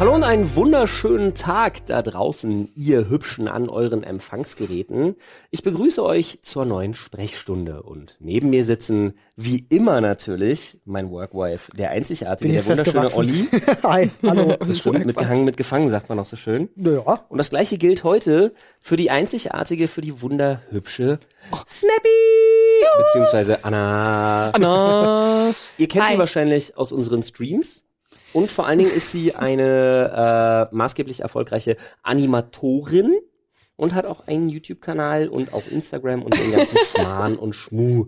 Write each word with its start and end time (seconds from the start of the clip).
Hallo 0.00 0.14
und 0.14 0.22
einen 0.22 0.56
wunderschönen 0.56 1.34
Tag 1.34 1.84
da 1.84 2.00
draußen, 2.00 2.70
ihr 2.74 3.10
Hübschen 3.10 3.48
an 3.48 3.68
euren 3.68 4.02
Empfangsgeräten. 4.02 5.14
Ich 5.50 5.62
begrüße 5.62 6.02
euch 6.02 6.38
zur 6.40 6.64
neuen 6.64 6.94
Sprechstunde 6.94 7.82
und 7.82 8.16
neben 8.18 8.48
mir 8.48 8.64
sitzen, 8.64 9.12
wie 9.36 9.66
immer 9.68 10.00
natürlich, 10.00 10.78
mein 10.86 11.10
Workwife, 11.10 11.70
der 11.76 11.90
einzigartige, 11.90 12.54
der 12.54 12.66
wunderschöne. 12.66 13.14
Olli. 13.14 13.46
Hi, 13.82 14.10
hallo. 14.22 14.56
Das 14.66 14.78
stimmt, 14.78 15.04
mitgehangen, 15.04 15.44
mitgefangen, 15.44 15.90
sagt 15.90 16.08
man 16.08 16.18
auch 16.18 16.24
so 16.24 16.36
schön. 16.36 16.70
Ja. 16.76 17.26
Und 17.28 17.36
das 17.36 17.50
gleiche 17.50 17.76
gilt 17.76 18.02
heute 18.02 18.54
für 18.80 18.96
die 18.96 19.10
einzigartige, 19.10 19.86
für 19.86 20.00
die 20.00 20.22
wunderhübsche 20.22 21.18
Snappy! 21.68 22.08
Beziehungsweise 22.96 23.66
Anna. 23.66 24.48
Anna. 24.52 25.50
Ihr 25.76 25.88
kennt 25.88 26.06
sie 26.06 26.12
Hi. 26.12 26.18
wahrscheinlich 26.18 26.78
aus 26.78 26.90
unseren 26.90 27.22
Streams. 27.22 27.84
Und 28.32 28.50
vor 28.50 28.66
allen 28.66 28.78
Dingen 28.78 28.92
ist 28.92 29.10
sie 29.10 29.34
eine 29.34 30.68
äh, 30.70 30.74
maßgeblich 30.74 31.20
erfolgreiche 31.20 31.76
Animatorin 32.02 33.18
und 33.76 33.94
hat 33.94 34.06
auch 34.06 34.26
einen 34.26 34.48
YouTube-Kanal 34.48 35.28
und 35.28 35.52
auch 35.52 35.66
Instagram 35.66 36.22
und 36.22 36.38
den 36.38 36.52
ganzen 36.52 36.78
Schmarrn 36.94 37.36
und 37.36 37.54
Schmu. 37.54 38.06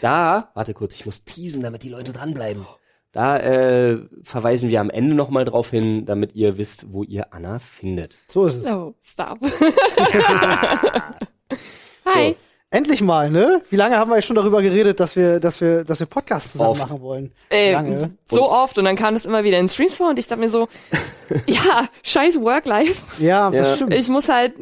Da, 0.00 0.50
warte 0.54 0.74
kurz, 0.74 0.94
ich 0.94 1.06
muss 1.06 1.24
teasen, 1.24 1.62
damit 1.62 1.82
die 1.82 1.88
Leute 1.88 2.12
dranbleiben. 2.12 2.64
Da 3.10 3.38
äh, 3.38 3.98
verweisen 4.22 4.70
wir 4.70 4.80
am 4.80 4.90
Ende 4.90 5.14
nochmal 5.14 5.44
drauf 5.44 5.70
hin, 5.70 6.04
damit 6.04 6.34
ihr 6.34 6.58
wisst, 6.58 6.92
wo 6.92 7.04
ihr 7.04 7.32
Anna 7.32 7.60
findet. 7.60 8.18
So 8.28 8.46
ist 8.46 8.56
es. 8.56 8.66
Oh, 8.66 8.94
stop. 9.00 9.38
Hi. 12.06 12.36
Endlich 12.74 13.00
mal, 13.02 13.30
ne? 13.30 13.62
Wie 13.70 13.76
lange 13.76 13.96
haben 13.98 14.10
wir 14.10 14.20
schon 14.20 14.34
darüber 14.34 14.60
geredet, 14.60 14.98
dass 14.98 15.14
wir, 15.14 15.38
dass 15.38 15.60
wir, 15.60 15.84
dass 15.84 16.00
wir 16.00 16.06
Podcasts 16.06 16.52
zusammen 16.52 16.70
Oft. 16.70 16.80
machen 16.80 17.00
wollen? 17.02 17.32
Ey, 17.48 17.72
Lange. 17.72 18.10
so 18.26 18.50
oft 18.50 18.76
und 18.78 18.84
dann 18.84 18.96
kam 18.96 19.14
es 19.14 19.26
immer 19.26 19.44
wieder 19.44 19.58
in 19.60 19.68
Streams 19.68 19.94
vor 19.94 20.10
und 20.10 20.18
ich 20.18 20.26
dachte 20.26 20.40
mir 20.42 20.50
so, 20.50 20.66
ja, 21.46 21.86
scheiß 22.02 22.40
Work-Life. 22.40 23.22
Ja, 23.22 23.48
das 23.50 23.68
Ja. 23.68 23.74
stimmt. 23.76 23.94
Ich 23.94 24.08
muss 24.08 24.28
halt 24.28 24.54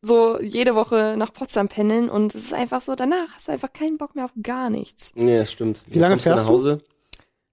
so 0.00 0.40
jede 0.40 0.76
Woche 0.76 1.16
nach 1.18 1.32
Potsdam 1.32 1.66
pendeln 1.66 2.08
und 2.08 2.34
es 2.36 2.44
ist 2.44 2.54
einfach 2.54 2.80
so, 2.80 2.94
danach 2.94 3.34
hast 3.34 3.48
du 3.48 3.52
einfach 3.52 3.72
keinen 3.72 3.98
Bock 3.98 4.14
mehr 4.14 4.26
auf 4.26 4.30
gar 4.40 4.70
nichts. 4.70 5.10
Ja, 5.16 5.38
das 5.38 5.50
stimmt. 5.50 5.80
Wie 5.88 5.98
lange 5.98 6.14
kommst 6.14 6.26
du 6.26 6.30
fährst 6.30 6.48
nach 6.48 6.54
du? 6.54 6.80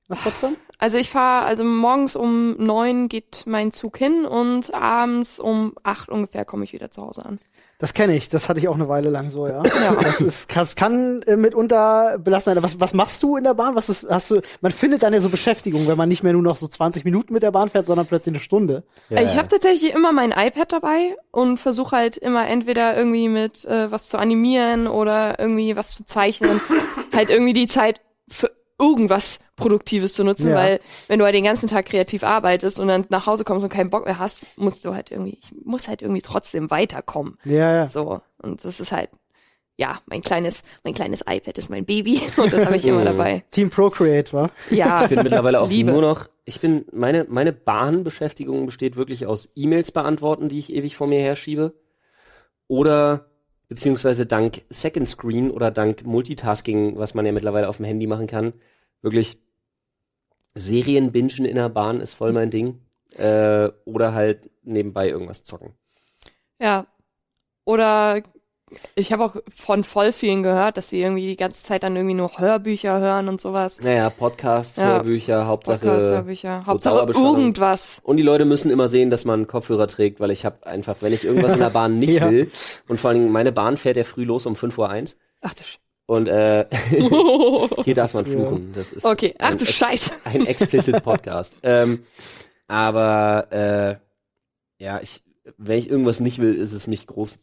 Nach 0.09 0.22
Potsdam? 0.22 0.58
Also 0.80 0.98
ich 0.98 1.09
fahre, 1.09 1.46
also 1.46 1.64
morgens 1.64 2.16
um 2.16 2.58
neun 2.58 3.08
geht 3.08 3.44
mein 3.46 3.72
Zug 3.72 3.98
hin 3.98 4.26
und 4.26 4.73
abends 4.73 5.40
um 5.40 5.76
acht 5.84 6.09
ungefähr 6.09 6.44
komme 6.44 6.66
ich 6.66 6.73
wieder 6.73 6.92
zu 6.92 7.02
Hause 7.02 7.26
an. 7.26 7.40
Das 7.80 7.94
kenne 7.94 8.16
ich. 8.16 8.30
Das 8.30 8.48
hatte 8.48 8.59
ich 8.59 8.68
auch 8.68 8.76
eine 8.76 8.88
Weile 8.88 9.09
lang 9.09 9.30
so, 9.30 9.48
ja. 9.48 9.62
Das 9.62 10.22
ist, 10.22 10.56
das 10.56 10.76
kann 10.76 11.22
äh, 11.24 11.36
mitunter 11.36 12.18
belastend 12.18 12.56
sein. 12.56 12.64
Was, 12.64 12.80
was 12.80 12.94
machst 12.94 13.22
du 13.24 13.36
in 13.38 13.44
der 13.44 13.54
Bahn? 13.54 13.76
Was 13.76 13.90
ist, 13.90 14.09
hast 14.09 14.31
du, 14.31 14.42
man 14.62 14.72
findet 14.72 15.04
dann 15.04 15.14
ja 15.14 15.20
so 15.20 15.30
Beschäftigung, 15.30 15.88
wenn 15.88 15.98
man 15.98 16.08
nicht 16.08 16.24
mehr 16.24 16.34
nur 16.34 16.42
noch 16.42 16.56
so 16.56 16.68
20 16.68 17.04
Minuten 17.04 17.34
mit 17.34 17.44
der 17.44 17.52
Bahn 17.52 17.70
fährt, 17.70 17.86
sondern 17.86 18.06
plötzlich 18.06 18.36
eine 18.36 18.42
Stunde. 18.42 18.84
Ja, 19.09 19.22
ich 19.22 19.36
habe 19.36 19.48
tatsächlich 19.48 19.94
immer 19.94 20.14
mein 20.14 20.31
iPad 20.31 20.72
dabei 20.72 21.16
und 21.31 21.59
versuche 21.59 21.96
halt 21.96 22.18
immer 22.18 22.48
entweder 22.48 22.96
irgendwie 22.96 23.28
mit 23.28 23.66
äh, 23.66 23.92
was 23.92 24.08
zu 24.08 24.18
animieren 24.18 24.88
oder 24.88 25.40
irgendwie 25.40 25.76
was 25.76 25.94
zu 25.94 26.06
zeichnen, 26.06 26.62
halt 27.14 27.30
irgendwie 27.30 27.54
die 27.54 27.68
Zeit 27.68 28.00
für 28.30 28.52
irgendwas 28.80 29.40
Produktives 29.56 30.14
zu 30.14 30.24
nutzen, 30.24 30.50
Ja. 30.50 30.56
weil 30.56 30.80
wenn 31.08 31.20
du 31.20 31.26
halt 31.26 31.36
den 31.36 31.44
ganzen 31.44 31.68
Tag 31.68 31.86
kreativ 31.86 32.24
arbeitest 32.24 32.80
und 32.80 32.88
dann 32.88 33.06
nach 33.10 33.28
Hause 33.28 33.44
kommst 33.44 33.64
und 33.64 33.70
keinen 33.72 33.90
Bock 33.90 34.06
mehr 34.06 34.20
hast, 34.20 34.42
musst 34.58 34.84
du 34.86 34.94
halt 34.94 35.12
irgendwie, 35.12 35.38
ich 35.42 35.52
muss 35.64 35.88
halt 35.88 36.02
irgendwie 36.02 36.22
trotzdem 36.22 36.72
weiterkommen. 36.72 37.38
Ja, 37.46 37.74
ja. 37.74 37.88
So 37.88 38.22
und 38.42 38.64
das 38.66 38.80
ist 38.80 38.92
halt 38.92 39.10
ja, 39.76 39.98
mein 40.06 40.22
kleines, 40.22 40.62
mein 40.84 40.94
kleines 40.94 41.22
iPad 41.22 41.58
ist 41.58 41.70
mein 41.72 41.84
Baby 41.86 42.22
und 42.38 42.54
das 42.54 42.66
habe 42.66 42.76
ich 42.76 42.86
immer 42.86 43.02
Mhm. 43.02 43.06
dabei. 43.06 43.44
Team 43.50 43.72
Procreate, 43.72 44.32
wa? 44.32 44.50
Ja, 44.70 45.02
Ich 45.04 45.10
bin 45.10 45.24
mittlerweile 45.24 45.60
auch 45.62 45.68
Liebe. 45.70 45.92
nur 45.92 46.02
noch, 46.02 46.28
ich 46.46 46.60
bin, 46.60 46.86
meine, 46.92 47.26
meine 47.28 47.54
Bahnbeschäftigung 47.54 48.68
besteht 48.68 48.98
wirklich 48.98 49.26
aus 49.26 49.52
E-Mails 49.56 49.92
beantworten, 49.92 50.48
die 50.50 50.60
ich 50.60 50.72
ewig 50.72 50.96
vor 50.96 51.08
mir 51.08 51.22
herschiebe. 51.22 51.74
Oder, 52.68 53.26
beziehungsweise 53.73 54.28
dank 54.28 54.61
Second 54.69 55.09
Screen 55.09 55.50
oder 55.50 55.72
dank 55.72 56.06
Multitasking, 56.06 56.95
was 57.00 57.16
man 57.16 57.25
ja 57.25 57.31
mittlerweile 57.31 57.67
auf 57.67 57.78
dem 57.78 57.88
Handy 57.88 58.06
machen 58.06 58.28
kann, 58.28 58.53
wirklich 59.01 59.39
Serien 60.53 61.11
bingen 61.11 61.45
in 61.45 61.56
der 61.56 61.69
Bahn 61.69 62.00
ist 62.00 62.13
voll 62.13 62.34
mein 62.34 62.51
Ding. 62.51 62.79
Äh, 63.17 63.69
oder 63.85 64.13
halt 64.13 64.51
nebenbei 64.61 65.09
irgendwas 65.09 65.44
zocken. 65.44 65.73
Ja. 66.59 66.85
Oder 67.66 68.22
ich 68.95 69.11
habe 69.11 69.23
auch 69.25 69.35
von 69.56 69.84
voll 69.84 70.11
vielen 70.11 70.44
gehört, 70.44 70.78
dass 70.78 70.89
sie 70.89 71.01
irgendwie 71.01 71.28
die 71.28 71.38
ganze 71.38 71.61
Zeit 71.63 71.84
dann 71.84 71.95
irgendwie 71.95 72.16
nur 72.16 72.38
Hörbücher 72.38 73.00
hören 73.00 73.28
und 73.29 73.39
sowas. 73.41 73.81
Naja, 73.81 74.09
Podcasts, 74.09 74.78
Ja. 74.78 74.97
Hörbücher, 74.97 75.47
Hauptsache. 75.47 75.79
Podcasts, 75.79 76.09
Hörbücher. 76.09 76.61
so 76.66 76.72
Hauptsache 76.72 76.95
Dauerbeschallung. 76.95 77.35
irgendwas. 77.38 78.01
Und 78.03 78.17
die 78.17 78.23
Leute 78.23 78.45
müssen 78.45 78.72
immer 78.72 78.88
sehen, 78.88 79.09
dass 79.09 79.25
man 79.25 79.47
Kopfhörer 79.47 79.88
trägt, 79.88 80.19
weil 80.19 80.31
ich 80.31 80.45
habe 80.45 80.66
einfach, 80.66 80.97
wenn 81.01 81.13
ich 81.13 81.23
irgendwas 81.25 81.53
in 81.53 81.59
der 81.59 81.69
Bahn 81.69 82.00
nicht 82.00 82.13
Ja. 82.19 82.29
will, 82.31 82.51
und 82.88 83.00
vor 83.00 83.09
allen 83.09 83.19
Dingen 83.19 83.31
meine 83.31 83.51
Bahn 83.51 83.78
fährt 83.78 83.97
ja 83.97 84.03
früh 84.03 84.23
los 84.23 84.45
um 84.45 84.53
5.01 84.56 85.13
Uhr 85.13 85.19
Ach 85.41 85.53
du 85.53 85.63
Sch 85.63 85.79
und 86.05 86.28
äh, 86.28 86.66
hier 87.85 87.95
darf 87.95 88.13
man 88.13 88.25
fluchen. 88.25 88.73
Das 88.75 88.91
ist 88.91 89.05
Okay, 89.05 89.34
ach 89.40 89.51
ein 89.51 89.57
du 89.57 89.63
ex- 89.63 89.73
Scheiße. 89.73 90.11
Ein 90.25 90.45
explicit 90.47 91.01
Podcast. 91.03 91.55
ähm, 91.63 92.03
aber 92.67 93.47
äh, 93.51 94.84
ja, 94.84 95.00
ich, 95.01 95.22
wenn 95.57 95.78
ich 95.79 95.90
irgendwas 95.90 96.19
nicht 96.19 96.40
will, 96.40 96.53
ist 96.55 96.73
es 96.73 96.88
mich 96.88 97.07
groß. 97.07 97.38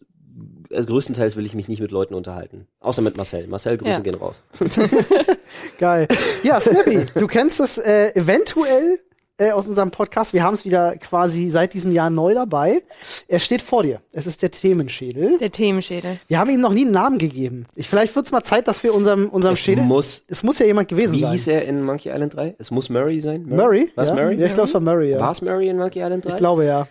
Also 0.72 0.86
größtenteils 0.86 1.36
will 1.36 1.44
ich 1.47 1.54
mich 1.54 1.69
nicht 1.69 1.81
mit 1.81 1.91
Leuten 1.91 2.14
unterhalten. 2.14 2.66
Außer 2.81 3.03
mit 3.03 3.16
Marcel. 3.16 3.47
Marcel, 3.48 3.76
Grüße 3.78 3.91
Ja. 3.91 3.98
gehen 4.00 4.14
raus. 4.14 4.42
Geil. 5.78 6.06
Ja, 6.42 6.60
Snappy, 6.60 7.06
du 7.14 7.26
kennst 7.26 7.58
das 7.60 7.78
äh, 7.78 8.14
eventuell 8.14 9.00
äh, 9.38 9.50
aus 9.53 9.69
unserem 9.69 9.91
Podcast. 9.91 10.32
Wir 10.32 10.44
haben 10.44 10.54
es 10.54 10.64
wieder 10.64 10.97
quasi 10.98 11.50
seit 11.50 11.75
diesem 11.75 11.91
Jahr 11.92 12.10
neu 12.10 12.34
dabei. 12.34 12.82
Er 13.26 13.41
steht 13.41 13.62
vor 13.62 13.82
dir. 13.82 14.00
Es 14.12 14.26
ist 14.26 14.42
der 14.42 14.50
Themenschädel. 14.50 15.38
Der 15.38 15.50
Themenschädel. 15.50 16.19
Wir 16.28 16.38
haben 16.38 16.50
ihm 16.50 16.60
noch 16.60 16.72
nie 16.72 16.82
einen 16.82 16.91
Namen 16.92 17.19
gegeben. 17.19 17.66
Ich, 17.75 17.88
vielleicht 17.88 18.14
wird 18.14 18.26
es 18.26 18.32
mal 18.32 18.44
Zeit, 18.44 18.69
dass 18.69 18.82
wir 18.82 18.94
unserem, 18.94 19.28
unserem 19.30 19.54
Es 19.54 19.60
Schädel. 19.60 19.84
muss. 19.84 20.25
es 20.28 20.42
muss 20.42 20.59
ja 20.59 20.66
jemand 20.66 20.88
gewesen 20.88 21.14
Wie 21.14 21.22
sein. 21.22 21.32
hieß 21.32 21.47
er 21.48 21.64
in 21.64 21.82
Monkey 21.82 22.10
Island 22.10 22.34
3? 22.36 22.54
Es 22.59 22.70
muss 22.70 22.88
Murray 22.91 23.20
sein? 23.20 23.44
Murray? 23.48 23.91
Was 23.97 24.10
ja? 24.10 24.14
Murray? 24.14 24.36
Ja, 24.38 24.47
ich 24.47 24.54
glaube, 24.54 24.69
es 24.69 24.75
war 24.75 24.80
Murray, 24.80 25.10
ja. 25.12 25.20
War 25.20 25.30
es 25.32 25.42
Murray 25.42 25.69
in 25.69 25.78
Monkey 25.78 26.00
Island 26.00 26.25
3? 26.26 26.30
Ich 26.30 26.36
glaube, 26.36 26.64
ja. 26.66 26.86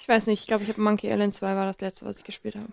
Ich 0.00 0.08
weiß 0.08 0.26
nicht, 0.26 0.40
ich 0.42 0.46
glaube, 0.48 0.64
ich 0.64 0.68
habe 0.68 0.80
Monkey 0.82 1.08
Island 1.08 1.34
2 1.34 1.54
war 1.54 1.64
das 1.66 1.80
letzte, 1.80 2.04
was 2.04 2.18
ich 2.18 2.24
gespielt 2.24 2.56
habe. 2.56 2.66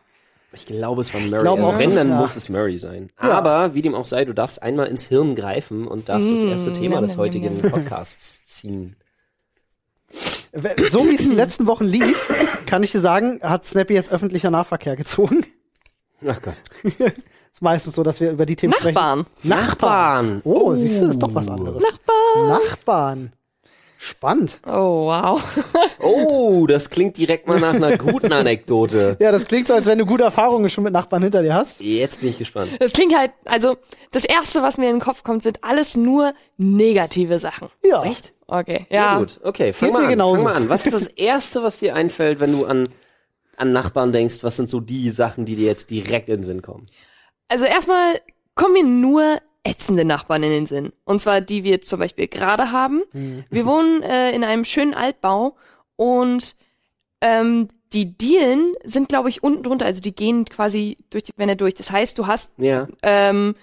Ich 0.53 0.65
glaube, 0.65 1.01
es 1.01 1.13
war 1.13 1.21
Murray. 1.21 1.41
glaube 1.41 1.61
Also 1.61 1.71
auch, 1.71 1.79
wenn, 1.79 1.95
dann 1.95 2.09
ja. 2.09 2.15
muss 2.15 2.35
es 2.35 2.47
Murray 2.49 2.77
sein. 2.77 3.09
Ja. 3.21 3.31
Aber 3.31 3.73
wie 3.73 3.81
dem 3.81 3.95
auch 3.95 4.05
sei, 4.05 4.23
du 4.25 4.33
darfst 4.33 4.61
einmal 4.61 4.87
ins 4.87 5.03
Hirn 5.05 5.35
greifen 5.35 5.87
und 5.87 6.09
darfst 6.09 6.31
das 6.31 6.41
Mm, 6.41 6.47
erste 6.49 6.73
Thema 6.73 6.95
njam, 6.95 7.05
des 7.07 7.17
heutigen. 7.17 7.61
Podcasts 7.61 8.45
ziehen. 8.45 8.95
So 10.11 11.05
wie 11.09 11.15
es 11.15 11.21
die 11.21 11.35
letzten 11.35 11.65
Wochen 11.65 11.85
lief, 11.85 12.31
kann 12.67 12.83
ich 12.83 12.91
dir 12.91 13.01
sagen, 13.01 13.39
hat 13.41 13.65
Snappy 13.65 13.93
jetzt 13.95 14.11
öffentlicher 14.11 14.51
Nahverkehr 14.51 14.95
gezogen. 14.95 15.43
Ach 16.25 16.39
Gott. 16.41 16.55
ist 16.83 17.61
meistens 17.61 17.95
so, 17.95 18.03
dass 18.03 18.19
wir 18.19 18.31
über 18.31 18.45
die 18.45 18.55
Themen 18.55 18.73
sprechen. 18.73 18.93
Nachbarn. 18.93 19.25
Nachbarn. 19.41 20.41
Oh, 20.43 20.73
siehst 20.75 20.97
du, 20.97 21.05
das 21.05 21.11
ist 21.15 21.23
doch 21.23 21.33
was 21.33 21.47
anderes. 21.47 21.83
Nachbarn. 21.83 22.47
Nachbarn. 22.47 23.33
Spannend. 24.05 24.59
Oh, 24.67 25.05
wow. 25.07 25.41
Oh, 26.05 26.67
das 26.67 26.89
klingt 26.89 27.15
direkt 27.15 27.47
mal 27.47 27.57
nach 27.61 27.73
einer 27.73 27.97
guten 27.97 28.33
Anekdote. 28.33 29.15
Ja, 29.21 29.31
das 29.31 29.45
klingt 29.47 29.67
so, 29.69 29.73
als 29.73 29.85
wenn 29.85 29.97
du 29.97 30.05
gute 30.05 30.25
Erfahrungen 30.25 30.67
schon 30.67 30.83
mit 30.83 30.91
Nachbarn 30.91 31.23
hinter 31.23 31.41
dir 31.41 31.53
hast. 31.53 31.79
Jetzt 31.79 32.19
bin 32.19 32.29
ich 32.31 32.37
gespannt. 32.37 32.71
Das 32.79 32.91
klingt 32.91 33.17
halt, 33.17 33.31
also, 33.45 33.77
das 34.11 34.25
erste, 34.25 34.61
was 34.61 34.77
mir 34.77 34.89
in 34.89 34.97
den 34.97 35.01
Kopf 35.01 35.23
kommt, 35.23 35.41
sind 35.43 35.63
alles 35.63 35.95
nur 35.95 36.33
negative 36.57 37.39
Sachen. 37.39 37.69
Ja. 37.85 38.03
Echt? 38.03 38.33
Okay, 38.47 38.85
Ja. 38.89 39.13
ja. 39.13 39.19
gut, 39.19 39.39
okay, 39.43 39.71
fang 39.71 39.87
Geht 39.89 39.93
mal 39.93 40.03
an. 40.03 40.09
genauso. 40.09 40.35
Fang 40.43 40.43
mal 40.43 40.55
an. 40.55 40.67
Was 40.69 40.85
ist 40.85 40.93
das 40.93 41.07
Erste, 41.15 41.63
was 41.63 41.79
dir 41.79 41.95
einfällt, 41.95 42.41
wenn 42.41 42.51
du 42.51 42.65
an, 42.65 42.89
an 43.55 43.71
Nachbarn 43.71 44.11
denkst? 44.11 44.39
Was 44.43 44.57
sind 44.57 44.67
so 44.67 44.81
die 44.81 45.09
Sachen, 45.11 45.45
die 45.45 45.55
dir 45.55 45.67
jetzt 45.67 45.89
direkt 45.89 46.27
in 46.27 46.37
den 46.37 46.43
Sinn 46.43 46.61
kommen? 46.61 46.85
Also 47.47 47.63
erstmal 47.63 48.19
kommen 48.55 48.73
mir 48.73 48.83
nur 48.83 49.37
ätzende 49.63 50.03
Nachbarn 50.05 50.43
in 50.43 50.49
den 50.51 50.65
Sinn. 50.65 50.91
Und 51.05 51.19
zwar 51.21 51.41
die 51.41 51.63
wir 51.63 51.81
zum 51.81 51.99
Beispiel 51.99 52.27
gerade 52.27 52.71
haben. 52.71 53.01
Wir 53.49 53.65
wohnen 53.65 54.01
äh, 54.03 54.31
in 54.31 54.43
einem 54.43 54.65
schönen 54.65 54.93
Altbau 54.93 55.55
und 55.95 56.55
ähm, 57.21 57.69
die 57.93 58.17
Dielen 58.17 58.73
sind, 58.83 59.07
glaube 59.07 59.29
ich, 59.29 59.43
unten 59.43 59.63
drunter. 59.63 59.85
Also 59.85 60.01
die 60.01 60.13
gehen 60.15 60.45
quasi 60.45 60.97
durch 61.11 61.23
die 61.23 61.31
Wände 61.37 61.55
durch. 61.55 61.75
Das 61.75 61.91
heißt, 61.91 62.17
du 62.17 62.27
hast 62.27 62.51
Ja. 62.57 62.87
ähm, 63.03 63.55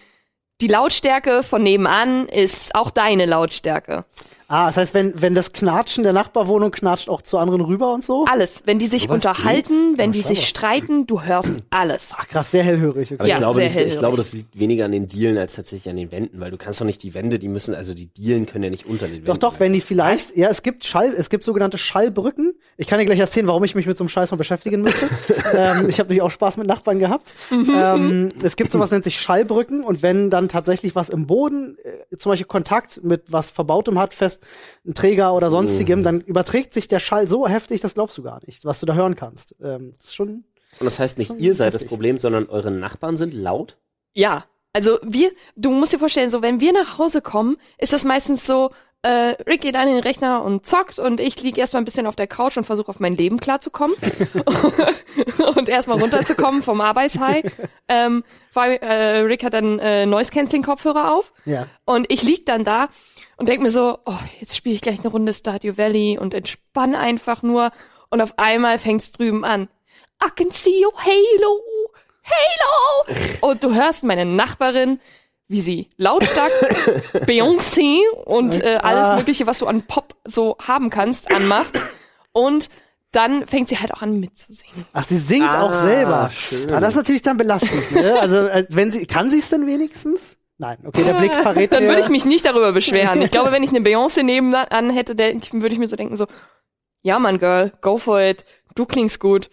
die 0.61 0.69
Lautstärke 0.69 1.43
von 1.43 1.63
nebenan 1.63 2.29
ist 2.29 2.75
auch 2.75 2.91
deine 2.91 3.27
Lautstärke. 3.27 4.05
Ah, 4.53 4.67
das 4.67 4.79
heißt, 4.79 4.95
wenn, 4.95 5.23
wenn 5.23 5.37
das 5.37 5.53
Knatschen 5.53 6.03
der 6.03 6.13
Nachbarwohnung 6.13 6.73
knatscht 6.73 7.09
auch 7.09 7.23
zu 7.23 7.39
anderen 7.39 7.61
rüber 7.61 7.95
und 7.95 8.05
so? 8.05 8.25
Alles. 8.29 8.65
Wenn 8.67 8.81
die 8.81 8.89
sich 8.89 9.03
Sowas 9.03 9.25
unterhalten, 9.25 9.91
geht? 9.91 9.99
wenn 9.99 10.11
Ja, 10.11 10.13
die 10.15 10.23
sich 10.23 10.49
streiten, 10.49 11.07
du 11.07 11.23
hörst 11.23 11.59
alles. 11.71 12.15
Ach 12.19 12.27
krass, 12.27 12.51
sehr 12.51 12.65
hellhörig. 12.65 13.13
Aber 13.13 13.21
Okay. 13.21 13.29
Ja, 13.29 13.37
ich, 13.37 13.39
glaube, 13.39 13.55
sehr 13.69 13.85
das, 13.85 13.93
ich 13.93 13.99
glaube, 14.01 14.17
das 14.17 14.33
liegt 14.33 14.59
weniger 14.59 14.87
an 14.87 14.93
den 14.93 15.07
Dielen 15.07 15.39
als 15.39 15.55
tatsächlich 15.55 15.89
an 15.89 15.97
den 15.97 16.11
Wänden, 16.11 16.41
weil 16.41 16.51
du 16.51 16.57
kannst 16.57 16.81
doch 16.81 16.85
nicht 16.85 17.01
die 17.05 17.15
Wände, 17.15 17.39
die 17.39 17.47
müssen, 17.47 17.77
also 17.77 17.95
die 17.95 18.07
Dielen 18.07 18.47
können 18.47 18.65
ja 18.65 18.71
nicht 18.71 18.87
unter 18.87 19.07
den 19.07 19.17
Wänden. 19.17 19.27
Doch, 19.27 19.37
doch, 19.37 19.61
wenn 19.61 19.73
die 19.73 19.81
vielleicht, 19.81 20.37
ja, 20.37 20.49
es 20.49 20.63
gibt 20.63 20.85
Schall, 20.85 21.15
es 21.17 21.31
gibt 21.31 21.45
sogenannte 21.45 21.79
Schallbrücken. 21.79 22.55
Ich 22.77 22.89
kann 22.89 22.99
dir 22.99 23.05
gleich 23.05 23.21
erzählen, 23.21 23.47
warum 23.47 23.63
ich 23.63 23.77
mich 23.77 23.87
mit 23.87 23.97
so 23.97 24.03
einem 24.03 24.09
Scheiß 24.09 24.33
mal 24.33 24.37
beschäftigen 24.37 24.81
müsste. 24.81 25.07
ähm, 25.55 25.89
ich 25.89 26.01
habe 26.01 26.09
natürlich 26.09 26.23
auch 26.23 26.31
Spaß 26.33 26.57
mit 26.57 26.67
Nachbarn 26.67 26.99
gehabt. 26.99 27.35
ähm, 27.53 28.31
es 28.43 28.57
gibt 28.57 28.73
sowas, 28.73 28.91
nennt 28.91 29.05
sich 29.05 29.21
Schallbrücken 29.21 29.85
und 29.85 30.03
wenn 30.03 30.29
dann 30.29 30.49
tatsächlich 30.49 30.97
was 30.97 31.09
im 31.09 31.29
Boden, 31.29 31.77
äh, 31.85 32.17
zum 32.17 32.31
Beispiel 32.31 32.49
Kontakt 32.49 33.05
mit 33.05 33.23
was 33.29 33.51
Verbautem 33.51 33.97
hat, 33.97 34.13
fest 34.13 34.40
einen 34.85 34.95
Träger 34.95 35.35
oder 35.35 35.51
sonstigem, 35.51 36.03
dann 36.03 36.21
überträgt 36.21 36.75
sich 36.75 36.89
der 36.89 37.01
Schall 37.01 37.29
so 37.29 37.47
heftig, 37.49 37.81
das 37.81 37.95
glaubst 37.95 38.17
du 38.19 38.23
gar 38.23 38.41
nicht, 38.47 38.65
was 38.65 38.81
du 38.81 38.87
da 38.87 38.95
hören 38.95 39.17
kannst. 39.17 39.55
Ähm, 39.63 39.93
das 39.97 40.07
ist 40.07 40.15
schon. 40.15 40.29
Und 40.79 40.85
das 40.85 40.99
heißt 40.99 41.19
nicht, 41.19 41.33
ihr 41.39 41.55
seid 41.55 41.75
das 41.75 41.85
Problem, 41.85 42.17
sondern 42.19 42.47
eure 42.47 42.71
Nachbarn 42.71 43.17
sind 43.17 43.35
laut? 43.35 43.77
Ja. 44.15 44.45
Also 44.73 44.99
wir, 45.03 45.33
du 45.57 45.73
musst 45.73 45.93
dir 45.93 45.99
vorstellen, 45.99 46.31
so 46.31 46.43
wenn 46.43 46.61
wir 46.61 46.73
nach 46.73 46.97
Hause 46.99 47.23
kommen, 47.23 47.57
ist 47.79 47.93
das 47.93 48.05
meistens 48.05 48.47
so, 48.47 48.71
äh, 49.03 49.35
Rick 49.49 49.63
geht 49.63 49.75
an 49.75 49.89
den 49.89 49.99
Rechner 49.99 50.45
und 50.45 50.65
zockt 50.65 50.99
und 51.01 51.19
ich 51.21 51.43
liege 51.43 51.61
erstmal 51.61 51.83
ein 51.83 51.87
bisschen 51.87 52.07
auf 52.07 52.15
der 52.15 52.29
Couch 52.29 52.57
und 52.57 52.65
versuche 52.65 52.89
auf 52.91 53.01
mein 53.01 53.17
Leben 53.17 53.41
klarzukommen 53.41 53.97
und 55.57 55.69
erstmal 55.69 55.99
runterzukommen 55.99 56.63
vom 56.63 56.81
Arbeitshigh. 56.81 57.45
Ähm, 57.89 58.23
weil 58.53 58.75
äh, 58.83 59.21
Rick 59.21 59.43
hat 59.45 59.55
dann 59.55 59.79
äh, 59.79 60.07
Noise 60.07 60.31
Cancelling 60.31 60.63
Kopfhörer 60.63 61.15
auf 61.17 61.33
Ja. 61.45 61.67
und 61.85 62.07
ich 62.13 62.23
lieg 62.23 62.47
dann 62.47 62.63
da 62.63 62.89
und 63.41 63.49
denk 63.49 63.63
mir 63.63 63.71
so, 63.71 63.99
oh, 64.05 64.15
jetzt 64.39 64.55
spiele 64.57 64.75
ich 64.75 64.83
gleich 64.83 64.99
eine 65.01 65.09
Runde 65.09 65.33
Stardew 65.33 65.77
Valley 65.79 66.19
und 66.19 66.35
entspann 66.35 66.95
einfach 66.95 67.43
nur 67.43 67.73
und 68.11 68.21
auf 68.21 68.39
einmal 68.39 68.79
fängt's 68.79 69.13
drüben 69.13 69.45
an. 69.45 69.69
I 70.23 70.29
can 70.37 70.51
see 70.51 70.83
you, 70.83 70.91
Halo, 70.95 71.61
Halo. 72.25 73.17
Und 73.41 73.65
du 73.65 73.75
hörst 73.75 74.05
meine 74.05 74.25
Nachbarin, 74.27 75.01
wie 75.49 75.61
sie 75.63 75.89
lautstark 75.97 76.53
Beyoncé 77.27 77.99
und 78.25 78.63
äh, 78.63 78.77
alles 78.83 79.07
Ah. 79.09 79.17
mögliche, 79.17 79.47
was 79.47 79.59
du 79.59 79.67
an 79.67 79.83
Pop 79.83 80.15
so 80.25 80.57
haben 80.63 80.91
kannst, 80.91 81.31
anmacht. 81.33 81.73
Und 82.33 82.69
dann 83.13 83.47
fängt 83.47 83.69
sie 83.69 83.79
halt 83.79 83.93
auch 83.93 84.03
an 84.03 84.21
mitzusingen. 84.21 84.87
Ach, 84.93 85.05
sie 85.05 85.19
singt 85.19 85.49
Ah, 85.51 85.63
auch 85.63 85.83
selber. 85.83 86.31
schön. 86.33 86.71
Ah, 86.73 86.79
das 86.81 86.91
ist 86.91 86.97
natürlich 86.97 87.23
dann 87.23 87.37
belastend. 87.37 87.91
Ne? 87.91 88.21
Also 88.21 88.47
äh, 88.47 88.67
wenn 88.69 88.93
sie, 88.93 89.07
kann 89.07 89.31
sie 89.31 89.41
es 89.41 89.49
denn 89.49 89.67
wenigstens? 89.67 90.37
Nein. 90.61 90.77
Okay, 90.85 91.03
der 91.05 91.15
Blick 91.15 91.33
verrät 91.35 91.73
Dann 91.73 91.85
würde 91.85 92.01
ich 92.01 92.11
mich 92.11 92.25
nicht 92.27 92.45
darüber 92.45 92.73
beschweren. 92.73 93.21
Ich 93.23 93.31
glaube, 93.31 93.51
wenn 93.51 93.63
ich 93.63 93.71
eine 93.71 93.81
Beyoncé 93.81 94.23
nebenan 94.23 94.91
hätte, 94.91 95.17
würde 95.19 95.73
ich 95.73 95.79
mir 95.79 95.89
so 95.89 95.97
denken 95.97 96.17
so, 96.17 96.27
ja 97.03 97.19
Mann, 97.19 97.39
Girl, 97.39 97.73
go 97.81 97.97
for 97.97 98.21
it. 98.21 98.45
Du 98.75 98.85
klingst 98.85 99.21
gut. 99.21 99.49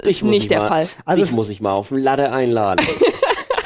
Ist 0.00 0.08
Ich 0.10 0.22
nicht 0.22 0.42
dich 0.44 0.48
der 0.48 0.60
mal- 0.60 0.68
Fall. 0.68 0.88
Also 1.04 1.22
ich 1.22 1.30
muss 1.32 1.50
ich 1.50 1.60
mal 1.60 1.72
auf 1.72 1.88
den 1.90 1.98
Latte 1.98 2.32
einladen. 2.32 2.84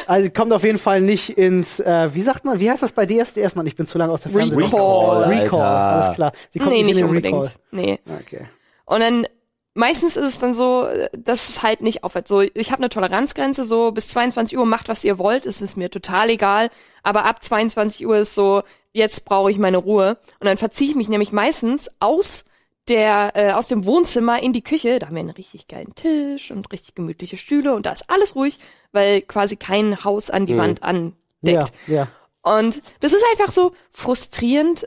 Also 0.07 0.25
sie 0.25 0.31
kommt 0.33 0.53
auf 0.53 0.63
jeden 0.65 0.77
Fall 0.79 1.01
nicht 1.01 1.31
ins, 1.31 1.81
äh, 1.81 2.11
wie 2.15 2.21
sagt 2.21 2.45
man, 2.45 2.61
wie 2.61 2.71
heißt 2.71 2.83
das 2.83 2.93
bei 2.93 3.07
DSDS, 3.07 3.55
Mann? 3.55 3.67
Ich 3.67 3.75
bin 3.75 3.87
zu 3.87 3.97
lange 3.97 4.13
aus 4.13 4.21
der 4.21 4.33
Fernseh. 4.33 4.55
Recall. 4.55 5.23
Recall, 5.25 5.61
Alter. 5.63 5.65
alles 5.67 6.15
klar. 6.17 6.33
Sie 6.51 6.59
kommt 6.59 6.73
Nee, 6.73 6.83
nicht 6.83 6.87
nicht 6.89 6.97
in 6.99 7.07
den 7.07 7.09
unbedingt. 7.09 7.39
Recall. 7.41 7.53
Nee. 7.71 7.99
Okay. 8.21 8.47
Und 8.85 9.01
dann 9.01 9.27
meistens 9.75 10.17
ist 10.17 10.27
es 10.27 10.39
dann 10.39 10.55
so, 10.55 10.89
dass 11.13 11.49
es 11.49 11.63
halt 11.63 11.83
nicht 11.83 12.05
aufhört. 12.05 12.29
So, 12.29 12.41
ich 12.41 12.71
habe 12.71 12.81
eine 12.81 12.89
Toleranzgrenze, 12.89 13.65
so 13.65 13.93
bis 13.93 14.09
22 14.09 14.57
Uhr 14.57 14.67
macht, 14.67 14.89
was 14.89 15.05
ihr 15.05 15.19
wollt, 15.19 15.47
es 15.47 15.61
ist 15.63 15.77
mir 15.77 15.91
total 15.91 16.31
egal. 16.31 16.71
Aber 17.03 17.25
ab 17.25 17.43
22 17.43 18.07
Uhr 18.07 18.17
ist 18.17 18.35
so, 18.35 18.63
jetzt 18.93 19.25
brauche 19.25 19.51
ich 19.51 19.59
meine 19.59 19.77
Ruhe. 19.79 20.17
Und 20.41 20.47
dann 20.47 20.57
verziehe 20.57 20.91
ich 20.91 20.97
mich 20.97 21.09
nämlich 21.09 21.33
meistens 21.33 21.91
aus 22.01 22.45
der 22.89 23.33
äh, 23.35 23.53
aus 23.53 23.67
dem 23.69 23.87
Wohnzimmer 23.87 24.43
in 24.43 24.53
die 24.53 24.63
Küche. 24.63 24.99
Da 24.99 25.07
haben 25.07 25.15
wir 25.15 25.21
einen 25.21 25.31
richtig 25.31 25.69
geilen 25.69 25.95
Tisch 25.95 26.51
und 26.51 26.71
richtig 26.71 26.95
gemütliche 26.95 27.37
Stühle 27.39 27.75
und 27.75 27.87
da 27.87 27.93
ist 27.93 28.11
alles 28.11 28.35
ruhig, 28.35 28.59
weil 28.93 29.23
quasi 29.23 29.57
kein 29.57 30.05
Haus 30.05 30.29
an 30.31 30.45
die 30.47 30.53
Mhm. 30.53 30.59
Wand 30.59 30.83
andeckt. 30.83 31.73
Ja, 31.87 31.95
ja. 31.95 32.09
Und 32.43 32.83
das 33.01 33.13
ist 33.13 33.25
einfach 33.33 33.51
so 33.51 33.73
frustrierend, 33.91 34.87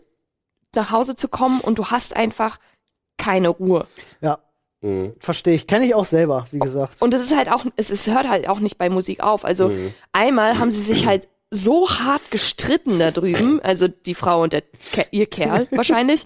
nach 0.75 0.91
Hause 0.91 1.15
zu 1.15 1.27
kommen 1.27 1.59
und 1.59 1.79
du 1.79 1.87
hast 1.87 2.15
einfach 2.15 2.59
keine 3.17 3.49
Ruhe. 3.49 3.87
Ja, 4.21 4.37
Mhm. 4.87 5.13
verstehe 5.19 5.53
ich. 5.53 5.67
Kenne 5.67 5.85
ich 5.85 5.93
auch 5.95 6.05
selber, 6.05 6.47
wie 6.51 6.59
gesagt. 6.59 7.01
Und 7.01 7.13
es 7.13 7.21
ist 7.21 7.35
halt 7.35 7.49
auch, 7.49 7.65
es 7.75 7.89
ist, 7.89 8.07
hört 8.07 8.27
halt 8.29 8.47
auch 8.47 8.59
nicht 8.59 8.77
bei 8.77 8.89
Musik 8.89 9.21
auf. 9.21 9.43
Also 9.45 9.69
Mhm. 9.69 9.93
einmal 10.13 10.57
haben 10.59 10.71
sie 10.71 10.81
sich 10.81 11.05
halt 11.05 11.27
so 11.51 11.89
hart 11.89 12.29
gestritten 12.31 12.99
da 12.99 13.11
drüben, 13.11 13.61
also 13.61 13.87
die 13.87 14.15
Frau 14.15 14.41
und 14.43 14.53
der, 14.53 14.63
ihr 15.11 15.25
Kerl 15.27 15.67
wahrscheinlich, 15.71 16.25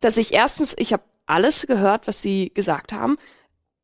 dass 0.00 0.16
ich 0.16 0.32
erstens, 0.32 0.74
ich 0.78 0.92
habe 0.92 1.02
alles 1.26 1.66
gehört, 1.66 2.06
was 2.06 2.22
sie 2.22 2.50
gesagt 2.54 2.92
haben. 2.92 3.16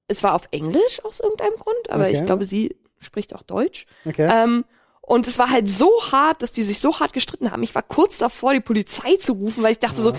Es 0.09 0.23
war 0.23 0.35
auf 0.35 0.49
Englisch 0.51 1.05
aus 1.05 1.21
irgendeinem 1.21 1.55
Grund, 1.57 1.91
aber 1.91 2.05
Okay. 2.05 2.15
ich 2.19 2.25
glaube, 2.27 2.45
sie 2.45 2.77
spricht 2.99 3.35
auch 3.35 3.43
Deutsch. 3.43 3.87
Okay. 4.07 4.29
Ähm, 4.33 4.65
und 5.03 5.27
es 5.27 5.39
war 5.39 5.51
halt 5.51 5.69
so 5.69 5.91
hart, 6.11 6.43
dass 6.43 6.53
die 6.53 6.63
sich 6.63 6.81
so 6.81 6.99
hart 7.01 7.13
gestritten 7.13 7.51
haben. 7.51 7.63
Ich 7.63 7.75
war 7.75 7.83
kurz 7.83 8.19
davor, 8.19 8.53
die 8.53 8.61
Polizei 8.61 9.17
zu 9.17 9.33
rufen, 9.35 9.63
weil 9.63 9.73
ich 9.73 9.79
dachte 9.79 10.01
so, 10.03 10.13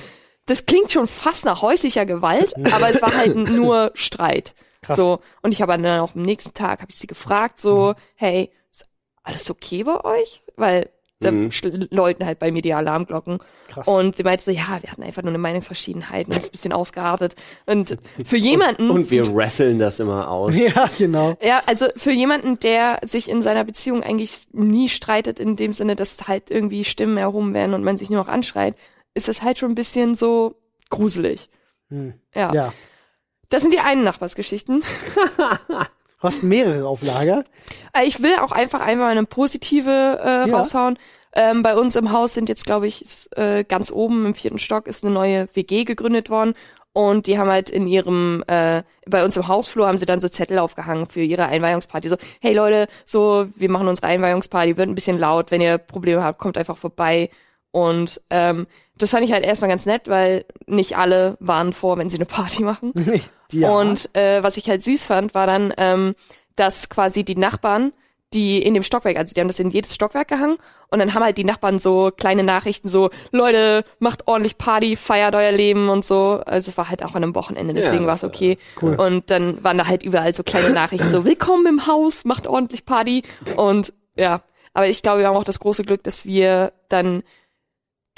das 0.50 0.66
klingt 0.66 0.92
schon 0.92 1.08
fast 1.08 1.46
nach 1.46 1.62
häuslicher 1.62 2.06
Gewalt, 2.06 2.54
aber 2.74 2.90
es 2.90 3.02
war 3.02 3.16
halt 3.16 3.36
nur 3.36 3.92
Streit. 3.94 4.56
Krass. 4.82 4.98
So 4.98 5.20
und 5.42 5.52
ich 5.52 5.62
habe 5.62 5.74
dann 5.82 6.00
auch 6.00 6.16
am 6.16 6.22
nächsten 6.22 6.54
Tag 6.54 6.82
habe 6.82 6.92
ich 6.92 6.98
sie 6.98 7.08
gefragt 7.08 7.60
so, 7.60 7.96
hey, 8.16 8.52
ist 8.72 8.86
alles 9.24 9.50
okay 9.52 9.84
bei 9.84 10.04
euch? 10.04 10.44
Weil 10.56 10.90
da 11.22 11.32
Mhm. 11.32 11.50
läuten 11.92 12.26
halt 12.26 12.40
bei 12.40 12.50
mir 12.50 12.62
die 12.62 12.74
Alarmglocken. 12.74 13.40
Krass. 13.68 13.86
Und 13.90 14.16
sie 14.16 14.24
meinte 14.24 14.46
so, 14.46 14.52
ja, 14.52 14.80
wir 14.82 14.90
hatten 14.90 15.04
einfach 15.04 15.22
nur 15.22 15.32
eine 15.32 15.38
Meinungsverschiedenheit 15.38 16.28
und 16.28 16.34
das 16.34 16.44
ist 16.44 16.48
ein 16.50 16.52
bisschen 16.54 16.72
ausgeartet. 16.72 17.36
Und 17.66 17.98
für 18.26 18.38
jemanden, 18.38 18.90
Und 18.90 19.12
wir 19.12 19.28
wresteln 19.36 19.80
das 19.80 20.00
immer 20.00 20.30
aus. 20.32 20.56
ja, 20.58 20.90
genau. 20.98 21.36
ja, 21.42 21.62
also 21.66 21.88
für 21.98 22.12
jemanden, 22.12 22.58
der 22.62 23.00
sich 23.04 23.30
in 23.30 23.42
seiner 23.42 23.66
Beziehung 23.66 24.02
eigentlich 24.02 24.48
nie 24.54 24.88
streitet, 24.88 25.42
in 25.42 25.58
dem 25.58 25.74
Sinne, 25.74 25.98
dass 25.98 26.30
halt 26.30 26.50
irgendwie 26.52 26.86
Stimmen 26.86 27.18
erhoben 27.18 27.54
werden 27.54 27.74
und 27.74 27.84
man 27.84 27.98
sich 27.98 28.10
nur 28.10 28.22
noch 28.24 28.30
anschreit, 28.30 28.76
ist 29.20 29.28
das 29.28 29.42
halt 29.44 29.58
schon 29.60 29.72
ein 29.72 29.76
bisschen 29.76 30.16
so 30.16 30.56
gruselig. 30.90 31.50
Hm. 31.90 32.14
Ja. 32.34 32.52
Ja. 32.54 32.74
Das 33.50 33.62
sind 33.62 33.74
die 33.74 33.80
einen 33.80 34.04
Nachbarsgeschichten. 34.04 34.84
Du 36.22 36.28
hast 36.28 36.44
mehrere 36.44 36.86
auf 36.86 37.02
Lager. 37.02 37.46
Äh, 37.94 38.04
Ich 38.06 38.22
will 38.22 38.36
auch 38.42 38.52
einfach 38.52 38.82
einmal 38.82 39.12
eine 39.12 39.24
positive 39.26 40.20
äh, 40.22 40.50
Ja. 40.50 40.58
raushauen. 40.58 41.00
Ähm, 41.34 41.64
bei 41.64 41.78
uns 41.78 41.96
im 41.96 42.12
Haus 42.12 42.34
sind 42.34 42.50
jetzt, 42.50 42.66
glaube 42.66 42.88
ich, 42.88 43.02
ist, 43.02 43.38
äh, 43.38 43.64
ganz 43.64 43.90
oben 43.90 44.26
im 44.26 44.34
vierten 44.34 44.60
Stock 44.60 44.86
ist 44.88 45.06
eine 45.06 45.14
neue 45.14 45.48
WG 45.56 45.86
gegründet 45.86 46.30
worden. 46.30 46.56
Und 46.92 47.26
die 47.28 47.40
haben 47.40 47.50
halt 47.50 47.70
in 47.70 47.88
ihrem, 47.88 48.44
äh, 48.48 48.84
bei 49.06 49.24
uns 49.24 49.38
im 49.38 49.48
Hausflur 49.48 49.88
haben 49.88 49.98
sie 49.98 50.06
dann 50.06 50.20
so 50.20 50.28
Zettel 50.28 50.60
aufgehangen 50.60 51.06
für 51.08 51.22
ihre 51.22 51.46
Einweihungsparty. 51.46 52.10
So, 52.10 52.18
hey 52.42 52.54
Leute, 52.54 52.90
so, 53.06 53.48
wir 53.56 53.70
machen 53.70 53.88
unsere 53.88 54.08
Einweihungsparty, 54.08 54.76
wird 54.76 54.90
ein 54.90 54.96
bisschen 54.96 55.20
laut, 55.20 55.52
wenn 55.52 55.62
ihr 55.62 55.78
Probleme 55.78 56.22
habt, 56.22 56.40
kommt 56.40 56.58
einfach 56.58 56.78
vorbei. 56.78 57.30
Und 57.72 58.20
ähm, 58.30 58.68
das 59.00 59.12
fand 59.12 59.26
ich 59.26 59.32
halt 59.32 59.44
erstmal 59.44 59.70
ganz 59.70 59.86
nett, 59.86 60.08
weil 60.08 60.46
nicht 60.68 60.98
alle 60.98 61.38
waren 61.40 61.74
vor, 61.74 61.98
wenn 61.98 62.10
sie 62.10 62.18
eine 62.18 62.26
Party 62.26 62.64
machen. 62.64 62.94
ja. 63.52 63.72
Und 63.72 64.16
äh, 64.16 64.44
was 64.44 64.58
ich 64.58 64.70
halt 64.70 64.84
süß 64.84 65.06
fand, 65.06 65.34
war 65.34 65.48
dann, 65.48 65.74
ähm, 65.78 66.16
dass 66.56 66.90
quasi 66.90 67.24
die 67.24 67.36
Nachbarn, 67.36 67.94
die 68.34 68.62
in 68.62 68.74
dem 68.76 68.84
Stockwerk, 68.84 69.18
also 69.18 69.34
die 69.34 69.40
haben 69.42 69.48
das 69.48 69.60
in 69.60 69.72
jedes 69.72 69.96
Stockwerk 69.96 70.28
gehangen 70.28 70.58
und 70.92 71.00
dann 71.00 71.14
haben 71.14 71.24
halt 71.24 71.38
die 71.38 71.44
Nachbarn 71.44 71.80
so 71.80 72.12
kleine 72.16 72.44
Nachrichten 72.44 72.88
so, 72.88 73.10
Leute, 73.32 73.86
macht 74.00 74.28
ordentlich 74.28 74.58
Party, 74.58 74.96
feiert 74.96 75.34
euer 75.36 75.52
Leben 75.52 75.90
und 75.90 76.04
so. 76.04 76.42
Also 76.46 76.70
es 76.72 76.78
war 76.78 76.90
halt 76.90 77.04
auch 77.04 77.16
an 77.16 77.24
einem 77.24 77.36
Wochenende, 77.36 77.74
deswegen 77.74 78.04
Ja, 78.04 78.08
war 78.08 78.16
es 78.16 78.24
okay. 78.24 78.58
cool. 78.82 78.96
Und 78.96 79.32
dann 79.32 79.64
waren 79.64 79.78
da 79.78 79.88
halt 79.88 80.04
überall 80.04 80.34
so 80.34 80.44
kleine 80.44 80.72
Nachrichten 80.72 81.10
so, 81.10 81.26
willkommen 81.26 81.66
im 81.68 81.88
Haus, 81.88 82.26
macht 82.26 82.48
ordentlich 82.48 82.86
Party 82.86 83.24
und 83.56 83.94
ja. 84.16 84.42
Aber 84.74 84.88
ich 84.88 85.02
glaube, 85.02 85.20
wir 85.22 85.28
haben 85.28 85.36
auch 85.36 85.44
das 85.44 85.60
große 85.60 85.84
Glück, 85.84 86.04
dass 86.04 86.26
wir 86.26 86.74
dann 86.90 87.24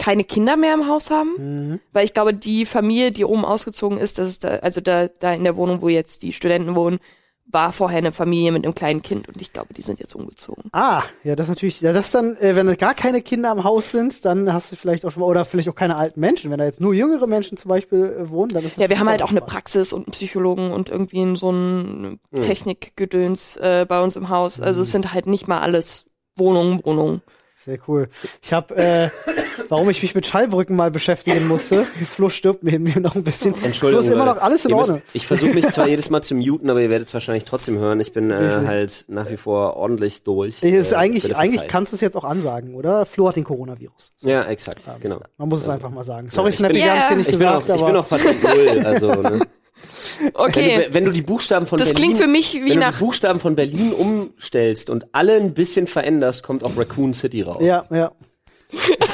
keine 0.01 0.23
Kinder 0.23 0.57
mehr 0.57 0.73
im 0.73 0.87
Haus 0.87 1.11
haben. 1.11 1.29
Mhm. 1.37 1.79
Weil 1.93 2.05
ich 2.05 2.15
glaube, 2.15 2.33
die 2.33 2.65
Familie, 2.65 3.11
die 3.11 3.23
oben 3.23 3.45
ausgezogen 3.45 3.99
ist, 3.99 4.17
das 4.17 4.27
ist 4.27 4.43
da, 4.43 4.55
also 4.57 4.81
da, 4.81 5.07
da 5.07 5.31
in 5.33 5.43
der 5.43 5.55
Wohnung, 5.55 5.81
wo 5.83 5.89
jetzt 5.89 6.23
die 6.23 6.33
Studenten 6.33 6.73
wohnen, 6.75 6.99
war 7.45 7.71
vorher 7.71 7.99
eine 7.99 8.11
Familie 8.11 8.51
mit 8.51 8.63
einem 8.63 8.73
kleinen 8.73 9.03
Kind 9.03 9.27
und 9.27 9.39
ich 9.41 9.53
glaube, 9.53 9.73
die 9.75 9.81
sind 9.83 9.99
jetzt 9.99 10.15
umgezogen. 10.15 10.69
Ah, 10.71 11.03
ja, 11.23 11.35
das 11.35 11.45
ist 11.45 11.49
natürlich, 11.49 11.81
ja, 11.81 11.93
das 11.93 12.09
dann, 12.09 12.35
äh, 12.37 12.55
wenn 12.55 12.75
gar 12.77 12.95
keine 12.95 13.21
Kinder 13.21 13.51
im 13.51 13.63
Haus 13.63 13.91
sind, 13.91 14.25
dann 14.25 14.51
hast 14.51 14.71
du 14.71 14.75
vielleicht 14.75 15.05
auch 15.05 15.11
schon 15.11 15.21
mal, 15.21 15.27
oder 15.27 15.45
vielleicht 15.45 15.69
auch 15.69 15.75
keine 15.75 15.97
alten 15.97 16.19
Menschen. 16.19 16.49
Wenn 16.49 16.57
da 16.57 16.65
jetzt 16.65 16.81
nur 16.81 16.93
jüngere 16.95 17.27
Menschen 17.27 17.57
zum 17.57 17.69
Beispiel 17.69 18.05
äh, 18.05 18.29
wohnen, 18.31 18.53
dann 18.53 18.63
ist 18.63 18.77
das 18.77 18.81
Ja, 18.81 18.89
wir 18.89 18.99
haben 18.99 19.09
halt 19.09 19.21
auch 19.21 19.29
eine. 19.29 19.41
Praxis 19.41 19.93
und 19.93 20.07
einen 20.07 20.13
Psychologen 20.13 20.71
und 20.71 20.89
irgendwie 20.89 21.21
in 21.21 21.35
so 21.35 21.51
ein 21.51 22.19
Hm. 22.31 22.41
Technikgedöns 22.41 23.57
äh, 23.57 23.85
bei 23.87 24.01
uns 24.01 24.15
im 24.15 24.29
Haus. 24.29 24.59
Also 24.61 24.81
es 24.81 24.91
sind 24.91 25.13
halt 25.13 25.27
nicht 25.27 25.47
mal 25.47 25.59
alles 25.59 26.05
Wohnungen, 26.35 26.83
Wohnungen. 26.85 27.21
Sehr 27.63 27.77
cool. 27.87 28.07
Ich 28.41 28.53
habe, 28.53 28.75
äh, 28.75 29.09
warum 29.69 29.87
ich 29.91 30.01
mich 30.01 30.15
mit 30.15 30.25
Schallbrücken 30.25 30.75
mal 30.75 30.89
beschäftigen 30.89 31.47
musste. 31.47 31.85
Flo 32.09 32.29
stirbt 32.29 32.63
mir 32.63 32.79
noch 32.99 33.15
ein 33.15 33.23
bisschen. 33.23 33.53
Entschuldigung. 33.63 34.01
Flo 34.03 34.09
ist 34.09 34.11
immer 34.13 34.25
noch 34.25 34.41
alles 34.41 34.65
in 34.65 34.71
Ihr 34.71 34.77
müsst- 34.77 34.89
Ordnung. 34.89 35.03
Ich 35.13 35.27
versuche 35.27 35.53
mich 35.53 35.67
zwar 35.67 35.87
jedes 35.87 36.09
Mal 36.09 36.23
zu 36.23 36.33
muten, 36.33 36.69
aber 36.71 36.81
ihr 36.81 36.89
werdet 36.89 37.07
es 37.09 37.13
wahrscheinlich 37.13 37.45
trotzdem 37.45 37.77
hören. 37.77 37.99
Ich 37.99 38.13
bin 38.13 38.31
äh, 38.31 38.63
halt 38.65 39.05
nach 39.09 39.29
wie 39.29 39.37
vor 39.37 39.75
ordentlich 39.77 40.23
durch. 40.23 40.63
Ich, 40.63 40.73
ist 40.73 40.91
Äh, 40.91 40.95
eigentlich, 40.95 41.35
eigentlich 41.35 41.67
kannst 41.67 41.91
du 41.91 41.95
es 41.97 42.01
jetzt 42.01 42.17
auch 42.17 42.23
ansagen, 42.23 42.73
oder? 42.73 43.05
Flo 43.05 43.27
hat 43.27 43.35
den 43.35 43.43
Coronavirus. 43.43 44.11
Ja, 44.21 44.43
exakt, 44.45 44.81
genau. 44.99 45.19
Man 45.37 45.49
muss 45.49 45.61
es 45.61 45.69
einfach 45.69 45.91
mal 45.91 46.03
sagen. 46.03 46.29
Sorry, 46.31 46.49
ich 46.49 46.55
Snappy, 46.55 46.73
bin- 46.73 46.83
wir 46.83 46.91
haben 46.93 46.99
es 47.01 47.07
dir 47.09 47.15
nicht 47.17 47.29
Ich 47.29 47.37
bin, 47.37 47.47
gesagt, 47.47 47.69
auch, 47.69 47.75
ich 47.75 47.81
aber 47.81 47.91
bin 47.91 47.99
auch 48.01 48.07
Patient 48.09 48.43
Null, 48.43 48.85
also 48.85 49.11
ne? 49.21 49.39
Okay, 50.33 50.77
wenn, 50.77 50.81
du, 50.81 50.93
wenn 50.93 51.05
du 51.05 51.11
die 51.11 51.21
Buchstaben 51.21 51.65
von 51.65 51.77
das 51.77 51.89
Berlin 51.89 52.13
klingt 52.13 52.21
für 52.21 52.27
mich 52.27 52.53
wie 52.53 52.69
wenn 52.69 52.73
du 52.73 52.79
nach 52.79 52.97
die 52.97 53.03
Buchstaben 53.03 53.39
von 53.39 53.55
Berlin 53.55 53.93
umstellst 53.93 54.89
und 54.89 55.07
alle 55.13 55.35
ein 55.35 55.53
bisschen 55.53 55.87
veränderst, 55.87 56.43
kommt 56.43 56.63
auch 56.63 56.77
Raccoon 56.77 57.13
City 57.13 57.41
raus. 57.41 57.61
ja, 57.61 57.85
ja. 57.89 58.11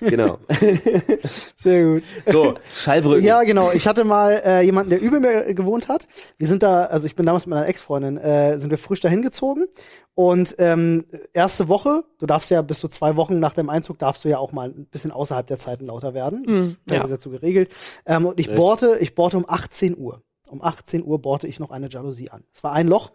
Genau. 0.00 0.38
Sehr 1.56 1.84
gut. 1.84 2.02
So, 2.26 2.54
Schallbrücken. 2.78 3.24
Ja, 3.24 3.42
genau. 3.42 3.72
Ich 3.72 3.86
hatte 3.86 4.04
mal 4.04 4.42
äh, 4.44 4.62
jemanden, 4.62 4.90
der 4.90 5.00
über 5.00 5.20
mir 5.20 5.54
gewohnt 5.54 5.88
hat. 5.88 6.06
Wir 6.38 6.46
sind 6.46 6.62
da, 6.62 6.84
also 6.84 7.06
ich 7.06 7.16
bin 7.16 7.26
damals 7.26 7.46
mit 7.46 7.54
meiner 7.54 7.68
Ex-Freundin, 7.68 8.16
äh, 8.16 8.58
sind 8.58 8.70
wir 8.70 8.78
frisch 8.78 9.00
dahin 9.00 9.22
gezogen. 9.22 9.66
Und 10.14 10.54
ähm, 10.58 11.04
erste 11.32 11.68
Woche, 11.68 12.04
du 12.18 12.26
darfst 12.26 12.50
ja 12.50 12.62
bis 12.62 12.80
zu 12.80 12.88
zwei 12.88 13.16
Wochen 13.16 13.38
nach 13.38 13.52
dem 13.52 13.68
Einzug 13.68 13.98
darfst 13.98 14.24
du 14.24 14.28
ja 14.28 14.38
auch 14.38 14.52
mal 14.52 14.68
ein 14.68 14.86
bisschen 14.86 15.12
außerhalb 15.12 15.46
der 15.46 15.58
Zeiten 15.58 15.86
lauter 15.86 16.14
werden. 16.14 16.44
Das 16.46 16.56
ist 16.56 16.76
ja. 16.90 17.06
dazu 17.06 17.30
geregelt. 17.30 17.70
Ähm, 18.06 18.26
und 18.26 18.40
ich 18.40 18.48
Echt? 18.48 18.56
bohrte, 18.56 18.96
ich 19.00 19.14
bohrte 19.14 19.36
um 19.36 19.44
18 19.46 19.96
Uhr. 19.96 20.22
Um 20.48 20.62
18 20.62 21.04
Uhr 21.04 21.20
bohrte 21.20 21.46
ich 21.46 21.58
noch 21.58 21.70
eine 21.70 21.88
Jalousie 21.88 22.30
an. 22.30 22.44
Es 22.52 22.62
war 22.62 22.72
ein 22.72 22.86
Loch. 22.86 23.10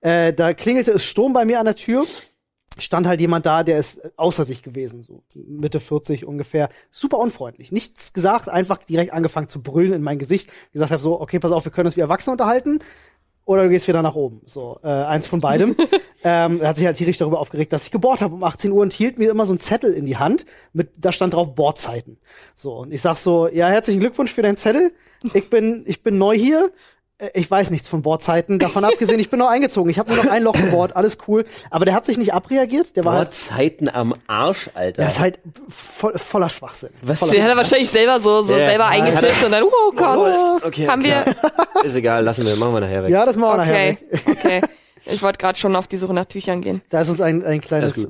Äh, 0.00 0.32
da 0.32 0.54
klingelte 0.54 0.92
es 0.92 1.04
Sturm 1.04 1.32
bei 1.32 1.44
mir 1.44 1.58
an 1.58 1.66
der 1.66 1.76
Tür 1.76 2.06
stand 2.78 3.06
halt 3.06 3.20
jemand 3.20 3.46
da, 3.46 3.62
der 3.62 3.78
ist 3.78 4.18
außer 4.18 4.44
sich 4.44 4.62
gewesen, 4.62 5.02
so 5.02 5.22
Mitte 5.34 5.80
40 5.80 6.26
ungefähr. 6.26 6.68
Super 6.90 7.18
unfreundlich. 7.18 7.72
Nichts 7.72 8.12
gesagt, 8.12 8.48
einfach 8.48 8.78
direkt 8.84 9.12
angefangen 9.12 9.48
zu 9.48 9.62
brüllen 9.62 9.92
in 9.92 10.02
mein 10.02 10.18
Gesicht. 10.18 10.52
Gesagt 10.72 10.92
habe 10.92 11.02
so, 11.02 11.20
okay, 11.20 11.38
pass 11.38 11.52
auf, 11.52 11.64
wir 11.64 11.72
können 11.72 11.86
uns 11.86 11.96
wie 11.96 12.00
Erwachsene 12.00 12.32
unterhalten. 12.32 12.80
Oder 13.46 13.62
du 13.62 13.70
gehst 13.70 13.86
wieder 13.86 14.02
nach 14.02 14.16
oben. 14.16 14.42
So, 14.44 14.78
äh, 14.82 14.88
eins 14.88 15.28
von 15.28 15.40
beidem. 15.40 15.76
ähm, 16.24 16.60
er 16.60 16.68
hat 16.68 16.76
sich 16.76 16.86
halt 16.86 16.96
tierisch 16.96 17.16
darüber 17.16 17.38
aufgeregt, 17.38 17.72
dass 17.72 17.84
ich 17.84 17.92
gebohrt 17.92 18.20
habe 18.20 18.34
um 18.34 18.42
18 18.42 18.72
Uhr 18.72 18.82
und 18.82 18.92
hielt 18.92 19.18
mir 19.18 19.30
immer 19.30 19.46
so 19.46 19.52
einen 19.52 19.60
Zettel 19.60 19.94
in 19.94 20.04
die 20.04 20.16
Hand. 20.16 20.46
Mit, 20.72 20.90
da 20.98 21.12
stand 21.12 21.32
drauf 21.32 21.54
Bohrzeiten. 21.54 22.18
So, 22.56 22.78
und 22.78 22.92
ich 22.92 23.00
sag 23.00 23.18
so, 23.18 23.46
ja, 23.46 23.68
herzlichen 23.68 24.00
Glückwunsch 24.00 24.34
für 24.34 24.42
deinen 24.42 24.56
Zettel. 24.56 24.92
Ich 25.32 25.48
bin, 25.48 25.84
ich 25.86 26.02
bin 26.02 26.18
neu 26.18 26.36
hier. 26.36 26.72
Äh, 27.18 27.30
Ich 27.34 27.50
weiß 27.50 27.70
nichts 27.70 27.88
von 27.88 28.02
Bohrzeiten. 28.02 28.58
Davon 28.58 28.84
abgesehen, 28.84 29.18
ich 29.18 29.30
bin 29.30 29.38
noch 29.38 29.48
eingezogen. 29.48 29.90
Ich 29.90 29.98
habe 29.98 30.12
nur 30.14 30.22
noch 30.24 30.30
ein 30.30 30.42
Loch 30.42 30.54
gebohrt, 30.54 30.94
alles 30.96 31.18
cool. 31.28 31.44
Aber 31.70 31.84
der 31.84 31.94
hat 31.94 32.06
sich 32.06 32.18
nicht 32.18 32.32
abreagiert. 32.34 32.96
Der 32.96 33.04
war 33.04 33.14
halt, 33.14 33.34
Zeiten 33.34 33.88
am 33.88 34.14
Arsch, 34.26 34.70
Alter. 34.74 35.02
der 35.02 35.06
ist 35.06 35.18
halt 35.20 35.38
voll, 35.68 36.18
voller 36.18 36.48
Schwachsinn. 36.48 36.90
Was 37.02 37.20
voller 37.20 37.32
Den 37.32 37.42
hat 37.42 37.50
er 37.50 37.56
wahrscheinlich 37.56 37.90
selber 37.90 38.20
so, 38.20 38.40
so 38.42 38.54
Ja, 38.56 38.66
selber 38.66 38.86
eingetippt 38.86 39.44
und 39.44 39.52
dann, 39.52 39.62
oh 39.64 39.92
Gott, 39.94 40.62
Okay, 40.64 40.86
haben 40.88 41.02
wir, 41.02 41.24
Ist 41.84 41.96
egal, 41.96 42.24
lassen 42.24 42.44
wir, 42.46 42.56
machen 42.56 42.74
wir 42.74 42.80
nachher 42.80 43.02
weg. 43.04 43.10
Ja, 43.10 43.24
das 43.24 43.36
machen 43.36 43.52
wir 43.52 43.64
nachher 43.64 43.92
okay, 43.92 43.98
weg. 44.10 44.36
okay. 44.38 44.60
Ich 45.06 45.22
wollte 45.22 45.38
gerade 45.38 45.58
schon 45.58 45.76
auf 45.76 45.86
die 45.86 45.96
Suche 45.96 46.14
nach 46.14 46.24
Tüchern 46.24 46.60
gehen. 46.60 46.82
Da 46.90 47.00
ist 47.00 47.08
uns 47.08 47.20
ein, 47.20 47.44
ein 47.44 47.60
kleines 47.60 48.08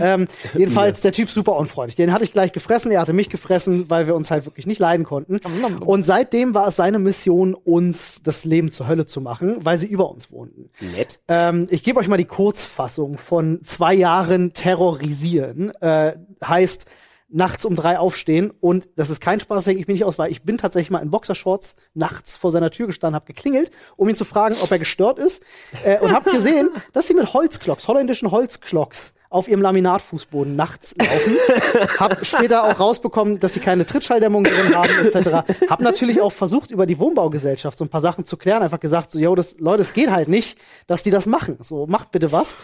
ähm, 0.00 0.26
Jedenfalls, 0.54 1.00
der 1.00 1.12
Typ 1.12 1.30
super 1.30 1.56
unfreundlich. 1.56 1.96
Den 1.96 2.12
hatte 2.12 2.24
ich 2.24 2.32
gleich 2.32 2.52
gefressen, 2.52 2.90
er 2.90 3.00
hatte 3.00 3.12
mich 3.12 3.28
gefressen, 3.28 3.88
weil 3.88 4.06
wir 4.06 4.14
uns 4.14 4.30
halt 4.30 4.46
wirklich 4.46 4.66
nicht 4.66 4.78
leiden 4.80 5.04
konnten. 5.04 5.40
Und 5.80 6.04
seitdem 6.04 6.54
war 6.54 6.68
es 6.68 6.76
seine 6.76 6.98
Mission, 6.98 7.54
uns 7.54 8.22
das 8.22 8.44
Leben 8.44 8.70
zur 8.70 8.88
Hölle 8.88 9.06
zu 9.06 9.20
machen, 9.20 9.58
weil 9.60 9.78
sie 9.78 9.86
über 9.86 10.10
uns 10.10 10.30
wohnten. 10.30 10.70
Nett. 10.96 11.20
Ähm, 11.28 11.66
ich 11.70 11.82
gebe 11.82 12.00
euch 12.00 12.08
mal 12.08 12.16
die 12.16 12.24
Kurzfassung 12.24 13.18
von 13.18 13.60
zwei 13.64 13.94
Jahren 13.94 14.52
terrorisieren. 14.52 15.72
Äh, 15.80 16.12
heißt, 16.44 16.86
nachts 17.34 17.64
um 17.64 17.74
drei 17.74 17.98
aufstehen 17.98 18.52
und 18.60 18.88
das 18.96 19.10
ist 19.10 19.20
kein 19.20 19.40
Spaß, 19.40 19.64
denke 19.64 19.80
ich 19.80 19.88
mir 19.88 19.94
nicht 19.94 20.04
aus, 20.04 20.18
weil 20.18 20.30
ich 20.30 20.42
bin 20.42 20.56
tatsächlich 20.56 20.90
mal 20.90 21.00
in 21.00 21.10
Boxershorts 21.10 21.74
nachts 21.92 22.36
vor 22.36 22.52
seiner 22.52 22.70
Tür 22.70 22.86
gestanden, 22.86 23.16
habe 23.16 23.26
geklingelt, 23.26 23.72
um 23.96 24.08
ihn 24.08 24.14
zu 24.14 24.24
fragen, 24.24 24.54
ob 24.62 24.70
er 24.70 24.78
gestört 24.78 25.18
ist 25.18 25.42
äh, 25.84 25.98
und 25.98 26.12
habe 26.12 26.30
gesehen, 26.30 26.70
dass 26.92 27.08
sie 27.08 27.14
mit 27.14 27.34
Holzklocks, 27.34 27.88
holländischen 27.88 28.30
Holzklocks 28.30 29.14
auf 29.34 29.48
ihrem 29.48 29.62
Laminatfußboden 29.62 30.54
nachts 30.54 30.94
laufen. 30.96 31.36
hab 31.98 32.24
später 32.24 32.62
auch 32.62 32.78
rausbekommen, 32.78 33.40
dass 33.40 33.54
sie 33.54 33.60
keine 33.60 33.84
Trittschalldämmung 33.84 34.44
drin 34.44 34.76
haben, 34.76 34.90
etc. 35.04 35.68
Hab 35.68 35.80
natürlich 35.80 36.20
auch 36.20 36.30
versucht, 36.30 36.70
über 36.70 36.86
die 36.86 37.00
Wohnbaugesellschaft 37.00 37.76
so 37.76 37.84
ein 37.84 37.88
paar 37.88 38.00
Sachen 38.00 38.24
zu 38.24 38.36
klären. 38.36 38.62
Einfach 38.62 38.78
gesagt, 38.78 39.10
so, 39.10 39.18
yo, 39.18 39.34
das, 39.34 39.58
Leute, 39.58 39.82
es 39.82 39.92
geht 39.92 40.12
halt 40.12 40.28
nicht, 40.28 40.56
dass 40.86 41.02
die 41.02 41.10
das 41.10 41.26
machen. 41.26 41.56
So, 41.60 41.88
macht 41.88 42.12
bitte 42.12 42.30
was. 42.30 42.58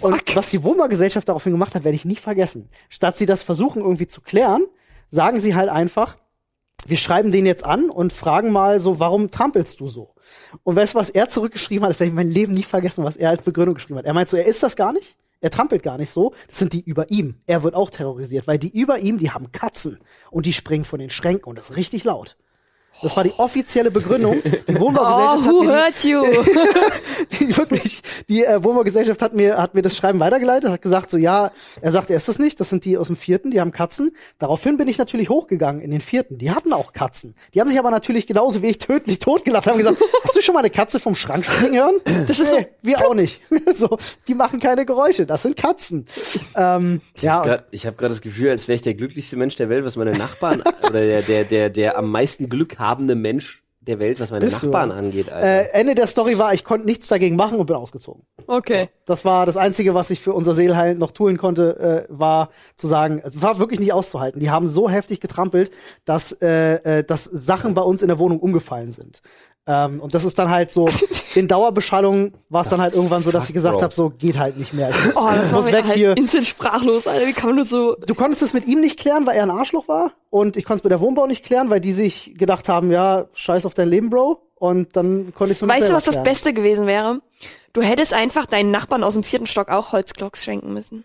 Und 0.00 0.20
was 0.34 0.50
die 0.50 0.64
Wohnbaugesellschaft 0.64 1.28
daraufhin 1.28 1.52
gemacht 1.52 1.76
hat, 1.76 1.84
werde 1.84 1.94
ich 1.94 2.04
nie 2.04 2.16
vergessen. 2.16 2.70
Statt 2.88 3.16
sie 3.16 3.26
das 3.26 3.44
versuchen 3.44 3.80
irgendwie 3.80 4.08
zu 4.08 4.20
klären, 4.20 4.66
sagen 5.08 5.38
sie 5.38 5.54
halt 5.54 5.68
einfach, 5.68 6.16
wir 6.86 6.96
schreiben 6.96 7.30
den 7.30 7.46
jetzt 7.46 7.64
an 7.64 7.88
und 7.88 8.12
fragen 8.12 8.50
mal 8.50 8.80
so, 8.80 8.98
warum 8.98 9.30
trampelst 9.30 9.78
du 9.78 9.86
so? 9.86 10.14
Und 10.64 10.74
weißt 10.74 10.94
du, 10.94 10.98
was 10.98 11.10
er 11.10 11.28
zurückgeschrieben 11.28 11.84
hat? 11.84 11.90
Das 11.90 12.00
werde 12.00 12.08
ich 12.08 12.16
mein 12.16 12.28
Leben 12.30 12.52
nie 12.52 12.64
vergessen, 12.64 13.04
was 13.04 13.16
er 13.16 13.30
als 13.30 13.42
Begründung 13.42 13.76
geschrieben 13.76 13.98
hat. 13.98 14.06
Er 14.06 14.14
meint 14.14 14.28
so, 14.28 14.36
er 14.36 14.46
ist 14.46 14.64
das 14.64 14.74
gar 14.74 14.92
nicht. 14.92 15.16
Er 15.46 15.50
trampelt 15.50 15.84
gar 15.84 15.96
nicht 15.96 16.10
so. 16.10 16.34
Das 16.48 16.58
sind 16.58 16.72
die 16.72 16.80
über 16.80 17.08
ihm. 17.08 17.36
Er 17.46 17.62
wird 17.62 17.76
auch 17.76 17.90
terrorisiert, 17.90 18.48
weil 18.48 18.58
die 18.58 18.76
über 18.76 18.98
ihm, 18.98 19.20
die 19.20 19.30
haben 19.30 19.52
Katzen 19.52 20.00
und 20.32 20.44
die 20.44 20.52
springen 20.52 20.84
von 20.84 20.98
den 20.98 21.08
Schränken 21.08 21.48
und 21.48 21.56
das 21.56 21.70
ist 21.70 21.76
richtig 21.76 22.02
laut. 22.02 22.36
Das 23.02 23.16
war 23.16 23.24
die 23.24 23.32
offizielle 23.36 23.90
Begründung. 23.90 24.42
Die 24.42 24.74
Oh, 24.76 24.80
Wohnbaugesellschaft 24.80 25.44
hat 25.44 25.52
who 25.52 25.62
mir 25.62 25.88
die, 26.02 26.14
hurt 26.16 26.44
you? 26.44 26.52
die, 27.40 27.56
wirklich, 27.56 28.02
die 28.28 28.44
äh, 28.44 28.62
Wohnbaugesellschaft 28.62 29.20
hat 29.22 29.34
mir, 29.34 29.56
hat 29.58 29.74
mir 29.74 29.82
das 29.82 29.96
Schreiben 29.96 30.18
weitergeleitet, 30.20 30.70
hat 30.70 30.82
gesagt, 30.82 31.10
so 31.10 31.16
ja, 31.16 31.52
er 31.80 31.92
sagt, 31.92 32.10
er 32.10 32.16
ist 32.16 32.28
das 32.28 32.38
nicht, 32.38 32.58
das 32.58 32.70
sind 32.70 32.84
die 32.84 32.96
aus 32.96 33.08
dem 33.08 33.16
vierten, 33.16 33.50
die 33.50 33.60
haben 33.60 33.70
Katzen. 33.72 34.12
Daraufhin 34.38 34.76
bin 34.76 34.88
ich 34.88 34.98
natürlich 34.98 35.28
hochgegangen 35.28 35.80
in 35.82 35.90
den 35.90 36.00
vierten, 36.00 36.38
die 36.38 36.50
hatten 36.50 36.72
auch 36.72 36.92
Katzen. 36.92 37.34
Die 37.54 37.60
haben 37.60 37.68
sich 37.68 37.78
aber 37.78 37.90
natürlich 37.90 38.26
genauso 38.26 38.62
wie 38.62 38.68
ich 38.68 38.78
tödlich 38.78 39.18
totgelacht, 39.18 39.66
haben 39.66 39.78
gesagt, 39.78 39.98
hast 40.24 40.34
du 40.36 40.40
schon 40.42 40.54
mal 40.54 40.60
eine 40.60 40.70
Katze 40.70 40.98
vom 40.98 41.14
Schrank 41.14 41.44
springen 41.44 41.74
hören? 41.74 42.00
Das 42.26 42.38
ist 42.40 42.50
so- 42.50 42.64
wir 42.82 43.06
auch 43.06 43.14
nicht. 43.14 43.40
so, 43.74 43.98
die 44.26 44.34
machen 44.34 44.58
keine 44.58 44.86
Geräusche, 44.86 45.26
das 45.26 45.42
sind 45.42 45.56
Katzen. 45.56 46.06
Ähm, 46.56 47.00
ja, 47.20 47.38
und 47.40 47.46
Grad, 47.46 47.64
ich 47.70 47.86
habe 47.86 47.96
gerade 47.96 48.14
das 48.14 48.20
Gefühl, 48.22 48.50
als 48.50 48.68
wäre 48.68 48.76
ich 48.76 48.82
der 48.82 48.94
glücklichste 48.94 49.36
Mensch 49.36 49.56
der 49.56 49.68
Welt, 49.68 49.84
was 49.84 49.96
meine 49.96 50.16
Nachbarn 50.16 50.62
oder 50.82 51.00
der, 51.00 51.22
der, 51.22 51.44
der, 51.44 51.70
der 51.70 51.98
am 51.98 52.10
meisten 52.10 52.48
Glück 52.48 52.78
habende 52.86 53.14
Mensch 53.14 53.62
der 53.86 53.98
Welt, 53.98 54.18
was 54.20 54.30
meine 54.30 54.44
Bist 54.44 54.62
du, 54.62 54.66
Nachbarn 54.66 54.90
ja. 54.90 54.96
angeht, 54.96 55.30
Alter. 55.30 55.46
äh, 55.46 55.80
Ende 55.80 55.94
der 55.94 56.06
Story 56.06 56.38
war, 56.38 56.52
ich 56.52 56.64
konnte 56.64 56.86
nichts 56.86 57.08
dagegen 57.08 57.36
machen 57.36 57.58
und 57.58 57.66
bin 57.66 57.76
ausgezogen. 57.76 58.24
Okay. 58.46 58.88
Das 59.04 59.24
war 59.24 59.46
das 59.46 59.56
Einzige, 59.56 59.94
was 59.94 60.10
ich 60.10 60.20
für 60.20 60.32
unser 60.32 60.54
Seelheil 60.54 60.96
noch 60.96 61.12
tun 61.12 61.36
konnte, 61.36 62.06
äh, 62.08 62.12
war 62.12 62.50
zu 62.76 62.88
sagen, 62.88 63.20
es 63.24 63.40
war 63.42 63.58
wirklich 63.58 63.80
nicht 63.80 63.92
auszuhalten. 63.92 64.40
Die 64.40 64.50
haben 64.50 64.68
so 64.68 64.90
heftig 64.90 65.20
getrampelt, 65.20 65.70
dass, 66.04 66.32
äh, 66.32 66.98
äh, 66.98 67.04
dass 67.04 67.24
Sachen 67.24 67.74
bei 67.74 67.82
uns 67.82 68.02
in 68.02 68.08
der 68.08 68.18
Wohnung 68.18 68.40
umgefallen 68.40 68.90
sind. 68.90 69.22
Ähm, 69.68 70.00
und 70.00 70.14
das 70.14 70.22
ist 70.24 70.38
dann 70.38 70.48
halt 70.48 70.70
so, 70.70 70.88
in 71.34 71.48
Dauerbeschallung 71.48 72.32
war 72.50 72.62
es 72.62 72.68
dann 72.68 72.80
halt 72.80 72.94
irgendwann 72.94 73.22
so, 73.22 73.30
dass 73.32 73.48
ich 73.48 73.52
gesagt 73.54 73.82
habe, 73.82 73.92
so 73.92 74.10
geht 74.10 74.38
halt 74.38 74.56
nicht 74.56 74.72
mehr. 74.72 74.90
Ich 74.90 75.16
Oh, 75.16 75.28
das 75.34 75.52
war 75.52 75.62
muss 75.62 75.72
weg 75.72 75.84
halt 75.84 75.94
hier. 75.96 76.16
instant 76.16 76.46
sprachlos, 76.46 77.06
Alter. 77.06 77.26
Wie 77.26 77.32
kann 77.32 77.46
man 77.50 77.56
nur 77.56 77.64
so, 77.64 77.96
Du 78.06 78.14
konntest 78.14 78.42
es 78.42 78.52
mit 78.52 78.66
ihm 78.66 78.80
nicht 78.80 78.98
klären, 78.98 79.26
weil 79.26 79.36
er 79.36 79.42
ein 79.42 79.50
Arschloch 79.50 79.88
war. 79.88 80.12
Und 80.30 80.56
ich 80.56 80.64
konnte 80.64 80.78
es 80.80 80.84
mit 80.84 80.92
der 80.92 81.00
Wohnbau 81.00 81.26
nicht 81.26 81.44
klären, 81.44 81.68
weil 81.68 81.80
die 81.80 81.92
sich 81.92 82.34
gedacht 82.36 82.68
haben, 82.68 82.90
ja, 82.92 83.24
scheiß 83.34 83.66
auf 83.66 83.74
dein 83.74 83.88
Leben, 83.88 84.08
Bro. 84.10 84.40
Und 84.54 84.96
dann 84.96 85.34
konnte 85.34 85.52
ich 85.52 85.60
noch 85.60 85.68
weißt 85.68 85.90
du, 85.90 85.94
was 85.94 86.04
das 86.04 86.14
klären. 86.14 86.24
Beste 86.24 86.54
gewesen 86.54 86.86
wäre? 86.86 87.20
Du 87.72 87.82
hättest 87.82 88.14
einfach 88.14 88.46
deinen 88.46 88.70
Nachbarn 88.70 89.02
aus 89.04 89.14
dem 89.14 89.22
vierten 89.24 89.46
Stock 89.46 89.68
auch 89.68 89.92
Holzklocks 89.92 90.44
schenken 90.44 90.72
müssen. 90.72 91.04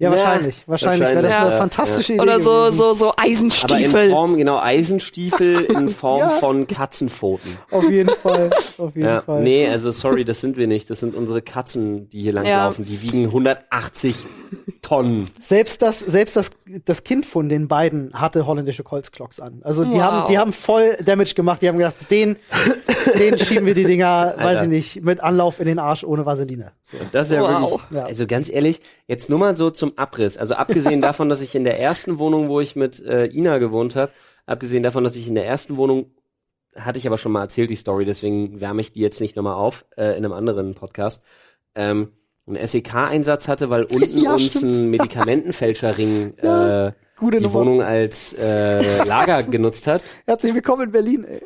Ja, 0.00 0.10
Ja, 0.10 0.16
wahrscheinlich. 0.16 0.62
Wahrscheinlich 0.68 1.08
wäre 1.08 1.14
das 1.22 1.24
wahrscheinlich, 1.24 1.42
eine 1.46 1.50
ja, 1.52 1.58
fantastische 1.58 2.12
Idee 2.12 2.22
Oder 2.22 2.38
so, 2.40 2.50
gewesen. 2.52 2.78
so, 2.78 2.92
so 2.92 3.10
Aber 3.10 3.24
in 3.24 3.30
Eisenstiefel. 3.32 4.10
Form, 4.10 4.36
genau, 4.36 4.58
Eisenstiefel 4.60 5.64
in 5.76 5.88
Form 5.88 6.20
Ja. 6.20 6.28
von 6.30 6.66
Katzenpfoten. 6.68 7.56
Auf 7.72 7.90
jeden 7.90 8.14
Fall. 8.14 8.50
Auf 8.78 8.94
jeden 8.94 9.08
Ja, 9.08 9.20
Fall. 9.22 9.42
nee, 9.42 9.66
also 9.68 9.90
sorry, 9.90 10.24
das 10.24 10.40
sind 10.40 10.56
wir 10.56 10.66
nicht. 10.68 10.88
Das 10.88 11.00
sind 11.00 11.14
unsere 11.16 11.42
Katzen, 11.42 12.08
die 12.10 12.22
hier 12.22 12.32
langlaufen. 12.32 12.84
Die 12.84 13.02
wiegen 13.02 13.24
180 13.24 14.14
Tonnen. 14.82 15.28
Selbst 15.40 15.82
das, 15.82 15.98
selbst 15.98 16.36
das, 16.36 16.50
das 16.84 17.02
Kind 17.04 17.26
von 17.26 17.48
den 17.48 17.68
beiden 17.68 18.12
hatte 18.14 18.46
holländische 18.46 18.84
Holzklocks 18.88 19.40
an. 19.40 19.60
Also 19.64 19.84
die 19.84 19.92
Wow. 19.92 20.00
haben, 20.00 20.28
die 20.30 20.38
haben 20.38 20.52
voll 20.52 20.96
Damage 21.04 21.34
gemacht. 21.34 21.60
Die 21.60 21.68
haben 21.68 21.76
gedacht, 21.78 22.10
den, 22.10 22.36
den 23.18 23.36
schieben 23.36 23.66
wir 23.66 23.74
die 23.74 23.84
Dinger, 23.84 24.34
weiß 24.38 24.46
Alter. 24.60 24.62
ich 24.62 24.68
nicht, 24.68 25.04
mit 25.04 25.20
Anlauf 25.20 25.60
in 25.60 25.66
den 25.66 25.78
Arsch 25.78 26.04
ohne 26.04 26.24
Vaseline. 26.24 26.72
So. 26.82 26.96
Das 27.12 27.26
ist 27.26 27.32
ja 27.32 27.40
Wow. 27.42 27.72
wirklich, 27.72 27.98
Ja. 27.98 28.04
also 28.04 28.26
ganz 28.26 28.48
ehrlich, 28.48 28.80
jetzt 29.06 29.28
nur 29.28 29.38
mal 29.38 29.56
so 29.56 29.70
zum 29.70 29.87
Abriss. 29.96 30.36
Also 30.36 30.54
abgesehen 30.54 31.00
davon, 31.00 31.28
dass 31.28 31.40
ich 31.40 31.54
in 31.54 31.64
der 31.64 31.78
ersten 31.80 32.18
Wohnung, 32.18 32.48
wo 32.48 32.60
ich 32.60 32.76
mit 32.76 33.00
äh, 33.04 33.26
Ina 33.26 33.58
gewohnt 33.58 33.96
habe, 33.96 34.12
abgesehen 34.46 34.82
davon, 34.82 35.04
dass 35.04 35.16
ich 35.16 35.28
in 35.28 35.34
der 35.34 35.46
ersten 35.46 35.76
Wohnung, 35.76 36.10
hatte 36.76 36.98
ich 36.98 37.06
aber 37.06 37.18
schon 37.18 37.32
mal 37.32 37.42
erzählt, 37.42 37.70
die 37.70 37.76
Story, 37.76 38.04
deswegen 38.04 38.60
wärme 38.60 38.80
ich 38.80 38.92
die 38.92 39.00
jetzt 39.00 39.20
nicht 39.20 39.36
nochmal 39.36 39.54
auf, 39.54 39.84
äh, 39.96 40.10
in 40.16 40.24
einem 40.24 40.32
anderen 40.32 40.74
Podcast, 40.74 41.24
ähm, 41.74 42.12
einen 42.46 42.66
SEK-Einsatz 42.66 43.48
hatte, 43.48 43.68
weil 43.70 43.82
unten 43.90 44.18
Ja, 44.18 44.34
uns 44.34 44.50
stimmt. 44.50 44.64
ein 44.74 44.90
Medikamentenfälscherring 44.90 46.34
Ja, 46.42 46.88
äh, 46.88 46.92
die 47.20 47.40
Nummer. 47.40 47.52
Wohnung 47.54 47.82
als 47.82 48.32
äh, 48.34 49.02
Lager 49.04 49.42
genutzt 49.42 49.86
hat. 49.88 50.04
Herzlich 50.24 50.54
willkommen 50.54 50.84
in 50.84 50.92
Berlin, 50.92 51.24
ey. 51.24 51.40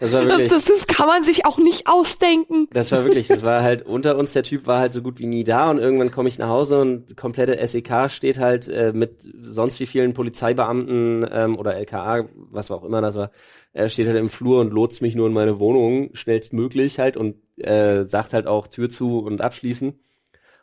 Das 0.00 0.12
war 0.12 0.20
Das, 0.24 0.30
wirklich. 0.40 0.48
das, 0.48 0.64
das 0.64 0.86
kann 0.86 1.08
man 1.08 1.24
sich 1.24 1.44
auch 1.44 1.58
nicht 1.58 1.86
ausdenken. 1.86 2.68
Das 2.72 2.92
war 2.92 3.04
wirklich, 3.04 3.26
das 3.26 3.42
war 3.42 3.62
halt 3.62 3.82
unter 3.82 4.16
uns, 4.16 4.32
der 4.32 4.44
Typ 4.44 4.66
war 4.66 4.78
halt 4.78 4.92
so 4.92 5.02
gut 5.02 5.18
wie 5.18 5.26
nie 5.26 5.42
da 5.44 5.70
und 5.70 5.78
irgendwann 5.78 6.10
komme 6.12 6.28
ich 6.28 6.38
nach 6.38 6.48
Hause 6.48 6.80
und 6.80 7.16
komplette 7.16 7.58
SEK 7.66 8.08
steht 8.08 8.38
halt 8.38 8.68
äh, 8.68 8.92
mit 8.92 9.26
sonst 9.42 9.80
wie 9.80 9.86
vielen 9.86 10.14
Polizeibeamten 10.14 11.26
ähm, 11.30 11.58
oder 11.58 11.74
LKA, 11.74 12.28
was 12.34 12.70
auch 12.70 12.84
immer 12.84 13.00
das 13.00 13.16
war, 13.16 13.30
äh, 13.72 13.88
steht 13.88 14.06
halt 14.06 14.16
im 14.16 14.28
Flur 14.28 14.60
und 14.60 14.72
lotst 14.72 15.02
mich 15.02 15.14
nur 15.14 15.26
in 15.26 15.32
meine 15.32 15.58
Wohnung 15.58 16.10
schnellstmöglich 16.14 16.98
halt 16.98 17.16
und 17.16 17.36
äh, 17.58 18.04
sagt 18.04 18.34
halt 18.34 18.46
auch 18.46 18.68
Tür 18.68 18.88
zu 18.88 19.18
und 19.18 19.40
abschließen. 19.40 19.98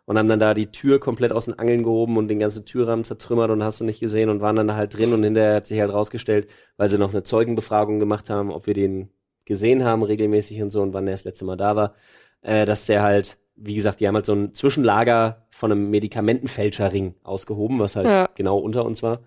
Und 0.07 0.19
haben 0.19 0.29
dann 0.29 0.39
da 0.39 0.53
die 0.53 0.67
Tür 0.71 0.99
komplett 0.99 1.31
aus 1.31 1.45
den 1.45 1.57
Angeln 1.57 1.81
gehoben 1.81 2.17
und 2.17 2.27
den 2.27 2.37
ganzen 2.37 2.63
Türrahmen 2.63 3.05
zertrümmert 3.05 3.49
und 3.49 3.63
hast 3.63 3.81
du 3.81 3.85
nicht 3.85 3.99
gesehen 3.99 4.29
und 4.29 4.39
waren 4.39 4.55
dann 4.55 4.67
da 4.67 4.75
halt 4.75 4.95
drin 4.95 5.13
und 5.13 5.23
hinterher 5.23 5.55
hat 5.55 5.65
sich 5.65 5.79
halt 5.79 5.91
rausgestellt, 5.91 6.47
weil 6.77 6.89
sie 6.89 6.99
noch 6.99 7.11
eine 7.11 7.23
Zeugenbefragung 7.23 7.99
gemacht 7.99 8.29
haben, 8.29 8.51
ob 8.51 8.67
wir 8.67 8.75
den 8.75 9.09
gesehen 9.45 9.83
haben 9.83 10.03
regelmäßig 10.03 10.61
und 10.61 10.71
so 10.71 10.81
und 10.81 10.93
wann 10.93 11.07
er 11.07 11.11
das 11.13 11.23
letzte 11.23 11.45
Mal 11.45 11.57
da 11.57 11.75
war, 11.75 11.93
äh, 12.41 12.65
dass 12.65 12.85
der 12.85 13.01
halt 13.03 13.37
wie 13.57 13.75
gesagt, 13.75 14.01
die 14.01 14.07
haben 14.09 14.15
halt 14.15 14.25
so 14.25 14.33
ein 14.33 14.53
Zwischenlager 14.53 15.47
von 15.49 15.71
einem 15.71 15.89
Medikamentenfälscherring 15.89 17.15
ausgehoben, 17.23 17.79
was 17.79 17.95
halt 17.95 18.05
Ja. 18.05 18.29
genau 18.35 18.57
unter 18.57 18.83
uns 18.83 19.01
war. 19.01 19.21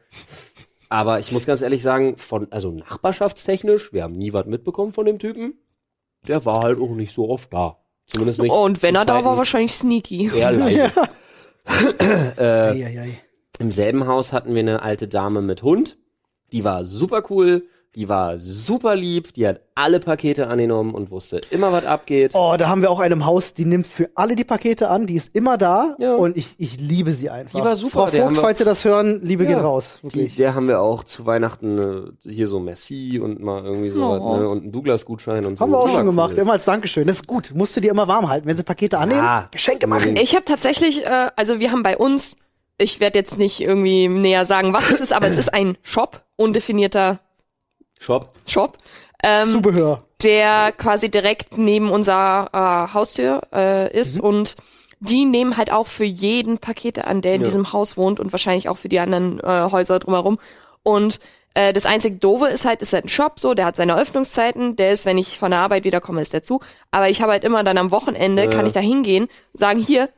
Aber 0.91 1.19
ich 1.19 1.33
muss 1.33 1.47
ganz 1.47 1.63
ehrlich 1.63 1.83
sagen, 1.83 2.19
von, 2.19 2.47
also 2.51 2.71
nachbarschaftstechnisch, 2.71 3.93
wir 3.95 4.03
haben 4.03 4.17
nie 4.19 4.35
was 4.35 4.45
mitbekommen 4.45 4.93
von 4.93 5.07
dem 5.07 5.19
Typen. 5.19 5.55
Der 6.27 6.45
war 6.45 6.63
halt 6.63 6.79
auch 6.79 6.91
nicht 6.91 7.15
so 7.15 7.31
oft 7.31 7.51
da. 7.55 7.79
Zumindest 8.07 8.43
nicht. 8.43 8.51
Und 8.53 8.83
wenn 8.83 8.97
er 8.97 9.07
da 9.07 9.15
war, 9.15 9.23
Zeiten 9.23 9.39
wahrscheinlich 9.39 9.73
sneaky. 9.73 10.31
eher 10.35 10.53
leise. 10.53 10.93
Ei, 12.37 12.43
ei, 12.85 13.01
ei. 13.01 13.21
Im 13.59 13.73
selben 13.73 14.07
Haus 14.07 14.33
hatten 14.33 14.55
wir 14.55 14.61
eine 14.61 14.83
alte 14.83 15.09
Dame 15.09 15.43
mit 15.43 15.63
Hund. 15.63 15.99
Die 16.53 16.65
war 16.65 16.85
super 16.85 17.23
cool, 17.31 17.65
die 17.95 18.09
war 18.09 18.39
super 18.39 18.95
lieb, 18.95 19.33
die 19.35 19.47
hat 19.49 19.61
alle 19.75 19.99
Pakete 19.99 20.47
angenommen 20.49 20.95
und 20.95 21.11
wusste 21.11 21.41
immer, 21.51 21.73
was 21.73 21.85
abgeht. 21.87 22.33
Oh, 22.35 22.55
da 22.59 22.69
haben 22.69 22.83
wir 22.83 22.91
auch 22.91 23.01
einen 23.01 23.15
im 23.15 23.27
Haus, 23.27 23.55
die 23.55 23.65
nimmt 23.65 23.87
für 23.87 24.11
alle 24.15 24.37
die 24.37 24.45
Pakete 24.45 24.89
an, 24.89 25.07
die 25.07 25.15
ist 25.15 25.35
immer 25.35 25.57
da 25.59 25.97
Ja. 25.99 26.15
und 26.15 26.37
ich, 26.37 26.55
ich 26.59 26.79
liebe 26.81 27.13
sie 27.13 27.31
einfach. 27.31 27.59
Die 27.59 27.65
war 27.65 27.75
super, 27.77 28.07
Frau 28.07 28.07
Vogt, 28.07 28.35
wir- 28.37 28.41
falls 28.41 28.61
ihr 28.61 28.67
das 28.67 28.85
hören, 28.85 29.21
Liebe 29.23 29.45
Ja. 29.45 29.55
geht 29.55 29.63
raus. 29.65 29.99
Die, 30.03 30.05
Wirklich. 30.05 30.37
der 30.37 30.55
haben 30.55 30.69
wir 30.69 30.81
auch 30.81 31.03
zu 31.03 31.27
Weihnachten 31.27 32.13
äh, 32.25 32.31
hier 32.31 32.47
so 32.47 32.61
Merci 32.61 33.19
und 33.19 33.41
mal 33.41 33.65
irgendwie 33.65 33.91
so 33.91 34.05
Oh. 34.05 34.33
was, 34.33 34.41
ne? 34.41 34.49
und 34.49 34.63
einen 34.65 34.73
Douglas-Gutschein 34.73 35.47
und 35.47 35.59
so. 35.59 35.63
haben 35.65 35.73
wir 35.73 35.79
auch 35.79 35.89
Die 35.89 35.95
schon 35.95 36.07
gemacht, 36.07 36.33
cool. 36.35 36.43
immer 36.43 36.53
als 36.53 36.67
Dankeschön. 36.67 37.07
Das 37.07 37.17
ist 37.17 37.27
gut. 37.27 37.53
Musst 37.55 37.77
du 37.77 37.81
dir 37.81 37.91
immer 37.91 38.07
warm 38.07 38.29
halten. 38.29 38.47
Wenn 38.47 38.57
sie 38.57 38.63
Pakete 38.65 38.99
annehmen, 38.99 39.21
Ja. 39.23 39.49
Geschenke 39.51 39.87
machen. 39.87 40.15
Ich 40.17 40.35
habe 40.35 40.45
tatsächlich, 40.45 41.05
äh, 41.05 41.31
also 41.37 41.59
wir 41.59 41.73
haben 41.73 41.83
bei 41.83 41.97
uns, 41.97 42.37
ich 42.77 43.01
werde 43.01 43.19
jetzt 43.19 43.39
nicht 43.39 43.61
irgendwie 43.61 44.07
näher 44.09 44.45
sagen, 44.45 44.73
was 44.73 44.91
es 44.91 45.01
ist, 45.01 45.13
aber 45.13 45.27
es 45.27 45.37
ist 45.39 45.53
ein 45.53 45.77
Shop, 45.83 46.23
undefinierter 46.37 47.19
Shop. 47.99 48.33
Shop, 48.47 48.79
ähm, 49.23 49.49
Zubehör. 49.53 50.03
der 50.23 50.73
quasi 50.73 51.11
direkt 51.11 51.59
neben 51.59 51.91
unserer 51.91 52.49
äh, 52.91 52.95
Haustür 52.95 53.43
äh, 53.53 53.93
ist 53.99 54.21
und 54.21 54.57
die 55.01 55.25
nehmen 55.27 55.57
halt 55.57 55.71
auch 55.71 55.87
für 55.87 56.05
jeden 56.05 56.59
Pakete 56.59 57.07
an, 57.07 57.21
der 57.23 57.35
in 57.35 57.43
Ja. 57.43 57.45
diesem 57.47 57.73
Haus 57.73 57.97
wohnt 57.97 58.19
und 58.21 58.33
wahrscheinlich 58.33 58.69
auch 58.69 58.77
für 58.79 58.89
die 58.89 58.99
anderen 58.99 59.39
äh, 59.41 59.69
Häuser 59.71 59.99
drumherum. 60.01 60.39
Und 60.83 61.21
äh, 61.55 61.73
das 61.73 61.87
einzig 61.87 62.21
Doofe 62.21 62.47
ist 62.49 62.65
halt, 62.65 62.83
ist 62.83 62.93
halt 62.93 63.05
ein 63.05 63.09
Shop 63.09 63.39
so, 63.39 63.55
der 63.55 63.65
hat 63.67 63.77
seine 63.77 63.97
Öffnungszeiten, 63.97 64.75
der 64.75 64.91
ist, 64.93 65.07
wenn 65.07 65.17
ich 65.19 65.39
von 65.39 65.51
der 65.53 65.61
Arbeit 65.61 65.85
wiederkomme, 65.85 66.21
ist 66.21 66.33
der 66.33 66.43
zu. 66.43 66.61
Aber 66.91 67.09
ich 67.09 67.23
habe 67.23 67.31
halt 67.33 67.45
immer 67.45 67.63
dann 67.63 67.79
am 67.79 67.93
Wochenende, 67.93 68.45
Ja. 68.45 68.51
kann 68.51 68.67
ich 68.67 68.73
da 68.73 68.81
hingehen, 68.81 69.29
sagen, 69.53 69.81
hier, 69.81 70.09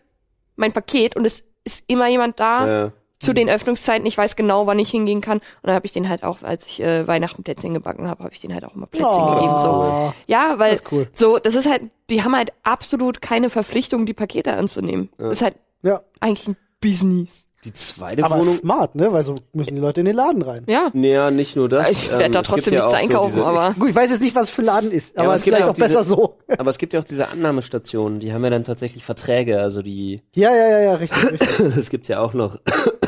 mein 0.56 0.72
Paket 0.72 1.14
und 1.14 1.26
es 1.26 1.44
ist 1.64 1.84
immer 1.86 2.08
jemand 2.08 2.40
da 2.40 2.86
Äh, 2.86 2.90
zu 3.20 3.34
den 3.34 3.48
Öffnungszeiten. 3.48 4.06
Ich 4.06 4.16
weiß 4.18 4.34
genau, 4.34 4.66
wann 4.66 4.78
ich 4.78 4.90
hingehen 4.90 5.20
kann. 5.20 5.38
Und 5.38 5.44
dann 5.64 5.74
habe 5.74 5.86
ich 5.86 5.92
den 5.92 6.08
halt 6.08 6.24
auch, 6.24 6.42
als 6.42 6.66
ich 6.66 6.82
äh, 6.82 7.06
Weihnachten 7.06 7.42
Plätzchen 7.42 7.74
gebacken 7.74 8.08
habe, 8.08 8.24
habe 8.24 8.32
ich 8.32 8.40
den 8.40 8.52
halt 8.52 8.64
auch 8.64 8.74
immer 8.74 8.86
Plätzchen 8.86 9.26
gegeben. 9.26 9.58
So. 9.58 9.68
Oh, 9.68 10.12
Ja, 10.26 10.58
weil 10.58 10.72
Das 10.72 10.80
ist 10.80 10.92
cool. 10.92 11.06
so, 11.14 11.38
das 11.38 11.54
ist 11.54 11.68
halt, 11.68 11.82
die 12.08 12.24
haben 12.24 12.34
halt 12.34 12.52
absolut 12.62 13.20
keine 13.20 13.50
Verpflichtung, 13.50 14.06
die 14.06 14.14
Pakete 14.14 14.54
anzunehmen. 14.54 15.10
Das 15.18 15.38
ist 15.38 15.42
halt 15.42 15.54
ja. 15.82 16.00
eigentlich 16.18 16.48
ein 16.48 16.56
Business. 16.80 17.46
Die 17.64 17.72
zweite 17.74 18.24
Aber 18.24 18.38
Wohnung. 18.38 18.54
smart, 18.54 18.94
ne? 18.94 19.12
Weil 19.12 19.22
so 19.22 19.34
müssen 19.52 19.74
die 19.74 19.80
Leute 19.80 20.00
in 20.00 20.06
den 20.06 20.16
Laden 20.16 20.40
rein. 20.42 20.64
Ja. 20.66 20.90
Naja, 20.94 21.30
nicht 21.30 21.56
nur 21.56 21.68
das. 21.68 21.90
Ich 21.90 22.10
werd 22.10 22.22
ähm, 22.22 22.32
da 22.32 22.42
trotzdem 22.42 22.72
ja 22.72 22.80
nichts 22.80 22.94
auch 22.94 22.98
so 22.98 23.04
einkaufen, 23.06 23.34
diese, 23.34 23.44
aber 23.46 23.74
Gut, 23.78 23.90
ich 23.90 23.94
weiß 23.94 24.10
jetzt 24.10 24.22
nicht, 24.22 24.34
was 24.34 24.48
für 24.48 24.62
ein 24.62 24.64
Laden 24.66 24.90
ist, 24.90 25.16
aber 25.18 25.26
aber 25.26 25.34
es 25.34 25.40
ist 25.40 25.44
vielleicht 25.44 25.60
ja 25.60 25.66
auch 25.66 25.70
auch 25.70 25.74
diese- 25.74 25.88
besser 25.88 26.04
so. 26.04 26.36
Aber 26.58 26.70
es 26.70 26.78
gibt 26.78 26.94
ja 26.94 27.00
auch 27.00 27.04
diese 27.04 27.28
Annahmestationen, 27.28 28.18
die 28.20 28.32
haben 28.32 28.42
ja 28.44 28.50
dann 28.50 28.64
tatsächlich 28.64 29.04
Verträge, 29.04 29.60
also 29.60 29.82
die, 29.82 30.22
Ja, 30.34 30.54
ja, 30.54 30.68
ja, 30.68 30.80
ja, 30.80 30.94
richtig, 30.94 31.32
richtig. 31.32 31.72
das 31.76 31.90
gibt's 31.90 32.08
ja 32.08 32.20
auch 32.20 32.32
noch. 32.32 32.56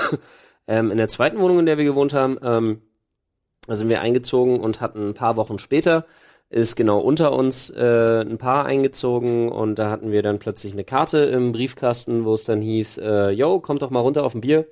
ähm, 0.69 0.91
in 0.91 0.97
der 0.99 1.09
zweiten 1.09 1.39
Wohnung, 1.39 1.59
in 1.61 1.67
der 1.67 1.79
wir 1.79 1.85
gewohnt 1.85 2.13
haben, 2.13 2.39
ähm, 2.43 2.83
da 3.67 3.75
sind 3.75 3.89
wir 3.89 4.01
eingezogen 4.01 4.61
und 4.61 4.81
hatten 4.81 5.11
ein 5.11 5.15
paar 5.15 5.37
Wochen 5.37 5.59
später 5.59 6.05
ist 6.53 6.77
genau 6.77 6.99
unter 6.99 7.33
uns 7.33 7.71
äh, 7.71 8.21
ein 8.21 8.37
Paar 8.37 8.67
eingezogen 8.67 9.49
und 9.49 9.79
da 9.79 9.91
hatten 9.91 10.13
wir 10.13 10.23
dann 10.23 10.39
plötzlich 10.39 10.75
eine 10.75 10.85
Karte 10.85 11.19
im 11.19 11.51
Briefkasten, 11.53 12.27
wo 12.27 12.35
es 12.35 12.45
dann 12.45 12.61
hieß, 12.61 12.99
äh, 12.99 13.31
yo, 13.31 13.59
kommt 13.59 13.81
doch 13.81 13.89
mal 13.89 14.01
runter 14.01 14.23
auf 14.23 14.35
ein 14.35 14.43
Bier. 14.43 14.67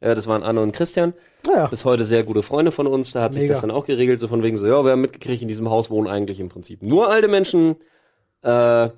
Äh, 0.00 0.14
das 0.14 0.26
waren 0.26 0.42
Anne 0.42 0.62
und 0.62 0.72
Christian, 0.72 1.12
Naja, 1.46 1.66
bis 1.66 1.84
heute 1.84 2.04
sehr 2.04 2.24
gute 2.24 2.42
Freunde 2.42 2.72
von 2.72 2.86
uns. 2.86 3.12
Da 3.12 3.22
hat 3.22 3.34
sich 3.34 3.42
Mega. 3.42 3.52
das 3.52 3.60
dann 3.60 3.70
auch 3.70 3.84
geregelt, 3.84 4.18
so 4.18 4.28
von 4.28 4.42
wegen 4.42 4.56
so, 4.56 4.66
ja, 4.66 4.82
wir 4.82 4.92
haben 4.92 5.02
mitgekriegt, 5.02 5.42
in 5.42 5.48
diesem 5.48 5.68
Haus 5.68 5.90
wohnen 5.90 6.08
eigentlich 6.08 6.40
im 6.40 6.48
Prinzip 6.48 6.82
nur 6.82 7.10
alte 7.10 7.28
Menschen. 7.28 7.76
Äh, 8.42 8.88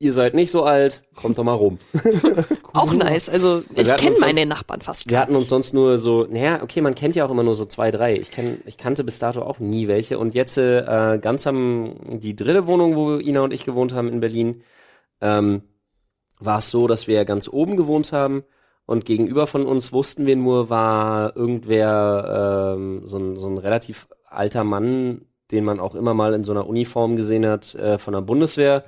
ihr 0.00 0.12
seid 0.12 0.34
nicht 0.34 0.50
so 0.50 0.62
alt, 0.64 1.02
kommt 1.16 1.38
doch 1.38 1.44
mal 1.44 1.54
rum. 1.54 1.78
auch 2.72 2.92
nice. 2.92 3.28
Also 3.28 3.62
wir 3.70 3.82
ich 3.82 3.96
kenne 3.96 4.16
meine 4.20 4.34
sonst- 4.34 4.48
Nachbarn 4.48 4.80
fast. 4.80 5.06
Wir 5.06 5.12
gar 5.12 5.22
hatten 5.22 5.36
uns 5.36 5.48
sonst 5.48 5.74
nur 5.74 5.98
so, 5.98 6.26
naja, 6.30 6.62
okay, 6.62 6.80
man 6.80 6.94
kennt 6.94 7.16
ja 7.16 7.26
auch 7.26 7.30
immer 7.30 7.42
nur 7.42 7.54
so 7.54 7.64
zwei, 7.64 7.90
drei. 7.90 8.16
Ich, 8.16 8.30
kenn, 8.30 8.60
ich 8.66 8.76
kannte 8.78 9.02
bis 9.04 9.18
dato 9.18 9.42
auch 9.42 9.58
nie 9.58 9.88
welche. 9.88 10.18
Und 10.18 10.34
jetzt 10.34 10.56
äh, 10.58 11.18
ganz 11.20 11.46
am, 11.46 11.96
die 12.20 12.36
dritte 12.36 12.66
Wohnung, 12.66 12.94
wo 12.96 13.16
Ina 13.16 13.40
und 13.40 13.52
ich 13.52 13.64
gewohnt 13.64 13.92
haben 13.94 14.08
in 14.08 14.20
Berlin, 14.20 14.62
ähm, 15.20 15.62
war 16.38 16.58
es 16.58 16.70
so, 16.70 16.86
dass 16.86 17.06
wir 17.08 17.16
ja 17.16 17.24
ganz 17.24 17.48
oben 17.48 17.76
gewohnt 17.76 18.12
haben. 18.12 18.44
Und 18.86 19.04
gegenüber 19.04 19.46
von 19.46 19.66
uns 19.66 19.92
wussten 19.92 20.24
wir 20.26 20.36
nur, 20.36 20.70
war 20.70 21.36
irgendwer, 21.36 22.74
ähm, 22.76 23.00
so, 23.04 23.18
ein, 23.18 23.36
so 23.36 23.48
ein 23.48 23.58
relativ 23.58 24.06
alter 24.26 24.64
Mann, 24.64 25.22
den 25.50 25.64
man 25.64 25.80
auch 25.80 25.94
immer 25.94 26.14
mal 26.14 26.32
in 26.34 26.44
so 26.44 26.52
einer 26.52 26.66
Uniform 26.66 27.16
gesehen 27.16 27.44
hat, 27.46 27.74
äh, 27.74 27.98
von 27.98 28.14
der 28.14 28.20
Bundeswehr. 28.22 28.84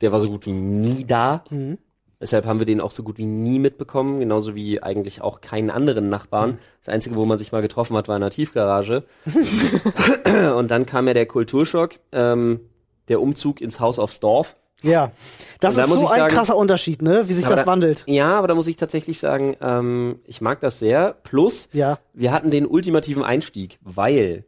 Der 0.00 0.12
war 0.12 0.20
so 0.20 0.28
gut 0.28 0.46
wie 0.46 0.52
nie 0.52 1.04
da. 1.04 1.44
Mhm. 1.50 1.78
Deshalb 2.20 2.46
haben 2.46 2.58
wir 2.58 2.66
den 2.66 2.80
auch 2.80 2.90
so 2.90 3.02
gut 3.02 3.18
wie 3.18 3.26
nie 3.26 3.58
mitbekommen, 3.58 4.18
genauso 4.20 4.54
wie 4.54 4.82
eigentlich 4.82 5.20
auch 5.20 5.40
keinen 5.40 5.70
anderen 5.70 6.08
Nachbarn. 6.08 6.58
Das 6.80 6.88
Einzige, 6.92 7.16
wo 7.16 7.26
man 7.26 7.36
sich 7.38 7.52
mal 7.52 7.60
getroffen 7.60 7.96
hat, 7.96 8.08
war 8.08 8.16
in 8.16 8.22
der 8.22 8.30
Tiefgarage. 8.30 9.04
und 10.56 10.70
dann 10.70 10.86
kam 10.86 11.06
ja 11.06 11.14
der 11.14 11.26
Kulturschock, 11.26 11.96
ähm, 12.12 12.60
der 13.08 13.20
Umzug 13.20 13.60
ins 13.60 13.80
Haus 13.80 13.98
aufs 13.98 14.20
Dorf. 14.20 14.56
ja. 14.82 15.12
Das 15.60 15.74
da 15.76 15.82
ist 15.84 15.88
muss 15.88 16.00
so 16.00 16.06
ein 16.08 16.18
sagen- 16.18 16.34
krasser 16.34 16.56
Unterschied, 16.56 17.00
ne? 17.02 17.28
Wie 17.28 17.32
sich 17.32 17.44
das 17.46 17.60
da- 17.60 17.66
wandelt. 17.66 18.04
Ja, 18.06 18.36
aber 18.38 18.48
da 18.48 18.54
muss 18.54 18.66
ich 18.66 18.76
tatsächlich 18.76 19.18
sagen, 19.18 19.56
ähm, 19.62 20.20
ich 20.24 20.40
mag 20.42 20.60
das 20.60 20.78
sehr. 20.78 21.14
Plus, 21.22 21.68
Ja. 21.72 21.98
wir 22.12 22.32
hatten 22.32 22.50
den 22.50 22.66
ultimativen 22.66 23.22
Einstieg, 23.22 23.78
weil 23.82 24.44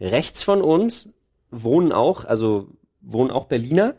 rechts 0.00 0.42
von 0.42 0.60
uns 0.62 1.10
wohnen 1.50 1.92
auch, 1.92 2.24
also 2.26 2.68
wohnen 3.00 3.30
auch 3.30 3.46
Berliner. 3.46 3.94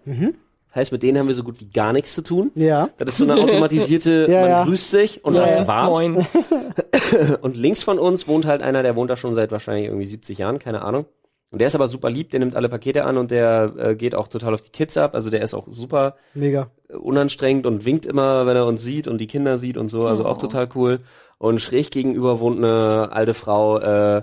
Heißt, 0.75 0.91
mit 0.91 1.01
denen 1.01 1.17
haben 1.17 1.27
wir 1.27 1.34
so 1.34 1.43
gut 1.43 1.60
wie 1.60 1.67
gar 1.67 1.93
nichts 1.93 2.13
zu 2.13 2.21
tun. 2.21 2.51
Ja. 2.53 2.89
Das 2.97 3.10
ist 3.10 3.17
so 3.17 3.23
eine 3.23 3.41
automatisierte, 3.41 4.27
Ja, 4.29 4.41
man 4.41 4.49
ja. 4.49 4.63
grüßt 4.65 4.91
sich 4.91 5.25
und 5.25 5.34
Ja, 5.34 5.41
das 5.41 5.58
ja. 5.58 5.67
war's. 5.67 5.97
Moin. 5.97 6.27
Und 7.41 7.58
links 7.58 7.82
von 7.82 7.97
uns 7.97 8.27
wohnt 8.27 8.45
halt 8.45 8.62
einer, 8.62 8.84
der 8.84 8.95
wohnt 8.95 9.10
da 9.10 9.15
schon 9.15 9.34
seit 9.34 9.51
wahrscheinlich 9.51 9.86
irgendwie 9.88 10.05
70 10.05 10.38
Jahren, 10.38 10.60
keine 10.60 10.84
Ahnung. 10.84 11.05
Und 11.51 11.60
der 11.60 11.65
ist 11.65 11.73
aber 11.73 11.88
super 11.88 12.12
lieb, 12.12 12.29
der 12.29 12.39
nimmt 12.39 12.55
alle 12.55 12.69
Pakete 12.69 13.03
an 13.05 13.17
und 13.17 13.32
der 13.32 13.73
äh, 13.77 13.95
geht 13.95 14.13
auch 14.13 14.27
total 14.27 14.53
auf 14.53 14.62
die 14.62 14.69
Kids 14.69 14.95
ab. 14.97 15.15
Also 15.15 15.32
der 15.32 15.41
ist 15.41 15.55
auch 15.55 15.65
super 15.67 16.15
Mega. 16.36 16.69
unanstrengend 16.89 17.65
und 17.65 17.86
winkt 17.86 18.05
immer, 18.05 18.45
wenn 18.45 18.55
er 18.55 18.67
uns 18.67 18.84
sieht 18.84 19.08
und 19.08 19.17
die 19.17 19.25
Kinder 19.25 19.58
sieht 19.58 19.75
und 19.77 19.89
so. 19.89 20.05
Also 20.05 20.25
auch 20.25 20.38
total 20.38 20.69
cool. 20.75 20.99
Und 21.39 21.60
schräg 21.60 21.89
gegenüber 21.89 22.39
wohnt 22.39 22.60
eine 22.60 23.12
alte 23.12 23.34
Frau, 23.34 23.79
äh, 23.79 24.21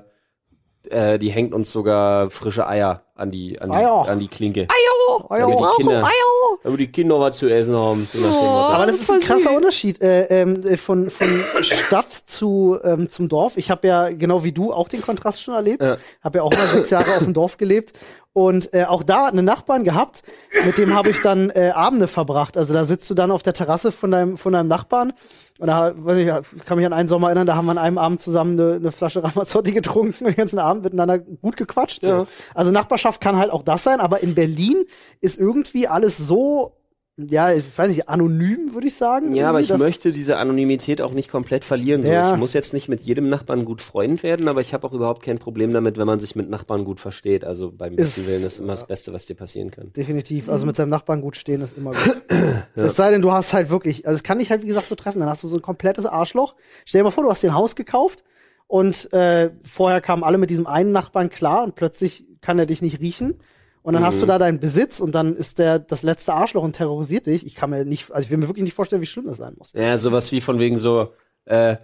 äh, 0.88 1.18
die 1.18 1.30
hängt 1.30 1.52
uns 1.52 1.72
sogar 1.72 2.30
frische 2.30 2.68
Eier 2.68 3.02
an 3.16 3.30
die, 3.30 3.58
an 3.58 3.70
die, 3.70 3.76
an 3.76 4.18
die 4.18 4.28
Klinke. 4.28 4.68
Ayo! 4.68 5.26
Ayo. 5.30 5.48
Damit 5.48 5.58
die 5.58 5.82
Kinder, 5.82 6.04
Ayo! 6.04 6.58
damit 6.62 6.80
die 6.80 6.92
Kinder 6.92 7.20
was 7.20 7.38
zu 7.38 7.48
essen 7.48 7.74
haben. 7.74 8.06
So 8.06 8.18
Motto. 8.18 8.46
Aber 8.46 8.86
das 8.86 8.98
das 8.98 9.04
ist 9.04 9.10
ein 9.10 9.20
krasser 9.20 9.48
süß. 9.48 9.56
Unterschied 9.56 10.02
äh, 10.02 10.24
ähm, 10.24 10.60
äh, 10.62 10.76
von, 10.76 11.10
von 11.10 11.28
Stadt 11.62 12.10
zu 12.10 12.78
ähm, 12.84 13.08
zum 13.08 13.28
Dorf. 13.28 13.56
Ich 13.56 13.70
habe 13.70 13.88
ja 13.88 14.10
genau 14.10 14.44
wie 14.44 14.52
du 14.52 14.72
auch 14.72 14.88
den 14.88 15.00
Kontrast 15.00 15.42
schon 15.42 15.54
erlebt. 15.54 15.82
Ja. 15.82 15.96
Habe 16.22 16.38
ja 16.38 16.44
auch 16.44 16.52
mal 16.52 16.66
sechs 16.66 16.90
Jahre 16.90 17.16
auf 17.16 17.24
dem 17.24 17.32
Dorf 17.32 17.56
gelebt 17.56 17.94
und 18.34 18.74
äh, 18.74 18.84
auch 18.84 19.02
da 19.02 19.26
einen 19.26 19.46
Nachbarn 19.46 19.82
gehabt. 19.84 20.22
Mit 20.64 20.76
dem 20.76 20.94
habe 20.94 21.08
ich 21.08 21.20
dann 21.22 21.48
äh, 21.50 21.70
Abende 21.74 22.08
verbracht. 22.08 22.58
Also 22.58 22.74
da 22.74 22.84
sitzt 22.84 23.08
du 23.08 23.14
dann 23.14 23.30
auf 23.30 23.42
der 23.42 23.54
Terrasse 23.54 23.92
von 23.92 24.10
deinem 24.10 24.36
von 24.36 24.52
deinem 24.52 24.68
Nachbarn 24.68 25.14
und 25.58 25.68
da 25.68 25.92
weiß 25.96 26.18
ich, 26.18 26.56
ich 26.58 26.64
kann 26.64 26.76
mich 26.76 26.86
an 26.86 26.92
einen 26.92 27.08
Sommer 27.08 27.28
erinnern, 27.28 27.46
da 27.46 27.56
haben 27.56 27.66
wir 27.66 27.72
an 27.72 27.78
einem 27.78 27.96
Abend 27.96 28.20
zusammen 28.20 28.60
eine, 28.60 28.74
eine 28.74 28.92
Flasche 28.92 29.24
Ramazzotti 29.24 29.72
getrunken 29.72 30.24
und 30.24 30.32
den 30.32 30.36
ganzen 30.36 30.58
Abend 30.58 30.84
miteinander 30.84 31.18
gut 31.18 31.56
gequatscht. 31.56 32.02
So. 32.02 32.08
Ja. 32.08 32.26
Also 32.54 32.72
Nachbarschaft 32.72 33.05
kann 33.20 33.36
halt 33.36 33.50
auch 33.50 33.62
das 33.62 33.82
sein, 33.84 34.00
aber 34.00 34.22
in 34.22 34.34
Berlin 34.34 34.84
ist 35.20 35.38
irgendwie 35.38 35.88
alles 35.88 36.16
so 36.18 36.76
ja, 37.18 37.50
ich 37.50 37.64
weiß 37.74 37.88
nicht, 37.88 38.10
anonym, 38.10 38.74
würde 38.74 38.88
ich 38.88 38.94
sagen. 38.94 39.34
Ja, 39.34 39.48
aber 39.48 39.60
ich 39.60 39.70
möchte 39.74 40.12
diese 40.12 40.36
Anonymität 40.36 41.00
auch 41.00 41.12
nicht 41.12 41.30
komplett 41.30 41.64
verlieren. 41.64 42.02
So. 42.02 42.10
Ja. 42.10 42.32
Ich 42.34 42.38
muss 42.38 42.52
jetzt 42.52 42.74
nicht 42.74 42.88
mit 42.90 43.00
jedem 43.00 43.30
Nachbarn 43.30 43.64
gut 43.64 43.80
Freund 43.80 44.22
werden, 44.22 44.48
aber 44.48 44.60
ich 44.60 44.74
habe 44.74 44.86
auch 44.86 44.92
überhaupt 44.92 45.22
kein 45.22 45.38
Problem 45.38 45.72
damit, 45.72 45.96
wenn 45.96 46.06
man 46.06 46.20
sich 46.20 46.36
mit 46.36 46.50
Nachbarn 46.50 46.84
gut 46.84 47.00
versteht. 47.00 47.42
Also 47.42 47.72
beim 47.72 47.96
besten 47.96 48.20
Ist- 48.20 48.26
Willen 48.28 48.44
ist 48.44 48.58
immer 48.58 48.72
das 48.74 48.86
Beste, 48.86 49.14
was 49.14 49.24
dir 49.24 49.34
passieren 49.34 49.70
kann. 49.70 49.94
Definitiv. 49.94 50.50
Also 50.50 50.66
mit 50.66 50.76
seinem 50.76 50.90
Nachbarn 50.90 51.22
gut 51.22 51.36
stehen 51.38 51.62
ist 51.62 51.78
immer 51.78 51.92
gut. 51.92 52.22
Es 52.74 52.96
sei 52.96 53.10
denn, 53.10 53.22
du 53.22 53.32
hast 53.32 53.54
halt 53.54 53.70
wirklich, 53.70 54.06
also 54.06 54.16
es 54.16 54.22
kann 54.22 54.38
dich 54.38 54.50
halt, 54.50 54.62
wie 54.62 54.66
gesagt, 54.66 54.88
so 54.88 54.94
treffen. 54.94 55.20
Dann 55.20 55.30
hast 55.30 55.42
du 55.42 55.48
so 55.48 55.56
ein 55.56 55.62
komplettes 55.62 56.04
Arschloch. 56.04 56.54
Stell 56.84 57.00
dir 57.00 57.04
mal 57.04 57.10
vor, 57.12 57.24
du 57.24 57.30
hast 57.30 57.42
dir 57.42 57.48
ein 57.50 57.54
Haus 57.54 57.76
gekauft 57.76 58.24
und 58.66 59.10
äh, 59.14 59.50
vorher 59.62 60.02
kamen 60.02 60.22
alle 60.22 60.36
mit 60.36 60.50
diesem 60.50 60.66
einen 60.66 60.92
Nachbarn 60.92 61.30
klar 61.30 61.64
und 61.64 61.76
plötzlich 61.76 62.26
kann 62.46 62.60
er 62.60 62.66
dich 62.66 62.80
nicht 62.80 63.00
riechen. 63.00 63.40
Und 63.82 63.94
dann 63.94 64.04
hast 64.04 64.22
du 64.22 64.26
da 64.26 64.38
deinen 64.38 64.58
Besitz 64.58 64.98
und 65.00 65.14
dann 65.14 65.36
ist 65.36 65.58
der 65.58 65.78
das 65.78 66.02
letzte 66.02 66.32
Arschloch 66.32 66.62
und 66.62 66.74
terrorisiert 66.74 67.26
dich. 67.26 67.44
Ich 67.44 67.54
kann 67.54 67.70
mir 67.70 67.84
nicht, 67.84 68.10
also 68.10 68.24
ich 68.24 68.30
will 68.30 68.38
mir 68.38 68.48
wirklich 68.48 68.64
nicht 68.64 68.74
vorstellen, 68.74 69.02
wie 69.02 69.06
schlimm 69.06 69.26
das 69.26 69.36
sein 69.36 69.54
muss. 69.58 69.72
Ja, 69.74 69.98
sowas 69.98 70.32
wie 70.32 70.40
von 70.40 70.58
wegen 70.58 70.76
so, 70.76 71.12
äh, 71.44 71.76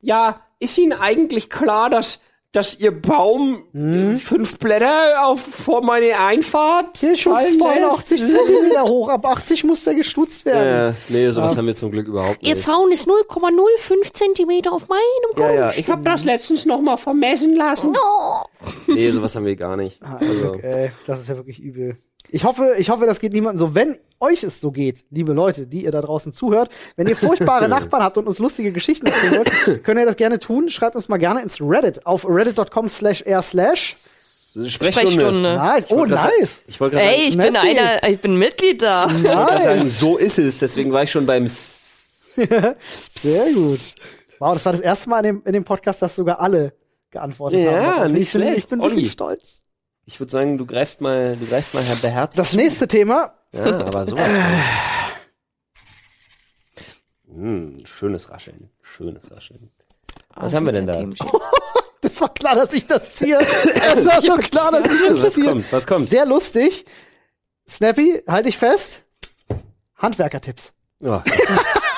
ja, 0.00 0.40
ist 0.58 0.78
Ihnen 0.78 0.92
eigentlich 0.92 1.50
klar, 1.50 1.90
dass, 1.90 2.20
dass 2.52 2.78
ihr 2.80 2.90
Baum 2.90 3.62
Hm? 3.72 4.16
fünf 4.16 4.58
Blätter 4.58 5.24
auf 5.26 5.40
vor 5.40 5.82
meine 5.82 6.18
Einfahrt 6.18 7.00
Der 7.02 7.16
fallen 7.16 7.58
82 7.58 8.20
lässt? 8.20 8.32
Zentimeter 8.32 8.82
hoch, 8.84 9.08
ab 9.08 9.24
80 9.24 9.64
muss 9.64 9.84
der 9.84 9.94
gestutzt 9.94 10.44
werden. 10.44 10.94
Äh, 10.94 11.12
nee, 11.12 11.30
sowas 11.30 11.56
haben 11.56 11.66
wir 11.66 11.74
zum 11.76 11.90
Glück 11.92 12.08
überhaupt 12.08 12.38
Ihr 12.40 12.54
nicht. 12.54 12.64
Zaun 12.66 12.90
ist 12.90 13.06
0,05 13.06 14.12
Zentimeter 14.12 14.72
auf 14.72 14.88
meinem 14.88 15.00
Ja, 15.36 15.46
Grundstück. 15.46 15.58
ja, 15.58 15.72
ich 15.80 15.88
habe 15.88 16.02
das 16.02 16.24
letztens 16.24 16.66
noch 16.66 16.80
mal 16.80 16.96
vermessen 16.96 17.54
lassen. 17.54 17.92
Oh. 17.96 18.42
Nee, 18.88 19.10
sowas 19.10 19.34
haben 19.36 19.46
wir 19.46 19.56
gar 19.56 19.76
nicht. 19.76 20.00
Also, 20.02 20.54
Äh, 20.54 20.90
das 21.06 21.20
ist 21.20 21.28
ja 21.28 21.36
wirklich 21.36 21.60
übel. 21.60 21.98
Ich 22.32 22.44
hoffe, 22.44 22.74
ich 22.78 22.90
hoffe, 22.90 23.06
das 23.06 23.18
geht 23.20 23.32
niemandem 23.32 23.58
so. 23.58 23.74
Wenn 23.74 23.98
euch 24.20 24.42
es 24.44 24.60
so 24.60 24.70
geht, 24.70 25.04
liebe 25.10 25.32
Leute, 25.32 25.66
die 25.66 25.84
ihr 25.84 25.90
da 25.90 26.00
draußen 26.00 26.32
zuhört, 26.32 26.70
wenn 26.96 27.06
ihr 27.08 27.16
furchtbare 27.16 27.68
Nachbarn 27.68 28.02
habt 28.02 28.18
und 28.18 28.26
uns 28.26 28.38
lustige 28.38 28.70
Geschichten 28.72 29.06
erzählen 29.06 29.36
wollt, 29.38 29.84
könnt 29.84 29.98
ihr 29.98 30.06
das 30.06 30.16
gerne 30.16 30.38
tun. 30.38 30.68
Schreibt 30.68 30.94
uns 30.96 31.08
mal 31.08 31.16
gerne 31.18 31.42
ins 31.42 31.60
Reddit 31.60 32.06
auf 32.06 32.24
reddit.com 32.28 32.88
slash 32.88 33.22
r 33.22 33.42
slash. 33.42 33.96
Sprechstunde. 34.66 35.54
Nice. 35.54 35.84
Ich 35.86 35.92
Oh, 35.92 36.04
nice. 36.06 36.64
Ich 36.66 36.80
wollte 36.80 36.96
gerade 36.96 37.08
Ey, 37.08 37.16
sagen, 37.18 37.28
ich 37.30 37.36
bin 37.46 37.56
einer, 37.56 38.08
ich 38.08 38.20
bin 38.20 38.36
Mitglied 38.36 38.82
da. 38.82 39.06
ich 39.06 39.12
wollte 39.12 39.28
grad 39.28 39.62
sagen, 39.62 39.78
Nice. 39.80 40.00
so 40.00 40.16
ist 40.16 40.38
es. 40.38 40.58
Deswegen 40.58 40.92
war 40.92 41.02
ich 41.04 41.10
schon 41.12 41.24
beim 41.26 41.44
S 41.44 42.32
Sehr 42.34 43.52
gut. 43.52 43.78
Wow, 44.38 44.54
das 44.54 44.64
war 44.64 44.72
das 44.72 44.80
erste 44.80 45.08
Mal 45.08 45.18
in 45.18 45.24
dem, 45.36 45.42
in 45.46 45.52
dem 45.52 45.64
Podcast, 45.64 46.02
dass 46.02 46.16
sogar 46.16 46.40
alle 46.40 46.72
geantwortet 47.10 47.60
Ja, 47.60 47.72
haben. 47.72 47.84
darauf. 47.84 48.08
nicht 48.12 48.22
ich 48.28 48.32
bin, 48.32 48.40
schlecht. 48.42 48.58
Ich 48.58 48.66
bin 48.68 48.80
ein 48.80 48.82
bisschen 48.82 48.98
Olli. 49.02 49.08
stolz. 49.10 49.62
Ich 50.10 50.18
würde 50.18 50.32
sagen, 50.32 50.58
du 50.58 50.66
greifst 50.66 51.00
mal, 51.00 51.36
du 51.36 51.46
greifst 51.46 51.72
mal 51.72 51.84
Herr 51.84 51.94
beherzt. 51.94 52.36
Das 52.36 52.52
nächste 52.52 52.88
Thema. 52.88 53.32
ja, 53.54 53.78
aber 53.78 54.04
sowas. 54.04 54.28
Hm, 57.28 57.78
schönes 57.86 58.28
Rascheln. 58.28 58.70
Schönes 58.82 59.30
Rascheln. 59.30 59.70
Was 60.34 60.52
haben 60.52 60.66
wir 60.66 60.72
denn 60.72 60.88
da? 60.88 61.04
Das 62.02 62.18
war 62.18 62.32
klar, 62.32 62.54
dass 62.54 62.72
ich 62.72 62.86
das 62.86 63.14
ziehe. 63.14 63.38
Es 63.38 64.04
war 64.06 64.22
so 64.22 64.34
klar, 64.38 64.72
dass 64.72 64.92
ich 64.92 65.06
das 65.06 65.22
Was 65.22 65.34
ziehe. 65.34 65.46
kommt? 65.46 65.70
Was 65.72 65.86
kommt? 65.86 66.08
Sehr 66.08 66.24
lustig. 66.26 66.86
Snappy, 67.68 68.22
halte 68.26 68.48
ich 68.48 68.56
fest. 68.58 69.04
Handwerkertipps. 69.96 70.72
Oh. 71.04 71.20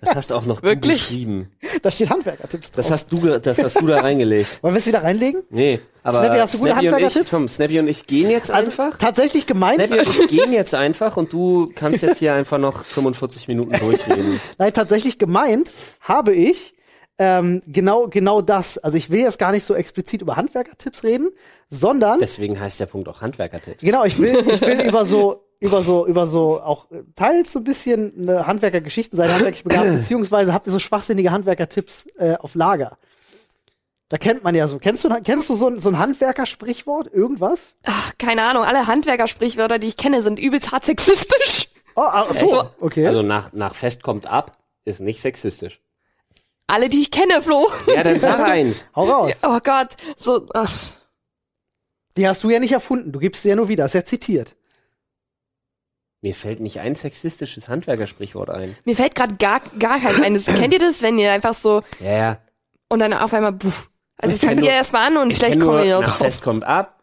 Das 0.00 0.14
hast 0.14 0.30
du 0.30 0.34
auch 0.34 0.44
noch 0.44 0.62
Wirklich? 0.62 0.98
geschrieben. 1.08 1.50
Da 1.82 1.90
steht 1.90 2.10
Handwerkertipps 2.10 2.70
drauf. 2.70 2.76
Das 2.76 2.90
hast 2.90 3.10
du, 3.12 3.38
das 3.38 3.62
hast 3.62 3.80
du 3.80 3.86
da 3.86 4.00
reingelegt. 4.02 4.62
Wollen 4.62 4.74
wir 4.74 4.78
es 4.78 4.86
wieder 4.86 5.02
reinlegen? 5.02 5.42
Nee, 5.50 5.80
aber 6.02 6.18
Snappy, 6.18 6.38
hast 6.38 6.54
du 6.54 6.58
gute 6.58 6.70
Snappy 6.72 6.78
und 6.80 6.84
ich, 6.86 6.92
Handwerkertipps? 7.04 7.30
komm, 7.30 7.48
Snappy 7.48 7.78
und 7.80 7.88
ich 7.88 8.06
gehen 8.06 8.30
jetzt 8.30 8.50
Also 8.50 8.66
einfach. 8.70 8.98
tatsächlich 8.98 9.46
gemeint, 9.46 9.82
Snappy 9.82 10.00
und 10.06 10.08
ich 10.20 10.28
gehen 10.28 10.52
jetzt 10.52 10.74
einfach 10.74 11.16
und 11.16 11.32
du 11.32 11.72
kannst 11.74 12.02
jetzt 12.02 12.18
hier 12.18 12.34
einfach 12.34 12.58
noch 12.58 12.84
45 12.84 13.48
Minuten 13.48 13.78
durchreden. 13.78 14.40
nein, 14.58 14.72
tatsächlich 14.72 15.18
gemeint 15.18 15.74
habe 16.00 16.34
ich 16.34 16.74
ähm, 17.18 17.62
genau 17.66 18.08
genau 18.08 18.40
das. 18.42 18.78
Also 18.78 18.96
ich 18.96 19.10
will 19.10 19.20
jetzt 19.20 19.38
gar 19.38 19.52
nicht 19.52 19.64
so 19.64 19.74
explizit 19.74 20.22
über 20.22 20.36
Handwerkertipps 20.36 21.04
reden, 21.04 21.28
sondern 21.68 22.18
Deswegen 22.18 22.58
heißt 22.58 22.80
der 22.80 22.86
Punkt 22.86 23.08
auch 23.08 23.20
Handwerkertipps. 23.20 23.82
genau, 23.84 24.04
ich 24.04 24.18
will 24.18 24.42
ich 24.50 24.60
will 24.62 24.80
über 24.88 25.04
so 25.04 25.44
über 25.60 25.82
so 25.82 26.06
über 26.06 26.26
so 26.26 26.60
auch 26.60 26.90
äh, 26.90 27.02
teils 27.16 27.52
so 27.52 27.60
ein 27.60 27.64
bisschen 27.64 28.12
eine 28.28 28.46
Handwerkergeschichten 28.46 29.16
sein, 29.16 29.30
handwerklich 29.32 29.62
begabt, 29.64 29.86
beziehungsweise 29.96 30.52
habt 30.52 30.66
ihr 30.66 30.72
so 30.72 30.78
schwachsinnige 30.78 31.30
Handwerkertipps 31.30 32.06
äh, 32.18 32.36
auf 32.36 32.54
Lager. 32.54 32.98
Da 34.08 34.18
kennt 34.18 34.42
man 34.42 34.56
ja 34.56 34.66
so. 34.66 34.78
Kennst 34.78 35.04
du, 35.04 35.08
kennst 35.22 35.48
du 35.48 35.54
so 35.54 35.68
ein, 35.68 35.78
so 35.78 35.88
ein 35.88 35.98
Handwerkersprichwort? 35.98 37.12
Irgendwas? 37.12 37.76
Ach, 37.84 38.12
keine 38.18 38.42
Ahnung, 38.42 38.64
alle 38.64 38.88
Handwerkersprichwörter, 38.88 39.78
die 39.78 39.86
ich 39.86 39.96
kenne, 39.96 40.22
sind 40.22 40.38
übelst 40.40 40.72
hart 40.72 40.84
sexistisch. 40.84 41.68
Oh, 41.94 42.02
ach 42.04 42.32
so. 42.32 42.40
Also- 42.40 42.70
okay. 42.80 43.06
Also 43.06 43.22
nach, 43.22 43.52
nach 43.52 43.74
Fest 43.76 44.02
kommt 44.02 44.26
ab, 44.26 44.58
ist 44.84 45.00
nicht 45.00 45.20
sexistisch. 45.20 45.80
Alle, 46.66 46.88
die 46.88 47.00
ich 47.00 47.10
kenne, 47.12 47.40
Flo. 47.42 47.68
Ja, 47.94 48.02
dann 48.02 48.18
sag 48.20 48.40
eins. 48.40 48.88
Hau 48.96 49.04
raus. 49.04 49.32
Oh 49.42 49.58
Gott, 49.62 49.96
so, 50.16 50.46
ach, 50.54 50.72
Die 52.16 52.26
hast 52.26 52.42
du 52.42 52.50
ja 52.50 52.58
nicht 52.60 52.72
erfunden. 52.72 53.12
Du 53.12 53.18
gibst 53.20 53.42
sie 53.42 53.48
ja 53.50 53.56
nur 53.56 53.68
wieder. 53.68 53.84
Ist 53.84 53.94
ja 53.94 54.04
zitiert. 54.04 54.56
Mir 56.22 56.34
fällt 56.34 56.60
nicht 56.60 56.80
ein 56.80 56.94
sexistisches 56.94 57.68
Handwerkersprichwort 57.68 58.50
ein. 58.50 58.76
mir 58.84 58.94
fällt 58.94 59.14
gerade 59.14 59.36
gar, 59.36 59.60
gar 59.78 59.98
keins 60.00 60.20
ein. 60.20 60.34
Das, 60.34 60.44
kennt 60.46 60.72
ihr 60.74 60.78
das, 60.78 61.00
wenn 61.02 61.18
ihr 61.18 61.32
einfach 61.32 61.54
so, 61.54 61.82
Ja, 61.98 62.10
ja. 62.12 62.38
und 62.88 62.98
dann 62.98 63.12
auf 63.14 63.32
einmal, 63.32 63.52
puff. 63.54 63.88
Also 64.18 64.36
Ich 64.36 64.42
nur- 64.42 64.58
wir 64.58 64.70
erstmal 64.70 65.06
an 65.06 65.16
und 65.16 65.30
Ich 65.30 65.38
vielleicht 65.38 65.58
kommen 65.60 65.82
wir 65.82 65.94
noch 65.98 66.04
drauf. 66.04 66.18
Fest 66.18 66.42
kommt 66.42 66.62
ab. 66.64 67.02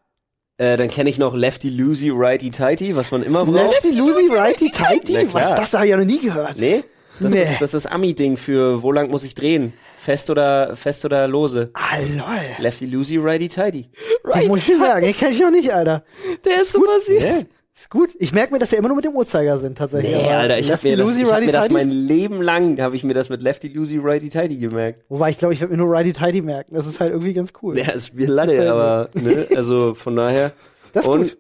Äh, 0.60 0.78
dann 0.78 0.90
kenne 0.90 1.10
ich 1.10 1.18
noch 1.18 1.34
Lefty 1.36 1.70
Loosey 1.70 2.12
Righty 2.12 2.52
Tighty, 2.52 2.96
was 2.96 3.10
man 3.12 3.24
immer 3.24 3.44
braucht. 3.46 3.72
Lefty, 3.84 3.98
Loosey, 3.98 4.28
Righty, 4.32 4.72
Tighty? 4.72 5.28
Was? 5.34 5.56
Das 5.56 5.74
habe 5.74 5.86
ich 5.86 5.92
ja 5.92 5.98
noch 5.98 6.06
nie 6.06 6.20
gehört. 6.20 6.58
Nee? 6.58 6.84
Das 7.20 7.32
Nee. 7.32 7.42
ist 7.42 7.60
das 7.62 7.74
ist 7.74 7.88
Ami-Ding 7.88 8.38
für 8.38 8.82
wo 8.84 8.92
lang 8.92 9.10
muss 9.10 9.24
ich 9.24 9.34
drehen? 9.34 9.74
Fest 10.00 10.30
oder 10.30 10.76
fest 10.76 11.04
oder 11.06 11.28
lose? 11.28 11.72
Ah, 11.74 11.98
lol. 12.16 12.40
Lefty 12.60 12.86
Loosey 12.86 13.18
Righty 13.18 13.50
Tighty. 13.50 13.90
Den 14.36 14.48
muss 14.48 14.68
ich 14.68 14.78
merken. 14.78 15.02
Den 15.02 15.16
kenn 15.16 15.32
ich 15.32 15.40
noch 15.42 15.50
nicht, 15.52 15.72
Alter. 15.74 16.04
Der 16.46 16.62
ist 16.62 16.72
super 16.74 17.00
süß. 17.06 17.24
Ja. 17.24 17.40
Ist 17.80 17.92
gut. 17.92 18.10
Ich 18.18 18.34
merke 18.34 18.54
mir, 18.54 18.60
dass 18.60 18.72
ja 18.72 18.80
immer 18.80 18.88
nur 18.88 18.96
mit 18.96 19.06
dem 19.06 19.16
Uhrzeigersinn 19.16 19.76
tatsächlich. 19.76 20.12
Nee, 20.16 20.24
aber 20.24 20.38
Alter, 20.38 20.58
ich 20.58 20.72
habe 20.72 20.88
mir 20.88 20.98
das, 20.98 21.16
ich 21.16 21.32
hab 21.32 21.42
mir 21.42 21.52
das 21.52 21.70
mein 21.70 21.92
Leben 21.92 22.42
lang, 22.42 22.82
habe 22.82 22.96
ich 22.96 23.04
mir 23.04 23.14
das 23.14 23.30
mit 23.30 23.44
Lefty 23.44 23.68
Loosey 23.68 24.00
Righty 24.02 24.30
Tighty 24.30 24.58
gemerkt. 24.58 25.06
Wobei 25.10 25.30
ich 25.30 25.38
glaube, 25.38 25.54
ich 25.54 25.60
werde 25.60 25.74
mir 25.74 25.78
nur 25.78 25.96
Righty 25.96 26.12
Tighty 26.12 26.42
merken. 26.42 26.74
Das 26.74 26.88
ist 26.88 27.00
halt 27.00 27.12
irgendwie 27.12 27.34
ganz 27.34 27.54
cool. 27.62 27.78
Ja, 27.78 27.92
ist 27.92 28.16
mir 28.16 28.28
Latte, 28.28 28.72
aber 28.72 29.10
ne, 29.14 29.48
also 29.56 29.94
von 29.94 30.16
daher. 30.16 30.54
Das 30.94 31.04
ist 31.04 31.10
Und 31.10 31.24
gut. 31.24 31.38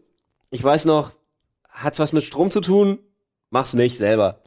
ich 0.51 0.63
weiß 0.63 0.85
noch, 0.85 1.11
hat's 1.69 1.99
was 1.99 2.13
mit 2.13 2.23
Strom 2.23 2.51
zu 2.51 2.61
tun? 2.61 2.99
Mach's 3.49 3.73
nicht 3.73 3.97
selber. 3.97 4.41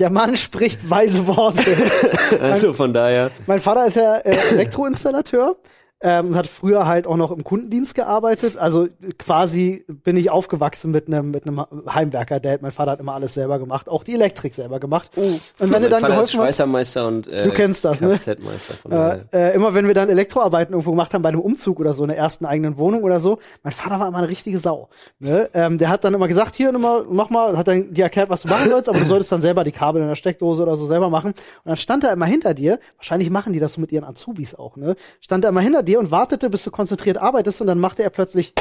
Der 0.00 0.10
Mann 0.10 0.36
spricht 0.36 0.88
weise 0.90 1.26
Worte. 1.28 1.62
Also 2.40 2.72
von 2.72 2.92
daher. 2.92 3.30
mein 3.46 3.60
Vater 3.60 3.86
ist 3.86 3.96
ja 3.96 4.16
äh, 4.16 4.36
Elektroinstallateur. 4.52 5.56
Ähm, 6.02 6.28
und 6.28 6.36
hat 6.36 6.46
früher 6.46 6.86
halt 6.86 7.06
auch 7.06 7.16
noch 7.16 7.30
im 7.30 7.44
Kundendienst 7.44 7.94
gearbeitet. 7.94 8.56
Also 8.56 8.88
quasi 9.18 9.84
bin 9.88 10.16
ich 10.16 10.30
aufgewachsen 10.30 10.90
mit 10.90 11.08
einem 11.08 11.30
mit 11.30 11.46
einem 11.46 11.64
Heimwerker. 11.92 12.40
Der 12.40 12.58
mein 12.62 12.72
Vater 12.72 12.92
hat 12.92 13.00
immer 13.00 13.14
alles 13.14 13.34
selber 13.34 13.58
gemacht, 13.58 13.88
auch 13.88 14.02
die 14.02 14.14
Elektrik 14.14 14.54
selber 14.54 14.80
gemacht. 14.80 15.10
und 15.16 15.40
wenn 15.58 15.70
mein 15.70 15.82
du 15.82 15.88
dann 15.88 16.00
Vater 16.00 16.14
geholfen 16.14 16.40
Schweißermeister 16.40 17.06
und 17.06 17.28
äh, 17.28 17.44
Du 17.44 17.50
kennst 17.50 17.84
das, 17.84 18.00
ne? 18.00 18.18
Von 18.18 18.92
äh, 18.92 19.18
äh, 19.32 19.54
immer 19.54 19.74
wenn 19.74 19.86
wir 19.86 19.94
dann 19.94 20.08
Elektroarbeiten 20.08 20.72
irgendwo 20.72 20.90
gemacht 20.92 21.12
haben 21.12 21.22
bei 21.22 21.28
einem 21.28 21.40
Umzug 21.40 21.80
oder 21.80 21.92
so, 21.92 22.04
in 22.04 22.08
der 22.08 22.18
ersten 22.18 22.46
eigenen 22.46 22.78
Wohnung 22.78 23.02
oder 23.02 23.20
so, 23.20 23.38
mein 23.62 23.72
Vater 23.72 24.00
war 24.00 24.08
immer 24.08 24.18
eine 24.18 24.28
richtige 24.28 24.58
Sau. 24.58 24.88
Ne? 25.18 25.50
Ähm, 25.52 25.78
der 25.78 25.88
hat 25.88 26.04
dann 26.04 26.14
immer 26.14 26.28
gesagt, 26.28 26.54
hier, 26.54 26.72
mal, 26.72 27.04
mach 27.10 27.30
mal, 27.30 27.56
hat 27.56 27.68
dann 27.68 27.92
dir 27.92 28.04
erklärt, 28.04 28.30
was 28.30 28.42
du 28.42 28.48
machen 28.48 28.68
sollst, 28.68 28.88
aber 28.88 28.98
du 28.98 29.04
solltest 29.04 29.30
dann 29.32 29.42
selber 29.42 29.64
die 29.64 29.72
Kabel 29.72 30.02
in 30.02 30.08
der 30.08 30.14
Steckdose 30.14 30.62
oder 30.62 30.76
so 30.76 30.86
selber 30.86 31.10
machen. 31.10 31.32
Und 31.32 31.36
dann 31.64 31.76
stand 31.76 32.04
er 32.04 32.12
immer 32.12 32.26
hinter 32.26 32.54
dir, 32.54 32.78
wahrscheinlich 32.96 33.30
machen 33.30 33.52
die 33.52 33.58
das 33.58 33.74
so 33.74 33.80
mit 33.80 33.92
ihren 33.92 34.04
Azubis 34.04 34.54
auch, 34.54 34.76
ne? 34.76 34.96
Stand 35.20 35.44
er 35.44 35.50
immer 35.50 35.60
hinter 35.60 35.82
dir 35.82 35.89
und 35.96 36.10
wartete, 36.10 36.50
bis 36.50 36.64
du 36.64 36.70
konzentriert 36.70 37.18
arbeitest 37.18 37.60
und 37.60 37.66
dann 37.66 37.80
machte 37.80 38.02
er 38.02 38.10
plötzlich. 38.10 38.54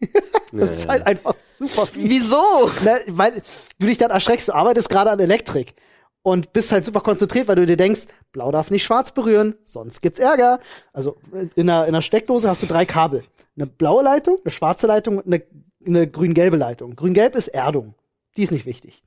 das 0.52 0.70
ist 0.70 0.88
halt 0.88 1.06
einfach 1.06 1.34
super 1.42 1.86
viel. 1.86 2.08
Wieso? 2.08 2.70
Ne, 2.82 3.00
weil 3.08 3.42
du 3.78 3.86
dich 3.86 3.98
dann 3.98 4.10
erschreckst, 4.10 4.48
du 4.48 4.52
arbeitest 4.54 4.88
gerade 4.88 5.10
an 5.10 5.20
Elektrik 5.20 5.74
und 6.22 6.52
bist 6.52 6.72
halt 6.72 6.84
super 6.84 7.00
konzentriert, 7.00 7.48
weil 7.48 7.56
du 7.56 7.66
dir 7.66 7.76
denkst, 7.76 8.06
blau 8.32 8.50
darf 8.50 8.70
nicht 8.70 8.82
schwarz 8.82 9.12
berühren, 9.12 9.54
sonst 9.62 10.00
gibt's 10.00 10.18
Ärger. 10.18 10.58
Also 10.92 11.16
in 11.32 11.68
einer, 11.68 11.82
in 11.82 11.94
einer 11.94 12.02
Steckdose 12.02 12.48
hast 12.48 12.62
du 12.62 12.66
drei 12.66 12.86
Kabel. 12.86 13.22
Eine 13.56 13.66
blaue 13.66 14.02
Leitung, 14.02 14.38
eine 14.42 14.50
schwarze 14.50 14.86
Leitung 14.86 15.18
und 15.18 15.26
eine, 15.26 15.42
eine 15.86 16.08
grün-gelbe 16.08 16.56
Leitung. 16.56 16.96
Grün-gelb 16.96 17.36
ist 17.36 17.48
Erdung. 17.48 17.94
Die 18.36 18.42
ist 18.42 18.52
nicht 18.52 18.66
wichtig. 18.66 19.02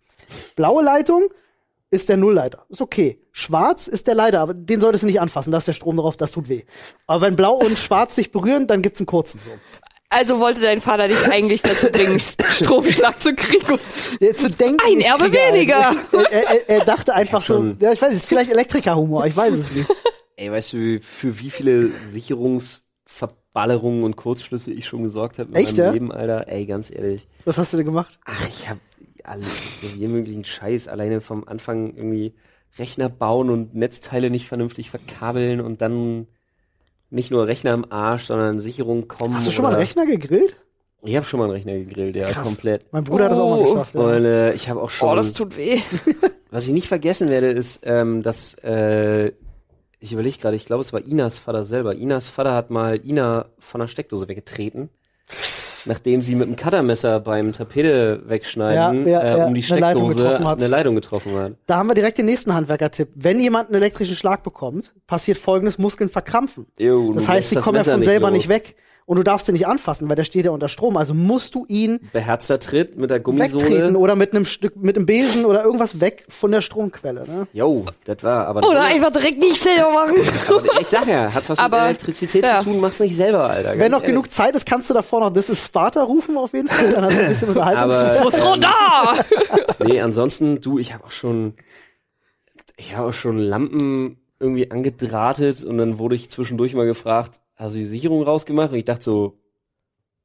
Blaue 0.55 0.83
Leitung 0.83 1.29
ist 1.89 2.09
der 2.09 2.17
Nullleiter. 2.17 2.65
Ist 2.69 2.81
okay. 2.81 3.19
Schwarz 3.31 3.87
ist 3.87 4.07
der 4.07 4.15
Leiter, 4.15 4.41
aber 4.41 4.53
den 4.53 4.81
solltest 4.81 5.03
du 5.03 5.07
nicht 5.07 5.21
anfassen. 5.21 5.51
Da 5.51 5.57
ist 5.59 5.67
der 5.67 5.73
Strom 5.73 5.97
drauf, 5.97 6.17
das 6.17 6.31
tut 6.31 6.49
weh. 6.49 6.63
Aber 7.05 7.21
wenn 7.25 7.35
blau 7.35 7.55
und 7.55 7.77
schwarz 7.79 8.15
sich 8.15 8.31
berühren, 8.31 8.67
dann 8.67 8.81
gibt's 8.81 8.99
einen 8.99 9.07
kurzen. 9.07 9.39
So. 9.43 9.51
Also 10.09 10.39
wollte 10.39 10.61
dein 10.61 10.79
Vater 10.79 11.07
dich 11.09 11.21
eigentlich 11.29 11.61
dazu 11.61 11.87
bringen, 11.89 12.19
Stromschlag 12.49 13.21
zu 13.21 13.35
kriegen. 13.35 13.77
Ja, 14.21 14.33
zu 14.33 14.49
denken, 14.49 14.79
Ein 14.85 15.01
Erbe 15.01 15.31
weniger. 15.33 15.95
Er, 16.13 16.31
er, 16.31 16.69
er, 16.69 16.85
dachte 16.85 17.13
einfach 17.13 17.41
so, 17.41 17.55
schon- 17.55 17.77
ja, 17.81 17.91
ich 17.91 18.01
weiß, 18.01 18.11
es 18.11 18.19
ist 18.19 18.25
vielleicht 18.27 18.49
Elektrikerhumor, 18.51 19.25
ich 19.25 19.35
weiß 19.35 19.53
es 19.53 19.71
nicht. 19.73 19.93
Ey, 20.37 20.49
weißt 20.51 20.73
du, 20.73 20.99
für 21.01 21.39
wie 21.39 21.49
viele 21.49 21.89
Sicherungsverballerungen 22.05 24.03
und 24.03 24.15
Kurzschlüsse 24.15 24.71
ich 24.71 24.85
schon 24.85 25.03
gesorgt 25.03 25.39
habe 25.39 25.49
in 25.49 25.55
Echt, 25.55 25.75
meinem 25.77 25.85
ja? 25.85 25.91
Leben, 25.91 26.11
Alter? 26.11 26.47
Ey, 26.47 26.65
ganz 26.65 26.91
ehrlich. 26.91 27.27
Was 27.45 27.57
hast 27.57 27.73
du 27.73 27.77
denn 27.77 27.85
gemacht? 27.85 28.19
Ach, 28.25 28.47
ich 28.47 28.69
habe 28.69 28.79
alles, 29.27 29.47
jeden 29.95 30.11
möglichen 30.13 30.43
Scheiß 30.43 30.87
alleine 30.87 31.21
vom 31.21 31.47
Anfang 31.47 31.95
irgendwie 31.95 32.33
Rechner 32.77 33.09
bauen 33.09 33.49
und 33.49 33.75
Netzteile 33.75 34.29
nicht 34.29 34.47
vernünftig 34.47 34.89
verkabeln 34.89 35.61
und 35.61 35.81
dann 35.81 36.27
nicht 37.09 37.31
nur 37.31 37.47
Rechner 37.47 37.73
im 37.73 37.91
Arsch, 37.91 38.25
sondern 38.25 38.59
Sicherung 38.59 39.07
kommen. 39.07 39.35
Hast 39.35 39.47
du 39.47 39.51
schon 39.51 39.63
mal 39.63 39.69
einen 39.69 39.79
Rechner 39.79 40.05
gegrillt? 40.05 40.57
Ich 41.03 41.15
habe 41.15 41.25
schon 41.25 41.39
mal 41.39 41.45
einen 41.45 41.53
Rechner 41.53 41.73
gegrillt, 41.73 42.15
ja, 42.15 42.27
Krass. 42.29 42.43
komplett. 42.43 42.85
Mein 42.91 43.03
Bruder 43.03 43.25
hat 43.25 43.31
das 43.31 43.39
auch 43.39 43.49
mal 43.51 43.59
Oh. 43.59 43.71
geschafft. 43.73 43.93
Ja. 43.95 44.01
Und 44.01 44.25
äh, 44.25 44.53
ich 44.53 44.67
habe 44.69 44.81
auch 44.81 44.89
schon. 44.89 45.09
Oh, 45.09 45.15
das 45.15 45.31
tut 45.33 45.55
weh. 45.55 45.79
Was 46.51 46.65
ich 46.67 46.73
nicht 46.73 46.87
vergessen 46.87 47.29
werde, 47.29 47.47
ist, 47.47 47.81
ähm, 47.83 48.23
dass 48.23 48.55
äh, 48.63 49.31
ich 49.99 50.11
überlege 50.13 50.37
gerade, 50.37 50.55
ich 50.55 50.65
glaube, 50.65 50.81
es 50.81 50.93
war 50.93 51.05
Inas 51.05 51.37
Vater 51.37 51.63
selber. 51.63 51.95
Inas 51.95 52.27
Vater 52.27 52.53
hat 52.53 52.69
mal 52.71 52.99
Ina 53.05 53.45
von 53.59 53.79
der 53.81 53.87
Steckdose 53.87 54.27
weggetreten. 54.27 54.89
Nachdem 55.87 56.21
sie 56.21 56.35
mit 56.35 56.47
dem 56.47 56.55
Cuttermesser 56.55 57.19
beim 57.19 57.51
Tapete 57.53 58.21
wegschneiden, 58.27 59.05
Ja, 59.07 59.23
ja, 59.23 59.43
äh, 59.43 59.47
um 59.47 59.53
die 59.53 59.63
eine 59.71 59.79
Leitung 59.81 60.05
Steckdose 60.11 60.15
getroffen 60.29 60.47
hat. 60.47 60.57
eine 60.59 60.67
Leitung 60.67 60.95
getroffen 60.95 61.33
hat. 61.35 61.53
Da 61.65 61.77
haben 61.77 61.87
wir 61.87 61.95
direkt 61.95 62.17
den 62.17 62.25
nächsten 62.25 62.53
Handwerkertipp. 62.53 63.09
Wenn 63.15 63.39
jemand 63.39 63.69
einen 63.69 63.75
elektrischen 63.81 64.15
Schlag 64.15 64.43
bekommt, 64.43 64.93
passiert 65.07 65.37
folgendes, 65.37 65.77
Muskeln 65.77 66.09
verkrampfen. 66.09 66.67
Jo, 66.77 67.11
Das 67.13 67.27
heißt, 67.27 67.49
sie 67.49 67.55
kommen 67.57 67.77
ja 67.77 67.83
von 67.93 68.03
selber 68.03 68.27
los. 68.29 68.37
nicht 68.37 68.49
weg. 68.49 68.75
Und 69.09 69.15
du 69.15 69.23
darfst 69.23 69.45
sie 69.45 69.53
nicht 69.53 69.65
anfassen, 69.65 70.09
weil 70.09 70.17
der 70.17 70.25
steht 70.25 70.43
ja 70.43 70.51
unter 70.51 70.67
Strom. 70.67 70.97
Also 70.97 71.13
musst 71.13 71.55
du 71.55 71.65
ihn 71.69 72.01
Beherzter 72.11 72.59
Tritt 72.59 72.97
mit 72.97 73.09
der 73.09 73.21
Gummisohle. 73.21 73.63
wegtreten 73.63 73.95
oder 73.95 74.15
mit 74.17 74.33
einem 74.35 74.45
Stück, 74.45 74.75
mit 74.75 74.97
einem 74.97 75.05
Besen 75.05 75.45
oder 75.45 75.63
irgendwas 75.63 76.01
weg 76.01 76.25
von 76.27 76.51
der 76.51 76.59
Stromquelle. 76.59 77.25
Ne? 77.25 77.47
Jo, 77.53 77.85
das 78.03 78.21
war 78.23 78.47
aber. 78.47 78.67
Oder 78.67 78.81
einfach 78.83 79.09
direkt 79.11 79.39
nicht 79.39 79.63
selber 79.63 79.91
machen. 79.93 80.15
aber 80.49 80.81
ich 80.81 80.87
sag 80.87 81.07
ja, 81.07 81.33
hat's 81.33 81.49
was 81.49 81.57
Aber, 81.57 81.77
mit 81.77 81.85
Elektrizität 81.85 82.43
ja. 82.43 82.59
zu 82.59 82.65
tun, 82.65 82.81
mach's 82.81 82.99
nicht 82.99 83.15
selber, 83.15 83.49
Alter. 83.49 83.79
Wenn 83.79 83.91
noch 83.91 83.99
ehrlich. 83.99 84.09
genug 84.13 84.29
Zeit 84.29 84.53
ist, 84.57 84.65
kannst 84.65 84.89
du 84.89 84.93
davor 84.93 85.21
noch 85.21 85.31
This 85.31 85.49
is 85.51 85.65
Sparta 85.65 86.03
rufen 86.03 86.35
auf 86.35 86.51
jeden 86.51 86.67
Fall. 86.67 86.91
Dann 86.91 87.05
hast 87.05 87.15
du 87.17 87.21
ein 87.21 87.27
bisschen 87.29 87.47
Unterhaltung. 87.55 87.83
Aber- 87.83 88.23
Muss 88.23 88.41
runter! 88.43 88.73
Nee, 89.85 90.01
ansonsten, 90.01 90.59
du, 90.59 90.79
ich 90.79 90.93
habe 90.93 91.05
auch 91.05 91.11
schon, 91.11 91.53
ich 92.75 92.93
habe 92.97 93.07
auch 93.07 93.13
schon 93.13 93.37
Lampen 93.39 94.19
irgendwie 94.37 94.69
angedrahtet 94.69 95.63
und 95.63 95.77
dann 95.77 95.97
wurde 95.97 96.15
ich 96.15 96.29
zwischendurch 96.29 96.73
mal 96.75 96.85
gefragt, 96.85 97.39
hast 97.57 97.75
du 97.75 97.79
die 97.79 97.85
Sicherung 97.85 98.23
rausgemacht? 98.23 98.71
Und 98.71 98.77
ich 98.77 98.85
dachte 98.85 99.03
so, 99.03 99.37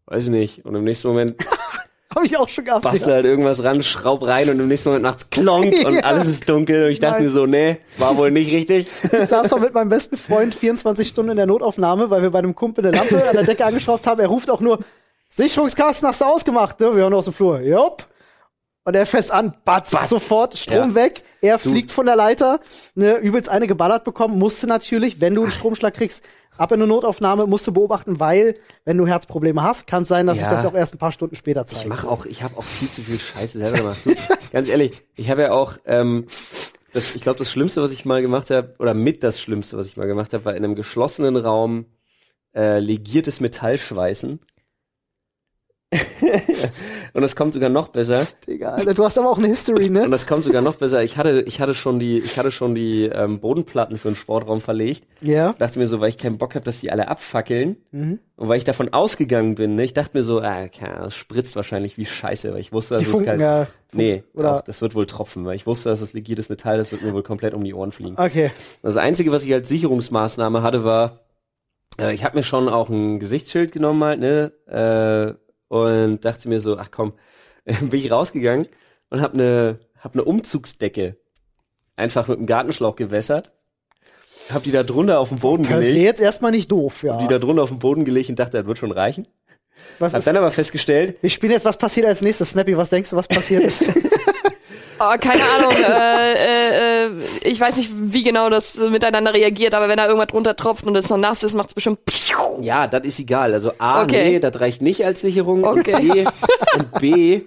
weiß 0.06 0.24
ich 0.24 0.30
nicht. 0.30 0.64
Und 0.64 0.74
im 0.74 0.84
nächsten 0.84 1.08
Moment 1.08 1.34
Habe 2.14 2.26
ich 2.26 2.36
auch 2.36 2.48
schon 2.50 2.66
gehabt. 2.66 2.82
bastel 2.82 3.08
Ja. 3.08 3.14
halt 3.14 3.24
irgendwas 3.24 3.64
ran, 3.64 3.80
schraub 3.82 4.26
rein 4.26 4.50
und 4.50 4.60
im 4.60 4.68
nächsten 4.68 4.90
Moment 4.90 5.02
macht's 5.04 5.30
klonk 5.30 5.72
und 5.86 5.94
Ja. 5.94 6.00
alles 6.02 6.26
ist 6.28 6.46
dunkel. 6.46 6.84
Und 6.84 6.90
ich 6.90 7.00
dachte 7.00 7.14
Nein. 7.14 7.24
mir 7.24 7.30
so, 7.30 7.46
nee, 7.46 7.78
war 7.96 8.18
wohl 8.18 8.30
nicht 8.30 8.52
richtig. 8.52 8.86
Ich 9.12 9.28
saß 9.30 9.50
mal 9.52 9.60
mit 9.60 9.72
meinem 9.72 9.88
besten 9.88 10.18
Freund 10.18 10.54
24 10.54 11.08
Stunden 11.08 11.30
in 11.30 11.36
der 11.38 11.46
Notaufnahme, 11.46 12.10
weil 12.10 12.20
wir 12.20 12.28
bei 12.30 12.40
einem 12.40 12.54
Kumpel 12.54 12.84
eine 12.86 12.94
Lampe 12.96 13.26
an 13.26 13.34
der 13.34 13.44
Decke 13.44 13.64
angeschraubt 13.64 14.06
haben. 14.06 14.20
Er 14.20 14.26
ruft 14.28 14.50
auch 14.50 14.60
nur, 14.60 14.80
Sicherungskasten 15.30 16.06
hast 16.06 16.20
du 16.20 16.26
ausgemacht, 16.26 16.78
ne? 16.80 16.94
Wir 16.94 17.04
hören 17.04 17.14
aus 17.14 17.24
dem 17.24 17.32
Flur. 17.32 17.60
Jupp. 17.60 18.06
Und 18.84 18.94
er 18.96 19.06
fest 19.06 19.30
an, 19.30 19.54
batz, 19.64 19.92
Batz. 19.92 20.10
sofort, 20.10 20.56
Strom 20.56 20.90
Ja. 20.90 20.94
weg. 20.96 21.22
Er 21.40 21.58
fliegt 21.60 21.92
von 21.92 22.06
der 22.06 22.16
Leiter, 22.16 22.60
ne, 22.96 23.16
übelst 23.18 23.48
eine 23.48 23.66
geballert 23.68 24.02
bekommen, 24.04 24.38
musste 24.38 24.66
natürlich, 24.66 25.20
wenn 25.20 25.34
du 25.36 25.42
einen 25.42 25.52
Stromschlag 25.52 25.94
kriegst, 25.94 26.22
ab 26.56 26.72
in 26.72 26.80
eine 26.82 26.88
Notaufnahme, 26.88 27.46
musst 27.46 27.66
du 27.66 27.72
beobachten, 27.72 28.18
weil, 28.18 28.54
wenn 28.84 28.98
du 28.98 29.06
Herzprobleme 29.06 29.62
hast, 29.62 29.86
kann 29.86 30.02
es 30.02 30.08
sein, 30.08 30.26
dass 30.26 30.40
Ja. 30.40 30.50
das 30.50 30.66
auch 30.66 30.74
erst 30.74 30.94
ein 30.94 30.98
paar 30.98 31.12
Stunden 31.12 31.36
später 31.36 31.64
zeigt. 31.64 31.82
Ich 31.82 31.88
mache 31.88 32.08
auch, 32.08 32.26
ich 32.26 32.42
habe 32.42 32.56
auch 32.58 32.64
viel 32.64 32.90
zu 32.90 33.02
viel 33.02 33.20
Scheiße 33.20 33.58
selber 33.58 33.78
gemacht. 33.78 34.00
Du, 34.04 34.14
ganz 34.52 34.68
ehrlich, 34.68 35.02
ich 35.14 35.30
habe 35.30 35.42
ja 35.42 35.52
auch, 35.52 35.74
ähm, 35.86 36.26
das, 36.92 37.14
ich 37.14 37.22
glaube, 37.22 37.38
das 37.38 37.50
Schlimmste, 37.52 37.82
was 37.82 37.92
ich 37.92 38.04
mal 38.04 38.20
gemacht 38.20 38.50
habe, 38.50 38.74
oder 38.80 38.94
mit 38.94 39.22
das 39.22 39.40
Schlimmste, 39.40 39.76
was 39.78 39.86
ich 39.86 39.96
mal 39.96 40.06
gemacht 40.08 40.34
habe, 40.34 40.44
war 40.44 40.56
in 40.56 40.64
einem 40.64 40.74
geschlossenen 40.74 41.36
Raum 41.36 41.86
äh, 42.54 42.80
legiertes 42.80 43.40
Metallschweißen. 43.40 44.40
Und 47.14 47.20
das 47.22 47.36
kommt 47.36 47.52
sogar 47.52 47.68
noch 47.68 47.88
besser. 47.88 48.26
Digga, 48.46 48.70
Alter, 48.70 48.94
du 48.94 49.04
hast 49.04 49.18
aber 49.18 49.28
auch 49.30 49.38
eine 49.38 49.48
History, 49.48 49.86
Und 49.86 49.92
ne? 49.92 50.08
das 50.08 50.26
kommt 50.26 50.44
sogar 50.44 50.62
noch 50.62 50.76
besser. 50.76 51.02
Ich 51.02 51.16
hatte, 51.18 51.42
ich 51.46 51.60
hatte 51.60 51.74
schon 51.74 51.98
die, 51.98 52.18
ich 52.18 52.38
hatte 52.38 52.50
schon 52.50 52.74
die 52.74 53.04
ähm, 53.04 53.40
Bodenplatten 53.40 53.98
für 53.98 54.08
den 54.08 54.16
Sportraum 54.16 54.60
verlegt. 54.60 55.06
Ja. 55.20 55.52
Dachte 55.58 55.78
mir 55.78 55.86
so, 55.88 56.00
weil 56.00 56.08
ich 56.08 56.18
keinen 56.18 56.38
Bock 56.38 56.54
habe, 56.54 56.64
dass 56.64 56.80
die 56.80 56.90
alle 56.90 57.08
abfackeln. 57.08 57.76
Mhm. 57.90 58.18
Und 58.36 58.48
weil 58.48 58.56
ich 58.56 58.64
davon 58.64 58.92
ausgegangen 58.92 59.54
bin, 59.56 59.74
ne, 59.76 59.84
ich 59.84 59.92
dachte 59.94 60.16
mir 60.16 60.22
so, 60.24 60.40
ah, 60.40 60.64
okay, 60.64 60.88
das 60.98 61.14
spritzt 61.14 61.54
wahrscheinlich 61.54 61.98
wie 61.98 62.06
Scheiße, 62.06 62.52
weil 62.54 62.60
ich 62.60 62.72
wusste, 62.72 62.94
dass 62.94 63.02
Die 63.02 63.06
es 63.06 63.10
Funken, 63.12 63.26
kein, 63.26 63.40
ja. 63.40 63.66
Nee, 63.92 64.24
Oder- 64.34 64.56
auch, 64.56 64.60
das 64.62 64.80
wird 64.80 64.94
wohl 64.94 65.04
tropfen, 65.06 65.44
weil 65.44 65.54
ich 65.54 65.66
wusste, 65.66 65.90
dass 65.90 66.00
das 66.00 66.14
legiertes 66.14 66.48
Metall, 66.48 66.78
das 66.78 66.92
wird 66.92 67.02
mir 67.02 67.12
wohl 67.12 67.22
komplett 67.22 67.52
um 67.52 67.62
die 67.62 67.74
Ohren 67.74 67.92
fliegen. 67.92 68.16
Okay. 68.18 68.50
Das 68.82 68.96
Einzige, 68.96 69.30
was 69.32 69.44
ich 69.44 69.52
als 69.52 69.68
Sicherungsmaßnahme 69.68 70.62
hatte, 70.62 70.82
war, 70.84 71.20
äh, 72.00 72.14
ich 72.14 72.24
habe 72.24 72.38
mir 72.38 72.42
schon 72.42 72.70
auch 72.70 72.88
ein 72.88 73.18
Gesichtsschild 73.20 73.70
genommen 73.70 74.02
halt, 74.02 74.20
ne, 74.20 74.52
äh, 74.66 75.34
und 75.72 76.22
dachte 76.22 76.50
mir 76.50 76.60
so, 76.60 76.76
ach 76.76 76.90
komm, 76.90 77.14
bin 77.64 77.94
ich 77.94 78.10
rausgegangen 78.10 78.68
und 79.08 79.22
hab 79.22 79.32
ne, 79.32 79.78
hab 79.98 80.14
ne 80.14 80.22
Umzugsdecke 80.22 81.16
einfach 81.96 82.28
mit 82.28 82.38
dem 82.38 82.46
Gartenschlauch 82.46 82.94
gewässert, 82.94 83.52
hab 84.50 84.64
die 84.64 84.70
da 84.70 84.82
drunter 84.82 85.18
auf 85.18 85.30
den 85.30 85.38
Boden 85.38 85.64
se 85.64 85.70
gelegt, 85.70 85.96
jetzt 85.96 86.20
erstmal 86.20 86.50
nicht 86.50 86.70
doof, 86.70 87.02
ja. 87.02 87.16
die 87.16 87.26
da 87.26 87.38
drunter 87.38 87.62
auf 87.62 87.70
den 87.70 87.78
Boden 87.78 88.04
gelegt 88.04 88.28
und 88.28 88.38
dachte, 88.38 88.58
das 88.58 88.66
wird 88.66 88.76
schon 88.76 88.92
reichen. 88.92 89.26
Was 89.98 90.12
Hab 90.12 90.18
ist, 90.18 90.26
dann 90.26 90.36
aber 90.36 90.50
festgestellt, 90.50 91.16
wir 91.22 91.30
spielen 91.30 91.52
jetzt, 91.52 91.64
was 91.64 91.78
passiert 91.78 92.06
als 92.06 92.20
nächstes? 92.20 92.50
Snappy, 92.50 92.76
was 92.76 92.90
denkst 92.90 93.08
du, 93.08 93.16
was 93.16 93.26
passiert 93.26 93.62
ist? 93.62 93.82
Oh, 95.04 95.18
keine 95.18 95.42
Ahnung. 95.42 95.72
äh, 95.72 96.32
äh, 96.34 97.06
äh, 97.06 97.10
ich 97.42 97.58
weiß 97.58 97.76
nicht, 97.76 97.90
wie 97.94 98.22
genau 98.22 98.50
das 98.50 98.76
miteinander 98.76 99.34
reagiert, 99.34 99.74
aber 99.74 99.88
wenn 99.88 99.96
da 99.96 100.06
irgendwas 100.06 100.28
drunter 100.28 100.54
tropft 100.56 100.84
und 100.86 100.94
es 100.96 101.08
noch 101.10 101.16
nass 101.16 101.42
ist, 101.42 101.54
macht 101.54 101.70
es 101.70 101.74
bestimmt. 101.74 101.98
ja, 102.60 102.86
das 102.86 103.02
ist 103.04 103.18
egal. 103.18 103.52
Also 103.52 103.72
A, 103.78 104.02
Okay. 104.02 104.30
nee, 104.30 104.38
das 104.40 104.60
reicht 104.60 104.80
nicht 104.82 105.04
als 105.04 105.20
Sicherung. 105.20 105.64
Okay. 105.64 105.94
Und 105.94 106.12
B, 106.12 106.24
und 106.78 107.00
B 107.00 107.40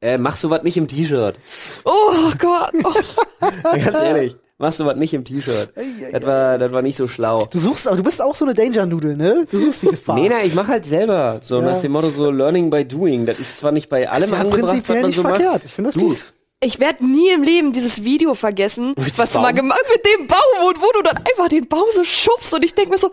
äh, 0.00 0.18
mach 0.18 0.36
sowas 0.36 0.62
nicht 0.64 0.76
im 0.76 0.86
T-Shirt. 0.88 1.36
Oh 1.84 2.30
Gott. 2.38 2.72
Oh. 2.82 3.42
Ganz 3.84 4.00
ehrlich, 4.02 4.36
machst 4.58 4.78
du 4.80 4.84
was 4.84 4.96
nicht 4.96 5.14
im 5.14 5.24
T-Shirt. 5.24 5.70
Das 6.12 6.26
war, 6.26 6.58
das 6.58 6.72
war 6.72 6.82
nicht 6.82 6.96
so 6.96 7.08
schlau. 7.08 7.46
Du 7.50 7.58
suchst, 7.58 7.88
aber 7.88 7.96
du 7.96 8.02
bist 8.02 8.20
auch 8.20 8.34
so 8.34 8.44
eine 8.44 8.52
Danger-Nudel, 8.54 9.16
ne? 9.16 9.46
Du 9.50 9.58
suchst 9.58 9.82
die 9.84 9.86
Gefahr. 9.88 10.16
Nee, 10.16 10.28
nee, 10.28 10.42
ich 10.44 10.54
mach 10.54 10.68
halt 10.68 10.84
selber. 10.84 11.38
So 11.40 11.60
Ja. 11.60 11.72
nach 11.72 11.80
dem 11.80 11.92
Motto 11.92 12.10
so 12.10 12.30
Learning 12.30 12.68
by 12.68 12.84
Doing. 12.84 13.24
Das 13.24 13.38
ist 13.38 13.58
zwar 13.58 13.72
nicht 13.72 13.88
bei 13.88 14.08
allem 14.10 14.24
ist 14.24 14.30
ja 14.32 14.36
angebracht, 14.38 14.62
was 14.62 14.70
prinzipiell 14.72 15.00
man 15.00 15.06
nicht 15.06 15.16
so 15.16 15.22
verkehrt. 15.22 15.52
macht. 15.52 15.64
Ich 15.64 15.72
finde 15.72 15.90
das 15.90 15.94
Du, 16.00 16.08
gut. 16.08 16.18
Ich 16.64 16.80
werde 16.80 17.04
nie 17.06 17.30
im 17.30 17.42
Leben 17.42 17.72
dieses 17.72 18.04
Video 18.04 18.34
vergessen, 18.34 18.94
was 19.16 19.32
du 19.32 19.40
mal 19.40 19.52
gemacht 19.52 19.84
mit 19.94 20.04
dem 20.04 20.26
Baum 20.26 20.66
und 20.68 20.80
wo 20.80 20.90
du 20.94 21.02
dann 21.02 21.18
einfach 21.18 21.48
den 21.48 21.68
Baum 21.68 21.84
so 21.92 22.04
schubst 22.04 22.52
und 22.54 22.64
ich 22.64 22.74
denke 22.74 22.90
mir 22.92 22.98
so, 22.98 23.10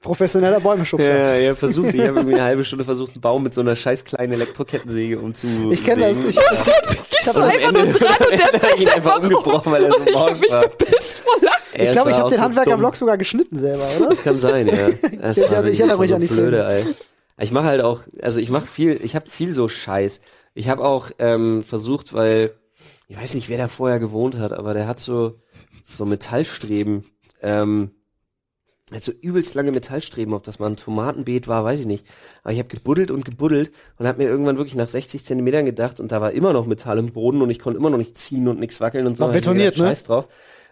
Professioneller 0.00 0.60
Bäumeschubser. 0.60 1.04
Ja, 1.04 1.36
ja, 1.36 1.54
versucht. 1.54 1.94
Ich 1.94 2.00
habe 2.00 2.18
irgendwie 2.18 2.34
eine 2.34 2.42
halbe 2.44 2.64
Stunde 2.64 2.84
versucht, 2.84 3.12
einen 3.12 3.20
Baum 3.20 3.42
mit 3.42 3.54
so 3.54 3.60
einer 3.60 3.76
scheiß 3.76 4.04
kleinen 4.04 4.32
Elektrokettensäge 4.32 5.18
umzu. 5.18 5.46
Ich 5.70 5.84
kenne 5.84 6.02
das. 6.08 6.16
Ich, 6.16 6.36
gehst 6.36 7.26
du 7.26 7.30
Und 7.30 7.36
am 7.36 7.42
einfach 7.42 7.72
nur 7.72 7.86
dran 7.86 8.16
und 8.30 8.38
der 8.38 8.54
er 8.54 8.60
fällt 8.60 8.94
einfach 8.94 9.16
um. 9.18 9.22
umgebrochen, 9.24 9.72
weil 9.72 9.84
er 9.84 9.92
so 9.92 9.98
Ich 10.06 10.16
hab 10.16 10.40
mich 10.40 10.50
war. 10.50 10.62
gepisst 10.62 11.18
vor 11.18 11.34
Lachen. 11.42 11.80
Ich 11.82 11.90
glaube, 11.92 12.10
ich 12.10 12.16
habe 12.16 12.30
den 12.30 12.38
so 12.38 12.44
Handwerker-Vlog 12.44 12.96
sogar 12.96 13.18
geschnitten 13.18 13.56
selber, 13.58 13.86
oder? 13.98 14.08
Das 14.08 14.22
kann 14.22 14.38
sein, 14.38 14.66
ja. 14.68 14.74
Das 15.20 15.36
Ich 15.38 15.44
erinnere- 15.44 15.98
mich 15.98 16.08
so 16.08 16.14
an 16.14 16.20
die 16.22 16.26
blöde, 16.26 16.64
ey. 16.68 16.84
Ich 17.38 17.52
mache 17.52 17.64
halt 17.66 17.82
auch, 17.82 18.00
also 18.22 18.40
ich 18.40 18.50
mache 18.50 18.66
viel, 18.66 18.98
ich 19.02 19.14
habe 19.14 19.28
viel 19.30 19.52
so 19.54 19.68
Scheiß. 19.68 20.20
Ich 20.54 20.68
habe 20.68 20.84
auch 20.84 21.10
ähm, 21.18 21.62
versucht, 21.62 22.12
weil 22.12 22.52
ich 23.08 23.18
weiß 23.18 23.34
nicht, 23.34 23.48
wer 23.48 23.58
da 23.58 23.68
vorher 23.68 23.98
gewohnt 23.98 24.36
hat, 24.38 24.52
aber 24.52 24.74
der 24.74 24.86
hat 24.86 25.00
so 25.00 25.40
so 25.82 26.04
Metallstreben, 26.04 27.04
ähm, 27.42 27.90
hat 28.92 29.02
so 29.02 29.12
übelst 29.12 29.54
lange 29.54 29.70
Metallstreben, 29.72 30.34
ob 30.34 30.44
das 30.44 30.58
mal 30.58 30.68
ein 30.68 30.76
Tomatenbeet 30.76 31.48
war, 31.48 31.64
weiß 31.64 31.80
ich 31.80 31.86
nicht. 31.86 32.04
Aber 32.42 32.52
ich 32.52 32.58
habe 32.58 32.68
gebuddelt 32.68 33.10
und 33.10 33.24
gebuddelt 33.24 33.72
und 33.98 34.06
habe 34.06 34.22
mir 34.22 34.28
irgendwann 34.28 34.56
wirklich 34.56 34.74
nach 34.74 34.88
60 34.88 35.24
Zentimetern 35.24 35.64
gedacht 35.64 36.00
und 36.00 36.12
da 36.12 36.20
war 36.20 36.32
immer 36.32 36.52
noch 36.52 36.66
Metall 36.66 36.98
im 36.98 37.12
Boden 37.12 37.42
und 37.42 37.50
ich 37.50 37.58
konnte 37.58 37.78
immer 37.78 37.90
noch 37.90 37.98
nicht 37.98 38.18
ziehen 38.18 38.48
und 38.48 38.58
nichts 38.58 38.80
wackeln 38.80 39.06
und 39.06 39.16
so. 39.16 39.24
War 39.24 39.32
betoniert, 39.32 39.74
gedacht, 39.74 39.88
ne? 39.88 39.90
Scheiß 39.90 40.04
drauf. 40.04 40.28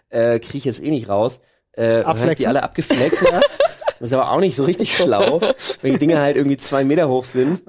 Äh, 0.08 0.40
krieg 0.40 0.56
ich 0.56 0.64
jetzt 0.64 0.82
eh 0.82 0.90
nicht 0.90 1.08
raus. 1.08 1.40
Äh, 1.72 1.98
und 1.98 2.06
hab 2.06 2.16
ich 2.16 2.22
die 2.22 2.46
Abflexen. 2.46 2.46
alle 2.46 2.62
abgeflext. 2.62 3.32
Das 4.00 4.10
ist 4.10 4.14
aber 4.16 4.30
auch 4.30 4.40
nicht 4.40 4.54
so 4.56 4.64
richtig 4.64 4.96
schlau, 4.96 5.40
wenn 5.82 5.92
die 5.94 5.98
Dinger 5.98 6.20
halt 6.20 6.36
irgendwie 6.36 6.56
zwei 6.56 6.84
Meter 6.84 7.08
hoch 7.08 7.24
sind 7.24 7.62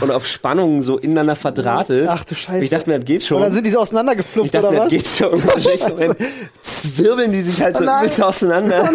und 0.00 0.10
auf 0.10 0.26
Spannungen 0.26 0.82
so 0.82 0.98
ineinander 0.98 1.36
verdrahtet. 1.36 2.08
Ah. 2.08 2.16
Ach 2.18 2.24
du 2.24 2.34
Scheiße. 2.34 2.58
Und 2.58 2.62
ich 2.64 2.70
dachte 2.70 2.90
mir, 2.90 2.98
das 2.98 3.06
geht 3.06 3.22
Und 3.22 3.26
schon. 3.26 3.40
dann 3.42 3.52
sind 3.52 3.64
die 3.64 3.70
so 3.70 3.78
Ich 3.78 3.82
auseinandergeflupft, 3.82 4.54
dachte 4.54 4.66
oder 4.68 4.76
mir, 4.76 4.84
was? 4.84 4.92
das 4.92 5.18
geht 5.18 5.28
schon. 5.28 5.32
Und 6.00 6.00
dann 6.00 6.16
zwirbeln 6.62 7.32
die 7.32 7.40
sich 7.40 7.62
halt 7.62 7.76
so 7.76 7.84
Oh 7.84 7.86
nein. 7.86 8.04
übelst 8.04 8.22
auseinander. 8.22 8.90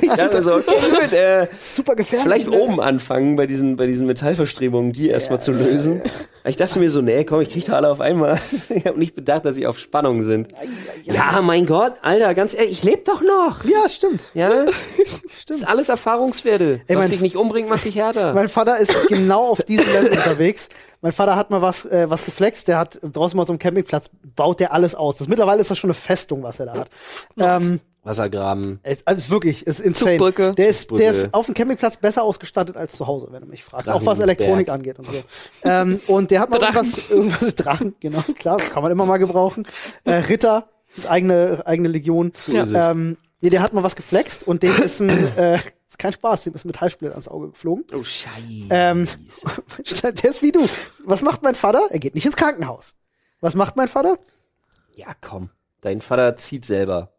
Ich 0.00 0.08
dachte 0.08 0.36
mir 0.36 0.42
so, 0.42 0.54
okay, 0.54 0.72
gut, 0.90 1.12
äh, 1.12 1.46
Super 1.60 1.94
gefährlich. 1.94 2.24
vielleicht 2.24 2.50
ne? 2.50 2.58
oben 2.58 2.80
anfangen 2.80 3.36
bei 3.36 3.46
diesen, 3.46 3.76
bei 3.76 3.86
diesen 3.86 4.06
Metallverstrebungen, 4.06 4.92
die 4.92 5.08
erstmal 5.08 5.40
zu 5.40 5.52
lösen. 5.52 6.02
Ich 6.46 6.56
dachte 6.56 6.78
mir 6.78 6.90
so, 6.90 7.00
nee, 7.00 7.24
komm, 7.24 7.40
ich 7.40 7.48
krieg 7.48 7.64
doch 7.64 7.72
alle 7.72 7.88
auf 7.90 8.00
einmal. 8.00 8.38
Ich 8.68 8.86
habe 8.86 8.98
nicht 8.98 9.14
bedacht, 9.14 9.44
dass 9.44 9.54
sie 9.54 9.66
auf 9.66 9.78
Spannung 9.78 10.22
sind. 10.22 10.48
Ja, 11.04 11.40
mein 11.42 11.64
Gott, 11.64 11.94
Alter, 12.02 12.34
ganz 12.34 12.54
ehrlich, 12.54 12.72
ich 12.72 12.82
lebe 12.82 13.02
doch 13.04 13.22
noch. 13.22 13.64
Ja, 13.64 13.88
stimmt. 13.88 14.20
Ja, 14.34 14.66
das 15.46 15.56
ist 15.56 15.66
alles 15.66 15.88
Erfahrungswerte. 15.88 16.80
Ey, 16.86 16.96
Was 16.96 17.10
dich 17.10 17.20
nicht 17.20 17.36
umbringt, 17.36 17.68
macht 17.68 17.84
dich 17.84 17.94
härter. 17.96 18.34
Mein 18.34 18.48
Vater 18.48 18.78
ist 18.78 18.94
genau 19.08 19.46
auf 19.46 19.62
diesem 19.62 19.86
Level 19.92 20.10
unterwegs. 20.12 20.68
Mein 21.00 21.12
Vater 21.12 21.36
hat 21.36 21.50
mal 21.50 21.62
was, 21.62 21.84
äh, 21.86 22.10
was 22.10 22.24
geflext. 22.24 22.68
Der 22.68 22.78
hat 22.78 22.98
draußen 23.02 23.36
mal 23.36 23.46
so 23.46 23.52
einem 23.52 23.58
Campingplatz, 23.58 24.10
baut 24.36 24.60
der 24.60 24.72
alles 24.72 24.94
aus. 24.94 25.16
Das, 25.16 25.28
mittlerweile 25.28 25.60
ist 25.60 25.70
das 25.70 25.78
schon 25.78 25.88
eine 25.90 25.94
Festung, 25.94 26.42
was 26.42 26.60
er 26.60 26.66
da 26.66 26.74
hat. 26.74 26.90
Ähm, 27.38 27.80
Wassergraben. 28.04 28.80
es, 28.82 29.06
also 29.06 29.30
wirklich, 29.30 29.66
ist 29.66 29.80
insane. 29.80 30.12
Zugbrücke. 30.12 30.54
Der 30.54 30.68
ist, 30.68 30.82
der 30.82 30.98
Zugbrücke. 30.98 31.10
ist 31.10 31.34
auf 31.34 31.46
dem 31.46 31.54
Campingplatz 31.54 31.96
besser 31.96 32.22
ausgestattet 32.22 32.76
als 32.76 32.96
zu 32.96 33.06
Hause, 33.06 33.28
wenn 33.30 33.42
du 33.42 33.48
mich 33.48 33.64
fragst. 33.64 33.88
Auch 33.88 34.04
was. 34.04 34.18
Elektronik 34.20 34.68
angeht 34.68 34.98
und 34.98 35.06
so. 35.06 35.12
ähm, 35.64 36.00
und 36.06 36.30
der 36.30 36.40
hat 36.40 36.50
mal 36.50 36.58
Drachen. 36.58 36.76
irgendwas, 36.76 37.10
irgendwas 37.10 37.54
Drachen, 37.56 37.94
genau, 38.00 38.20
klar, 38.36 38.58
kann 38.58 38.82
man 38.82 38.92
immer 38.92 39.06
mal 39.06 39.16
gebrauchen. 39.18 39.66
Äh, 40.04 40.12
Ritter, 40.14 40.68
eigene, 41.08 41.62
eigene 41.66 41.88
Legion. 41.88 42.32
So 42.36 42.52
ist 42.52 42.70
es. 42.70 42.74
Ähm, 42.74 43.16
nee, 43.40 43.50
der 43.50 43.62
hat 43.62 43.72
mal 43.72 43.82
was 43.82 43.96
geflext 43.96 44.46
und 44.46 44.62
dem 44.62 44.74
ist 44.76 45.00
ein, 45.00 45.08
äh, 45.36 45.58
ist 45.86 45.98
kein 45.98 46.12
Spaß, 46.12 46.44
dem 46.44 46.54
ist 46.54 46.64
ein 46.64 46.68
Metallsplitter 46.68 47.14
ans 47.14 47.28
Auge 47.28 47.50
geflogen. 47.50 47.84
Oh, 47.92 48.02
Scheiße. 48.02 48.68
Ähm, 48.70 49.08
der 50.02 50.30
ist 50.30 50.42
wie 50.42 50.52
du. 50.52 50.66
Was 51.04 51.22
macht 51.22 51.42
mein 51.42 51.54
Vater? 51.54 51.82
Er 51.90 51.98
geht 51.98 52.14
nicht 52.14 52.26
ins 52.26 52.36
Krankenhaus. 52.36 52.94
Was 53.40 53.54
macht 53.54 53.76
mein 53.76 53.88
Vater? 53.88 54.18
ja, 54.94 55.08
komm. 55.20 55.50
Dein 55.80 56.00
Vater 56.00 56.36
zieht 56.36 56.64
selber. 56.64 57.13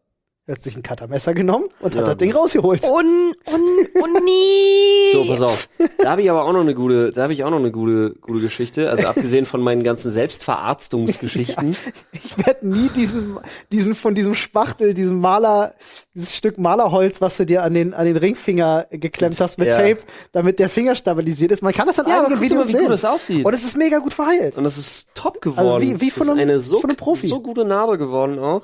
Er 0.48 0.54
hat 0.54 0.62
sich 0.62 0.76
ein 0.76 0.82
Cuttermesser 0.84 1.34
genommen 1.34 1.66
und 1.80 1.94
Ja. 1.94 2.00
hat 2.02 2.06
das 2.08 2.16
Ding 2.18 2.32
rausgeholt. 2.32 2.84
Und, 2.88 3.34
und, 3.46 4.02
und 4.02 4.24
nie. 4.24 4.72
So, 5.12 5.24
pass 5.24 5.40
auf. 5.42 5.68
Da 5.98 6.10
habe 6.10 6.22
ich 6.22 6.30
aber 6.30 6.44
auch 6.44 6.52
noch 6.52 6.60
eine 6.60 6.74
gute, 6.74 7.10
da 7.10 7.22
habe 7.22 7.32
ich 7.32 7.42
auch 7.44 7.50
noch 7.50 7.58
eine 7.58 7.70
gute, 7.70 8.14
gute 8.20 8.40
Geschichte. 8.40 8.90
Also 8.90 9.06
abgesehen 9.06 9.46
von 9.46 9.60
meinen 9.62 9.82
ganzen 9.82 10.10
Selbstverarztungsgeschichten. 10.10 11.76
Ich 12.12 12.38
werde 12.44 12.66
nie 12.68 12.88
diesen, 12.88 13.38
diesen 13.72 13.94
von 13.94 14.14
diesem 14.14 14.34
Spachtel, 14.34 14.94
diesem 14.94 15.20
Maler, 15.20 15.74
dieses 16.14 16.34
Stück 16.34 16.58
Malerholz, 16.58 17.20
was 17.20 17.36
du 17.36 17.46
dir 17.46 17.62
an 17.62 17.72
den, 17.74 17.94
an 17.94 18.04
den 18.06 18.16
Ringfinger 18.16 18.86
geklemmt 18.90 19.38
hast 19.40 19.58
mit 19.58 19.68
Ja. 19.68 19.74
Tape, 19.74 19.98
damit 20.32 20.58
der 20.58 20.68
Finger 20.68 20.94
stabilisiert 20.96 21.52
ist. 21.52 21.62
Man 21.62 21.72
kann 21.72 21.86
das 21.86 21.98
an 21.98 22.06
Ja, 22.08 22.18
einigen 22.18 22.30
dir 22.30 22.36
mal, 22.36 22.42
Videos 22.42 22.68
wie 22.68 22.72
sehen. 22.72 22.80
gut 22.82 22.90
das 22.90 23.04
aussieht. 23.04 23.44
Und 23.46 23.54
es 23.54 23.64
ist 23.64 23.76
mega 23.76 23.98
gut 23.98 24.12
verheilt. 24.14 24.58
Und 24.58 24.64
das 24.64 24.76
ist 24.78 25.14
top 25.14 25.40
geworden. 25.40 25.68
Also 25.68 25.80
wie- 25.82 26.00
wie 26.00 26.10
von 26.10 26.20
das 26.20 26.28
ist 26.28 26.32
einem- 26.32 26.50
eine 26.50 26.60
so, 26.60 26.80
von 26.80 26.90
einem 26.90 26.96
Profi. 26.96 27.26
so 27.26 27.40
gute 27.40 27.64
Narbe 27.64 27.96
geworden 27.98 28.38
auch. 28.38 28.62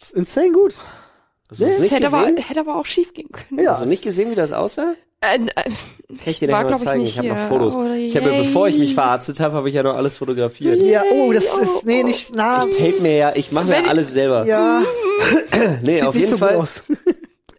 Das 0.00 0.10
ist 0.10 0.16
insane 0.16 0.50
gut. 0.50 0.74
Hast 1.50 1.60
du 1.60 1.66
das 1.66 1.90
hätte 1.90 2.06
aber, 2.06 2.26
hätte 2.26 2.60
aber 2.60 2.76
auch 2.76 2.86
schief 2.86 3.12
gehen 3.12 3.30
können. 3.30 3.60
Ja. 3.60 3.70
Hast 3.70 3.82
du 3.82 3.86
nicht 3.86 4.02
gesehen, 4.02 4.30
wie 4.30 4.34
das 4.34 4.52
aussah? 4.52 4.94
Äh, 5.20 5.34
äh, 5.34 5.38
Kann 5.46 5.74
ich 6.24 6.38
dir 6.38 6.48
war, 6.48 6.64
mal 6.64 6.78
zeigen. 6.78 7.02
nicht 7.02 7.12
Ich 7.12 7.18
habe 7.18 7.28
noch. 7.28 7.48
Fotos. 7.48 7.76
Oh, 7.76 7.84
ich 7.92 8.16
habe 8.16 8.30
ja, 8.30 8.32
yay. 8.36 8.44
bevor 8.44 8.68
ich 8.68 8.78
mich 8.78 8.94
verarztet 8.94 9.38
habe, 9.40 9.54
habe 9.54 9.68
ich 9.68 9.74
ja 9.74 9.82
noch 9.82 9.94
alles 9.94 10.16
fotografiert. 10.16 10.80
Ja, 10.82 11.02
oh, 11.12 11.30
das 11.32 11.44
oh, 11.54 11.60
ist, 11.60 11.84
nee, 11.84 12.00
oh. 12.02 12.06
nicht, 12.06 12.34
na, 12.34 12.66
Ich 12.66 12.76
tape 12.76 13.02
mir 13.02 13.16
ja, 13.16 13.32
ich 13.34 13.52
mache 13.52 13.66
mir 13.66 13.86
alles 13.86 14.12
selber. 14.12 14.46
ja, 14.46 14.82
nee, 15.82 15.96
sieht 15.96 16.04
auf 16.04 16.14
nicht 16.14 16.24
jeden 16.24 16.38
so 16.38 16.46
Fall. 16.46 16.64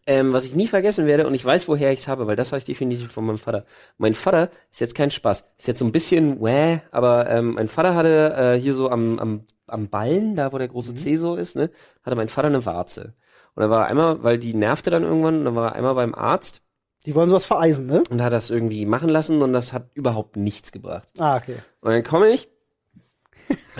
Ähm, 0.08 0.34
was 0.34 0.46
ich 0.46 0.56
nie 0.56 0.66
vergessen 0.68 1.06
werde, 1.06 1.28
und 1.28 1.34
ich 1.36 1.46
weiß, 1.46 1.68
woher 1.68 1.92
ich 1.92 2.00
es 2.00 2.08
habe, 2.08 2.26
weil 2.26 2.36
das 2.36 2.52
habe 2.52 2.58
ich 2.60 2.66
definitiv 2.66 3.12
von 3.12 3.24
meinem 3.26 3.38
Vater. 3.38 3.66
Mein 3.98 4.16
Vater 4.16 4.50
ist 4.72 4.82
jetzt 4.82 4.96
kein 4.96 5.12
Spaß. 5.12 5.52
Ist 5.60 5.68
jetzt 5.68 5.78
so 5.80 5.86
ein 5.86 5.92
bisschen 5.92 6.42
wäh, 6.42 6.80
aber 6.92 7.30
ähm, 7.30 7.54
mein 7.54 7.68
Vater 7.68 7.94
hatte 7.96 8.34
äh, 8.36 8.60
hier 8.60 8.74
so 8.74 8.90
am, 8.90 9.20
am, 9.20 9.44
am 9.68 9.90
Ballen, 9.90 10.36
da 10.36 10.52
wo 10.52 10.58
der 10.58 10.68
Mhm. 10.68 10.72
große 10.72 10.96
C 10.96 11.16
so 11.18 11.36
ist, 11.36 11.56
ne, 11.56 11.70
hatte 12.04 12.16
mein 12.16 12.30
Vater 12.30 12.48
eine 12.48 12.66
Warze. 12.66 13.14
Und 13.54 13.62
er 13.64 13.70
war 13.70 13.86
einmal, 13.86 14.24
weil 14.24 14.40
die 14.40 14.54
nervte 14.56 14.90
dann 14.90 15.04
irgendwann, 15.04 15.40
und 15.40 15.46
dann 15.46 15.56
war 15.56 15.68
er 15.70 15.76
einmal 15.76 15.94
beim 15.94 16.16
Arzt 16.16 16.62
Die 17.06 17.14
wollen 17.14 17.30
sowas 17.30 17.46
vereisen, 17.46 17.86
ne? 17.86 18.04
und 18.10 18.22
hat 18.24 18.34
das 18.34 18.50
irgendwie 18.50 18.86
machen 18.88 19.10
lassen 19.10 19.42
und 19.44 19.54
das 19.54 19.72
hat 19.74 19.90
überhaupt 19.94 20.36
nichts 20.36 20.72
gebracht. 20.72 21.08
Ah, 21.20 21.38
okay. 21.38 21.56
Und 21.82 21.92
dann 21.92 22.04
komme 22.04 22.30
ich. 22.30 22.48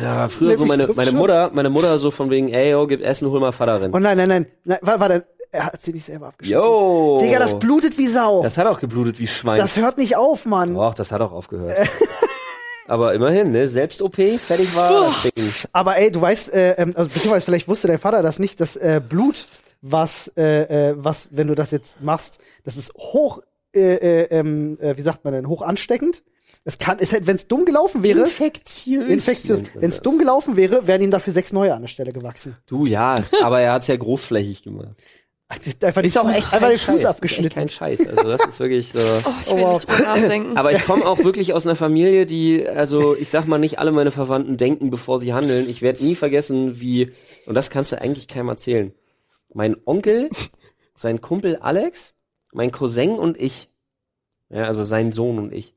Ja, 0.02 0.28
früher 0.30 0.58
so 0.58 0.66
meine, 0.66 0.88
meine. 0.96 1.12
Mutter, 1.12 1.52
meine 1.54 1.70
Mutter 1.70 1.98
so 2.00 2.12
von 2.12 2.30
wegen, 2.30 2.50
ey, 2.50 2.72
yo, 2.72 2.88
gib 2.88 3.02
Essen, 3.02 3.30
hol 3.30 3.40
mal 3.40 3.52
Vater 3.52 3.82
rein. 3.82 3.92
Oh 3.94 4.00
nein, 4.00 4.18
nein, 4.18 4.28
nein, 4.28 4.46
nein 4.66 4.80
warte, 4.82 5.00
warte, 5.00 5.26
er 5.52 5.66
hat 5.66 5.82
sie 5.82 5.94
nicht 5.94 6.06
selber 6.06 6.28
abgeschnitten. 6.28 6.62
Yo! 6.62 7.20
Digga, 7.22 7.40
das 7.40 7.60
blutet 7.60 7.98
wie 7.98 8.08
Sau. 8.08 8.42
Das 8.44 8.58
hat 8.58 8.68
auch 8.68 8.80
geblutet 8.80 9.20
wie 9.20 9.28
Schwein. 9.28 9.58
Das 9.58 9.78
hört 9.78 9.98
nicht 9.98 10.16
auf, 10.16 10.46
Mann. 10.46 10.76
Och, 10.76 10.94
das 10.94 11.12
hat 11.12 11.22
auch 11.22 11.32
aufgehört. 11.32 11.90
Aber 12.88 13.14
immerhin, 13.14 13.52
ne? 13.52 13.70
Selbst-OP, 13.70 14.16
fertig 14.16 14.76
war 14.76 15.06
das 15.06 15.22
Ding. 15.22 15.46
Aber 15.72 15.98
ey, 15.98 16.12
du 16.12 16.20
weißt, 16.20 16.54
äh, 16.54 16.72
ähm, 16.74 16.94
also 16.96 17.10
beziehungsweise 17.10 17.46
vielleicht 17.46 17.68
wusste 17.68 17.88
dein 17.88 18.00
Vater 18.00 18.22
das 18.22 18.40
nicht, 18.40 18.60
das 18.60 18.76
äh, 18.76 19.02
Blut, 19.08 19.48
was, 19.82 20.32
äh, 20.36 20.90
äh, 20.90 20.96
was, 20.98 21.30
wenn 21.32 21.48
du 21.48 21.56
das 21.56 21.72
jetzt 21.72 22.02
machst, 22.02 22.40
das 22.64 22.78
ist 22.78 22.94
hoch, 22.96 23.42
äh, 23.74 23.96
äh, 23.96 24.24
ähm, 24.32 24.78
äh, 24.82 24.98
wie 24.98 25.02
sagt 25.02 25.24
man 25.24 25.34
denn, 25.34 25.48
hoch 25.48 25.62
ansteckend. 25.62 26.24
Es 26.64 26.78
kann, 26.78 26.98
es 27.00 27.12
hätte, 27.12 27.26
wenn 27.28 27.38
es 27.38 27.48
dumm 27.48 27.66
gelaufen 27.66 28.04
wäre, 28.04 28.20
Infektiös. 28.20 29.10
infektiös, 29.10 29.64
wenn 29.74 29.90
es 29.90 30.02
dumm 30.02 30.20
gelaufen 30.20 30.58
wäre, 30.58 30.86
wären 30.86 31.02
ihm 31.02 31.10
dafür 31.10 31.34
sechs 31.34 31.52
neue 31.52 31.74
an 31.74 31.82
der 31.82 31.88
Stelle 31.88 32.12
gewachsen. 32.12 32.56
Du, 32.68 32.86
ja, 32.86 33.24
aber 33.42 33.62
er 33.62 33.74
hat's 33.74 33.88
ja 33.88 33.96
großflächig 33.96 34.62
gemacht. 34.64 34.90
Einfach 35.82 36.04
Ist 36.04 36.18
auch 36.18 36.26
Fuß, 36.28 36.36
echt 36.38 36.54
einfach 36.54 36.70
den 36.70 36.78
Fuß 36.78 36.86
Scheiß. 36.86 37.00
Ist 37.02 37.06
abgeschnitten. 37.06 37.50
kein 37.50 37.70
Scheiß. 37.70 38.08
Also 38.08 38.24
das 38.24 38.46
ist 38.48 38.60
wirklich 38.60 38.90
so. 38.92 39.00
Oh, 39.26 39.34
ich 39.42 39.48
will 39.52 39.54
Oh, 39.54 39.62
wow. 39.62 39.74
nicht 39.76 39.90
drüber 39.90 40.04
nachdenken. 40.04 40.58
Aber 40.58 40.72
ich 40.72 40.84
komme 40.86 41.06
auch 41.06 41.18
wirklich 41.24 41.54
aus 41.54 41.66
einer 41.66 41.76
Familie, 41.76 42.26
die, 42.26 42.68
also 42.68 43.16
ich 43.16 43.30
sag 43.30 43.46
mal, 43.48 43.58
nicht 43.58 43.80
alle 43.80 43.92
meine 43.92 44.12
Verwandten 44.12 44.58
denken, 44.58 44.90
bevor 44.90 45.20
sie 45.20 45.34
handeln. 45.34 45.70
Ich 45.70 45.82
werde 45.82 46.04
nie 46.04 46.16
vergessen, 46.16 46.80
wie, 46.80 47.12
und 47.46 47.56
das 47.56 47.70
kannst 47.70 47.92
du 47.92 48.02
eigentlich 48.02 48.28
keinem 48.28 48.50
erzählen. 48.50 48.94
Mein 49.54 49.76
Onkel, 49.86 50.30
sein 50.96 51.22
Kumpel 51.22 51.58
Alex, 51.58 52.14
mein 52.54 52.72
Cousin 52.72 53.12
und 53.12 53.38
ich, 53.40 53.70
ja, 54.50 54.64
also 54.64 54.84
sein 54.84 55.12
Sohn 55.12 55.38
und 55.40 55.54
ich, 55.54 55.76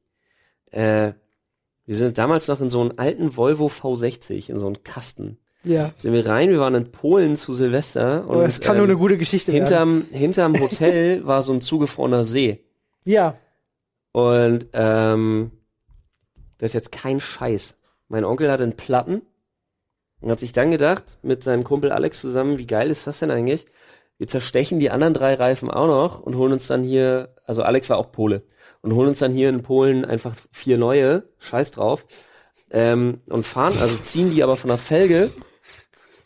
äh, 0.71 1.13
wir 1.87 1.95
sind 1.97 2.17
damals 2.19 2.49
noch 2.49 2.61
in 2.61 2.71
so 2.71 2.81
einen 2.81 2.99
alten 2.99 3.37
Volvo 3.37 3.67
V60, 3.67 4.49
in 4.51 4.59
so 4.59 4.67
einen 4.67 4.83
Kasten. 4.85 5.39
Ja. 5.65 5.93
Sind 5.97 6.13
wir 6.13 6.27
rein, 6.27 6.51
wir 6.51 6.61
waren 6.61 6.75
in 6.75 6.93
Polen 6.93 7.37
zu 7.37 7.55
Silvester. 7.55 8.29
Und, 8.29 8.37
Oh, 8.37 8.41
das 8.43 8.61
kann 8.61 8.77
nur 8.77 8.85
ähm, 8.85 8.91
eine 8.91 8.99
gute 8.99 9.17
Geschichte 9.19 9.53
werden. 9.53 9.65
hinterm, 9.65 10.05
hinterm 10.13 10.61
Hotel 10.61 11.27
war 11.27 11.43
so 11.43 11.53
ein 11.53 11.61
zugefrorener 11.61 12.25
See. 12.25 12.65
Ja. 13.05 13.37
Und 14.13 14.67
ähm, 14.75 15.51
das 16.59 16.71
ist 16.71 16.75
jetzt 16.75 16.93
kein 16.93 17.21
Scheiß. 17.21 17.79
Mein 18.09 18.25
Onkel 18.25 18.51
hatte 18.51 18.63
einen 18.63 18.77
Platten 18.77 19.23
und 20.21 20.31
hat 20.31 20.39
sich 20.39 20.53
dann 20.53 20.71
gedacht, 20.71 21.19
mit 21.23 21.43
seinem 21.43 21.65
Kumpel 21.65 21.91
Alex 21.91 22.21
zusammen, 22.21 22.59
wie 22.59 22.67
geil 22.67 22.91
ist 22.91 23.07
das 23.07 23.19
denn 23.19 23.31
eigentlich? 23.31 23.67
Wir 24.19 24.29
zerstechen 24.29 24.79
die 24.79 24.91
anderen 24.91 25.15
drei 25.15 25.35
Reifen 25.35 25.71
auch 25.71 25.87
noch 25.89 26.21
und 26.21 26.37
holen 26.37 26.53
uns 26.53 26.67
dann 26.67 26.85
hier, 26.85 27.35
also 27.45 27.63
Alex 27.63 27.91
war 27.91 27.99
auch 27.99 28.13
Pole, 28.13 28.43
und 28.81 28.95
holen 28.95 29.09
uns 29.09 29.19
dann 29.19 29.33
hier 29.33 29.49
in 29.49 29.63
Polen 29.63 30.05
einfach 30.05 30.37
vier 30.53 30.79
neue, 30.79 31.25
scheiß 31.41 31.73
drauf, 31.73 32.05
ähm, 32.71 33.21
und 33.27 33.45
fahren, 33.45 33.75
also 33.81 33.97
ziehen 33.97 34.31
die 34.31 34.43
aber 34.43 34.57
von 34.57 34.69
der 34.69 34.79
Felge 34.79 35.31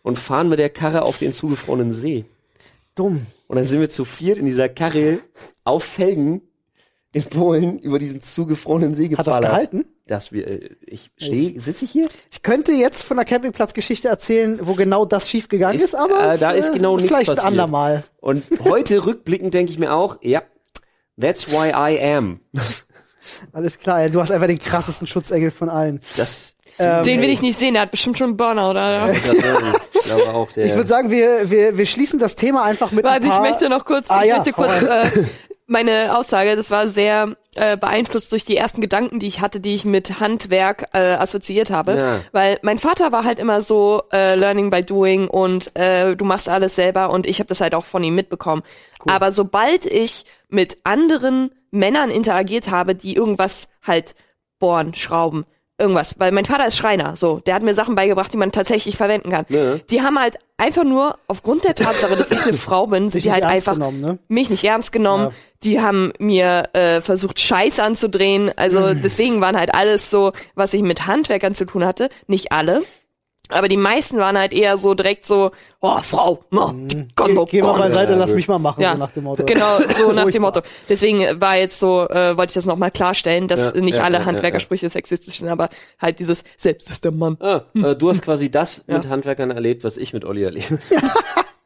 und 0.08 0.18
fahren 0.18 0.48
mit 0.48 0.58
der 0.58 0.70
Karre 0.70 1.02
auf 1.02 1.18
den 1.18 1.32
zugefrorenen 1.34 1.92
See. 1.92 2.24
Dumm. 2.94 3.26
Und 3.46 3.56
dann 3.56 3.66
sind 3.66 3.80
wir 3.80 3.90
zu 3.90 4.06
viert 4.06 4.38
in 4.38 4.46
dieser 4.46 4.70
Karre 4.70 5.18
auf 5.64 5.84
Felgen 5.84 6.40
in 7.12 7.24
Polen 7.24 7.78
über 7.80 7.98
diesen 7.98 8.22
zugefrorenen 8.22 8.94
See 8.94 9.04
Hat 9.10 9.18
das 9.18 9.24
geballert. 9.26 9.50
gehalten? 9.50 9.84
Dass 10.06 10.32
wir, 10.32 10.46
äh, 10.46 10.70
ich 10.86 11.10
stehe, 11.18 11.60
sitze 11.60 11.84
ich 11.84 11.90
hier? 11.90 12.08
Ich 12.32 12.42
könnte 12.42 12.72
jetzt 12.72 13.02
von 13.02 13.18
der 13.18 13.26
Campingplatzgeschichte 13.26 14.08
erzählen, 14.08 14.58
wo 14.62 14.72
genau 14.74 15.04
das 15.04 15.28
schief 15.28 15.48
gegangen 15.48 15.74
ist, 15.74 15.84
Ist, 15.84 15.94
aber 15.94 16.32
äh, 16.34 16.38
da 16.38 16.52
ist 16.52 16.72
genau 16.72 16.96
nichts 16.96 17.08
vielleicht 17.08 17.28
ein 17.30 17.36
passiert. 17.36 17.52
andermal. 17.52 18.04
Und 18.20 18.44
heute 18.64 19.04
rückblickend 19.06 19.52
denke 19.52 19.72
ich 19.72 19.78
mir 19.78 19.92
auch, 19.92 20.16
ja, 20.22 20.42
that's 21.20 21.50
why 21.50 21.68
I 21.68 22.00
am. 22.02 22.40
Alles 23.52 23.78
klar, 23.78 24.00
ja, 24.02 24.08
du 24.08 24.20
hast 24.22 24.30
einfach 24.32 24.46
den 24.46 24.58
krassesten 24.58 25.06
Schutzengel 25.06 25.50
von 25.50 25.68
allen. 25.68 26.00
Das, 26.16 26.56
Ähm, 26.78 27.02
Den 27.04 27.20
will 27.20 27.28
ich 27.30 27.42
nicht 27.42 27.58
sehen, 27.58 27.74
der 27.74 27.82
hat 27.82 27.90
bestimmt 27.90 28.16
schon 28.18 28.28
einen 28.28 28.36
Burnout, 28.38 28.70
oder? 28.70 29.12
Ich. 30.08 30.18
Ich 30.18 30.24
glaube 30.24 30.38
auch, 30.38 30.52
der, 30.52 30.66
Ich 30.66 30.74
würde 30.74 30.88
sagen, 30.88 31.10
wir, 31.10 31.50
wir, 31.50 31.76
wir 31.76 31.86
schließen 31.86 32.18
das 32.18 32.34
Thema 32.34 32.64
einfach 32.64 32.90
mit 32.90 33.04
Warte, 33.04 33.16
ein 33.16 33.24
ich 33.24 33.30
paar... 33.30 33.40
möchte 33.40 33.68
noch 33.68 33.84
kurz, 33.84 34.10
Ah, 34.10 34.22
ich 34.22 34.28
ja, 34.28 34.36
möchte 34.36 34.52
kurz 34.52 34.82
äh, 34.82 35.24
meine 35.66 36.16
Aussage, 36.16 36.56
das 36.56 36.70
war 36.70 36.88
sehr 36.88 37.36
äh, 37.54 37.76
beeinflusst 37.76 38.32
durch 38.32 38.44
die 38.44 38.56
ersten 38.56 38.80
Gedanken, 38.80 39.18
die 39.18 39.26
ich 39.26 39.40
hatte, 39.40 39.60
die 39.60 39.74
ich 39.74 39.84
mit 39.84 40.18
Handwerk 40.20 40.88
äh, 40.92 41.14
assoziiert 41.14 41.70
habe. 41.70 41.96
Ja. 41.96 42.20
Weil 42.32 42.58
mein 42.62 42.78
Vater 42.78 43.12
war 43.12 43.24
halt 43.24 43.38
immer 43.38 43.60
so 43.60 44.02
äh, 44.12 44.34
Learning 44.34 44.70
by 44.70 44.82
Doing 44.82 45.28
und 45.28 45.76
äh, 45.76 46.16
du 46.16 46.24
machst 46.24 46.48
alles 46.48 46.74
selber 46.74 47.10
und 47.10 47.26
ich 47.26 47.38
habe 47.38 47.48
das 47.48 47.60
halt 47.60 47.74
auch 47.74 47.84
von 47.84 48.02
ihm 48.02 48.14
mitbekommen. 48.14 48.62
Aber 49.06 49.30
sobald 49.30 49.84
ich 49.84 50.24
mit 50.48 50.78
anderen 50.84 51.50
Männern 51.70 52.10
interagiert 52.10 52.70
habe, 52.70 52.94
die 52.94 53.14
irgendwas 53.14 53.68
halt 53.86 54.14
bohren, 54.58 54.94
schrauben, 54.94 55.44
irgendwas, 55.78 56.16
weil 56.18 56.32
mein 56.32 56.44
Vater 56.44 56.66
ist 56.66 56.76
Schreiner, 56.76 57.16
so, 57.16 57.40
der 57.40 57.54
hat 57.54 57.62
mir 57.62 57.74
Sachen 57.74 57.94
beigebracht, 57.94 58.32
die 58.32 58.36
man 58.36 58.52
tatsächlich 58.52 58.96
verwenden 58.96 59.30
kann. 59.30 59.46
Ja. 59.48 59.76
Die 59.90 60.02
haben 60.02 60.18
halt 60.18 60.38
einfach 60.56 60.84
nur 60.84 61.18
aufgrund 61.28 61.64
der 61.64 61.74
Tatsache, 61.74 62.16
dass 62.16 62.30
ich 62.30 62.42
eine 62.42 62.52
Frau 62.58 62.88
bin, 62.88 63.08
sind 63.08 63.24
die 63.24 63.32
halt 63.32 63.44
einfach 63.44 63.76
ne? 63.76 64.18
mich 64.28 64.50
nicht 64.50 64.64
ernst 64.64 64.92
genommen. 64.92 65.24
Ja. 65.24 65.32
Die 65.62 65.80
haben 65.80 66.12
mir 66.18 66.68
äh, 66.72 67.00
versucht, 67.00 67.40
Scheiß 67.40 67.78
anzudrehen. 67.78 68.50
Also 68.56 68.94
deswegen 69.02 69.40
waren 69.40 69.56
halt 69.56 69.74
alles 69.74 70.10
so, 70.10 70.32
was 70.54 70.74
ich 70.74 70.82
mit 70.82 71.06
Handwerkern 71.06 71.54
zu 71.54 71.64
tun 71.64 71.84
hatte. 71.84 72.10
Nicht 72.26 72.52
alle. 72.52 72.82
Aber 73.50 73.68
die 73.68 73.76
meisten 73.76 74.18
waren 74.18 74.36
halt 74.38 74.52
eher 74.52 74.76
so 74.76 74.94
direkt 74.94 75.24
so, 75.24 75.50
oh, 75.80 75.98
Frau, 76.02 76.44
oh, 76.50 76.72
Gott, 77.16 77.28
Geh, 77.28 77.36
oh 77.36 77.44
geh 77.46 77.62
mal 77.62 77.78
beiseite, 77.78 78.12
Ja, 78.12 78.18
lass 78.18 78.34
mich 78.34 78.46
mal 78.48 78.58
machen, 78.58 78.82
Ja, 78.82 78.92
so 78.92 78.98
nach 78.98 79.10
dem 79.10 79.24
Motto. 79.24 79.44
Genau, 79.44 79.78
so 79.96 80.12
nach 80.12 80.30
dem. 80.30 80.42
Motto. 80.42 80.60
Deswegen 80.88 81.40
war 81.40 81.56
jetzt 81.56 81.78
so, 81.78 82.08
äh, 82.08 82.36
wollte 82.36 82.50
ich 82.50 82.54
das 82.54 82.66
nochmal 82.66 82.90
klarstellen, 82.90 83.48
dass 83.48 83.72
Ja, 83.74 83.80
nicht 83.80 83.96
ja, 83.96 84.04
alle 84.04 84.18
ja, 84.18 84.24
Handwerkersprüche 84.26 84.88
sexistisch 84.88 85.38
sind, 85.38 85.48
aber 85.48 85.70
halt 86.00 86.18
dieses 86.18 86.44
Selbst 86.56 86.90
ist 86.90 87.04
der 87.04 87.12
Mann. 87.12 87.36
ah, 87.40 87.62
äh, 87.74 87.94
du 87.96 88.10
hast 88.10 88.22
quasi 88.22 88.50
das 88.50 88.84
Ja. 88.86 88.94
mit 88.98 89.08
Handwerkern 89.08 89.50
erlebt, 89.50 89.84
was 89.84 89.96
ich 89.96 90.12
mit 90.12 90.24
Olli 90.24 90.42
erlebe. 90.44 90.78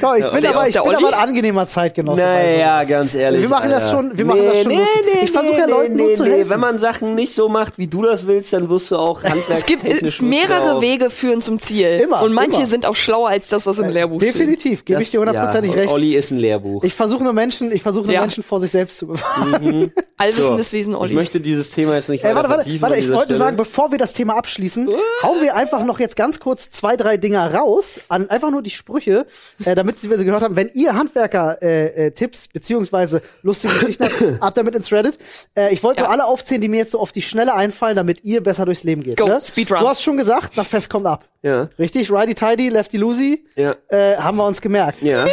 Komm, 0.00 0.16
ich 0.16 0.30
bin, 0.30 0.46
aber, 0.46 0.68
ich 0.68 0.74
bin 0.74 0.94
aber 0.94 1.08
ein 1.08 1.14
angenehmer 1.14 1.68
Zeitgenosse. 1.68 2.22
Naja, 2.22 2.84
ganz 2.84 3.14
ehrlich. 3.14 3.42
Wir 3.42 3.48
machen 3.48 3.70
das 3.70 3.90
schon- 3.90 4.16
wir 4.16 4.24
machen 4.24 4.44
das 4.44 4.62
schon 4.62 4.72
lustig. 4.72 5.02
Ich 5.22 5.30
versuche 5.30 5.58
ja 5.58 5.66
Leuten 5.66 5.96
nur 5.96 6.14
zu 6.14 6.24
helfen. 6.24 6.50
Wenn 6.50 6.60
man 6.60 6.78
Sachen 6.78 7.14
nicht 7.14 7.34
so 7.34 7.48
macht, 7.48 7.78
wie 7.78 7.86
du 7.86 8.02
das 8.02 8.26
willst, 8.26 8.52
dann 8.52 8.68
wirst 8.68 8.90
du 8.90 8.96
auch 8.96 9.22
Es 9.48 9.66
gibt 9.66 9.84
äh, 9.84 10.10
mehrere 10.20 10.80
Wege 10.80 11.10
führen 11.10 11.40
zum 11.40 11.58
Ziel. 11.58 12.00
Immer, 12.02 12.22
und 12.22 12.32
manche 12.32 12.58
immer. 12.58 12.66
sind 12.66 12.86
auch 12.86 12.96
schlauer 12.96 13.28
als 13.28 13.48
das, 13.48 13.66
was 13.66 13.78
im 13.78 13.88
Lehrbuch 13.88 14.20
steht. 14.20 14.34
Definitiv, 14.34 14.84
gebe 14.84 15.02
ich 15.02 15.10
dir 15.10 15.20
hundertprozentig 15.20 15.72
ja, 15.72 15.78
recht. 15.82 15.92
Olli 15.92 16.14
ist 16.14 16.30
ein 16.30 16.38
Lehrbuch. 16.38 16.84
Ich 16.84 16.94
versuche 16.94 17.22
nur 17.22 17.32
Menschen, 17.32 17.70
ich 17.72 17.82
versuche 17.82 18.06
nur 18.06 18.14
Ja. 18.14 18.20
Menschen 18.22 18.42
vor 18.42 18.60
sich 18.60 18.70
selbst 18.70 18.98
zu 18.98 19.06
bewahren. 19.08 19.92
allwissendes 20.22 20.72
Wesen, 20.72 20.94
Ich 20.94 21.00
Olli. 21.00 21.14
möchte 21.14 21.40
dieses 21.40 21.70
Thema 21.70 21.94
jetzt 21.94 22.08
nicht 22.08 22.24
Ey, 22.24 22.34
warte, 22.34 22.48
warte, 22.48 22.80
warte, 22.80 22.98
ich 22.98 23.10
wollte 23.10 23.24
Stelle. 23.24 23.38
sagen, 23.38 23.56
bevor 23.56 23.90
wir 23.90 23.98
das 23.98 24.12
Thema 24.12 24.36
abschließen, 24.36 24.88
hauen 25.22 25.42
wir 25.42 25.54
einfach 25.54 25.84
noch 25.84 26.00
jetzt 26.00 26.16
ganz 26.16 26.40
kurz 26.40 26.70
zwei, 26.70 26.96
drei 26.96 27.16
Dinger 27.16 27.52
raus, 27.54 28.00
an 28.08 28.30
einfach 28.30 28.50
nur 28.50 28.62
die 28.62 28.70
Sprüche, 28.70 29.26
äh, 29.64 29.74
damit 29.74 30.02
wir 30.08 30.16
sie 30.18 30.24
gehört 30.24 30.42
haben. 30.42 30.56
Wenn 30.56 30.70
ihr 30.74 30.94
Handwerker-Tipps 30.94 31.62
äh, 31.62 32.06
äh, 32.06 32.10
Tipps 32.12 32.48
beziehungsweise 32.48 33.22
lustige 33.42 33.74
Geschichten 33.74 34.04
habt, 34.04 34.22
ab 34.42 34.54
damit 34.54 34.74
ins 34.74 34.90
Reddit. 34.92 35.18
Äh, 35.54 35.72
ich 35.74 35.82
wollte 35.82 36.00
Ja. 36.00 36.06
nur 36.06 36.12
alle 36.12 36.24
aufzählen, 36.26 36.60
die 36.60 36.68
mir 36.68 36.78
jetzt 36.78 36.92
so 36.92 37.00
auf 37.00 37.12
die 37.12 37.22
Schnelle 37.22 37.54
einfallen, 37.54 37.96
damit 37.96 38.24
ihr 38.24 38.42
besser 38.42 38.64
durchs 38.64 38.84
Leben 38.84 39.02
geht. 39.02 39.16
Go, 39.18 39.24
ne? 39.24 39.40
Speedrun. 39.42 39.80
Du 39.80 39.88
hast 39.88 40.02
schon 40.02 40.16
gesagt, 40.16 40.56
nach 40.56 40.66
Fest 40.66 40.88
kommt 40.90 41.06
ab. 41.06 41.24
Ja, 41.42 41.68
Richtig? 41.78 42.10
Righty 42.10 42.34
Tidy, 42.36 42.68
Lefty 42.68 42.96
Loosey. 42.98 43.44
ja, 43.56 43.74
Äh, 43.88 44.16
haben 44.16 44.36
wir 44.36 44.46
uns 44.46 44.60
gemerkt. 44.60 45.02
ja. 45.02 45.26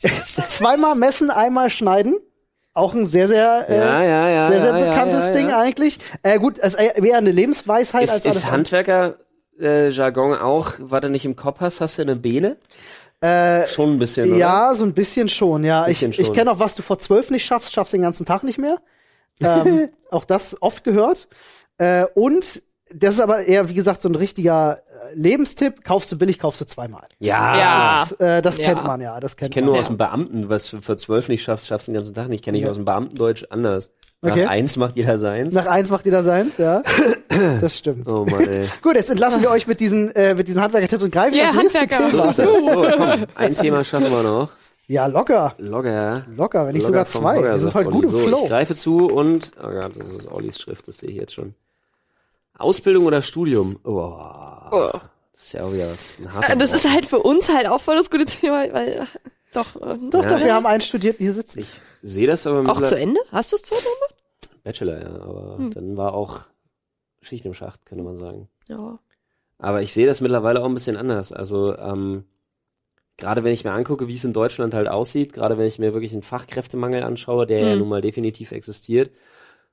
Zweimal 0.48 0.94
messen, 0.94 1.30
einmal 1.30 1.70
schneiden. 1.70 2.16
Auch 2.74 2.94
ein 2.94 3.06
sehr, 3.06 3.26
sehr, 3.28 3.66
äh, 3.68 3.76
Ja, 3.76 4.02
ja, 4.02 4.28
ja, 4.28 4.48
sehr, 4.50 4.62
sehr 4.62 4.72
bekanntes 4.72 5.32
Ding 5.32 5.50
eigentlich. 5.50 5.98
Äh, 6.22 6.38
gut, 6.38 6.58
es 6.58 6.74
ist 6.74 6.80
eher 6.80 7.16
eine 7.18 7.30
Lebensweisheit 7.32 8.04
Ist, 8.04 8.10
als 8.10 8.24
alles 8.26 8.36
ist. 8.38 8.50
Handwerker-Jargon 8.50 10.38
auch, 10.38 10.72
was 10.78 11.00
du 11.00 11.10
nicht 11.10 11.24
im 11.24 11.34
Kopf 11.36 11.60
hast, 11.60 11.80
hast 11.80 11.98
du 11.98 12.02
eine 12.02 12.16
Bene? 12.16 12.56
Äh, 13.20 13.66
Schon 13.66 13.90
ein 13.94 13.98
bisschen, 13.98 14.28
oder? 14.28 14.36
Ja, 14.38 14.74
so 14.74 14.84
ein 14.84 14.92
bisschen 14.94 15.28
schon, 15.28 15.64
ja. 15.64 15.84
Bisschen 15.86 16.12
ich 16.12 16.20
ich 16.20 16.26
schon. 16.26 16.36
kenne 16.36 16.52
auch, 16.52 16.60
was 16.60 16.76
du 16.76 16.82
vor 16.82 16.98
zwölf 17.00 17.30
nicht 17.30 17.44
schaffst, 17.44 17.72
schaffst 17.72 17.92
den 17.92 18.02
ganzen 18.02 18.24
Tag 18.26 18.44
nicht 18.44 18.58
mehr. 18.58 18.76
Ähm, 19.40 19.88
auch 20.10 20.24
das 20.24 20.56
oft 20.62 20.84
gehört. 20.84 21.26
Äh, 21.78 22.04
und 22.14 22.62
das 22.94 23.14
ist 23.14 23.20
aber 23.20 23.40
eher, 23.44 23.68
wie 23.68 23.74
gesagt, 23.74 24.02
so 24.02 24.08
ein 24.08 24.14
richtiger 24.14 24.78
äh, 24.78 25.14
Lebenstipp. 25.14 25.84
Kaufst 25.84 26.10
du 26.12 26.18
billig, 26.18 26.38
kaufst 26.38 26.60
du 26.60 26.66
zweimal. 26.66 27.04
Ja. 27.18 27.56
Ja. 27.58 28.06
Das, 28.08 28.12
äh, 28.20 28.42
das 28.42 28.56
Ja. 28.58 28.64
kennt 28.72 28.84
man 28.84 29.00
ja, 29.00 29.20
das 29.20 29.36
kennt 29.36 29.50
Ich 29.50 29.54
kenne 29.54 29.66
nur 29.66 29.78
aus 29.78 29.86
dem 29.88 29.96
Beamten, 29.98 30.48
was 30.48 30.68
für, 30.68 30.80
für 30.82 30.96
zwölf 30.96 31.28
nicht 31.28 31.42
schaffst, 31.42 31.66
schaffst 31.68 31.88
du 31.88 31.92
den 31.92 31.96
ganzen 31.96 32.14
Tag 32.14 32.28
nicht. 32.28 32.44
Kenne 32.44 32.58
ich 32.58 32.64
Ja. 32.64 32.70
aus 32.70 32.76
dem 32.76 32.84
Beamtendeutsch 32.84 33.44
anders. 33.50 33.90
Nach 34.20 34.32
Okay. 34.32 34.46
eins 34.46 34.76
macht 34.76 34.96
jeder 34.96 35.16
seins. 35.16 35.54
Nach 35.54 35.66
eins 35.66 35.90
macht 35.90 36.04
jeder 36.04 36.24
seins, 36.24 36.58
ja. 36.58 36.82
Das 37.60 37.78
stimmt. 37.78 38.08
Oh 38.08 38.24
Mann, 38.28 38.48
ey. 38.48 38.66
Gut, 38.82 38.96
jetzt 38.96 39.10
entlassen 39.10 39.40
wir 39.42 39.50
euch 39.50 39.68
mit 39.68 39.78
diesen, 39.78 40.10
äh, 40.16 40.34
mit 40.34 40.48
diesen 40.48 40.60
Handwerker-Tipps 40.60 41.04
und 41.04 41.12
greifen 41.12 41.36
Ja, 41.36 41.52
das 41.52 41.56
nächste 41.62 41.80
Handwerker. 41.80 42.10
So 42.10 42.16
Thema. 42.16 42.24
ist 42.24 42.38
das. 42.38 42.74
So, 42.74 42.86
komm, 42.98 43.26
ein 43.36 43.54
Thema 43.54 43.84
schaffen 43.84 44.10
wir 44.10 44.22
noch. 44.24 44.48
Ja, 44.88 45.06
locker. 45.06 45.54
Locker. 45.58 46.24
Locker, 46.34 46.66
wenn 46.66 46.72
nicht 46.74 46.82
Locker 46.88 47.04
sogar 47.04 47.06
zwei. 47.06 47.42
Wir 47.44 47.58
sind 47.58 47.64
sagt 47.72 47.74
heute 47.74 47.90
gut 47.90 48.04
im 48.06 48.10
so, 48.10 48.18
Flow. 48.18 48.40
Ich 48.42 48.48
greife 48.48 48.74
zu 48.74 49.06
und, 49.06 49.52
oh 49.62 49.68
Gott, 49.70 49.92
das 49.96 50.08
ist 50.08 50.32
Ollis 50.32 50.58
Schrift, 50.58 50.88
das 50.88 50.98
sehe 50.98 51.10
ich 51.10 51.16
jetzt 51.16 51.34
schon. 51.34 51.54
Ausbildung 52.58 53.06
oder 53.06 53.22
Studium? 53.22 53.78
Oh, 53.84 54.14
Oh. 54.70 54.90
das 55.32 55.44
ist 55.44 55.52
ja 55.54 55.64
auch 55.64 55.72
wieder 55.72 55.90
was. 55.90 56.18
Ein 56.42 56.52
Äh, 56.52 56.56
Das 56.58 56.72
ist 56.72 56.90
halt 56.90 57.06
für 57.06 57.20
uns 57.20 57.48
halt 57.48 57.66
auch 57.66 57.80
voll 57.80 57.96
das 57.96 58.10
gute 58.10 58.26
Thema, 58.26 58.70
weil, 58.72 58.88
äh, 58.88 59.04
doch, 59.54 59.76
äh, 59.76 59.96
Doch, 60.10 60.24
Ja. 60.24 60.28
doch, 60.30 60.44
wir 60.44 60.54
haben 60.54 60.66
einen 60.66 60.80
studiert, 60.82 61.18
die 61.20 61.24
hier 61.24 61.32
sitzen. 61.32 61.60
Ich 61.60 61.80
sehe 62.02 62.26
das 62.26 62.46
aber 62.46 62.70
auch 62.70 62.82
zu 62.82 62.98
Ende? 62.98 63.20
Hast 63.32 63.52
du 63.52 63.56
es 63.56 63.62
zu 63.62 63.74
Ende 63.74 63.84
gemacht? 63.86 64.62
Bachelor, 64.64 65.00
ja, 65.00 65.22
aber 65.22 65.56
Hm. 65.58 65.70
dann 65.70 65.96
war 65.96 66.12
auch 66.12 66.40
Schicht 67.22 67.44
im 67.46 67.54
Schacht, 67.54 67.86
könnte 67.86 68.04
man 68.04 68.16
sagen. 68.16 68.48
Ja. 68.68 68.98
Aber 69.58 69.80
ich 69.82 69.92
sehe 69.94 70.06
das 70.06 70.20
mittlerweile 70.20 70.60
auch 70.60 70.66
ein 70.66 70.74
bisschen 70.74 70.96
anders. 70.96 71.32
Also 71.32 71.76
ähm, 71.78 72.24
gerade 73.16 73.42
wenn 73.44 73.52
ich 73.52 73.64
mir 73.64 73.72
angucke, 73.72 74.06
wie 74.08 74.14
es 74.14 74.24
in 74.24 74.32
Deutschland 74.32 74.74
halt 74.74 74.88
aussieht, 74.88 75.32
gerade 75.32 75.56
wenn 75.58 75.66
ich 75.66 75.78
mir 75.78 75.94
wirklich 75.94 76.12
einen 76.12 76.22
Fachkräftemangel 76.22 77.02
anschaue, 77.02 77.46
der 77.46 77.60
ja 77.60 77.72
Hm. 77.72 77.78
nun 77.80 77.88
mal 77.88 78.00
definitiv 78.02 78.52
existiert. 78.52 79.10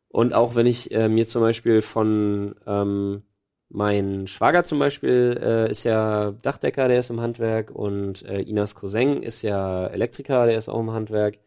Und 0.10 0.34
auch 0.34 0.56
wenn 0.56 0.66
ich 0.66 0.91
äh, 0.91 1.10
mir 1.10 1.28
zum 1.28 1.41
Beispiel 1.41 1.82
von 1.82 2.56
ähm, 2.66 3.24
mein 3.70 4.28
Schwager 4.28 4.64
zum 4.64 4.80
Beispiel 4.80 5.39
äh, 5.41 5.70
ist 5.70 5.84
ja 5.84 6.32
Dachdecker, 6.32 6.88
der 6.88 6.99
ist 6.99 7.10
im 7.10 7.20
Handwerk 7.20 7.72
und 7.72 8.24
äh, 8.24 8.41
Inas 8.41 8.76
Cousin 8.76 9.24
ist 9.24 9.41
ja 9.41 9.88
Elektriker, 9.88 10.45
der 10.45 10.58
ist 10.58 10.70
auch 10.70 10.80
im 10.80 10.91
Handwerk. 10.91 11.39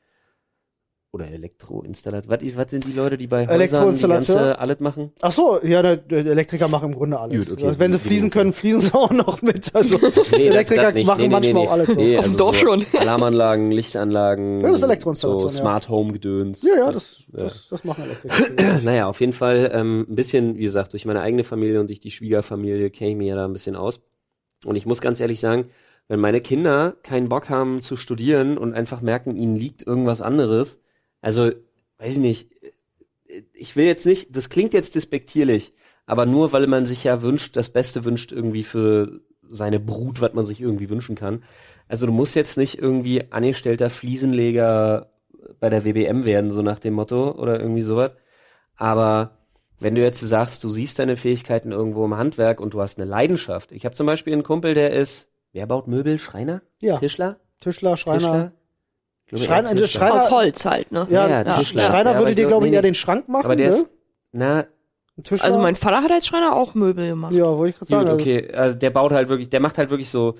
Oder 1.10 1.30
Elektroinstallateur. 1.30 2.30
Was, 2.30 2.56
was 2.56 2.70
sind 2.70 2.84
die 2.84 2.92
Leute, 2.92 3.16
die 3.16 3.26
bei 3.26 3.46
Häusern 3.48 3.94
die 3.94 4.02
ganze 4.06 4.58
alles 4.58 4.78
machen? 4.80 5.10
Ach 5.22 5.32
so, 5.32 5.58
ja, 5.62 5.80
der, 5.80 5.96
der 5.96 6.18
Elektriker 6.26 6.68
macht 6.68 6.84
im 6.84 6.94
Grunde 6.94 7.18
alles. 7.18 7.46
Gut, 7.46 7.56
okay. 7.56 7.66
also, 7.66 7.80
wenn 7.80 7.92
sie 7.92 7.98
fließen 7.98 8.28
können, 8.30 8.52
fließen 8.52 8.80
sie 8.80 8.94
auch 8.94 9.10
noch 9.10 9.40
mit. 9.40 9.70
Also 9.74 9.98
Nee, 10.32 10.48
Elektriker 10.48 10.92
das- 10.92 10.94
das 10.94 11.04
machen 11.06 11.20
Nee, 11.22 11.28
nee, 11.28 11.32
manchmal 11.32 11.54
nee, 11.62 11.68
auch 11.68 11.72
alles. 11.72 11.88
Nee, 11.96 12.18
Auf 12.18 12.24
dem 12.24 12.32
also 12.32 12.36
Dorf 12.38 12.58
so 12.58 12.66
schon. 12.66 12.86
Alarmanlagen, 12.98 13.70
Lichtanlagen. 13.70 14.60
Ja, 14.60 14.68
das 14.68 14.76
ist 14.78 14.82
Elektroinstallation, 14.82 15.48
So. 15.48 15.56
Smart 15.56 15.88
Home 15.88 16.12
Gedöns. 16.12 16.62
Ja, 16.62 16.76
ja, 16.84 16.92
das, 16.92 17.24
ja. 17.32 17.44
das, 17.44 17.68
das 17.70 17.84
machen 17.84 18.04
Elektriker. 18.04 18.80
Naja, 18.84 19.06
auf 19.06 19.20
jeden 19.20 19.32
Fall 19.32 19.70
ähm, 19.72 20.04
ein 20.10 20.14
bisschen, 20.14 20.58
wie 20.58 20.62
gesagt, 20.64 20.92
durch 20.92 21.06
meine 21.06 21.22
eigene 21.22 21.42
Familie 21.44 21.80
und 21.80 21.88
durch 21.88 22.00
die 22.00 22.10
Schwiegerfamilie 22.10 22.90
kenne 22.90 23.12
ich 23.12 23.16
mich 23.16 23.28
ja 23.28 23.34
da 23.36 23.46
ein 23.46 23.52
bisschen 23.54 23.76
aus. 23.76 24.00
Und 24.64 24.76
ich 24.76 24.84
muss 24.84 25.00
ganz 25.00 25.20
ehrlich 25.20 25.40
sagen, 25.40 25.66
wenn 26.08 26.20
meine 26.20 26.40
Kinder 26.42 26.96
keinen 27.02 27.28
Bock 27.28 27.48
haben 27.48 27.80
zu 27.80 27.96
studieren 27.96 28.58
und 28.58 28.74
einfach 28.74 29.00
merken, 29.00 29.36
ihnen 29.36 29.56
liegt 29.56 29.86
irgendwas 29.86 30.20
anderes, 30.20 30.80
also, 31.20 31.50
weiß 31.98 32.14
ich 32.14 32.18
nicht, 32.20 32.50
ich 33.52 33.76
will 33.76 33.86
jetzt 33.86 34.06
nicht, 34.06 34.34
das 34.36 34.48
klingt 34.48 34.74
jetzt 34.74 34.94
despektierlich, 34.94 35.74
aber 36.06 36.26
nur 36.26 36.52
weil 36.52 36.66
man 36.66 36.86
sich 36.86 37.04
ja 37.04 37.22
wünscht, 37.22 37.56
das 37.56 37.68
Beste 37.68 38.04
wünscht 38.04 38.32
irgendwie 38.32 38.62
für 38.62 39.20
seine 39.50 39.80
Brut, 39.80 40.20
was 40.20 40.34
man 40.34 40.44
sich 40.44 40.60
irgendwie 40.60 40.90
wünschen 40.90 41.16
kann. 41.16 41.42
Also 41.88 42.06
du 42.06 42.12
musst 42.12 42.34
jetzt 42.34 42.58
nicht 42.58 42.78
irgendwie 42.78 43.30
angestellter 43.30 43.90
Fliesenleger 43.90 45.10
bei 45.60 45.70
der 45.70 45.84
WBM 45.84 46.24
werden, 46.24 46.50
so 46.50 46.62
nach 46.62 46.78
dem 46.78 46.94
Motto 46.94 47.32
oder 47.32 47.60
irgendwie 47.60 47.82
sowas. 47.82 48.12
Aber 48.76 49.38
wenn 49.80 49.94
du 49.94 50.02
jetzt 50.02 50.20
sagst, 50.20 50.64
du 50.64 50.70
siehst 50.70 50.98
deine 50.98 51.16
Fähigkeiten 51.16 51.72
irgendwo 51.72 52.04
im 52.04 52.16
Handwerk 52.16 52.60
und 52.60 52.74
du 52.74 52.80
hast 52.80 53.00
eine 53.00 53.08
Leidenschaft. 53.08 53.72
Ich 53.72 53.84
habe 53.84 53.94
zum 53.94 54.06
Beispiel 54.06 54.32
einen 54.32 54.42
Kumpel, 54.42 54.74
der 54.74 54.92
ist, 54.92 55.30
wer 55.52 55.66
baut 55.66 55.88
Möbel? 55.88 56.18
Schreiner? 56.18 56.62
Ja, 56.80 56.98
Tischler? 56.98 57.38
Tischler, 57.60 57.96
Schreiner. 57.96 58.18
Tischler? 58.18 58.52
Schreiner- 59.34 59.68
eher 59.70 59.76
Tischler. 59.76 59.88
Schreiner- 60.00 60.14
Aus 60.14 60.30
Holz 60.30 60.64
halt, 60.64 60.92
ne? 60.92 61.06
Ja, 61.10 61.28
Ja, 61.28 61.42
ja, 61.42 61.44
Tischler. 61.44 61.82
Schreiner 61.82 62.12
Ja, 62.12 62.18
würde 62.18 62.34
dir, 62.34 62.46
glaube 62.46 62.66
ich, 62.66 62.70
nee, 62.70 62.76
nee. 62.78 62.82
den 62.82 62.94
Schrank 62.94 63.28
machen. 63.28 63.44
Aber 63.44 63.56
der 63.56 63.68
ne? 63.68 63.74
ist, 63.74 63.90
na, 64.32 64.64
Ein 65.16 65.24
Tischler. 65.24 65.44
Also 65.46 65.58
mein 65.58 65.74
Vater 65.76 66.02
hat 66.02 66.10
als 66.12 66.26
Schreiner 66.26 66.54
auch 66.56 66.74
Möbel 66.74 67.08
gemacht. 67.08 67.32
Ja, 67.32 67.44
wollte 67.56 67.70
ich 67.70 67.76
gerade 67.78 67.92
Gut, 68.04 68.06
sagen. 68.08 68.20
okay. 68.20 68.54
Also 68.54 68.78
der 68.78 68.90
baut 68.90 69.12
halt 69.12 69.28
wirklich, 69.28 69.50
der 69.50 69.60
macht 69.60 69.76
halt 69.78 69.90
wirklich 69.90 70.08
so, 70.10 70.36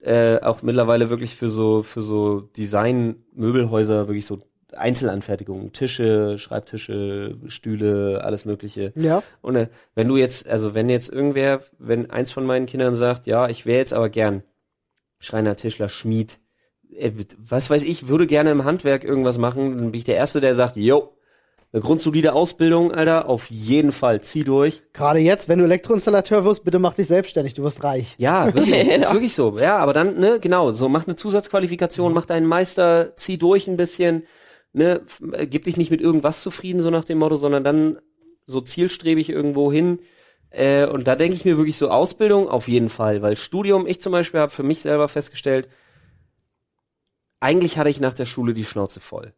äh, 0.00 0.38
auch 0.40 0.62
mittlerweile 0.62 1.08
wirklich 1.10 1.34
für 1.36 1.48
so, 1.48 1.82
für 1.82 2.02
so 2.02 2.40
Design-Möbelhäuser 2.56 4.08
wirklich 4.08 4.26
so 4.26 4.38
Einzelanfertigungen. 4.76 5.72
Tische, 5.72 6.38
Schreibtische, 6.38 7.36
Stühle, 7.46 8.22
alles 8.22 8.44
mögliche. 8.44 8.92
Also, 8.94 9.08
ja. 9.08 9.22
Und 9.40 9.56
äh, 9.56 9.68
wenn 9.94 10.08
du 10.08 10.16
jetzt, 10.16 10.46
also 10.46 10.74
wenn 10.74 10.90
jetzt 10.90 11.08
irgendwer, 11.08 11.60
wenn 11.78 12.10
eins 12.10 12.32
von 12.32 12.44
meinen 12.44 12.66
Kindern 12.66 12.94
sagt, 12.94 13.26
ja, 13.26 13.48
ich 13.48 13.66
wäre 13.66 13.78
jetzt 13.78 13.94
aber 13.94 14.08
gern 14.08 14.42
Schreiner, 15.20 15.56
Tischler, 15.56 15.88
Schmied, 15.88 16.38
was 17.38 17.70
weiß 17.70 17.84
ich, 17.84 18.08
würde 18.08 18.26
gerne 18.26 18.50
im 18.50 18.64
Handwerk 18.64 19.04
irgendwas 19.04 19.38
machen, 19.38 19.78
dann 19.78 19.90
bin 19.90 19.98
ich 19.98 20.04
der 20.04 20.16
Erste, 20.16 20.40
der 20.40 20.54
sagt, 20.54 20.76
yo, 20.76 21.12
eine 21.72 21.82
grundsolide 21.82 22.32
Ausbildung, 22.32 22.92
Alter, 22.92 23.28
auf 23.28 23.50
jeden 23.50 23.92
Fall, 23.92 24.22
zieh 24.22 24.42
durch. 24.42 24.82
Gerade 24.94 25.18
jetzt, 25.18 25.50
wenn 25.50 25.58
du 25.58 25.66
Elektroinstallateur 25.66 26.44
wirst, 26.44 26.64
bitte 26.64 26.78
mach 26.78 26.94
dich 26.94 27.08
selbstständig, 27.08 27.52
du 27.52 27.62
wirst 27.62 27.84
reich. 27.84 28.14
Ja, 28.16 28.52
wirklich, 28.54 28.88
ist 28.88 29.12
wirklich 29.12 29.34
so. 29.34 29.58
Ja, 29.58 29.76
aber 29.76 29.92
dann, 29.92 30.18
ne, 30.18 30.38
genau, 30.40 30.72
so 30.72 30.88
mach 30.88 31.06
eine 31.06 31.16
Zusatzqualifikation, 31.16 32.14
mach 32.14 32.24
deinen 32.24 32.46
Meister, 32.46 33.14
zieh 33.16 33.36
durch 33.36 33.68
ein 33.68 33.76
bisschen, 33.76 34.22
ne, 34.72 35.02
äh, 35.32 35.46
gib 35.46 35.64
dich 35.64 35.76
nicht 35.76 35.90
mit 35.90 36.00
irgendwas 36.00 36.42
zufrieden, 36.42 36.80
so 36.80 36.88
nach 36.88 37.04
dem 37.04 37.18
Motto, 37.18 37.36
sondern 37.36 37.64
dann 37.64 37.98
so 38.46 38.62
zielstrebig 38.62 39.28
irgendwo 39.28 39.70
hin. 39.70 39.98
Äh, 40.50 40.86
und 40.86 41.06
da 41.06 41.16
denke 41.16 41.34
ich 41.36 41.44
mir 41.44 41.58
wirklich 41.58 41.76
so 41.76 41.90
Ausbildung 41.90 42.48
auf 42.48 42.66
jeden 42.66 42.88
Fall, 42.88 43.20
weil 43.20 43.36
Studium, 43.36 43.86
ich 43.86 44.00
zum 44.00 44.12
Beispiel 44.12 44.40
habe 44.40 44.50
für 44.50 44.62
mich 44.62 44.80
selber 44.80 45.06
festgestellt, 45.08 45.68
eigentlich 47.40 47.78
hatte 47.78 47.90
ich 47.90 48.00
nach 48.00 48.14
der 48.14 48.24
Schule 48.26 48.54
die 48.54 48.64
Schnauze 48.64 49.00
voll. 49.00 49.32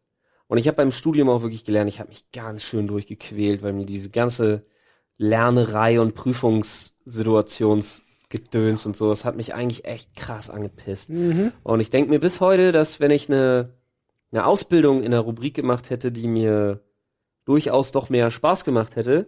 Und 0.47 0.57
ich 0.57 0.67
habe 0.67 0.77
beim 0.77 0.91
Studium 0.91 1.29
auch 1.29 1.41
wirklich 1.43 1.63
gelernt, 1.65 1.89
ich 1.89 1.99
habe 1.99 2.09
mich 2.09 2.29
ganz 2.31 2.63
schön 2.63 2.87
durchgequält, 2.87 3.61
weil 3.63 3.73
mir 3.73 3.85
diese 3.85 4.09
ganze 4.09 4.65
Lernerei 5.17 5.99
und 6.01 6.15
Prüfungssituationsgedöns 6.15 8.85
und 8.85 8.95
so, 8.95 9.09
das 9.09 9.25
hat 9.25 9.35
mich 9.35 9.53
eigentlich 9.53 9.85
echt 9.85 10.15
krass 10.15 10.49
angepisst. 10.49 11.09
Mhm. 11.09 11.51
Und 11.63 11.79
ich 11.79 11.89
denke 11.89 12.09
mir 12.09 12.19
bis 12.19 12.41
heute, 12.41 12.71
dass 12.71 12.99
wenn 12.99 13.11
ich 13.11 13.29
eine, 13.29 13.73
eine 14.31 14.45
Ausbildung 14.45 14.99
in 15.03 15.13
einer 15.13 15.19
Rubrik 15.21 15.53
gemacht 15.53 15.89
hätte, 15.89 16.11
die 16.11 16.27
mir 16.27 16.81
durchaus 17.45 17.91
doch 17.91 18.09
mehr 18.09 18.31
Spaß 18.31 18.65
gemacht 18.65 18.95
hätte, 18.95 19.27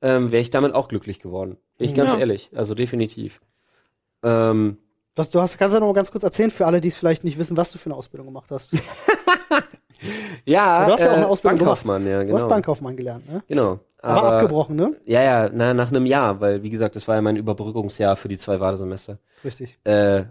ähm, 0.00 0.30
wäre 0.30 0.42
ich 0.42 0.50
damit 0.50 0.74
auch 0.74 0.88
glücklich 0.88 1.18
geworden. 1.20 1.56
Bin 1.76 1.88
ich 1.88 1.94
ganz 1.94 2.12
Ja. 2.12 2.18
ehrlich. 2.18 2.50
Also 2.54 2.74
definitiv. 2.74 3.40
Ähm, 4.22 4.78
Was, 5.18 5.30
du 5.30 5.40
hast, 5.40 5.58
kannst 5.58 5.74
ja 5.74 5.80
noch 5.80 5.88
mal 5.88 5.94
ganz 5.94 6.10
kurz 6.10 6.24
erzählen 6.24 6.50
für 6.50 6.66
alle, 6.66 6.80
die 6.80 6.88
es 6.88 6.96
vielleicht 6.96 7.24
nicht 7.24 7.38
wissen, 7.38 7.56
was 7.56 7.72
du 7.72 7.78
für 7.78 7.86
eine 7.86 7.96
Ausbildung 7.96 8.28
gemacht 8.28 8.50
hast. 8.50 8.72
Du 8.72 8.76
ja, 10.44 10.86
Du 10.86 10.92
hast 10.92 11.00
ja 11.00 11.10
auch 11.10 11.16
eine 11.16 11.26
Ausbildung 11.26 11.58
Bankkaufmann, 11.58 12.06
ja, 12.06 12.22
genau. 12.22 12.36
hast 12.36 12.48
Bankkaufmann 12.48 12.96
gelernt, 12.96 13.28
ne? 13.30 13.42
Genau. 13.48 13.80
Aber, 14.00 14.34
abgebrochen, 14.34 14.76
ne? 14.76 14.94
Ja, 15.06 15.22
ja, 15.22 15.50
na, 15.52 15.74
nach 15.74 15.88
einem 15.88 16.06
Jahr, 16.06 16.40
weil 16.40 16.62
wie 16.62 16.70
gesagt, 16.70 16.94
das 16.94 17.08
war 17.08 17.16
ja 17.16 17.22
mein 17.22 17.34
Überbrückungsjahr 17.34 18.14
für 18.16 18.28
die 18.28 18.36
zwei 18.36 18.60
Wartesemester. 18.60 19.18
Richtig. 19.44 19.76
Äh, 19.82 20.24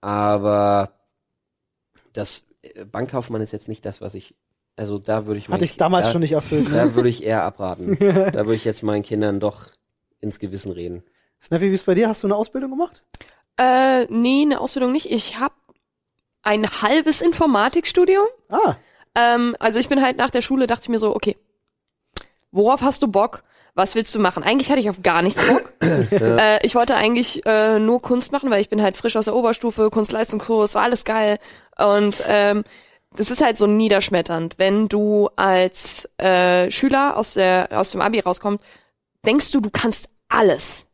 aber 0.00 0.90
das 2.12 2.48
äh, 2.62 2.84
Bankkaufmann 2.84 3.40
ist 3.40 3.52
jetzt 3.52 3.68
nicht 3.68 3.86
das, 3.86 4.00
was 4.00 4.14
ich. 4.14 4.34
Also 4.74 4.98
da 4.98 5.26
würde 5.26 5.38
ich 5.38 5.48
Hatte 5.48 5.64
ich 5.64 5.76
damals 5.76 6.06
da, 6.06 6.12
schon 6.12 6.22
nicht 6.22 6.32
erfüllt. 6.32 6.70
Ne? 6.70 6.76
Da 6.76 6.94
würde 6.94 7.08
ich 7.08 7.22
eher 7.22 7.44
abraten. 7.44 7.96
da 8.00 8.34
würde 8.34 8.54
ich 8.54 8.64
jetzt 8.64 8.82
meinen 8.82 9.02
Kindern 9.02 9.38
doch 9.38 9.66
ins 10.20 10.38
Gewissen 10.38 10.72
reden. 10.72 11.04
Snappy, 11.40 11.70
wie 11.70 11.74
ist 11.74 11.86
bei 11.86 11.94
dir? 11.94 12.08
Hast 12.08 12.22
du 12.22 12.26
eine 12.26 12.36
Ausbildung 12.36 12.70
gemacht? 12.70 13.04
Äh, 13.58 14.06
nee, 14.06 14.42
eine 14.42 14.60
Ausbildung 14.60 14.92
nicht. 14.92 15.10
Ich 15.10 15.38
habe 15.38 15.54
ein 16.42 16.66
halbes 16.82 17.22
Informatikstudium. 17.22 18.26
Ah, 18.48 18.74
Ähm, 19.14 19.54
also 19.58 19.78
ich 19.78 19.88
bin 19.88 20.02
halt 20.02 20.16
nach 20.16 20.30
der 20.30 20.40
Schule, 20.42 20.66
dachte 20.66 20.84
ich 20.84 20.88
mir 20.88 20.98
so, 20.98 21.14
okay, 21.14 21.36
worauf 22.50 22.82
hast 22.82 23.02
du 23.02 23.08
Bock? 23.08 23.42
Was 23.74 23.94
willst 23.94 24.14
du 24.14 24.18
machen? 24.18 24.42
Eigentlich 24.42 24.70
hatte 24.70 24.80
ich 24.80 24.90
auf 24.90 25.02
gar 25.02 25.22
nichts 25.22 25.46
Bock. 25.46 25.72
äh, 25.82 26.64
ich 26.64 26.74
wollte 26.74 26.94
eigentlich 26.94 27.44
äh, 27.46 27.78
nur 27.78 28.02
Kunst 28.02 28.32
machen, 28.32 28.50
weil 28.50 28.60
ich 28.60 28.68
bin 28.68 28.82
halt 28.82 28.96
frisch 28.96 29.16
aus 29.16 29.24
der 29.26 29.34
Oberstufe, 29.34 29.90
Kunstleistungskurs, 29.90 30.74
war 30.74 30.82
alles 30.82 31.04
geil. 31.04 31.38
Und 31.78 32.22
ähm, 32.26 32.64
das 33.16 33.30
ist 33.30 33.42
halt 33.42 33.56
so 33.58 33.66
niederschmetternd, 33.66 34.54
wenn 34.58 34.88
du 34.88 35.28
als 35.36 36.08
äh, 36.18 36.70
Schüler 36.70 37.16
aus 37.16 37.34
der 37.34 37.68
aus 37.72 37.90
dem 37.90 38.00
Abi 38.00 38.20
rauskommst, 38.20 38.64
denkst 39.24 39.50
du, 39.52 39.60
du 39.60 39.70
kannst 39.70 40.08
alles. 40.28 40.86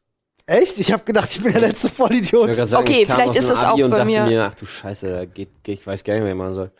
Echt? 0.49 0.79
Ich 0.79 0.91
habe 0.93 1.05
gedacht, 1.05 1.29
ich 1.31 1.43
bin 1.43 1.53
der 1.53 1.61
letzte 1.61 1.91
Vollidiot. 1.91 2.55
sagen, 2.55 2.83
Okay, 2.89 3.03
ich 3.03 3.07
kam 3.09 3.17
vielleicht 3.17 3.31
aus 3.31 3.37
ist 3.37 3.51
es 3.51 3.59
Abi 3.63 3.83
auch 3.83 3.85
und 3.85 3.91
bei 3.91 3.97
dachte 3.99 4.11
mir- 4.11 4.23
mir, 4.25 4.45
ach 4.51 4.55
du 4.55 4.65
Scheiße, 4.67 5.27
geht, 5.35 5.51
geht, 5.63 5.79
ich 5.81 5.87
weiß 5.87 6.03
gar 6.05 6.15
nicht 6.19 6.27
wie 6.27 6.35
man 6.35 6.53
soll. 6.53 6.71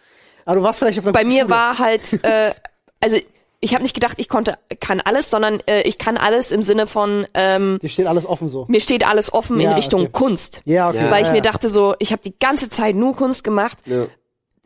Aber 0.47 0.57
du 0.57 0.63
warst 0.63 0.79
vielleicht 0.79 0.99
auf 0.99 1.05
einer 1.05 1.13
Bei 1.13 1.25
mir 1.25 1.43
Schule. 1.43 1.51
war 1.51 1.79
halt, 1.79 2.13
äh, 2.25 2.55
also 3.01 3.19
ich 3.61 3.75
habe 3.75 3.83
nicht 3.83 3.95
gedacht, 3.95 4.15
ich 4.19 4.29
konnte 4.29 4.55
kann 4.81 5.01
alles, 5.01 5.29
sondern 5.31 5.61
äh, 5.67 5.83
ich 5.83 5.99
kann 5.99 6.17
alles 6.17 6.51
im 6.53 6.63
Sinne 6.63 6.87
von 6.87 7.27
ähm, 7.35 7.79
Dir 7.83 7.89
steht 7.91 8.07
alles 8.07 8.25
offen 8.25 8.49
so. 8.49 8.65
mir 8.69 8.81
steht 8.81 9.07
alles 9.07 9.33
offen 9.33 9.61
Ja, 9.61 9.71
in 9.71 9.77
Richtung 9.77 10.03
okay. 10.03 10.11
Kunst. 10.13 10.63
Ja, 10.65 10.89
okay. 10.89 10.99
Ja. 11.05 11.11
Weil 11.11 11.23
ich 11.23 11.27
ja, 11.29 11.33
mir 11.33 11.39
ja. 11.39 11.43
dachte 11.43 11.69
so, 11.69 11.95
ich 11.99 12.13
habe 12.13 12.23
die 12.23 12.39
ganze 12.39 12.69
Zeit 12.71 12.95
nur 12.97 13.15
Kunst 13.17 13.45
gemacht. 13.45 13.79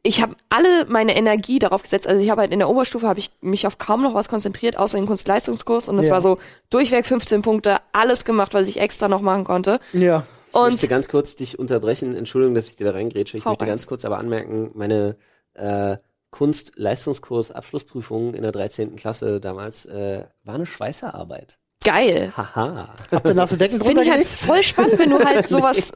Ich 0.04 0.20
habe 0.20 0.34
alle 0.50 0.86
meine 0.88 1.14
Energie 1.16 1.58
darauf 1.60 1.82
gesetzt. 1.82 2.08
Also 2.08 2.20
ich 2.20 2.28
habe 2.30 2.40
halt 2.40 2.52
in 2.52 2.58
der 2.58 2.68
Oberstufe 2.68 3.06
habe 3.06 3.20
ich 3.20 3.30
mich 3.40 3.66
auf 3.68 3.78
kaum 3.78 4.02
noch 4.02 4.14
was 4.14 4.28
konzentriert, 4.28 4.76
außer 4.76 4.98
den 4.98 5.06
Kunstleistungskurs. 5.06 5.88
Und 5.88 5.98
es 5.98 6.06
Ja. 6.06 6.12
war 6.14 6.20
so 6.20 6.38
durchweg 6.70 7.06
15 7.06 7.42
Punkte, 7.42 7.78
alles 7.92 8.24
gemacht, 8.24 8.52
was 8.52 8.66
ich 8.66 8.80
extra 8.80 9.06
noch 9.08 9.20
machen 9.20 9.44
konnte. 9.44 9.78
Ja. 9.92 10.24
Ich 10.54 10.60
möchte 10.60 10.86
Und 10.86 10.90
ganz 10.90 11.08
kurz 11.08 11.36
dich 11.36 11.58
unterbrechen. 11.58 12.14
Entschuldigung, 12.16 12.54
dass 12.54 12.68
ich 12.68 12.76
dir 12.76 12.84
da 12.84 12.90
reingrätsche. 12.92 13.38
Ich 13.38 13.44
möchte 13.44 13.60
rein. 13.60 13.68
ganz 13.68 13.86
kurz 13.86 14.04
aber 14.04 14.18
anmerken, 14.18 14.70
meine 14.74 15.16
äh, 15.54 15.96
Kunst-Leistungskurs 16.30 17.50
Abschlussprüfung 17.52 18.34
in 18.34 18.42
der 18.42 18.52
13. 18.52 18.96
Klasse 18.96 19.40
damals 19.40 19.86
äh, 19.86 20.24
war 20.44 20.54
eine 20.56 20.66
Schweißerarbeit. 20.66 21.58
geil. 21.84 22.32
Haha. 22.36 22.94
Habt 23.10 23.26
ihr 23.26 23.34
nasse 23.34 23.56
Decken 23.56 23.78
drunter 23.78 24.02
Finde 24.02 24.02
ich 24.04 24.10
halt 24.10 24.26
voll 24.26 24.62
spannend, 24.62 24.98
wenn 24.98 25.10
du 25.10 25.18
halt 25.24 25.46
sowas, 25.48 25.92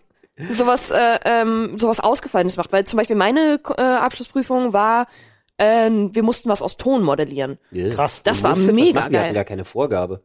sowas, 0.50 0.90
äh, 0.90 1.18
ähm, 1.24 1.78
sowas 1.78 2.00
Ausgefallenes 2.00 2.56
machst. 2.56 2.72
Weil 2.72 2.84
zum 2.84 2.96
Beispiel 2.98 3.16
meine 3.16 3.60
äh, 3.76 3.82
Abschlussprüfung 3.82 4.72
war, 4.72 5.06
äh, 5.58 5.90
wir 5.90 6.22
mussten 6.22 6.48
was 6.48 6.62
aus 6.62 6.76
Ton 6.76 7.02
modellieren. 7.02 7.58
Yeah. 7.72 7.94
Krass. 7.94 8.22
Das 8.22 8.38
Du 8.38 8.44
war 8.44 8.56
mega 8.56 9.00
machen. 9.00 9.12
Wir 9.12 9.18
geil. 9.18 9.24
hatten 9.24 9.34
gar 9.34 9.44
keine 9.44 9.64
Vorgabe. 9.64 10.22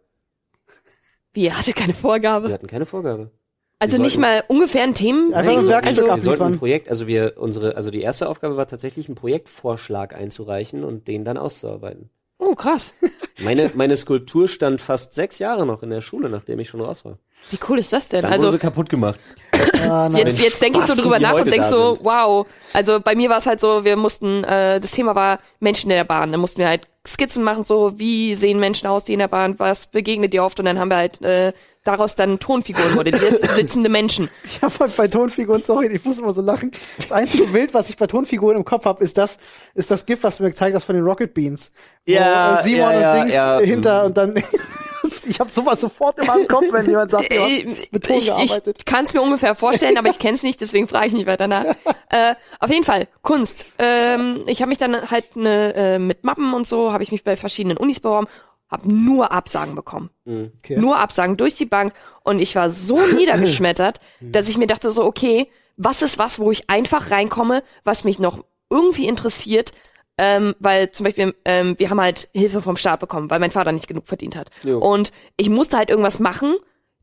Wir 1.33 1.57
hatte 1.57 1.73
keine 1.73 1.89
Wir 1.89 1.95
Vorgabe. 1.95 2.51
hatten 2.51 2.67
keine 2.67 2.85
Vorgabe. 2.85 3.31
Also 3.79 3.97
wir 3.97 4.03
nicht 4.03 4.13
sollten- 4.13 4.21
mal 4.21 4.43
ungefähr 4.47 4.83
ein 4.83 4.93
Themen. 4.93 5.33
Einfach 5.33 5.53
wir 5.61 5.67
Werkstück 5.67 5.95
sollten, 5.95 6.11
also, 6.11 6.31
wir 6.31 6.37
sollten 6.37 6.53
ein. 6.53 6.59
Projekt, 6.59 6.89
also 6.89 7.07
wir 7.07 7.33
unsere, 7.37 7.75
also 7.75 7.89
die 7.89 8.01
erste 8.01 8.29
Aufgabe 8.29 8.55
war 8.57 8.67
tatsächlich 8.67 9.07
einen 9.07 9.15
Projektvorschlag 9.15 10.13
einzureichen 10.13 10.83
und 10.83 11.07
den 11.07 11.25
dann 11.25 11.37
auszuarbeiten. 11.37 12.09
oh 12.37 12.53
krass. 12.53 12.93
Meine, 13.43 13.71
meine 13.73 13.97
Skulptur 13.97 14.47
stand 14.47 14.81
fast 14.81 15.15
sechs 15.15 15.39
Jahre 15.39 15.65
noch 15.65 15.81
in 15.81 15.89
der 15.89 16.01
Schule, 16.01 16.29
nachdem 16.29 16.59
ich 16.59 16.69
schon 16.69 16.81
raus 16.81 17.05
war. 17.05 17.17
Wie 17.49 17.57
cool 17.69 17.79
ist 17.79 17.91
das 17.91 18.07
denn? 18.09 18.21
Dann 18.21 18.31
also 18.33 18.47
wurde 18.47 18.57
sie 18.57 18.61
kaputt 18.61 18.87
gemacht. 18.89 19.19
Ah, 19.91 20.07
nein. 20.09 20.25
jetzt, 20.25 20.39
jetzt 20.41 20.61
denke 20.61 20.79
ich 20.79 20.85
so 20.85 20.95
drüber 20.99 21.19
nach 21.19 21.33
und 21.33 21.41
heute 21.41 21.49
denk 21.49 21.63
da 21.63 21.69
so, 21.69 21.95
sind. 21.95 22.05
wow. 22.05 22.45
Also 22.71 22.99
bei 22.99 23.15
mir 23.15 23.29
war 23.29 23.37
es 23.37 23.45
halt 23.45 23.59
so, 23.59 23.83
wir 23.83 23.97
mussten, 23.97 24.43
äh, 24.43 24.79
das 24.79 24.91
Thema 24.91 25.15
war 25.15 25.39
Menschen 25.59 25.89
in 25.91 25.97
der 25.97 26.03
Bahn. 26.03 26.31
Da 26.31 26.37
mussten 26.37 26.59
wir 26.59 26.67
halt 26.67 26.87
Skizzen 27.05 27.43
machen, 27.43 27.63
so 27.63 27.97
wie 27.97 28.35
sehen 28.35 28.59
Menschen 28.59 28.87
aus, 28.87 29.03
die 29.03 29.13
in 29.13 29.19
der 29.19 29.27
Bahn, 29.27 29.59
was 29.59 29.87
begegnet 29.87 30.33
ihr 30.33 30.43
oft 30.43 30.59
und 30.59 30.65
dann 30.65 30.79
haben 30.79 30.89
wir 30.89 30.97
halt 30.97 31.21
äh, 31.21 31.51
daraus 31.83 32.15
dann 32.15 32.39
Tonfiguren 32.39 32.95
modelliert, 32.95 33.39
sitzende 33.55 33.89
Menschen. 33.89 34.29
Ich 34.43 34.61
habe 34.61 34.73
halt 34.79 34.95
bei 34.97 35.07
Tonfiguren, 35.07 35.61
sorry, 35.63 35.87
ich 35.87 36.05
muss 36.05 36.19
immer 36.19 36.33
so 36.33 36.41
lachen. 36.41 36.71
Das 36.97 37.11
einzige 37.11 37.45
Bild, 37.45 37.73
was 37.73 37.89
ich 37.89 37.97
bei 37.97 38.07
Tonfiguren 38.07 38.57
im 38.57 38.65
Kopf 38.65 38.85
habe, 38.85 39.03
ist 39.03 39.17
das, 39.17 39.37
ist 39.73 39.89
das 39.89 40.05
GIF, 40.05 40.23
was 40.23 40.37
du 40.37 40.43
mir 40.43 40.49
gezeigt 40.49 40.75
hast 40.75 40.83
von 40.83 40.95
den 40.95 41.03
Rocket 41.03 41.33
Beans. 41.33 41.71
Wo 42.05 42.13
Ja, 42.13 42.59
äh, 42.59 42.63
Simon 42.63 42.79
ja, 42.93 42.99
ja, 42.99 43.11
und 43.11 43.19
Dings 43.19 43.33
ja, 43.33 43.59
hinter 43.59 44.05
und 44.05 44.17
dann, 44.17 44.35
ich 45.25 45.39
habe 45.39 45.49
sowas 45.51 45.81
sofort 45.81 46.19
immer 46.19 46.39
im 46.39 46.47
Kopf, 46.47 46.65
wenn 46.71 46.85
jemand 46.85 47.11
sagt, 47.11 47.33
ja, 47.33 47.47
Äh, 47.47 47.75
mit 47.91 48.05
Ton 48.05 48.17
ich 48.17 48.25
gearbeitet. 48.27 48.77
ich 48.79 48.85
kann 48.85 49.05
es 49.05 49.13
mir 49.13 49.21
ungefähr 49.21 49.55
vorstellen, 49.55 49.97
aber 49.97 50.09
ich 50.09 50.19
kenne 50.19 50.35
es 50.35 50.43
nicht, 50.43 50.61
deswegen 50.61 50.87
frage 50.87 51.07
ich 51.07 51.13
nicht 51.13 51.25
weiter 51.25 51.47
nach. 51.47 51.65
äh, 52.09 52.35
auf 52.59 52.69
jeden 52.69 52.83
Fall, 52.83 53.07
Kunst. 53.21 53.65
Ähm, 53.79 54.43
ich 54.45 54.61
habe 54.61 54.69
mich 54.69 54.77
dann 54.77 55.09
halt 55.09 55.35
ne, 55.35 55.73
äh, 55.75 55.99
mit 55.99 56.23
Mappen 56.23 56.53
und 56.53 56.67
so, 56.67 56.93
habe 56.93 57.03
ich 57.03 57.11
mich 57.11 57.23
bei 57.23 57.35
verschiedenen 57.35 57.77
Unis 57.77 57.99
beworben, 57.99 58.27
habe 58.71 58.91
nur 58.91 59.31
Absagen 59.31 59.75
bekommen. 59.75 60.09
Okay. 60.25 60.77
Nur 60.77 60.97
Absagen 60.97 61.37
durch 61.37 61.55
die 61.55 61.65
Bank. 61.65 61.93
Und 62.23 62.39
ich 62.39 62.55
war 62.55 62.69
so 62.69 62.99
niedergeschmettert, 63.15 63.99
dass 64.21 64.47
ich 64.47 64.57
mir 64.57 64.67
dachte 64.67 64.91
so, 64.91 65.03
okay, 65.03 65.47
was 65.77 66.01
ist 66.01 66.17
was, 66.17 66.39
wo 66.39 66.51
ich 66.51 66.69
einfach 66.69 67.11
reinkomme, 67.11 67.63
was 67.83 68.03
mich 68.03 68.19
noch 68.19 68.43
irgendwie 68.69 69.07
interessiert, 69.07 69.73
ähm, 70.17 70.55
weil 70.59 70.91
zum 70.91 71.05
Beispiel, 71.05 71.35
ähm, 71.45 71.77
wir 71.77 71.89
haben 71.89 71.99
halt 71.99 72.29
Hilfe 72.33 72.61
vom 72.61 72.77
Staat 72.77 72.99
bekommen, 72.99 73.29
weil 73.29 73.39
mein 73.39 73.51
Vater 73.51 73.71
nicht 73.71 73.87
genug 73.87 74.07
verdient 74.07 74.35
hat. 74.35 74.49
Jo. 74.63 74.79
Und 74.79 75.11
ich 75.35 75.49
musste 75.49 75.77
halt 75.77 75.89
irgendwas 75.89 76.19
machen, 76.19 76.55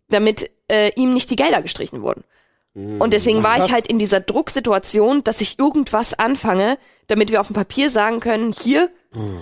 damit 0.08 0.50
äh, 0.68 0.92
ihm 0.94 1.12
nicht 1.12 1.30
die 1.30 1.36
Gelder 1.36 1.60
gestrichen 1.60 2.02
wurden. 2.02 2.24
Und 2.74 3.12
deswegen 3.12 3.42
war 3.42 3.64
ich 3.64 3.72
halt 3.72 3.88
in 3.88 3.98
dieser 3.98 4.20
Drucksituation, 4.20 5.24
dass 5.24 5.40
ich 5.40 5.58
irgendwas 5.58 6.16
anfange, 6.16 6.78
damit 7.08 7.32
wir 7.32 7.40
auf 7.40 7.48
dem 7.48 7.54
Papier 7.54 7.90
sagen 7.90 8.20
können, 8.20 8.52
hier, 8.52 8.88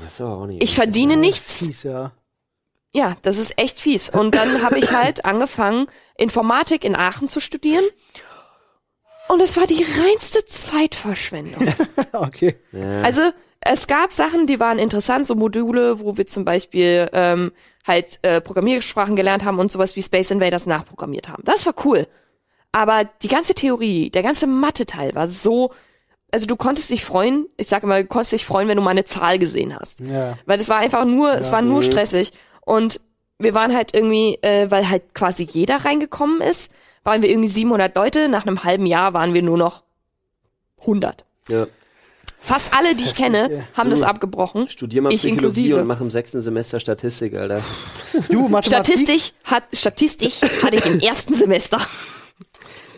das 0.00 0.14
ist 0.14 0.20
aber 0.22 0.36
auch 0.38 0.46
nicht. 0.46 0.62
ich 0.62 0.74
verdiene 0.74 1.18
nichts, 1.18 1.58
Fies, 1.58 1.82
ja. 1.82 2.12
Ja, 2.96 3.14
das 3.20 3.36
ist 3.36 3.58
echt 3.58 3.78
fies. 3.78 4.08
Und 4.08 4.34
dann 4.34 4.62
habe 4.62 4.78
ich 4.78 4.90
halt 4.90 5.26
angefangen, 5.26 5.86
Informatik 6.16 6.82
in 6.82 6.96
Aachen 6.96 7.28
zu 7.28 7.40
studieren. 7.40 7.84
Und 9.28 9.42
es 9.42 9.58
war 9.58 9.66
die 9.66 9.84
reinste 9.84 10.46
Zeitverschwendung. 10.46 11.74
okay. 12.12 12.56
Ja. 12.72 13.02
Also 13.02 13.20
es 13.60 13.86
gab 13.86 14.12
Sachen, 14.12 14.46
die 14.46 14.60
waren 14.60 14.78
interessant, 14.78 15.26
so 15.26 15.34
Module, 15.34 16.00
wo 16.00 16.16
wir 16.16 16.26
zum 16.26 16.46
Beispiel 16.46 17.10
ähm, 17.12 17.52
halt 17.86 18.18
äh, 18.22 18.40
Programmiersprachen 18.40 19.14
gelernt 19.14 19.44
haben 19.44 19.58
und 19.58 19.70
sowas 19.70 19.94
wie 19.94 20.02
Space 20.02 20.30
Invaders 20.30 20.64
nachprogrammiert 20.64 21.28
haben. 21.28 21.42
Das 21.44 21.66
war 21.66 21.74
cool. 21.84 22.06
Aber 22.72 23.04
die 23.22 23.28
ganze 23.28 23.52
Theorie, 23.54 24.08
der 24.08 24.22
ganze 24.22 24.46
Mathe-Teil 24.46 25.14
war 25.14 25.28
so, 25.28 25.72
also 26.32 26.46
du 26.46 26.56
konntest 26.56 26.88
dich 26.88 27.04
freuen, 27.04 27.46
ich 27.58 27.66
sage 27.66 27.84
immer, 27.84 28.00
du 28.00 28.08
konntest 28.08 28.32
dich 28.32 28.46
freuen, 28.46 28.68
wenn 28.68 28.76
du 28.76 28.82
mal 28.82 28.90
eine 28.92 29.04
Zahl 29.04 29.38
gesehen 29.38 29.76
hast. 29.78 30.00
Ja. 30.00 30.38
Weil 30.46 30.56
das 30.56 30.70
war 30.70 30.78
einfach 30.78 31.04
nur, 31.04 31.32
es 31.32 31.52
war 31.52 31.60
nur 31.60 31.82
stressig. 31.82 32.32
Und 32.66 33.00
wir 33.38 33.54
waren 33.54 33.74
halt 33.74 33.94
irgendwie, 33.94 34.38
äh, 34.42 34.70
weil 34.70 34.90
halt 34.90 35.14
quasi 35.14 35.44
jeder 35.44 35.84
reingekommen 35.84 36.40
ist, 36.42 36.70
waren 37.04 37.22
wir 37.22 37.30
irgendwie 37.30 37.48
700 37.48 37.94
Leute. 37.94 38.28
Nach 38.28 38.44
einem 38.46 38.64
halben 38.64 38.84
Jahr 38.86 39.14
waren 39.14 39.32
wir 39.34 39.42
nur 39.42 39.56
noch 39.56 39.82
100. 40.80 41.24
ja. 41.48 41.66
Fast 42.40 42.72
alle, 42.72 42.94
die 42.94 43.02
ich 43.02 43.16
kenne, 43.16 43.66
haben 43.74 43.90
Du, 43.90 43.96
das 43.96 44.02
abgebrochen. 44.04 44.68
Studier 44.68 45.02
mal 45.02 45.12
Ich 45.12 45.22
Psychologie 45.22 45.62
inklusive. 45.62 45.80
und 45.80 45.86
mach 45.88 46.00
im 46.00 46.10
sechsten 46.10 46.40
Semester 46.40 46.78
Statistik, 46.78 47.34
Alter. 47.34 47.60
Du, 48.30 48.48
Mathematik, 48.48 48.94
Statistik 48.94 49.32
hat, 49.42 49.64
Statistik 49.72 50.32
hatte 50.62 50.76
ich 50.76 50.86
im 50.86 51.00
ersten 51.00 51.34
Semester. 51.34 51.80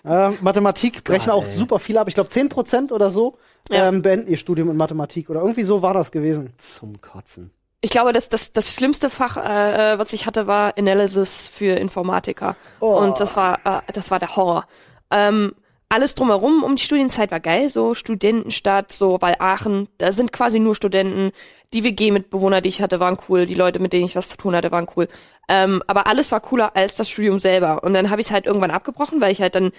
äh, 0.04 0.30
Mathematik 0.42 1.02
brechen 1.02 1.30
auch 1.30 1.46
super 1.46 1.78
viele 1.78 2.00
ab. 2.00 2.08
Ich 2.08 2.14
glaube, 2.14 2.28
10% 2.28 2.92
oder 2.92 3.10
so 3.10 3.38
Ja. 3.70 3.88
ähm, 3.88 4.02
beenden 4.02 4.28
ihr 4.30 4.36
Studium 4.36 4.68
in 4.70 4.76
Mathematik. 4.76 5.30
Oder 5.30 5.40
irgendwie 5.40 5.62
so 5.62 5.80
war 5.80 5.94
das 5.94 6.12
gewesen. 6.12 6.52
Zum 6.58 7.00
Kotzen. 7.00 7.50
Ich 7.80 7.90
glaube, 7.90 8.12
das, 8.12 8.28
das, 8.28 8.52
das 8.52 8.74
schlimmste 8.74 9.08
Fach, 9.08 9.36
äh, 9.36 9.94
äh, 9.94 9.98
was 9.98 10.12
ich 10.12 10.26
hatte, 10.26 10.46
war 10.46 10.76
Analysis 10.76 11.46
für 11.46 11.76
Informatiker. 11.76 12.56
Oh. 12.80 12.96
Und 12.96 13.20
das 13.20 13.36
war, 13.36 13.60
äh, 13.64 13.92
das 13.92 14.10
war 14.10 14.18
der 14.18 14.34
Horror. 14.34 14.66
Ähm, 15.10 15.54
alles 15.88 16.14
drumherum 16.14 16.64
um 16.64 16.76
die 16.76 16.82
Studienzeit 16.82 17.30
war 17.30 17.40
geil, 17.40 17.70
so 17.70 17.94
Studentenstadt, 17.94 18.92
so 18.92 19.18
weil 19.20 19.36
Aachen, 19.38 19.88
da 19.96 20.12
sind 20.12 20.32
quasi 20.32 20.58
nur 20.58 20.74
Studenten. 20.74 21.32
Die 21.72 21.84
WG-Mitbewohner, 21.84 22.60
die 22.60 22.68
ich 22.68 22.82
hatte, 22.82 23.00
waren 23.00 23.16
cool. 23.28 23.46
Die 23.46 23.54
Leute, 23.54 23.78
mit 23.78 23.92
denen 23.92 24.04
ich 24.04 24.16
was 24.16 24.28
zu 24.28 24.36
tun 24.36 24.56
hatte, 24.56 24.70
waren 24.70 24.88
cool. 24.96 25.08
Ähm, 25.48 25.82
aber 25.86 26.06
alles 26.06 26.30
war 26.32 26.40
cooler 26.40 26.76
als 26.76 26.96
das 26.96 27.08
Studium 27.08 27.38
selber. 27.38 27.84
Und 27.84 27.94
dann 27.94 28.10
habe 28.10 28.20
ich 28.20 28.26
es 28.26 28.32
halt 28.32 28.44
irgendwann 28.44 28.70
abgebrochen, 28.70 29.20
weil 29.20 29.32
ich 29.32 29.40
halt 29.40 29.54
dann 29.54 29.70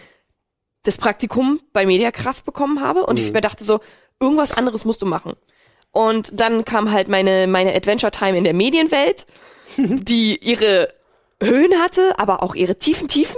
das 0.83 0.97
Praktikum 0.97 1.59
bei 1.73 1.85
Mediakraft 1.85 2.45
bekommen 2.45 2.81
habe 2.81 3.05
und 3.05 3.19
ich 3.19 3.33
mir 3.33 3.41
dachte 3.41 3.63
so, 3.63 3.81
irgendwas 4.19 4.51
anderes 4.51 4.85
musst 4.85 5.01
du 5.01 5.05
machen. 5.05 5.33
Und 5.91 6.39
dann 6.39 6.65
kam 6.65 6.91
halt 6.91 7.07
meine, 7.07 7.47
meine 7.47 7.73
Adventure 7.73 8.11
Time 8.11 8.37
in 8.37 8.43
der 8.43 8.53
Medienwelt, 8.53 9.25
die 9.77 10.37
ihre 10.37 10.93
Höhen 11.41 11.79
hatte, 11.79 12.17
aber 12.19 12.43
auch 12.43 12.55
ihre 12.55 12.77
tiefen 12.77 13.07
Tiefen. 13.07 13.37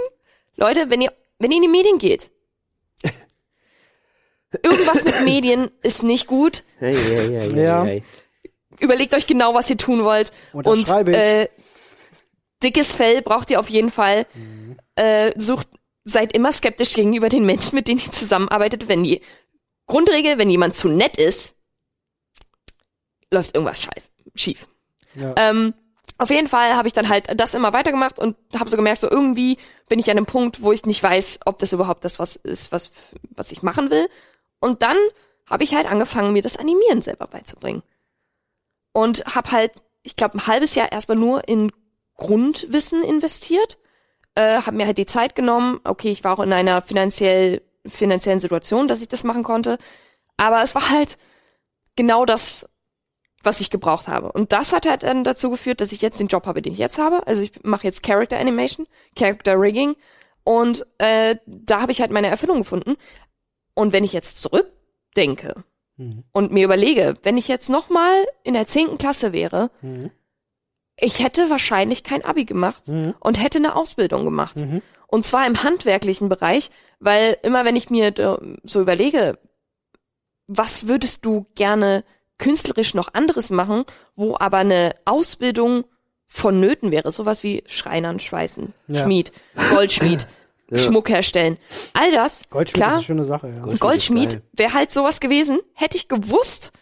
Leute, 0.56 0.90
wenn 0.90 1.00
ihr, 1.00 1.12
wenn 1.38 1.50
ihr 1.50 1.56
in 1.56 1.62
die 1.62 1.68
Medien 1.68 1.98
geht, 1.98 2.30
irgendwas 4.62 5.04
mit 5.04 5.22
Medien 5.24 5.70
ist 5.82 6.02
nicht 6.02 6.26
gut. 6.26 6.62
Hey, 6.78 6.94
hey, 6.94 7.28
hey, 7.28 7.50
hey, 7.52 7.64
Ja. 7.64 7.84
hey. 7.84 8.02
Überlegt 8.80 9.14
euch 9.14 9.26
genau, 9.26 9.54
was 9.54 9.68
ihr 9.70 9.76
tun 9.76 10.02
wollt. 10.02 10.32
Und 10.52 10.88
ich. 10.88 11.14
äh, 11.14 11.48
dickes 12.62 12.94
Fell 12.94 13.22
braucht 13.22 13.50
ihr 13.50 13.60
auf 13.60 13.68
jeden 13.68 13.90
Fall. 13.90 14.26
Äh, 14.96 15.32
sucht, 15.38 15.68
seid 16.04 16.32
immer 16.32 16.52
skeptisch 16.52 16.94
gegenüber 16.94 17.28
den 17.28 17.44
Menschen, 17.44 17.74
mit 17.76 17.86
denen 17.86 18.00
ihr 18.00 18.10
zusammenarbeitet. 18.10 18.88
Wenn 18.88 19.04
die 19.04 19.20
Grundregel, 19.86 20.38
wenn 20.38 20.50
jemand 20.50 20.74
zu 20.74 20.88
nett 20.88 21.16
ist, 21.18 21.56
läuft 23.32 23.54
irgendwas 23.54 23.82
scheif, 23.82 24.08
schief. 24.34 24.66
Ja. 25.14 25.34
Ähm, 25.36 25.74
auf 26.18 26.30
jeden 26.30 26.48
Fall 26.48 26.74
habe 26.74 26.86
ich 26.86 26.94
dann 26.94 27.08
halt 27.08 27.28
das 27.38 27.54
immer 27.54 27.72
weitergemacht 27.72 28.18
und 28.18 28.36
habe 28.58 28.70
so 28.70 28.76
gemerkt, 28.76 29.00
so 29.00 29.10
irgendwie 29.10 29.58
bin 29.88 29.98
ich 29.98 30.10
an 30.10 30.16
einem 30.16 30.26
Punkt, 30.26 30.62
wo 30.62 30.72
ich 30.72 30.86
nicht 30.86 31.02
weiß, 31.02 31.40
ob 31.46 31.58
das 31.58 31.72
überhaupt 31.72 32.04
das 32.04 32.18
was 32.18 32.36
ist, 32.36 32.70
was, 32.70 32.92
was 33.30 33.50
ich 33.50 33.62
machen 33.62 33.90
will. 33.90 34.08
Und 34.60 34.82
dann 34.82 34.96
habe 35.46 35.64
ich 35.64 35.74
halt 35.74 35.90
angefangen, 35.90 36.32
mir 36.32 36.42
das 36.42 36.56
Animieren 36.56 37.02
selber 37.02 37.26
beizubringen. 37.26 37.82
Und 38.92 39.24
habe 39.34 39.50
halt 39.50 39.72
ich 40.02 40.16
glaube, 40.16 40.36
ein 40.38 40.46
halbes 40.46 40.74
Jahr 40.74 40.90
erstmal 40.90 41.16
nur 41.16 41.48
in 41.48 41.72
Grundwissen 42.16 43.02
investiert, 43.02 43.78
äh, 44.34 44.62
habe 44.62 44.76
mir 44.76 44.86
halt 44.86 44.98
die 44.98 45.06
Zeit 45.06 45.34
genommen. 45.34 45.80
Okay, 45.84 46.10
ich 46.10 46.24
war 46.24 46.38
auch 46.38 46.42
in 46.42 46.52
einer 46.52 46.82
finanziell, 46.82 47.62
finanziellen 47.86 48.40
Situation, 48.40 48.88
dass 48.88 49.02
ich 49.02 49.08
das 49.08 49.24
machen 49.24 49.42
konnte. 49.42 49.78
Aber 50.36 50.62
es 50.62 50.74
war 50.74 50.90
halt 50.90 51.18
genau 51.96 52.24
das, 52.24 52.68
was 53.42 53.60
ich 53.60 53.70
gebraucht 53.70 54.08
habe. 54.08 54.30
Und 54.32 54.52
das 54.52 54.72
hat 54.72 54.86
halt 54.88 55.02
dann 55.02 55.24
dazu 55.24 55.50
geführt, 55.50 55.80
dass 55.80 55.92
ich 55.92 56.00
jetzt 56.02 56.20
den 56.20 56.28
Job 56.28 56.46
habe, 56.46 56.62
den 56.62 56.72
ich 56.72 56.78
jetzt 56.78 56.98
habe. 56.98 57.26
Also 57.26 57.42
ich 57.42 57.62
mache 57.64 57.84
jetzt 57.86 58.02
Character 58.02 58.38
Animation, 58.38 58.86
Character 59.16 59.60
Rigging 59.60 59.96
und 60.44 60.86
äh, 60.98 61.36
da 61.46 61.80
habe 61.82 61.92
ich 61.92 62.00
halt 62.00 62.10
meine 62.10 62.28
Erfüllung 62.28 62.58
gefunden. 62.58 62.96
Und 63.74 63.92
wenn 63.92 64.04
ich 64.04 64.12
jetzt 64.12 64.40
zurückdenke 64.42 65.64
Mhm. 65.98 66.24
und 66.32 66.52
mir 66.52 66.64
überlege, 66.64 67.16
wenn 67.22 67.36
ich 67.36 67.48
jetzt 67.48 67.68
noch 67.68 67.90
mal 67.90 68.24
in 68.44 68.54
der 68.54 68.66
zehnten 68.66 68.96
Klasse 68.98 69.32
wäre, 69.32 69.70
Mhm. 69.82 70.10
ich 70.96 71.22
hätte 71.22 71.50
wahrscheinlich 71.50 72.02
kein 72.02 72.24
Abi 72.24 72.44
gemacht 72.44 72.88
Mhm. 72.88 73.14
und 73.20 73.42
hätte 73.42 73.58
eine 73.58 73.76
Ausbildung 73.76 74.24
gemacht. 74.24 74.56
Mhm. 74.56 74.80
Und 75.06 75.26
zwar 75.26 75.46
im 75.46 75.62
handwerklichen 75.62 76.28
Bereich, 76.30 76.70
weil 76.98 77.36
immer 77.42 77.64
wenn 77.66 77.76
ich 77.76 77.90
mir 77.90 78.14
so 78.64 78.80
überlege, 78.80 79.38
was 80.48 80.86
würdest 80.86 81.24
du 81.24 81.46
gerne 81.54 82.04
künstlerisch 82.42 82.94
noch 82.94 83.14
anderes 83.14 83.50
machen, 83.50 83.84
wo 84.16 84.36
aber 84.38 84.58
eine 84.58 84.94
Ausbildung 85.04 85.84
vonnöten 86.26 86.90
wäre, 86.90 87.10
sowas 87.10 87.42
wie 87.42 87.62
Schreinern, 87.66 88.18
Schweißen, 88.18 88.72
Ja. 88.88 89.02
Schmied, 89.04 89.32
Goldschmied, 89.70 90.26
Ja. 90.70 90.78
Schmuck 90.78 91.10
herstellen. 91.10 91.58
All 91.92 92.10
das, 92.12 92.48
Goldschmied 92.48 92.76
ist 92.78 92.82
klar, 92.82 92.94
eine 92.94 93.02
schöne 93.02 93.24
Sache, 93.24 93.48
ja. 93.48 93.58
Gold- 93.62 93.78
Goldschmied 93.80 94.32
ist 94.34 94.42
wäre 94.54 94.72
halt 94.72 94.90
sowas 94.90 95.20
gewesen, 95.20 95.60
hätte 95.74 95.98
ich 95.98 96.08
gewusst, 96.08 96.72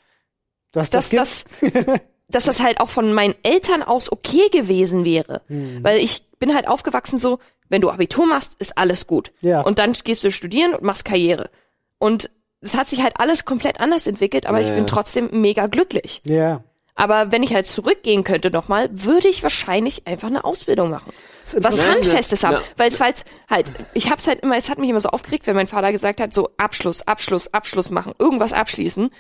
Dass 0.71 0.91
dass 0.91 1.09
das, 1.11 1.45
das, 1.63 1.81
dass 2.29 2.45
das 2.45 2.61
halt 2.61 2.81
auch 2.81 2.89
von 2.89 3.13
meinen 3.13 3.35
Eltern 3.43 3.83
aus 3.83 4.13
okay 4.13 4.49
gewesen 4.53 5.05
wäre. 5.05 5.43
Hm. 5.49 5.83
Weil 5.83 5.99
ich 5.99 6.25
bin 6.39 6.55
halt 6.55 6.69
aufgewachsen 6.69 7.19
so, 7.19 7.41
wenn 7.69 7.81
du 7.81 7.91
Abitur 7.91 8.27
machst, 8.27 8.55
ist 8.61 8.79
alles 8.79 9.09
gut. 9.09 9.33
Ja. 9.41 9.63
Und 9.63 9.81
dann 9.81 9.93
gehst 9.95 10.23
du 10.23 10.31
studieren 10.31 10.73
und 10.75 10.83
machst 10.85 11.05
Karriere. 11.05 11.51
Und 11.99 12.31
es 12.61 12.77
hat 12.77 12.89
sich 12.89 13.03
halt 13.03 13.19
alles 13.19 13.45
komplett 13.45 13.81
anders 13.81 14.07
entwickelt, 14.07 14.47
aber 14.47 14.61
ich 14.61 14.69
Ja, 14.69 14.75
bin 14.75 14.85
ja. 14.85 14.89
trotzdem 14.89 15.29
mega 15.33 15.67
glücklich. 15.67 16.21
Ja. 16.25 16.63
Aber 16.95 17.33
wenn 17.33 17.43
ich 17.43 17.55
halt 17.55 17.65
zurückgehen 17.65 18.25
könnte 18.25 18.51
nochmal, 18.51 18.91
würde 18.93 19.29
ich 19.29 19.43
wahrscheinlich 19.43 20.07
einfach 20.07 20.29
eine 20.29 20.45
Ausbildung 20.45 20.91
machen. 20.91 21.13
Was. 21.57 21.81
Handfestes 21.81 22.45
haben. 22.45 22.55
Ja. 22.57 22.63
Weil 22.77 22.89
es 22.91 23.01
war 23.01 23.09
jetzt 23.09 23.25
halt, 23.49 23.73
ich 23.95 24.11
hab's 24.11 24.27
halt 24.27 24.41
immer, 24.41 24.57
es 24.57 24.69
hat 24.69 24.79
mich 24.79 24.91
immer 24.91 25.01
so 25.01 25.09
aufgeregt, 25.09 25.47
wenn 25.47 25.57
mein 25.57 25.67
Vater 25.69 25.93
gesagt 25.93 26.21
hat, 26.21 26.35
so 26.35 26.51
Abschluss, 26.59 27.01
Abschluss, 27.03 27.55
Abschluss 27.55 27.91
machen, 27.91 28.13
irgendwas 28.19 28.53
abschließen. 28.53 29.11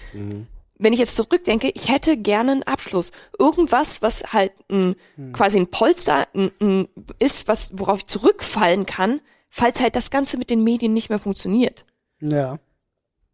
Wenn 0.82 0.93
ich 0.93 0.99
jetzt 0.99 1.16
zurückdenke, 1.16 1.70
ich 1.74 1.91
hätte 1.91 2.18
gerne 2.18 2.53
einen 2.53 2.62
Abschluss. 2.64 3.12
Irgendwas, 3.38 4.03
was 4.03 4.24
halt 4.32 4.53
ein, 4.70 4.97
quasi 5.32 5.59
ein 5.59 5.68
Polster 5.68 6.26
ein, 6.34 6.51
ein, 6.61 6.88
ist, 7.18 7.49
was, 7.49 7.70
worauf 7.78 7.99
ich 7.99 8.07
zurückfallen 8.07 8.84
kann, 8.84 9.20
falls 9.49 9.80
halt 9.80 9.97
das 9.97 10.11
Ganze 10.11 10.36
mit 10.36 10.51
den 10.51 10.62
Medien 10.64 10.93
nicht 10.93 11.09
mehr 11.09 11.18
funktioniert. 11.18 11.86
Ja. 12.20 12.59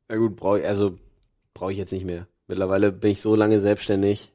Na 0.08 0.16
gut, 0.16 0.36
brauche 0.36 0.60
ich, 0.60 0.66
also 0.66 0.94
brauche 1.54 1.72
ich 1.72 1.78
jetzt 1.78 1.92
nicht 1.92 2.04
mehr. 2.04 2.26
Mittlerweile 2.46 2.92
bin 2.92 3.10
ich 3.10 3.20
so 3.20 3.34
lange 3.34 3.58
selbstständig, 3.60 4.32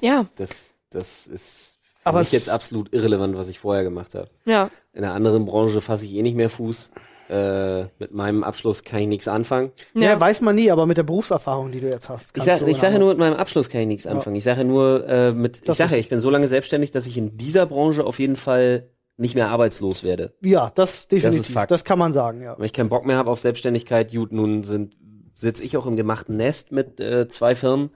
Ja, 0.00 0.26
das, 0.36 0.74
das 0.90 1.26
ist 1.26 1.76
für 2.00 2.06
Aber 2.06 2.20
mich 2.20 2.32
jetzt 2.32 2.48
absolut 2.48 2.92
irrelevant, 2.94 3.36
was 3.36 3.48
ich 3.48 3.58
vorher 3.58 3.84
gemacht 3.84 4.14
habe. 4.14 4.30
ja. 4.44 4.70
In 4.92 5.04
einer 5.04 5.12
anderen 5.12 5.44
Branche 5.44 5.82
fasse 5.82 6.06
ich 6.06 6.14
eh 6.14 6.22
nicht 6.22 6.36
mehr 6.36 6.48
Fuß. 6.48 6.90
Äh, 7.28 7.82
mit 7.98 8.12
meinem 8.14 8.42
Abschluss 8.44 8.82
kann 8.82 9.00
ich 9.00 9.08
nichts 9.08 9.28
anfangen. 9.28 9.72
ja. 9.92 10.02
Ja, 10.12 10.20
weiß 10.20 10.40
man 10.40 10.54
nie, 10.54 10.70
aber 10.70 10.86
mit 10.86 10.96
der 10.96 11.02
Berufserfahrung, 11.02 11.70
die 11.70 11.80
du 11.80 11.90
jetzt 11.90 12.08
hast. 12.08 12.34
Ich, 12.34 12.42
sag, 12.44 12.60
du 12.60 12.66
ich 12.66 12.78
sage 12.78 12.98
nur, 12.98 13.08
mit 13.10 13.18
meinem 13.18 13.34
Abschluss 13.34 13.68
kann 13.68 13.82
ich 13.82 13.86
nichts 13.88 14.06
anfangen. 14.06 14.36
Ich 14.36 14.44
sage 14.44 14.64
nur, 14.64 15.06
äh, 15.06 15.32
mit, 15.32 15.68
ich 15.68 15.74
sage, 15.74 15.98
ich 15.98 16.08
bin 16.08 16.20
so 16.20 16.30
lange 16.30 16.48
selbstständig, 16.48 16.92
dass 16.92 17.04
ich 17.06 17.18
in 17.18 17.36
dieser 17.36 17.66
Branche 17.66 18.04
auf 18.06 18.18
jeden 18.20 18.36
Fall 18.36 18.88
nicht 19.16 19.34
mehr 19.34 19.48
arbeitslos 19.48 20.02
werde. 20.02 20.34
Ja, 20.42 20.70
das 20.74 21.08
definitiv. 21.08 21.42
Das, 21.44 21.52
Fakt. 21.52 21.84
kann 21.84 21.98
man 21.98 22.12
sagen, 22.12 22.42
ja. 22.42 22.58
Wenn 22.58 22.66
ich 22.66 22.72
keinen 22.72 22.88
Bock 22.88 23.06
mehr 23.06 23.16
habe 23.16 23.30
auf 23.30 23.40
Selbstständigkeit, 23.40 24.12
gut, 24.12 24.32
nun 24.32 24.62
sind 24.62 24.94
sitze 25.36 25.62
ich 25.62 25.76
auch 25.76 25.86
im 25.86 25.96
gemachten 25.96 26.36
Nest 26.36 26.72
mit 26.72 26.98
äh, 26.98 27.28
zwei 27.28 27.54
Firmen. 27.54 27.90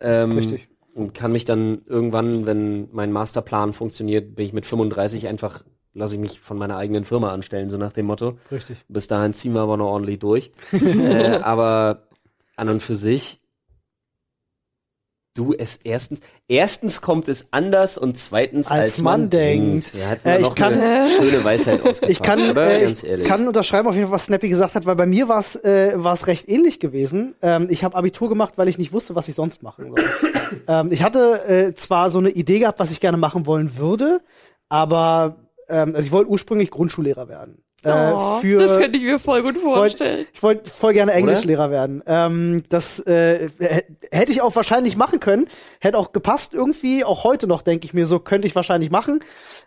Ähm, 0.00 0.32
Richtig. 0.32 0.68
Und 0.92 1.14
kann 1.14 1.30
mich 1.30 1.44
dann 1.44 1.82
irgendwann, 1.86 2.46
wenn 2.46 2.88
mein 2.90 3.12
Masterplan 3.12 3.72
funktioniert, 3.72 4.34
bin 4.34 4.44
ich 4.44 4.52
mit 4.52 4.66
35 4.66 5.28
einfach, 5.28 5.64
lasse 5.94 6.16
ich 6.16 6.20
mich 6.20 6.40
von 6.40 6.58
meiner 6.58 6.76
eigenen 6.76 7.04
Firma 7.04 7.30
anstellen, 7.30 7.70
so 7.70 7.78
nach 7.78 7.92
dem 7.92 8.06
Motto. 8.06 8.38
Richtig. 8.50 8.84
Bis 8.88 9.06
dahin 9.06 9.32
ziehen 9.32 9.54
wir 9.54 9.60
aber 9.60 9.76
noch 9.76 9.86
ordentlich 9.86 10.18
durch. 10.18 10.50
äh, 10.72 11.36
aber 11.36 12.08
an 12.56 12.68
und 12.68 12.82
für 12.82 12.96
sich, 12.96 13.40
du 15.38 15.54
es 15.54 15.78
erstens, 15.84 16.20
erstens 16.48 17.00
kommt 17.00 17.28
es 17.28 17.46
anders 17.52 17.96
und 17.96 18.16
zweitens 18.18 18.66
Als 18.66 18.80
als, 18.94 19.02
man 19.02 19.20
man, 19.22 19.30
denkt. 19.30 19.94
Ja, 19.94 20.08
hat 20.08 20.18
Äh, 20.24 20.28
man 20.30 20.40
ich 20.40 20.46
noch 20.48 20.54
kann- 20.54 20.74
eine 20.80 21.08
schöne 21.10 21.44
Weisheit 21.44 21.80
Ich 22.08 22.20
kann, 22.20 22.56
äh, 22.56 22.84
ich 22.90 23.24
kann 23.24 23.46
unterschreiben 23.46 23.88
auf 23.88 23.94
jeden 23.94 24.06
Fall, 24.08 24.14
was 24.14 24.26
Snappy 24.26 24.48
gesagt 24.48 24.74
hat, 24.74 24.84
weil 24.86 24.96
bei 24.96 25.06
mir 25.06 25.28
war 25.28 25.38
es 25.38 25.54
äh, 25.56 25.92
war's 25.96 26.26
recht 26.26 26.48
ähnlich 26.48 26.80
gewesen. 26.80 27.34
Ähm, 27.42 27.68
ich 27.70 27.84
habe 27.84 27.96
Abitur 27.96 28.28
gemacht, 28.28 28.54
weil 28.56 28.68
ich 28.68 28.78
nicht 28.78 28.92
wusste, 28.92 29.14
was 29.14 29.28
ich 29.28 29.34
sonst 29.34 29.62
machen 29.62 29.94
soll. 29.94 30.04
ähm, 30.68 30.92
ich 30.92 31.02
hatte 31.02 31.44
äh, 31.48 31.74
zwar 31.74 32.10
so 32.10 32.18
eine 32.18 32.30
Idee 32.30 32.58
gehabt, 32.58 32.78
was 32.80 32.90
ich 32.90 33.00
gerne 33.00 33.16
machen 33.16 33.46
wollen 33.46 33.76
würde, 33.78 34.20
aber 34.68 35.36
ähm, 35.68 35.94
also 35.94 36.06
ich 36.06 36.12
wollte 36.12 36.30
ursprünglich 36.30 36.70
Grundschullehrer 36.70 37.28
werden. 37.28 37.62
Äh, 37.84 37.90
Oh, 38.12 38.38
für 38.40 38.58
das 38.58 38.76
könnte 38.76 38.98
ich 38.98 39.04
mir 39.04 39.20
voll 39.20 39.40
gut 39.42 39.56
vorstellen. 39.56 40.26
ich 40.32 40.42
wollte 40.42 40.68
voll 40.68 40.94
gerne 40.94 41.12
Englischlehrer 41.12 41.70
werden. 41.70 42.02
Ähm, 42.06 42.62
das 42.68 42.98
äh, 43.00 43.48
hätte 44.10 44.32
ich 44.32 44.42
auch 44.42 44.56
wahrscheinlich 44.56 44.96
machen 44.96 45.20
können. 45.20 45.46
Hätte 45.78 45.96
auch 45.96 46.10
gepasst 46.12 46.54
irgendwie. 46.54 47.04
Auch 47.04 47.22
heute 47.22 47.46
noch 47.46 47.62
denke 47.62 47.86
ich 47.86 47.94
mir 47.94 48.06
so, 48.08 48.18
könnte 48.18 48.48
ich 48.48 48.56
wahrscheinlich 48.56 48.90
machen. 48.90 49.20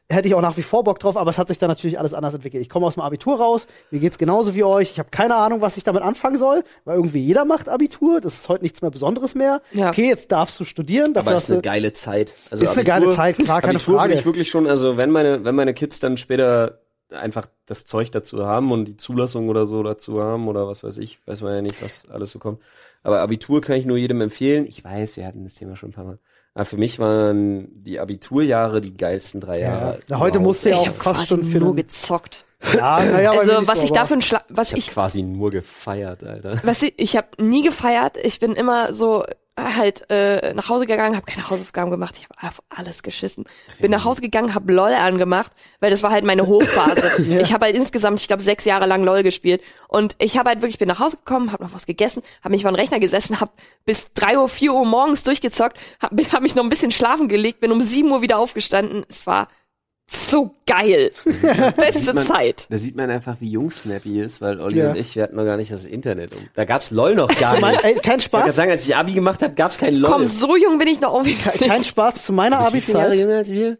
Hätte 0.09 0.27
ich 0.27 0.35
auch 0.35 0.41
nach 0.41 0.57
wie 0.57 0.61
vor 0.61 0.83
Bock 0.83 0.99
drauf, 0.99 1.15
aber 1.15 1.29
es 1.29 1.37
hat 1.37 1.47
sich 1.47 1.57
dann 1.57 1.69
natürlich 1.69 1.97
alles 1.99 2.13
anders 2.13 2.33
entwickelt. 2.33 2.61
Ich 2.61 2.67
komme 2.67 2.85
aus 2.85 2.95
dem 2.95 3.01
Abitur 3.03 3.37
raus, 3.39 3.67
mir 3.91 4.01
geht's 4.01 4.17
genauso 4.17 4.55
wie 4.55 4.65
euch. 4.65 4.91
Ich 4.91 4.99
habe 4.99 5.09
keine 5.09 5.35
Ahnung, 5.35 5.61
was 5.61 5.77
ich 5.77 5.85
damit 5.85 6.03
anfangen 6.03 6.37
soll, 6.37 6.65
weil 6.83 6.97
irgendwie 6.97 7.19
jeder 7.19 7.45
macht 7.45 7.69
Abitur. 7.69 8.19
Das 8.19 8.33
ist 8.33 8.49
heute 8.49 8.63
nichts 8.63 8.81
mehr 8.81 8.91
Besonderes 8.91 9.35
mehr. 9.35 9.61
Ja. 9.71 9.87
Okay, 9.87 10.09
jetzt 10.09 10.33
darfst 10.33 10.59
du 10.59 10.65
studieren. 10.65 11.13
Dafür 11.13 11.29
Aber 11.31 11.37
ist 11.37 11.49
eine 11.49 11.61
geile 11.61 11.93
Zeit. 11.93 12.33
Also 12.49 12.65
Ist 12.65 12.73
eine 12.73 12.83
geile 12.83 13.09
Zeit, 13.11 13.37
klar, 13.37 13.61
keine 13.61 13.75
Abitur 13.75 13.95
Frage. 13.95 14.09
Bin 14.09 14.19
ich 14.19 14.25
wirklich 14.25 14.49
schon, 14.49 14.67
also 14.67 14.97
wenn 14.97 15.11
meine, 15.11 15.45
wenn 15.45 15.55
meine 15.55 15.73
Kids 15.73 16.01
dann 16.01 16.17
später 16.17 16.79
einfach 17.11 17.47
das 17.65 17.85
Zeug 17.85 18.11
dazu 18.11 18.45
haben 18.45 18.71
und 18.71 18.85
die 18.85 18.97
Zulassung 18.97 19.49
oder 19.49 19.65
so 19.65 19.83
dazu 19.83 20.21
haben 20.21 20.47
oder 20.47 20.67
was 20.67 20.83
weiß 20.83 20.97
ich, 20.97 21.19
weiß 21.27 21.41
man 21.41 21.53
ja 21.55 21.61
nicht, 21.61 21.81
was 21.83 22.09
alles 22.09 22.31
so 22.31 22.39
kommt. 22.39 22.61
Aber 23.03 23.19
Abitur 23.21 23.61
kann 23.61 23.75
ich 23.77 23.85
nur 23.85 23.97
jedem 23.97 24.21
empfehlen. 24.21 24.65
Ich 24.67 24.83
weiß, 24.83 25.17
wir 25.17 25.25
hatten 25.25 25.43
das 25.43 25.55
Thema 25.55 25.75
schon 25.75 25.89
ein 25.89 25.93
paar 25.93 26.05
Mal. 26.05 26.19
Aber 26.53 26.65
für 26.65 26.77
mich 26.77 26.99
waren 26.99 27.67
die 27.83 27.99
Abiturjahre 27.99 28.81
die 28.81 28.95
geilsten 28.95 29.39
drei 29.41 29.59
ja, 29.59 29.71
Jahre. 29.71 29.99
na, 30.09 30.19
heute 30.19 30.37
überhaupt. 30.37 30.47
musst 30.47 30.65
du 30.65 30.69
ja 30.69 30.81
ich 30.81 30.89
auch 30.89 30.93
fast 30.95 31.27
schon 31.27 31.43
für 31.45 31.59
nur 31.59 31.75
gezockt. 31.75 32.45
ja, 32.73 33.03
naja, 33.03 33.31
Also 33.31 33.59
nicht 33.59 33.67
was 33.69 33.83
ich 33.83 33.91
aber- 33.97 34.15
dafür 34.17 34.41
was 34.49 34.71
Ich 34.73 34.77
ich 34.77 34.85
habe 34.87 34.93
quasi 34.93 35.23
nur 35.23 35.49
gefeiert, 35.49 36.23
Alter. 36.23 36.59
was 36.63 36.81
ich, 36.83 36.93
ich 36.97 37.15
habe 37.15 37.27
nie 37.41 37.63
gefeiert. 37.63 38.17
Ich 38.21 38.39
bin 38.39 38.53
immer 38.53 38.93
so 38.93 39.23
halt 39.57 40.09
äh, 40.09 40.53
nach 40.53 40.69
Hause 40.69 40.85
gegangen, 40.85 41.15
habe 41.15 41.25
keine 41.25 41.49
Hausaufgaben 41.49 41.91
gemacht. 41.91 42.15
Ich 42.17 42.23
habe 42.23 42.47
auf 42.47 42.61
alles 42.69 43.03
geschissen. 43.03 43.45
Bin 43.79 43.91
nach 43.91 44.05
Hause 44.05 44.21
gegangen, 44.21 44.55
habe 44.55 44.71
LOL 44.71 44.93
angemacht, 44.93 45.51
weil 45.79 45.91
das 45.91 46.03
war 46.03 46.11
halt 46.11 46.23
meine 46.23 46.47
Hochphase. 46.47 47.01
Ja. 47.31 47.39
Ich 47.39 47.53
habe 47.53 47.65
halt 47.65 47.75
insgesamt, 47.75 48.19
ich 48.19 48.27
glaube, 48.27 48.41
sechs 48.41 48.65
Jahre 48.65 48.85
lang 48.85 49.03
LOL 49.03 49.23
gespielt. 49.23 49.61
Und 49.87 50.15
ich 50.17 50.37
habe 50.37 50.49
halt 50.49 50.61
wirklich, 50.61 50.79
bin 50.79 50.87
nach 50.87 50.99
Hause 50.99 51.17
gekommen, 51.17 51.51
habe 51.51 51.63
noch 51.63 51.73
was 51.73 51.85
gegessen, 51.85 52.23
habe 52.43 52.51
mich 52.51 52.63
vor 52.63 52.71
den 52.71 52.79
Rechner 52.79 52.99
gesessen, 52.99 53.39
habe 53.39 53.51
bis 53.85 54.11
drei 54.13 54.37
Uhr, 54.37 54.49
vier 54.49 54.73
Uhr 54.73 54.85
morgens 54.85 55.23
durchgezockt, 55.23 55.77
habe 56.01 56.23
hab 56.31 56.41
mich 56.41 56.55
noch 56.55 56.63
ein 56.63 56.69
bisschen 56.69 56.91
schlafen 56.91 57.27
gelegt, 57.27 57.59
bin 57.59 57.71
um 57.71 57.79
sieben 57.79 58.11
Uhr 58.11 58.21
wieder 58.21 58.39
aufgestanden. 58.39 59.05
Es 59.07 59.27
war 59.27 59.47
so 60.13 60.55
geil. 60.65 61.11
Beste 61.77 62.13
man- 62.13 62.25
Zeit. 62.25 62.67
Da 62.69 62.77
sieht 62.77 62.95
man 62.95 63.09
einfach, 63.09 63.37
wie 63.39 63.49
jung 63.49 63.71
Snappy 63.71 64.19
ist, 64.21 64.41
weil 64.41 64.59
Olli 64.59 64.79
Ja. 64.79 64.89
und 64.91 64.97
ich, 64.97 65.15
wir 65.15 65.23
hatten 65.23 65.35
noch 65.35 65.45
gar 65.45 65.57
nicht 65.57 65.71
das 65.71 65.85
Internet. 65.85 66.31
Um. 66.33 66.39
Da 66.53 66.65
gab's 66.65 66.91
LOL 66.91 67.15
noch 67.15 67.27
gar 67.39 67.59
Mein, 67.59 67.73
nicht. 67.73 67.83
ey, 67.85 67.95
kein 67.95 68.19
Ich 68.19 68.31
wollte 68.33 68.47
Spaß. 68.47 68.55
sagen, 68.55 68.71
als 68.71 68.87
ich 68.87 68.95
Abi 68.95 69.13
gemacht 69.13 69.41
habe, 69.41 69.53
gab's 69.53 69.77
kein 69.77 69.95
LOL. 69.95 70.11
Komm, 70.11 70.25
so 70.25 70.55
jung 70.55 70.77
bin 70.77 70.87
ich 70.87 70.99
noch 71.01 71.13
auch 71.13 71.25
wieder 71.25 71.51
Kein 71.51 71.79
nicht. 71.79 71.87
Spaß 71.89 72.25
zu 72.25 72.33
meiner 72.33 72.59
Abi-Zeit. 72.59 73.15
jünger 73.15 73.37
als 73.37 73.51
wir? 73.51 73.77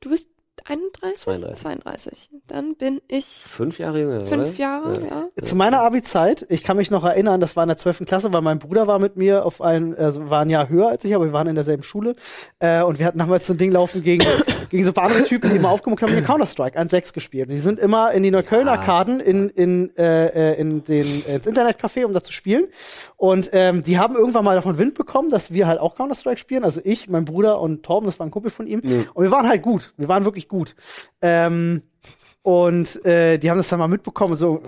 Du 0.00 0.10
bist 0.10 0.28
31? 0.64 1.20
32. 1.20 1.62
32. 1.62 2.30
Dann 2.48 2.74
bin 2.74 3.00
ich 3.06 3.24
Fünf 3.26 3.78
Jahre 3.78 4.00
jünger, 4.00 4.20
fünf 4.26 4.48
oder? 4.50 4.58
Jahre, 4.58 5.00
Ja. 5.00 5.28
ja. 5.36 5.42
Zu 5.44 5.54
meiner 5.54 5.80
Abi-Zeit, 5.82 6.44
ich 6.48 6.64
kann 6.64 6.76
mich 6.76 6.90
noch 6.90 7.04
erinnern, 7.04 7.40
das 7.40 7.54
war 7.54 7.62
in 7.62 7.68
der 7.68 7.76
12. 7.76 8.04
Klasse, 8.04 8.32
weil 8.32 8.42
mein 8.42 8.58
Bruder 8.58 8.86
war 8.88 8.98
mit 8.98 9.16
mir 9.16 9.44
auf 9.46 9.60
ein, 9.62 9.94
also 9.96 10.28
war 10.28 10.40
ein 10.42 10.50
Jahr 10.50 10.68
höher 10.68 10.88
als 10.88 11.04
ich, 11.04 11.14
aber 11.14 11.26
wir 11.26 11.32
waren 11.32 11.46
in 11.46 11.54
derselben 11.54 11.84
Schule. 11.84 12.16
Äh, 12.58 12.82
und 12.82 12.98
wir 12.98 13.06
hatten 13.06 13.18
damals 13.18 13.46
so 13.46 13.52
ein 13.54 13.58
Ding 13.58 13.70
laufen 13.70 14.02
gegen, 14.02 14.26
gegen 14.68 14.84
so 14.84 14.90
ein 14.90 14.94
paar 14.94 15.04
andere 15.04 15.24
Typen, 15.24 15.50
die 15.50 15.56
immer 15.56 15.70
aufgemuckt 15.70 16.02
haben, 16.02 16.14
die 16.14 16.22
Counter-Strike 16.22 16.78
1.6 16.78 17.12
gespielt. 17.12 17.48
Und 17.48 17.54
die 17.54 17.60
sind 17.60 17.78
immer 17.78 18.12
in 18.12 18.22
die 18.22 18.30
Neukölln-Arkaden 18.30 19.20
in, 19.20 19.48
in, 19.50 19.96
äh, 19.96 20.52
äh, 20.52 20.60
in 20.60 20.84
den, 20.84 21.24
ins 21.24 21.46
Internetcafé, 21.46 22.04
um 22.04 22.12
da 22.12 22.22
zu 22.22 22.32
spielen. 22.32 22.66
Und 23.16 23.50
ähm, 23.52 23.82
die 23.82 23.98
haben 23.98 24.16
irgendwann 24.16 24.44
mal 24.44 24.54
davon 24.54 24.78
Wind 24.78 24.94
bekommen, 24.94 25.30
dass 25.30 25.52
wir 25.52 25.66
halt 25.66 25.80
auch 25.80 25.94
Counter-Strike 25.96 26.38
spielen. 26.38 26.64
Also 26.64 26.80
ich, 26.84 27.08
mein 27.08 27.24
Bruder 27.24 27.60
und 27.60 27.82
Torben, 27.82 28.06
das 28.06 28.18
war 28.18 28.26
ein 28.26 28.30
Kumpel 28.30 28.50
von 28.50 28.66
ihm. 28.66 28.80
Und 29.14 29.22
wir 29.22 29.30
waren 29.30 29.48
halt 29.48 29.62
gut. 29.62 29.92
Wir 29.96 30.08
waren 30.08 30.24
wirklich 30.24 30.48
gut. 30.48 30.74
Ähm, 31.20 31.82
und 32.42 33.04
äh, 33.04 33.38
die 33.38 33.50
haben 33.50 33.58
das 33.58 33.68
dann 33.68 33.80
mal 33.80 33.88
mitbekommen, 33.88 34.36
so, 34.36 34.62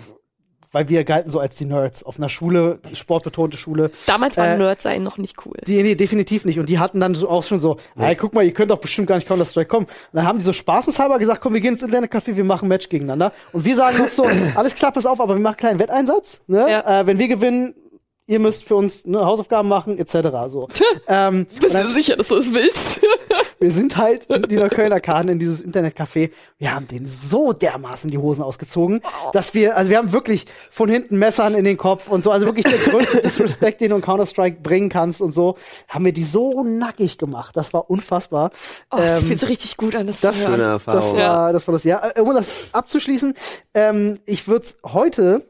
weil 0.78 0.88
wir 0.88 1.02
galten 1.02 1.28
so 1.28 1.40
als 1.40 1.56
die 1.56 1.64
Nerds 1.64 2.04
auf 2.04 2.18
einer 2.18 2.28
Schule, 2.28 2.78
sportbetonte 2.92 3.56
Schule. 3.56 3.90
Damals 4.06 4.36
war 4.36 4.46
Äh, 4.46 4.58
Nerd 4.58 4.80
sein 4.80 5.02
noch 5.02 5.18
nicht 5.18 5.44
cool. 5.44 5.56
Die, 5.66 5.82
nee, 5.82 5.96
definitiv 5.96 6.44
nicht. 6.44 6.60
Und 6.60 6.68
die 6.68 6.78
hatten 6.78 7.00
dann 7.00 7.16
so 7.16 7.28
auch 7.28 7.42
schon 7.42 7.58
so, 7.58 7.78
ey, 7.96 8.14
guck 8.14 8.32
mal, 8.32 8.44
ihr 8.44 8.52
könnt 8.52 8.70
doch 8.70 8.78
bestimmt 8.78 9.08
gar 9.08 9.16
nicht 9.16 9.26
Counter-Strike 9.26 9.66
kommen. 9.66 9.86
Und 9.86 9.92
dann 10.12 10.24
haben 10.24 10.38
die 10.38 10.44
so 10.44 10.52
spaßenshalber 10.52 11.18
gesagt, 11.18 11.40
komm, 11.40 11.54
wir 11.54 11.60
gehen 11.60 11.72
ins 11.72 11.82
Internetcafé, 11.82 12.36
wir 12.36 12.44
machen 12.44 12.66
ein 12.66 12.68
Match 12.68 12.88
gegeneinander. 12.88 13.32
Und 13.50 13.64
wir 13.64 13.74
sagen 13.74 13.98
noch 13.98 14.06
so, 14.06 14.24
alles 14.54 14.76
klar, 14.76 14.92
pass 14.92 15.04
auf, 15.04 15.20
aber 15.20 15.34
wir 15.34 15.40
machen 15.40 15.54
einen 15.54 15.56
kleinen 15.56 15.78
Wetteinsatz. 15.80 16.42
Ne? 16.46 16.70
Ja. 16.70 17.00
Äh, 17.00 17.06
wenn 17.08 17.18
wir 17.18 17.26
gewinnen, 17.26 17.74
ihr 18.28 18.38
müsst 18.38 18.62
für 18.62 18.76
uns 18.76 19.04
ne, 19.04 19.18
Hausaufgaben 19.18 19.68
machen, 19.68 19.98
etc. 19.98 20.28
So. 20.46 20.68
ähm, 21.08 21.46
Bist 21.60 21.74
dann, 21.74 21.82
du 21.82 21.88
sicher, 21.88 22.14
dass 22.14 22.28
du 22.28 22.36
das 22.36 22.52
willst? 22.52 23.00
Wir 23.60 23.70
sind 23.72 23.96
halt 23.96 24.26
in 24.26 24.42
die 24.42 24.56
Neuköllner 24.56 25.00
Karten 25.00 25.28
in 25.28 25.38
dieses 25.38 25.64
Internetcafé. 25.64 26.30
Wir 26.58 26.74
haben 26.74 26.86
den 26.86 27.06
so 27.06 27.52
dermaßen 27.52 28.10
die 28.10 28.18
Hosen 28.18 28.42
ausgezogen, 28.42 29.00
dass 29.32 29.54
wir, 29.54 29.76
also 29.76 29.90
wir 29.90 29.98
haben 29.98 30.12
wirklich 30.12 30.46
von 30.70 30.88
hinten 30.88 31.18
Messern 31.18 31.54
in 31.54 31.64
den 31.64 31.76
Kopf 31.76 32.08
und 32.08 32.24
so, 32.24 32.30
also 32.30 32.46
wirklich 32.46 32.64
der 32.64 32.78
größte 32.78 33.20
Disrespect, 33.22 33.80
den 33.80 33.90
du 33.90 33.96
in 33.96 34.02
Counter-Strike 34.02 34.60
bringen 34.62 34.88
kannst 34.88 35.20
und 35.20 35.32
so, 35.32 35.56
haben 35.88 36.04
wir 36.04 36.12
die 36.12 36.24
so 36.24 36.62
nackig 36.62 37.18
gemacht. 37.18 37.56
Das 37.56 37.72
war 37.72 37.90
unfassbar. 37.90 38.50
Oh, 38.90 38.96
das 38.96 39.22
Ähm, 39.22 39.26
fühlt 39.28 39.40
sich 39.40 39.48
richtig 39.48 39.76
gut 39.76 39.96
an, 39.96 40.06
das, 40.06 40.20
das, 40.20 40.36
zu 40.36 40.42
hören. 40.42 40.52
Das 40.52 40.60
Erfahrung. 40.60 41.16
war, 41.16 41.52
das 41.52 41.66
war 41.68 41.72
das. 41.72 41.84
Ja, 41.84 42.10
äh, 42.14 42.20
um 42.20 42.34
das 42.34 42.50
abzuschließen, 42.72 43.34
ähm, 43.74 44.18
ich 44.26 44.46
würde 44.48 44.66
heute 44.84 45.47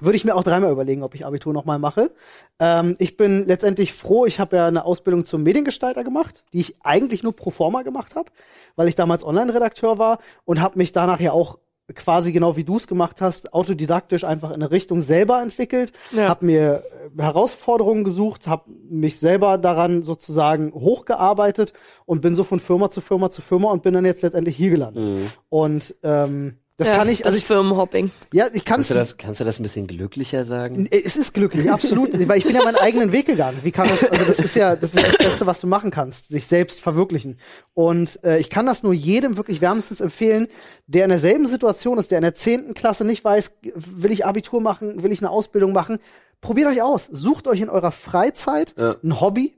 würde 0.00 0.16
ich 0.16 0.24
mir 0.24 0.34
auch 0.34 0.42
dreimal 0.42 0.70
überlegen, 0.72 1.02
ob 1.02 1.14
ich 1.14 1.26
Abitur 1.26 1.52
noch 1.52 1.64
mal 1.64 1.78
mache. 1.78 2.10
Ähm, 2.58 2.96
ich 2.98 3.16
bin 3.16 3.46
letztendlich 3.46 3.92
froh, 3.92 4.26
ich 4.26 4.40
habe 4.40 4.56
ja 4.56 4.66
eine 4.66 4.84
Ausbildung 4.84 5.24
zum 5.24 5.42
Mediengestalter 5.42 6.04
gemacht, 6.04 6.44
die 6.52 6.60
ich 6.60 6.76
eigentlich 6.82 7.22
nur 7.22 7.34
pro 7.34 7.50
forma 7.50 7.82
gemacht 7.82 8.16
habe, 8.16 8.30
weil 8.76 8.88
ich 8.88 8.94
damals 8.94 9.24
Online-Redakteur 9.24 9.98
war 9.98 10.18
und 10.44 10.60
habe 10.60 10.78
mich 10.78 10.92
danach 10.92 11.20
ja 11.20 11.32
auch 11.32 11.58
quasi 11.94 12.32
genau 12.32 12.54
wie 12.56 12.64
du 12.64 12.76
es 12.76 12.86
gemacht 12.86 13.22
hast, 13.22 13.54
autodidaktisch 13.54 14.22
einfach 14.24 14.50
in 14.50 14.56
eine 14.56 14.70
Richtung 14.70 15.00
selber 15.00 15.40
entwickelt, 15.40 15.92
Ja. 16.12 16.28
habe 16.28 16.44
mir 16.44 16.82
äh, 17.16 17.22
Herausforderungen 17.22 18.04
gesucht, 18.04 18.46
habe 18.46 18.64
mich 18.90 19.18
selber 19.18 19.56
daran 19.56 20.02
sozusagen 20.02 20.72
hochgearbeitet 20.74 21.72
und 22.04 22.20
bin 22.20 22.34
so 22.34 22.44
von 22.44 22.60
Firma 22.60 22.90
zu 22.90 23.00
Firma 23.00 23.30
zu 23.30 23.40
Firma 23.40 23.70
und 23.70 23.82
bin 23.82 23.94
dann 23.94 24.04
jetzt 24.04 24.22
letztendlich 24.22 24.54
hier 24.56 24.68
gelandet. 24.70 25.08
Mhm. 25.08 25.30
Und 25.48 25.94
ähm, 26.02 26.58
das 26.78 26.88
ja, 26.88 26.94
kann 26.96 27.08
ich, 27.08 27.26
also 27.26 27.34
das 27.36 27.42
ich, 27.42 27.46
Firmenhopping. 27.46 28.10
ja, 28.32 28.46
ich 28.52 28.64
kann 28.64 28.76
Kannst 28.76 28.90
du, 28.90 28.94
das, 28.94 29.16
kannst 29.16 29.40
du 29.40 29.44
das 29.44 29.58
ein 29.58 29.64
bisschen 29.64 29.86
glücklicher 29.88 30.44
sagen? 30.44 30.88
es 30.90 31.16
ist 31.16 31.34
glücklich, 31.34 31.70
absolut, 31.70 32.10
weil 32.28 32.38
ich 32.38 32.44
bin 32.44 32.54
ja 32.54 32.62
meinen 32.62 32.76
eigenen 32.76 33.10
Weg 33.12 33.26
gegangen. 33.26 33.58
Wie 33.64 33.72
kann 33.72 33.88
das, 33.88 34.04
also 34.04 34.24
das 34.24 34.38
ist 34.38 34.54
ja, 34.56 34.76
das 34.76 34.94
ist 34.94 35.04
das 35.04 35.18
Beste, 35.18 35.46
was 35.46 35.60
du 35.60 35.66
machen 35.66 35.90
kannst, 35.90 36.30
sich 36.30 36.46
selbst 36.46 36.80
verwirklichen. 36.80 37.38
Und 37.74 38.18
äh, 38.24 38.38
ich 38.38 38.48
kann 38.48 38.64
das 38.64 38.82
nur 38.84 38.94
jedem 38.94 39.36
wirklich 39.36 39.60
wärmstens 39.60 40.00
empfehlen, 40.00 40.46
der 40.86 41.04
in 41.04 41.10
derselben 41.10 41.46
Situation 41.46 41.98
ist, 41.98 42.10
der 42.12 42.18
in 42.18 42.22
der 42.22 42.34
zehnten 42.36 42.74
Klasse 42.74 43.04
nicht 43.04 43.24
weiß, 43.24 43.52
will 43.74 44.12
ich 44.12 44.24
Abitur 44.24 44.60
machen, 44.60 45.02
will 45.02 45.10
ich 45.12 45.20
eine 45.20 45.30
Ausbildung 45.30 45.72
machen. 45.72 45.98
Probiert 46.40 46.68
euch 46.68 46.80
aus. 46.80 47.06
Sucht 47.10 47.48
euch 47.48 47.60
in 47.60 47.68
eurer 47.70 47.90
Freizeit 47.90 48.74
Ja. 48.78 48.94
ein 49.02 49.20
Hobby, 49.20 49.56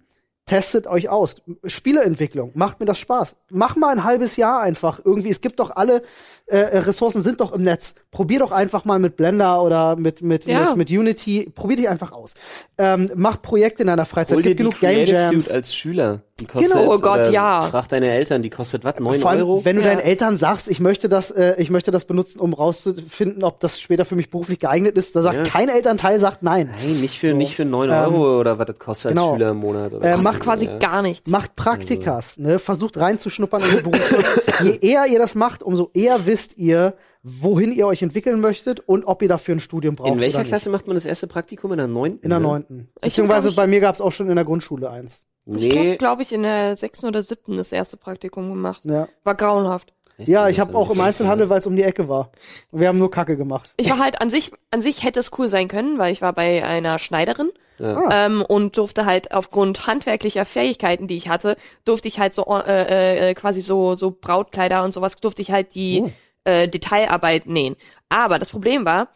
testet 0.51 0.89
euch 0.89 1.09
aus. 1.09 1.37
Spieleentwicklung, 1.65 2.51
macht 2.55 2.81
mir 2.81 2.87
das 2.87 2.99
Spaß. 2.99 3.37
Mach 3.51 3.77
mal 3.77 3.93
ein 3.93 4.03
halbes 4.03 4.37
Jahr 4.37 4.61
einfach 4.61 5.01
irgendwie. 5.05 5.31
Es 5.31 5.41
gibt 5.41 5.61
doch 5.61 5.77
alle 5.77 6.03
äh, 6.47 6.57
Ressourcen 6.59 7.23
sind 7.23 7.41
doch 7.41 7.53
im 7.53 7.63
Netz. 7.63 7.95
Probier 8.13 8.41
doch 8.41 8.51
einfach 8.51 8.85
mal 8.85 8.99
mit 8.99 9.17
Blender 9.17 9.63
oder 9.63 9.95
mit 9.95 10.21
mit 10.21 10.45
Ja. 10.45 10.71
mit, 10.75 10.77
mit 10.79 10.91
Unity. 10.91 11.49
Probier 11.55 11.77
dich 11.77 11.89
einfach 11.89 12.11
aus. 12.11 12.35
Ähm, 12.77 13.09
mach 13.15 13.41
Projekte 13.41 13.83
in 13.83 13.87
deiner 13.87 14.05
Freizeit. 14.05 14.37
Hol 14.37 14.43
dir 14.43 14.49
Gibt 14.51 14.61
die 14.61 14.65
genug 14.65 14.81
Game 14.81 14.95
Creative 15.07 15.13
Jams. 15.17 15.45
Suite 15.45 15.55
als 15.57 15.75
Schüler. 15.75 16.21
Die 16.41 16.47
kostet, 16.47 16.73
Genau, 16.73 16.87
oh 16.95 16.99
Gott, 16.99 17.21
oder 17.21 17.31
ja. 17.31 17.61
Frag 17.63 17.87
deine 17.89 18.11
Eltern, 18.11 18.41
die 18.43 18.49
kostet 18.51 18.83
was? 18.83 18.99
9 18.99 19.21
Vor 19.21 19.31
allem, 19.31 19.41
Euro? 19.43 19.65
wenn 19.65 19.77
du 19.77 19.83
Ja. 19.83 19.89
deinen 19.91 20.01
Eltern 20.01 20.37
sagst, 20.39 20.69
ich 20.71 20.81
möchte 20.81 21.09
das, 21.11 21.31
äh, 21.31 21.55
ich 21.59 21.71
möchte 21.71 21.91
das 21.91 22.07
benutzen, 22.07 22.41
um 22.41 22.55
rauszufinden, 22.55 23.45
ob 23.45 23.61
das 23.61 23.79
später 23.79 24.05
für 24.07 24.17
mich 24.17 24.31
beruflich 24.31 24.59
geeignet 24.59 24.97
ist, 24.97 25.15
da 25.15 25.21
sagt 25.23 25.37
Ja. 25.37 25.43
kein 25.45 25.69
Elternteil 25.69 26.19
sagt 26.19 26.43
nein. 26.43 26.71
Nein, 26.83 27.01
nicht 27.01 27.19
für, 27.19 27.33
So. 27.33 27.37
nicht 27.37 27.55
für 27.55 27.65
9 27.67 27.91
Ähm, 27.91 27.95
Euro 28.15 28.41
oder 28.41 28.59
was 28.59 28.67
das 28.67 28.79
kostet 28.79 29.11
genau. 29.11 29.27
als 29.29 29.35
Schüler 29.37 29.51
im 29.51 29.59
Monat. 29.59 29.93
Oder 29.93 30.13
Äh, 30.15 30.17
macht 30.17 30.41
Quasi 30.41 30.65
ja. 30.65 30.79
gar 30.79 31.03
nichts. 31.03 31.31
Macht 31.31 31.55
Praktikas, 31.57 32.39
ne? 32.39 32.59
Versucht 32.59 32.97
reinzuschnuppern 32.97 33.63
in 33.63 33.71
die 33.77 33.83
Berufe. 33.83 34.17
Je 34.65 34.79
eher 34.81 35.07
ihr 35.07 35.19
das 35.19 35.35
macht, 35.35 35.63
umso 35.63 35.91
eher 35.95 36.27
wisst 36.27 36.57
ihr, 36.59 36.95
wohin 37.23 37.73
ihr 37.73 37.87
euch 37.87 38.03
entwickeln 38.03 38.41
möchtet 38.41 38.81
und 38.81 39.05
ob 39.05 39.21
ihr 39.23 39.29
dafür 39.29 39.55
ein 39.57 39.61
Studium 39.61 39.97
braucht. 39.97 40.09
In 40.13 40.21
welcher 40.21 40.37
oder 40.37 40.43
nicht. 40.45 40.49
Klasse 40.51 40.71
macht 40.71 40.87
man 40.87 40.95
das 40.95 41.05
erste 41.05 41.27
Praktikum? 41.27 41.73
In 41.73 41.79
der 41.79 41.87
9? 41.87 42.19
In 42.23 42.31
der 42.31 42.41
neunten. 42.41 42.89
Ich 42.97 43.03
Beziehungsweise 43.03 43.43
glaub 43.43 43.51
ich- 43.51 43.57
bei 43.57 43.67
mir 43.67 43.81
gab's 43.81 44.01
auch 44.01 44.13
schon 44.13 44.29
in 44.31 44.37
der 44.37 44.45
Grundschule 44.45 44.91
eins. 44.91 45.23
Ich 45.47 45.69
habe, 45.71 45.81
Nee. 45.81 45.97
glaube 45.97 46.23
ich, 46.23 46.33
in 46.33 46.43
der 46.43 46.77
sechsten 46.77 47.07
oder 47.07 47.23
siebten 47.23 47.57
das 47.57 47.73
erste 47.73 47.97
Praktikum 47.97 48.49
gemacht. 48.51 48.83
Ja, 48.85 49.09
War 49.25 49.35
grauenhaft. 49.35 49.93
ja 50.19 50.49
ich 50.49 50.61
habe 50.61 50.75
auch 50.77 50.91
im 50.91 51.01
Einzelhandel, 51.01 51.49
weil 51.49 51.59
es 51.61 51.67
um 51.67 51.75
die 51.77 51.83
Ecke 51.83 52.09
war. 52.09 52.31
Und 52.71 52.81
wir 52.81 52.89
haben 52.89 52.99
nur 52.99 53.11
Kacke 53.11 53.37
gemacht. 53.37 53.73
Ich 53.77 53.91
war 53.91 53.99
halt 53.99 54.21
an 54.21 54.31
sich, 54.31 54.53
an 54.71 54.81
sich 54.83 55.03
hätte 55.03 55.19
es 55.21 55.31
cool 55.39 55.49
sein 55.49 55.67
können, 55.69 55.99
weil 55.99 56.13
ich 56.13 56.23
war 56.23 56.33
bei 56.35 56.65
einer 56.65 56.99
Schneiderin 56.99 57.51
Ja. 57.79 58.27
ähm, 58.27 58.43
und 58.47 58.77
durfte 58.77 59.07
halt 59.07 59.33
aufgrund 59.33 59.87
handwerklicher 59.87 60.45
Fähigkeiten, 60.45 61.07
die 61.07 61.17
ich 61.17 61.29
hatte, 61.31 61.57
durfte 61.87 62.09
ich 62.09 62.19
halt 62.21 62.35
so 62.35 62.45
äh, 62.47 63.31
äh, 63.31 63.35
quasi 63.35 63.63
so 63.63 63.95
so 63.95 64.11
Brautkleider 64.11 64.85
und 64.85 64.93
sowas 64.93 65.17
durfte 65.17 65.41
ich 65.43 65.51
halt 65.51 65.75
die 65.75 66.03
Oh. 66.05 66.11
Äh, 66.45 66.69
Detailarbeit 66.69 67.47
nähen. 67.47 67.77
Aber 68.09 68.39
das 68.39 68.51
Problem 68.51 68.85
war, 68.85 69.09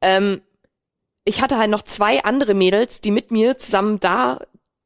ähm, 0.00 0.40
ich 1.24 1.42
hatte 1.42 1.58
halt 1.58 1.70
noch 1.70 1.82
zwei 1.82 2.24
andere 2.24 2.54
Mädels, 2.54 3.00
die 3.00 3.10
mit 3.10 3.30
mir 3.30 3.56
zusammen 3.58 4.00
da 4.00 4.40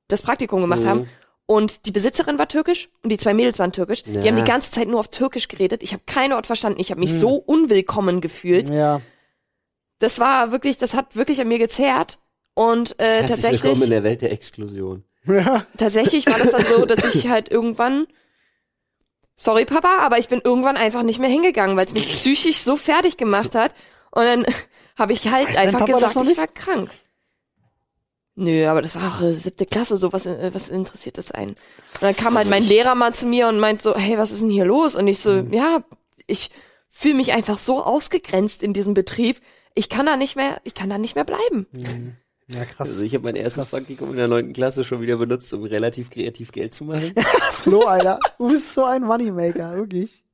das 0.09 0.22
Praktikum 0.22 0.61
gemacht 0.61 0.82
Mhm. 0.82 0.88
haben. 0.88 1.09
Und 1.47 1.86
die 1.86 1.90
Besitzerin 1.90 2.38
war 2.38 2.49
türkisch 2.49 2.88
und 3.03 3.11
die 3.11 3.18
zwei 3.18 3.34
Mädels 3.34 3.59
waren 3.59 3.70
türkisch. 3.72 4.03
Die 4.03 4.12
Ja. 4.12 4.24
haben 4.26 4.36
die 4.36 4.45
ganze 4.45 4.70
Zeit 4.70 4.88
nur 4.88 4.99
auf 5.01 5.09
Türkisch 5.09 5.49
geredet. 5.49 5.82
Ich 5.82 5.92
habe 5.92 6.03
kein 6.07 6.30
Wort 6.32 6.47
verstanden. 6.47 6.80
Ich 6.80 6.90
habe 6.90 7.01
mich 7.01 7.12
so 7.18 7.34
unwillkommen 7.36 8.20
gefühlt 8.20 8.68
Ja. 8.70 9.01
das 9.99 10.18
war 10.18 10.53
wirklich, 10.53 10.78
das 10.78 10.95
hat 10.95 11.16
wirklich 11.16 11.40
an 11.40 11.49
mir 11.49 11.59
gezerrt. 11.59 12.18
Und 12.55 12.99
äh, 12.99 13.22
Herzlich 13.22 13.28
willkommen 13.28 13.55
in 13.55 13.62
tatsächlich, 13.64 13.88
der 13.90 14.03
Welt 14.05 14.22
der 14.22 14.32
Exklusion. 14.32 15.05
ja. 15.26 15.64
tatsächlich 15.76 16.26
war 16.26 16.38
das 16.38 16.51
dann 16.51 16.64
so, 16.64 16.86
dass 16.86 17.14
ich 17.14 17.28
halt 17.28 17.51
irgendwann, 17.51 18.07
sorry 19.37 19.64
Papa, 19.64 19.99
aber 19.99 20.18
ich 20.18 20.28
bin 20.28 20.41
irgendwann 20.43 20.76
einfach 20.76 21.03
nicht 21.03 21.18
mehr 21.18 21.28
hingegangen, 21.30 21.76
weil 21.76 21.87
es 21.87 21.95
mich 21.95 22.09
psychisch 22.12 22.59
so 22.59 22.76
fertig 22.76 23.16
gemacht 23.16 23.55
hat. 23.55 23.72
Und 24.11 24.24
dann 24.24 24.47
habe 24.99 25.12
ich 25.12 25.28
halt 25.30 25.49
Weiß 25.49 25.57
einfach 25.57 25.87
gesagt, 25.87 26.16
ich 26.28 26.37
war 26.37 26.47
krank. 26.49 26.91
Nö, 28.37 28.66
aber 28.66 28.82
das 28.82 28.97
war 28.97 29.16
auch 29.16 29.20
äh, 29.22 29.32
siebte 29.32 29.64
Klasse, 29.64 29.97
so 29.97 30.12
was, 30.12 30.26
äh, 30.26 30.51
was 30.53 30.68
interessiert 30.68 31.18
das 31.18 31.30
einen? 31.30 31.51
Und 31.53 32.03
dann 32.03 32.16
kam 32.16 32.37
halt 32.37 32.51
mein 32.51 32.64
Lehrer 32.64 32.97
mal 32.97 33.14
zu 33.14 33.26
mir 33.26 33.47
und 33.49 33.61
meint 33.61 33.80
so, 33.80 33.95
hey, 33.95 34.18
was 34.18 34.32
ist 34.32 34.41
denn 34.43 34.51
hier 34.51 34.64
los? 34.64 34.97
Und 34.97 35.07
ich 35.07 35.20
so, 35.20 35.30
Mhm. 35.30 35.53
ja, 35.53 35.85
ich 36.26 36.51
fühle 36.89 37.14
mich 37.14 37.32
einfach 37.32 37.59
so 37.59 37.82
ausgegrenzt 37.85 38.62
in 38.62 38.72
diesem 38.72 38.95
Betrieb. 38.95 39.41
Ich 39.74 39.89
kann 39.89 40.07
da 40.07 40.16
nicht 40.16 40.35
mehr, 40.35 40.61
ich 40.64 40.74
kann 40.74 40.91
da 40.91 40.99
nicht 40.99 41.14
mehr 41.14 41.24
bleiben. 41.24 41.66
Ja, 42.49 42.64
krass. 42.64 42.88
Also 42.90 43.03
ich 43.03 43.14
habe 43.14 43.24
mein 43.24 43.36
erstes 43.36 43.66
Praktikum 43.66 44.11
in 44.11 44.16
der 44.16 44.28
9. 44.28 44.53
Klasse 44.53 44.84
schon 44.84 45.01
wieder 45.01 45.16
benutzt, 45.16 45.53
um 45.55 45.64
relativ 45.64 46.11
kreativ 46.11 46.53
Geld 46.53 46.74
zu 46.74 46.84
machen. 46.84 47.14
Flo, 47.53 47.82
Alter. 47.84 48.18
Du 48.38 48.49
bist 48.51 48.74
so 48.74 48.84
ein 48.84 49.03
Moneymaker, 49.03 49.76
wirklich. 49.76 50.24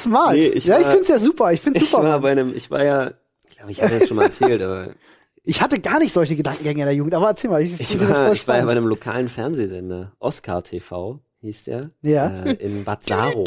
Smart. 0.00 0.32
Nee, 0.32 0.46
ich 0.48 0.64
ja, 0.64 0.78
ich 0.78 0.84
war- 0.86 0.92
find's 0.92 1.08
ja 1.08 1.18
super. 1.18 1.52
Ich 1.52 1.60
find's 1.60 1.80
Ich 1.82 1.90
super. 1.90 2.04
war 2.04 2.10
Mann. 2.12 2.22
bei 2.22 2.30
einem, 2.30 2.56
ich 2.56 2.70
war 2.70 2.82
ja, 2.82 3.12
glaube 3.54 3.70
ich, 3.70 3.82
habe 3.82 3.98
das 3.98 4.08
schon 4.08 4.16
mal 4.16 4.24
erzählt, 4.24 4.62
aber 4.62 4.94
Ich 5.44 5.60
hatte 5.60 5.80
gar 5.80 5.98
nicht 5.98 6.14
solche 6.14 6.36
Gedankengänge 6.36 6.82
in 6.82 6.86
der 6.86 6.94
Jugend, 6.94 7.14
aber 7.14 7.26
erzähl 7.26 7.50
mal. 7.50 7.60
Ich, 7.60 7.78
ich 7.80 8.00
war, 8.00 8.32
ich 8.32 8.46
war 8.46 8.58
ja 8.58 8.64
bei 8.64 8.70
einem 8.70 8.86
lokalen 8.86 9.28
Fernsehsender, 9.28 10.12
Oscar 10.20 10.62
TV 10.62 11.18
hieß 11.40 11.64
der, 11.64 11.88
Ja. 12.02 12.44
äh, 12.44 12.52
in 12.64 12.84
Bad 12.84 13.04
Saro. 13.04 13.44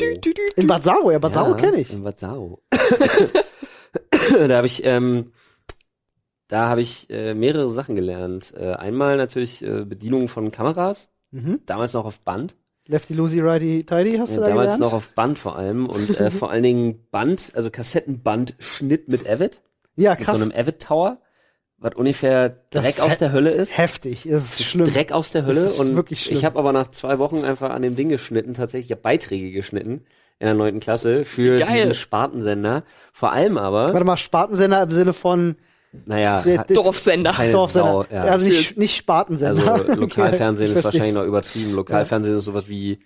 In 0.57 0.67
Bad 0.67 0.83
Saro, 0.83 1.09
ja, 1.11 1.19
Bad 1.19 1.33
Saro 1.33 1.51
Ja, 1.51 1.55
kenne 1.55 1.79
ich. 1.79 1.93
In 1.93 2.03
Bad 2.03 2.19
Saro. 2.19 2.61
da 4.47 4.57
habe 4.57 4.67
ich, 4.67 4.85
ähm, 4.85 5.31
da 6.47 6.69
habe 6.69 6.81
ich 6.81 7.09
äh, 7.09 7.33
mehrere 7.33 7.69
Sachen 7.69 7.95
gelernt. 7.95 8.53
Äh, 8.57 8.73
einmal 8.73 9.17
natürlich 9.17 9.63
äh, 9.63 9.85
Bedienung 9.85 10.27
von 10.29 10.51
Kameras, 10.51 11.11
Mhm. 11.31 11.59
damals 11.65 11.93
noch 11.93 12.05
auf 12.05 12.19
Band. 12.21 12.55
Lefty 12.87 13.13
Lucy 13.15 13.39
Righty 13.41 13.83
Tidy 13.83 14.17
hast 14.17 14.37
du 14.37 14.41
da 14.41 14.47
damals 14.47 14.75
gelernt? 14.75 14.79
noch 14.81 14.93
auf 14.93 15.07
Band 15.15 15.39
vor 15.39 15.55
allem 15.57 15.87
und 15.87 16.19
äh, 16.19 16.29
vor 16.31 16.51
allen 16.51 16.63
Dingen 16.63 17.07
Band, 17.11 17.51
also 17.55 17.69
Kassettenband-Schnitt 17.71 19.07
mit 19.09 19.27
Avid, 19.27 19.59
ja, 19.95 20.11
mit 20.11 20.19
so 20.19 20.25
krass. 20.25 20.41
einem 20.41 20.51
Avid 20.55 20.79
Tower, 20.81 21.17
was 21.77 21.95
ungefähr 21.95 22.49
Dreck 22.69 22.99
aus 22.99 23.17
der 23.17 23.31
Hölle 23.31 23.49
ist. 23.51 23.77
Heftig, 23.77 24.25
es 24.25 24.59
ist 24.59 24.63
schlimm. 24.65 24.87
Dreck 24.91 25.11
aus 25.11 25.31
der 25.31 25.45
Hölle 25.45 25.71
und 25.73 25.95
wirklich 25.95 26.21
schlimm. 26.23 26.37
ich 26.37 26.45
habe 26.45 26.57
aber 26.59 26.71
nach 26.73 26.89
zwei 26.91 27.17
Wochen 27.19 27.43
einfach 27.43 27.71
an 27.71 27.81
dem 27.81 27.95
Ding 27.95 28.09
geschnitten, 28.09 28.53
tatsächlich, 28.53 28.91
ich 28.91 28.97
Beiträge 29.01 29.51
geschnitten 29.51 30.05
in 30.39 30.45
der 30.47 30.53
neunten 30.53 30.79
Klasse 30.79 31.25
für 31.25 31.57
Geil. 31.59 31.73
diesen 31.73 31.93
Spartensender. 31.93 32.83
Vor 33.13 33.31
allem 33.31 33.57
aber, 33.57 33.93
Warte 33.93 34.05
mal, 34.05 34.17
Spartensender 34.17 34.83
im 34.83 34.91
Sinne 34.91 35.13
von 35.13 35.55
naja, 36.05 36.41
der- 36.41 36.63
Dorfsender. 36.65 37.31
Keine 37.31 37.51
Dorfsender. 37.51 37.91
Sau, 37.91 38.05
ja. 38.13 38.21
Also 38.23 38.45
nicht, 38.45 38.77
nicht 38.77 38.95
Spartensender. 38.95 39.73
also 39.73 39.93
Lokalfernsehen 39.99 40.71
Ich 40.71 40.77
ist 40.77 40.83
wahrscheinlich 40.83 41.13
noch 41.13 41.25
übertrieben. 41.25 41.73
Lokalfernsehen 41.73 42.37
ist 42.37 42.45
sowas 42.45 42.67
wie 42.67 42.99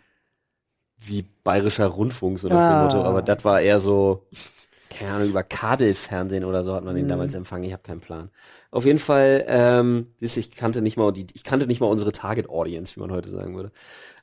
wie 1.02 1.24
bayerischer 1.44 1.88
Rundfunk, 1.88 2.40
so 2.40 2.50
Ah. 2.50 2.84
Motto. 2.84 3.02
Aber 3.04 3.22
das 3.22 3.46
war 3.46 3.62
eher 3.62 3.80
so, 3.80 4.28
keine 4.90 5.12
Ahnung, 5.14 5.30
über 5.30 5.44
Kabelfernsehen 5.44 6.44
oder 6.44 6.64
so 6.64 6.74
hat 6.74 6.84
man 6.84 6.94
den 6.96 7.06
Mhm. 7.06 7.10
damals 7.10 7.34
empfangen. 7.36 7.64
Ich 7.64 7.72
habe 7.72 7.84
keinen 7.84 8.02
Plan. 8.02 8.30
Auf 8.70 8.86
jeden 8.86 9.00
Fall, 9.00 9.46
ähm, 9.48 10.08
ich 10.20 10.52
kannte 10.52 10.82
nicht 10.82 10.98
mal 10.98 11.12
die, 11.14 11.26
ich 11.34 11.44
kannte 11.46 11.68
nicht 11.68 11.80
mal 11.80 11.88
unsere 11.88 12.12
Target 12.12 12.50
Audience, 12.50 12.96
wie 12.96 13.00
man 13.00 13.12
heute 13.12 13.30
sagen 13.30 13.56
würde. 13.56 13.72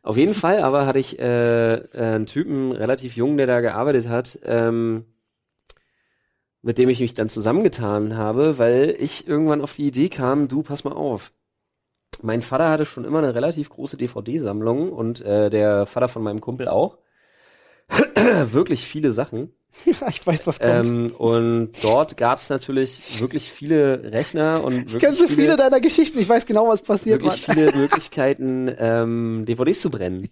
Auf 0.02 0.16
jeden 0.18 0.34
Fall, 0.34 0.60
aber 0.60 0.86
hatte 0.86 0.98
ich 0.98 1.18
äh, 1.18 1.74
äh, 1.76 1.88
einen 1.94 2.26
Typen 2.26 2.72
relativ 2.72 3.16
jung, 3.16 3.38
der 3.38 3.46
da 3.46 3.60
gearbeitet 3.60 4.08
hat. 4.08 4.38
Ähm, 4.44 5.06
mit 6.66 6.78
dem 6.78 6.88
ich 6.88 6.98
mich 6.98 7.14
dann 7.14 7.28
zusammengetan 7.28 8.16
habe, 8.16 8.58
weil 8.58 8.96
ich 8.98 9.28
irgendwann 9.28 9.60
auf 9.60 9.74
die 9.74 9.86
Idee 9.86 10.08
kam, 10.08 10.48
du, 10.48 10.64
pass 10.64 10.82
mal 10.82 10.94
auf. 10.94 11.32
Mein 12.22 12.42
Vater 12.42 12.70
hatte 12.70 12.84
schon 12.84 13.04
immer 13.04 13.18
eine 13.18 13.36
relativ 13.36 13.70
große 13.70 13.96
DVD-Sammlung 13.96 14.90
und 14.90 15.20
äh, 15.20 15.48
der 15.48 15.86
Vater 15.86 16.08
von 16.08 16.24
meinem 16.24 16.40
Kumpel 16.40 16.66
auch. 16.66 16.98
Wirklich 18.50 18.84
viele 18.84 19.12
Sachen. 19.12 19.52
Ja, 19.84 20.08
ich 20.08 20.26
weiß, 20.26 20.46
was 20.46 20.58
kommt. 20.58 20.86
Ähm, 20.86 21.14
und 21.18 21.70
dort 21.82 22.16
gab 22.16 22.40
es 22.40 22.48
natürlich 22.48 23.20
wirklich 23.20 23.50
viele 23.50 24.10
Rechner 24.10 24.64
und 24.64 24.90
ich 24.90 24.98
kenne 24.98 25.12
so 25.12 25.28
viele 25.28 25.56
deiner 25.56 25.80
Geschichten, 25.80 26.18
ich 26.18 26.28
weiß 26.28 26.46
genau, 26.46 26.68
was 26.68 26.80
passiert. 26.80 27.22
wirklich 27.22 27.46
Mann. 27.46 27.56
viele 27.56 27.72
Möglichkeiten, 27.76 28.74
ähm, 28.78 29.44
DVDs 29.46 29.82
zu 29.82 29.90
brennen. 29.90 30.30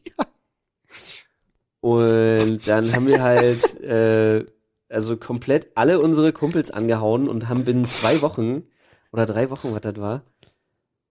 Und 1.80 2.66
dann 2.66 2.90
haben 2.92 3.06
wir 3.06 3.22
halt 3.22 3.80
äh, 3.82 4.46
also 4.94 5.16
komplett 5.16 5.68
alle 5.74 6.00
unsere 6.00 6.32
Kumpels 6.32 6.70
angehauen 6.70 7.28
und 7.28 7.48
haben 7.48 7.64
binnen 7.64 7.86
zwei 7.86 8.22
Wochen 8.22 8.64
oder 9.12 9.26
drei 9.26 9.50
Wochen, 9.50 9.72
was 9.72 9.80
das 9.80 9.96
war, 9.96 10.22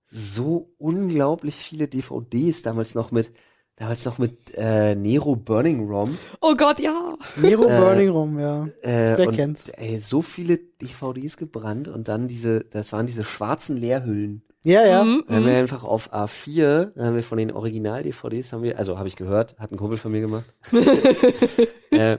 so 0.07 0.73
unglaublich 0.77 1.55
viele 1.55 1.87
DVDs 1.87 2.61
damals 2.61 2.95
noch 2.95 3.11
mit 3.11 3.31
damals 3.75 4.05
noch 4.05 4.19
mit 4.19 4.53
äh, 4.55 4.93
Nero 4.93 5.35
Burning 5.35 5.87
ROM 5.87 6.17
Oh 6.41 6.55
Gott, 6.55 6.79
ja. 6.79 7.15
Nero 7.37 7.65
Äh, 7.65 7.79
Burning 7.79 8.09
Rum, 8.09 8.39
ja. 8.39 8.65
äh, 8.81 9.17
Wer 9.17 9.27
und, 9.27 9.35
kennt's? 9.35 9.69
Ey, 9.69 9.97
so 9.97 10.21
viele 10.21 10.57
DVDs 10.57 11.37
gebrannt 11.37 11.87
und 11.87 12.07
dann 12.07 12.27
diese, 12.27 12.61
das 12.61 12.93
waren 12.93 13.07
diese 13.07 13.23
schwarzen 13.23 13.77
Leerhüllen. 13.77 14.43
Ja, 14.63 14.85
ja. 14.85 15.03
Mhm, 15.03 15.23
Dann 15.27 15.35
haben 15.35 15.45
wir 15.45 15.53
mhm. 15.53 15.59
einfach 15.59 15.83
auf 15.83 16.13
A4, 16.13 16.91
dann 16.95 17.07
haben 17.07 17.15
wir 17.15 17.23
von 17.23 17.37
den 17.37 17.51
Original-DVDs, 17.51 18.53
haben 18.53 18.63
wir, 18.63 18.77
also 18.77 18.97
habe 18.97 19.07
ich 19.07 19.17
gehört, 19.17 19.57
hat 19.59 19.71
ein 19.71 19.77
Kumpel 19.77 19.97
von 19.97 20.11
mir 20.11 20.21
gemacht. 20.21 20.45
äh, 21.91 22.17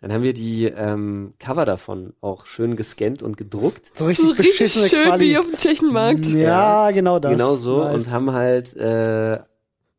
dann 0.00 0.12
haben 0.12 0.22
wir 0.22 0.34
die 0.34 0.64
ähm, 0.66 1.34
Cover 1.38 1.64
davon 1.64 2.12
auch 2.20 2.46
schön 2.46 2.76
gescannt 2.76 3.22
und 3.22 3.36
gedruckt. 3.36 3.92
So 3.96 4.06
richtig 4.06 4.28
So 4.28 4.34
richtig 4.34 4.52
beschissene 4.58 4.88
schön 4.88 5.04
Quali. 5.08 5.24
wie 5.30 5.38
auf 5.38 5.46
dem 5.46 5.56
Tschechenmarkt. 5.56 6.26
Ja, 6.26 6.90
genau 6.90 7.18
das. 7.18 7.32
genau 7.32 7.56
so 7.56 7.78
Nice. 7.78 7.94
und 7.94 8.10
haben 8.10 8.32
halt 8.32 8.76
äh, 8.76 9.38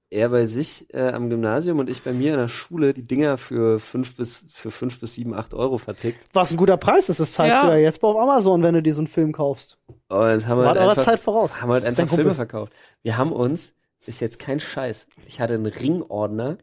er 0.10 0.30
bei 0.30 0.45
sich 0.45 0.88
äh, 0.93 1.10
am 1.10 1.30
Gymnasium 1.30 1.80
und 1.80 1.89
ich 1.89 2.02
bei 2.02 2.14
mir 2.14 2.32
in 2.34 2.39
der 2.39 2.48
Schule 2.48 2.93
die 2.93 3.06
Dinger 3.06 3.38
für 3.38 3.78
fünf 3.80 4.16
bis 4.16 4.45
für 4.54 4.72
fünf 4.72 5.02
bis 5.02 5.16
sieben, 5.16 5.34
acht 5.34 5.54
Euro 5.54 5.78
vertickt. 5.78 6.24
Was 6.32 6.50
ein 6.52 6.56
guter 6.58 6.78
Preis 6.78 7.10
ist, 7.10 7.20
das 7.20 7.34
zeigst 7.34 7.52
Ja. 7.52 7.64
du 7.66 7.72
ja 7.72 7.78
jetzt 7.78 8.02
auf 8.04 8.16
Amazon, 8.16 8.64
wenn 8.64 8.74
du 8.76 8.82
dir 8.82 8.93
so 8.93 9.02
einen 9.02 9.08
Film 9.08 9.34
kaufst. 9.34 9.78
Und 10.08 10.48
haben 10.48 10.60
War 10.60 10.68
halt 10.68 10.78
eurer 10.78 10.91
einfach, 10.91 11.04
Zeit 11.04 11.20
voraus. 11.20 11.62
haben 11.62 11.72
halt 11.72 11.84
einfach. 11.84 12.08
Filme 12.08 12.34
verkauft. 12.36 12.72
Wir 13.04 13.18
haben 13.18 13.34
uns, 13.34 13.74
ist 14.06 14.22
jetzt 14.22 14.39
kein 14.39 14.62
Scheiß, 14.62 15.08
ich 15.28 15.41
hatte 15.41 15.56
einen 15.56 15.66
Ringordner, 15.66 16.58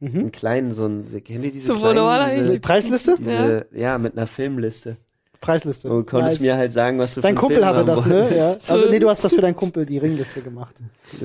Mhm. 0.00 0.18
einen 0.18 0.32
kleinen, 0.32 0.72
so 0.72 0.86
ein, 0.86 1.04
kennt 1.24 1.44
ihr 1.44 1.50
diese 1.52 1.66
So 1.66 1.74
kleinen, 1.74 1.88
wunderbar 1.88 2.24
diese, 2.26 2.40
eigentlich. 2.40 2.62
Preisliste? 2.62 3.14
diese, 3.18 3.66
ja. 3.72 3.98
mit 3.98 4.16
einer 4.16 4.26
Filmliste. 4.26 4.96
Preisliste. 5.42 5.88
Und 5.88 5.96
du 6.00 6.04
konntest 6.04 6.34
Nice. 6.34 6.40
mir 6.40 6.56
halt 6.58 6.70
sagen, 6.70 6.98
was 6.98 7.14
du 7.14 7.22
Dein 7.22 7.22
für 7.22 7.28
einen 7.28 7.38
Kumpel 7.38 7.56
Film 7.62 7.66
hatte 7.66 7.84
das, 7.86 8.04
ne? 8.04 8.36
Ja. 8.36 8.52
So. 8.52 8.74
Also 8.74 8.90
nee, 8.90 8.98
du 8.98 9.08
hast 9.08 9.24
das 9.24 9.32
für 9.32 9.40
deinen 9.40 9.56
Kumpel 9.56 9.86
die 9.86 9.96
Ringliste 9.96 10.42
gemacht. 10.42 10.76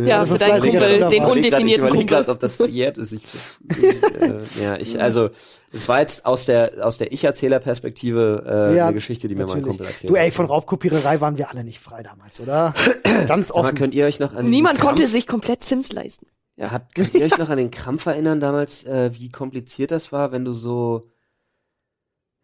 Ja, 0.05 0.19
Also 0.19 0.35
für 0.35 0.39
deinen 0.39 0.61
Kumpel, 0.61 0.99
den. 1.09 1.11
Ich 1.11 1.21
undefinierten 1.21 1.87
Kumpel. 1.89 2.05
grad, 2.05 2.29
ob 2.29 2.39
das 2.39 2.55
verjährt 2.55 2.97
ist. 2.97 3.11
Ich, 3.11 3.23
ich, 3.69 4.21
äh, 4.21 4.63
ja, 4.63 4.77
ich, 4.77 5.01
also, 5.01 5.31
es 5.73 5.89
war 5.89 5.99
jetzt 5.99 6.25
aus 6.25 6.45
der, 6.45 6.85
aus 6.85 6.97
der 6.97 7.11
Ich-Erzähler-Perspektive 7.11 8.69
äh, 8.71 8.75
Ja, 8.77 8.85
eine 8.85 8.93
Geschichte, 8.93 9.27
die 9.27 9.35
mir 9.35 9.39
mein 9.47 9.47
Natürlich. 9.47 9.67
Kumpel 9.67 9.85
erzählt 9.87 10.09
Du, 10.11 10.15
ey, 10.15 10.27
hat. 10.29 10.33
von 10.33 10.45
Raubkopiererei 10.45 11.19
waren 11.19 11.37
wir 11.37 11.49
alle 11.49 11.65
nicht 11.65 11.79
frei 11.81 12.01
damals, 12.01 12.39
oder? 12.39 12.73
Ganz 13.27 13.47
Sag 13.49 13.57
mal, 13.57 13.63
offen. 13.63 13.75
könnt 13.75 13.93
ihr 13.93 14.05
euch 14.05 14.19
noch 14.21 14.33
an 14.33 14.45
Niemand 14.45 14.79
konnte 14.79 15.07
sich 15.09 15.27
komplett 15.27 15.63
Sims 15.63 15.91
leisten. 15.91 16.27
Ja, 16.57 16.71
habt, 16.71 16.95
könnt 16.95 17.13
ihr 17.13 17.25
euch 17.25 17.37
noch 17.37 17.49
an 17.49 17.57
den 17.57 17.71
Krampf 17.71 18.05
erinnern 18.05 18.39
damals, 18.39 18.83
äh, 18.85 19.11
wie 19.13 19.29
kompliziert 19.29 19.91
das 19.91 20.11
war, 20.11 20.31
wenn 20.31 20.45
du 20.45 20.51
so, 20.51 21.11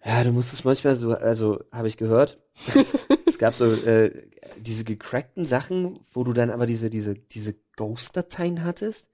ja, 0.04 0.24
du 0.24 0.32
musstest 0.32 0.66
manchmal 0.66 0.96
so, 0.96 1.14
also 1.14 1.64
habe 1.72 1.88
ich 1.88 1.98
gehört, 1.98 2.42
es 3.26 3.38
gab 3.38 3.54
so 3.54 3.72
äh, 3.72 4.30
diese 4.58 4.84
gecrackten 4.84 5.46
Sachen, 5.46 6.00
wo 6.12 6.24
du 6.24 6.34
dann 6.34 6.50
aber 6.50 6.66
diese 6.66 6.90
diese 6.90 7.14
diese 7.14 7.56
Ghost-Dateien 7.78 8.64
hattest, 8.64 9.12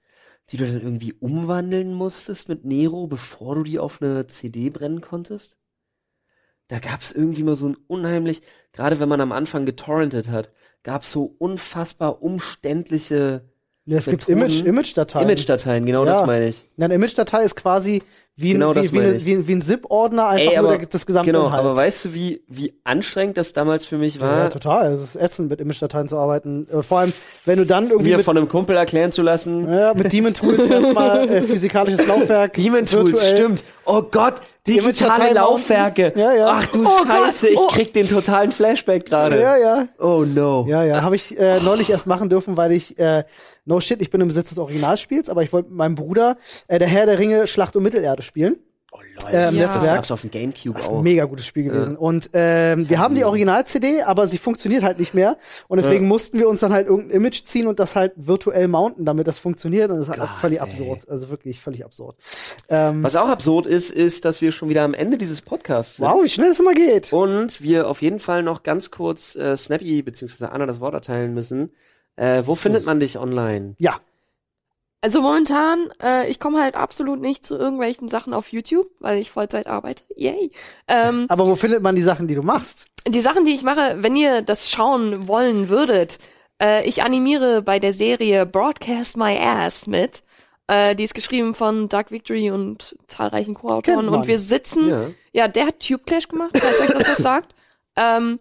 die 0.50 0.58
du 0.58 0.66
dann 0.66 0.82
irgendwie 0.82 1.14
umwandeln 1.14 1.94
musstest 1.94 2.48
mit 2.50 2.66
Nero, 2.66 3.08
bevor 3.08 3.56
du 3.56 3.64
die 3.64 3.80
auf 3.80 4.02
eine 4.02 4.28
CD 4.28 4.70
brennen 4.70 5.02
konntest. 5.02 5.58
Da 6.70 6.80
gab's 6.80 7.12
irgendwie 7.12 7.44
mal 7.44 7.56
so 7.56 7.68
ein 7.68 7.78
unheimlich, 7.88 8.42
gerade 8.74 9.00
wenn 9.00 9.10
man 9.10 9.22
am 9.22 9.32
Anfang 9.32 9.66
getorrentet 9.66 10.30
hat, 10.30 10.52
gab's 10.84 11.12
so 11.12 11.36
unfassbar 11.38 12.22
umständliche 12.22 13.50
es 13.96 14.06
gibt 14.06 14.28
Image, 14.28 14.62
Image-Dateien. 14.64 15.28
Image-Dateien, 15.30 15.86
genau 15.86 16.06
Ja. 16.06 16.14
das 16.14 16.26
meine 16.28 16.48
ich. 16.48 16.66
Ja, 16.78 16.86
eine 16.86 16.96
Image-Datei 16.96 17.44
ist 17.44 17.56
quasi 17.56 18.02
wie 18.40 18.52
ein, 18.52 18.60
Genau 18.60 18.72
das 18.74 18.92
wie, 18.94 18.98
wie, 18.98 19.00
eine, 19.02 19.14
ich. 19.16 19.26
wie, 19.26 19.34
ein- 19.34 19.48
wie 19.48 19.54
ein 19.56 19.62
ZIP-Ordner, 19.64 20.28
einfach 20.28 20.52
Ey, 20.52 20.60
nur 20.60 20.70
aber, 20.70 20.78
der, 20.78 20.88
das 20.88 21.06
gesamte 21.08 21.32
genau, 21.32 21.48
Inhalts. 21.48 21.66
aber 21.66 21.76
weißt 21.76 22.06
du, 22.06 22.14
wie, 22.14 22.42
wie 22.48 22.74
anstrengend 22.84 23.36
das 23.38 23.52
damals 23.54 23.88
für 23.88 23.98
mich 23.98 24.16
ja, 24.16 24.22
war, 24.22 24.50
total. 24.52 24.94
Es 24.94 25.02
ist 25.02 25.16
ätzend, 25.16 25.50
mit 25.50 25.60
Image-Dateien 25.60 26.08
zu 26.08 26.18
arbeiten. 26.18 26.68
Äh, 26.72 26.84
Vor 26.84 27.00
allem, 27.00 27.14
wenn 27.46 27.58
du 27.58 27.66
dann 27.66 27.90
irgendwie 27.90 28.12
mir 28.12 28.18
mit, 28.18 28.26
von 28.26 28.38
einem 28.38 28.48
Kumpel 28.48 28.76
erklären 28.76 29.12
zu 29.12 29.24
lassen? 29.24 29.68
ja, 29.68 29.94
mit 29.96 30.14
Demon 30.14 30.36
Tools 30.36 30.60
erstmal 30.70 31.28
äh, 31.30 31.42
physikalisches 31.42 32.06
Laufwerk. 32.08 32.54
Demon 32.54 32.86
Tools, 32.86 33.14
virtuell- 33.14 33.34
stimmt. 33.38 33.64
Oh 33.86 34.04
Gott, 34.04 34.36
digitale 34.68 35.34
Laufwerke. 35.34 36.14
Ja, 36.16 36.34
ja. 36.34 36.48
Ach 36.60 36.66
du 36.68 36.86
Oh 36.86 37.06
Scheiße, 37.08 37.50
ich 37.50 37.58
oh. 37.58 37.68
krieg 37.68 37.92
den 37.94 38.08
totalen 38.08 38.52
Flashback 38.52 39.06
gerade. 39.06 39.42
Ja, 39.42 39.58
ja. 39.58 39.88
Oh 39.98 40.26
no. 40.28 40.66
Ja, 40.68 40.84
ja, 40.84 41.02
habe 41.02 41.16
ich 41.16 41.40
äh, 41.40 41.60
neulich 41.62 41.90
erst 41.90 42.06
machen 42.06 42.30
dürfen, 42.30 42.56
weil 42.58 42.72
ich 42.72 43.00
äh, 43.00 43.24
no 43.68 43.80
shit, 43.80 44.02
ich 44.02 44.10
bin 44.10 44.22
im 44.22 44.28
Besitz 44.28 44.50
des 44.50 44.58
Originalspiels, 44.58 45.30
aber 45.30 45.44
ich 45.44 45.54
wollte 45.54 45.70
mit 45.70 45.78
meinem 45.78 45.96
Bruder 45.96 46.38
äh, 46.68 46.80
der 46.80 46.88
Herr 46.88 47.06
der 47.06 47.20
Ringe 47.20 47.48
Schlacht 47.48 47.76
um 47.76 47.84
Mittelerde 47.84 48.24
spielen. 48.24 48.58
Oh 48.94 49.00
Leute, 49.22 49.36
Ähm, 49.36 49.44
das 49.44 49.74
Netzwerk. 49.76 49.96
gab's 49.98 50.12
auf 50.12 50.22
dem 50.22 50.32
Gamecube 50.32 50.74
Das 50.76 50.84
ist 50.84 50.90
ein 50.90 50.96
auch. 50.96 51.02
mega 51.02 51.26
gutes 51.26 51.46
Spiel 51.46 51.66
gewesen. 51.66 51.98
Und 51.98 52.30
ähm, 52.34 52.90
wir 52.90 53.00
haben 53.00 53.16
die 53.16 53.26
Original-CD, 53.26 54.04
aber 54.04 54.28
sie 54.28 54.38
funktioniert 54.38 54.82
halt 54.84 54.98
nicht 54.98 55.14
mehr. 55.14 55.38
Und 55.68 55.78
deswegen 55.78 56.08
mussten 56.08 56.40
wir 56.40 56.48
uns 56.48 56.62
dann 56.62 56.72
halt 56.72 56.88
irgendein 56.88 57.18
Image 57.18 57.44
ziehen 57.44 57.68
und 57.68 57.80
das 57.80 57.98
halt 57.98 58.14
virtuell 58.16 58.70
mounten, 58.70 59.04
damit 59.04 59.28
das 59.28 59.40
funktioniert. 59.40 59.92
Und 59.92 59.98
das 60.00 60.08
ist 60.08 60.18
halt 60.18 60.30
völlig 60.40 60.60
ey. 60.60 60.64
absurd. 60.64 61.10
Also 61.10 61.30
wirklich 61.30 61.60
völlig 61.60 61.84
absurd. 61.84 62.16
Ähm, 62.70 63.04
Was 63.04 63.18
auch 63.18 63.28
absurd 63.28 63.66
ist, 63.66 63.92
ist, 63.92 64.24
dass 64.24 64.40
wir 64.40 64.54
schon 64.54 64.70
wieder 64.70 64.84
am 64.84 64.94
Ende 64.94 65.18
dieses 65.18 65.42
Podcasts 65.42 65.98
sind. 65.98 66.06
wow, 66.08 66.24
wie 66.24 66.30
schnell 66.30 66.52
es 66.52 66.60
immer 66.60 66.74
geht. 66.74 67.12
Und 67.12 67.62
wir 67.62 67.90
auf 67.90 68.02
jeden 68.02 68.20
Fall 68.20 68.42
noch 68.42 68.64
ganz 68.64 68.90
kurz 68.90 69.36
äh, 69.36 69.58
Snappy 69.58 70.02
bzw. 70.02 70.46
Anna 70.46 70.66
das 70.66 70.80
Wort 70.80 70.94
erteilen 70.94 71.34
müssen. 71.34 71.72
Äh, 72.18 72.44
wo 72.46 72.56
findet 72.56 72.86
man 72.86 73.00
dich 73.00 73.18
online? 73.18 73.76
Ja, 73.80 74.00
Also 75.02 75.22
momentan, 75.22 75.90
äh, 76.04 76.28
ich 76.30 76.40
komme 76.40 76.60
halt 76.60 76.76
absolut 76.76 77.22
nicht 77.22 77.46
zu 77.46 77.56
irgendwelchen 77.58 78.08
Sachen 78.10 78.34
auf 78.34 78.52
YouTube, 78.52 78.88
weil 79.00 79.20
ich 79.20 79.32
Vollzeit 79.32 79.68
arbeite. 79.68 80.04
Yay. 80.16 80.52
Ähm, 80.88 81.26
aber 81.30 81.48
wo 81.48 81.56
findet 81.56 81.82
man 81.82 81.96
die 81.96 82.02
Sachen, 82.02 82.28
die 82.28 82.36
du 82.36 82.42
machst? 82.44 82.88
die 83.08 83.22
Sachen, 83.22 83.46
die 83.46 83.54
ich 83.56 83.64
mache, 83.64 83.98
wenn 84.04 84.18
ihr 84.18 84.42
das 84.42 84.70
schauen 84.70 85.30
wollen 85.30 85.70
würdet, 85.70 86.18
äh, 86.62 86.86
ich 86.86 87.04
animiere 87.04 87.62
bei 87.62 87.80
der 87.80 87.94
Serie 87.94 88.46
Broadcast 88.46 89.16
My 89.16 89.38
Ass 89.40 89.88
mit. 89.88 90.24
Äh, 90.68 90.94
die 90.96 91.04
ist 91.04 91.14
geschrieben 91.14 91.54
von 91.56 91.88
Dark 91.88 92.12
Victory 92.12 92.52
und 92.52 92.98
zahlreichen 93.08 93.54
Co-Autoren. 93.54 94.10
Und 94.10 94.28
wir 94.28 94.40
sitzen, 94.40 94.90
Ja. 94.90 95.02
ja. 95.32 95.48
der 95.48 95.68
hat 95.68 95.80
Tube 95.88 96.06
Clash 96.06 96.28
gemacht, 96.28 96.58
falls 96.60 96.82
euch 96.82 96.98
das 96.98 97.08
was 97.08 97.18
sagt. 97.24 97.56
Ähm, 97.96 98.40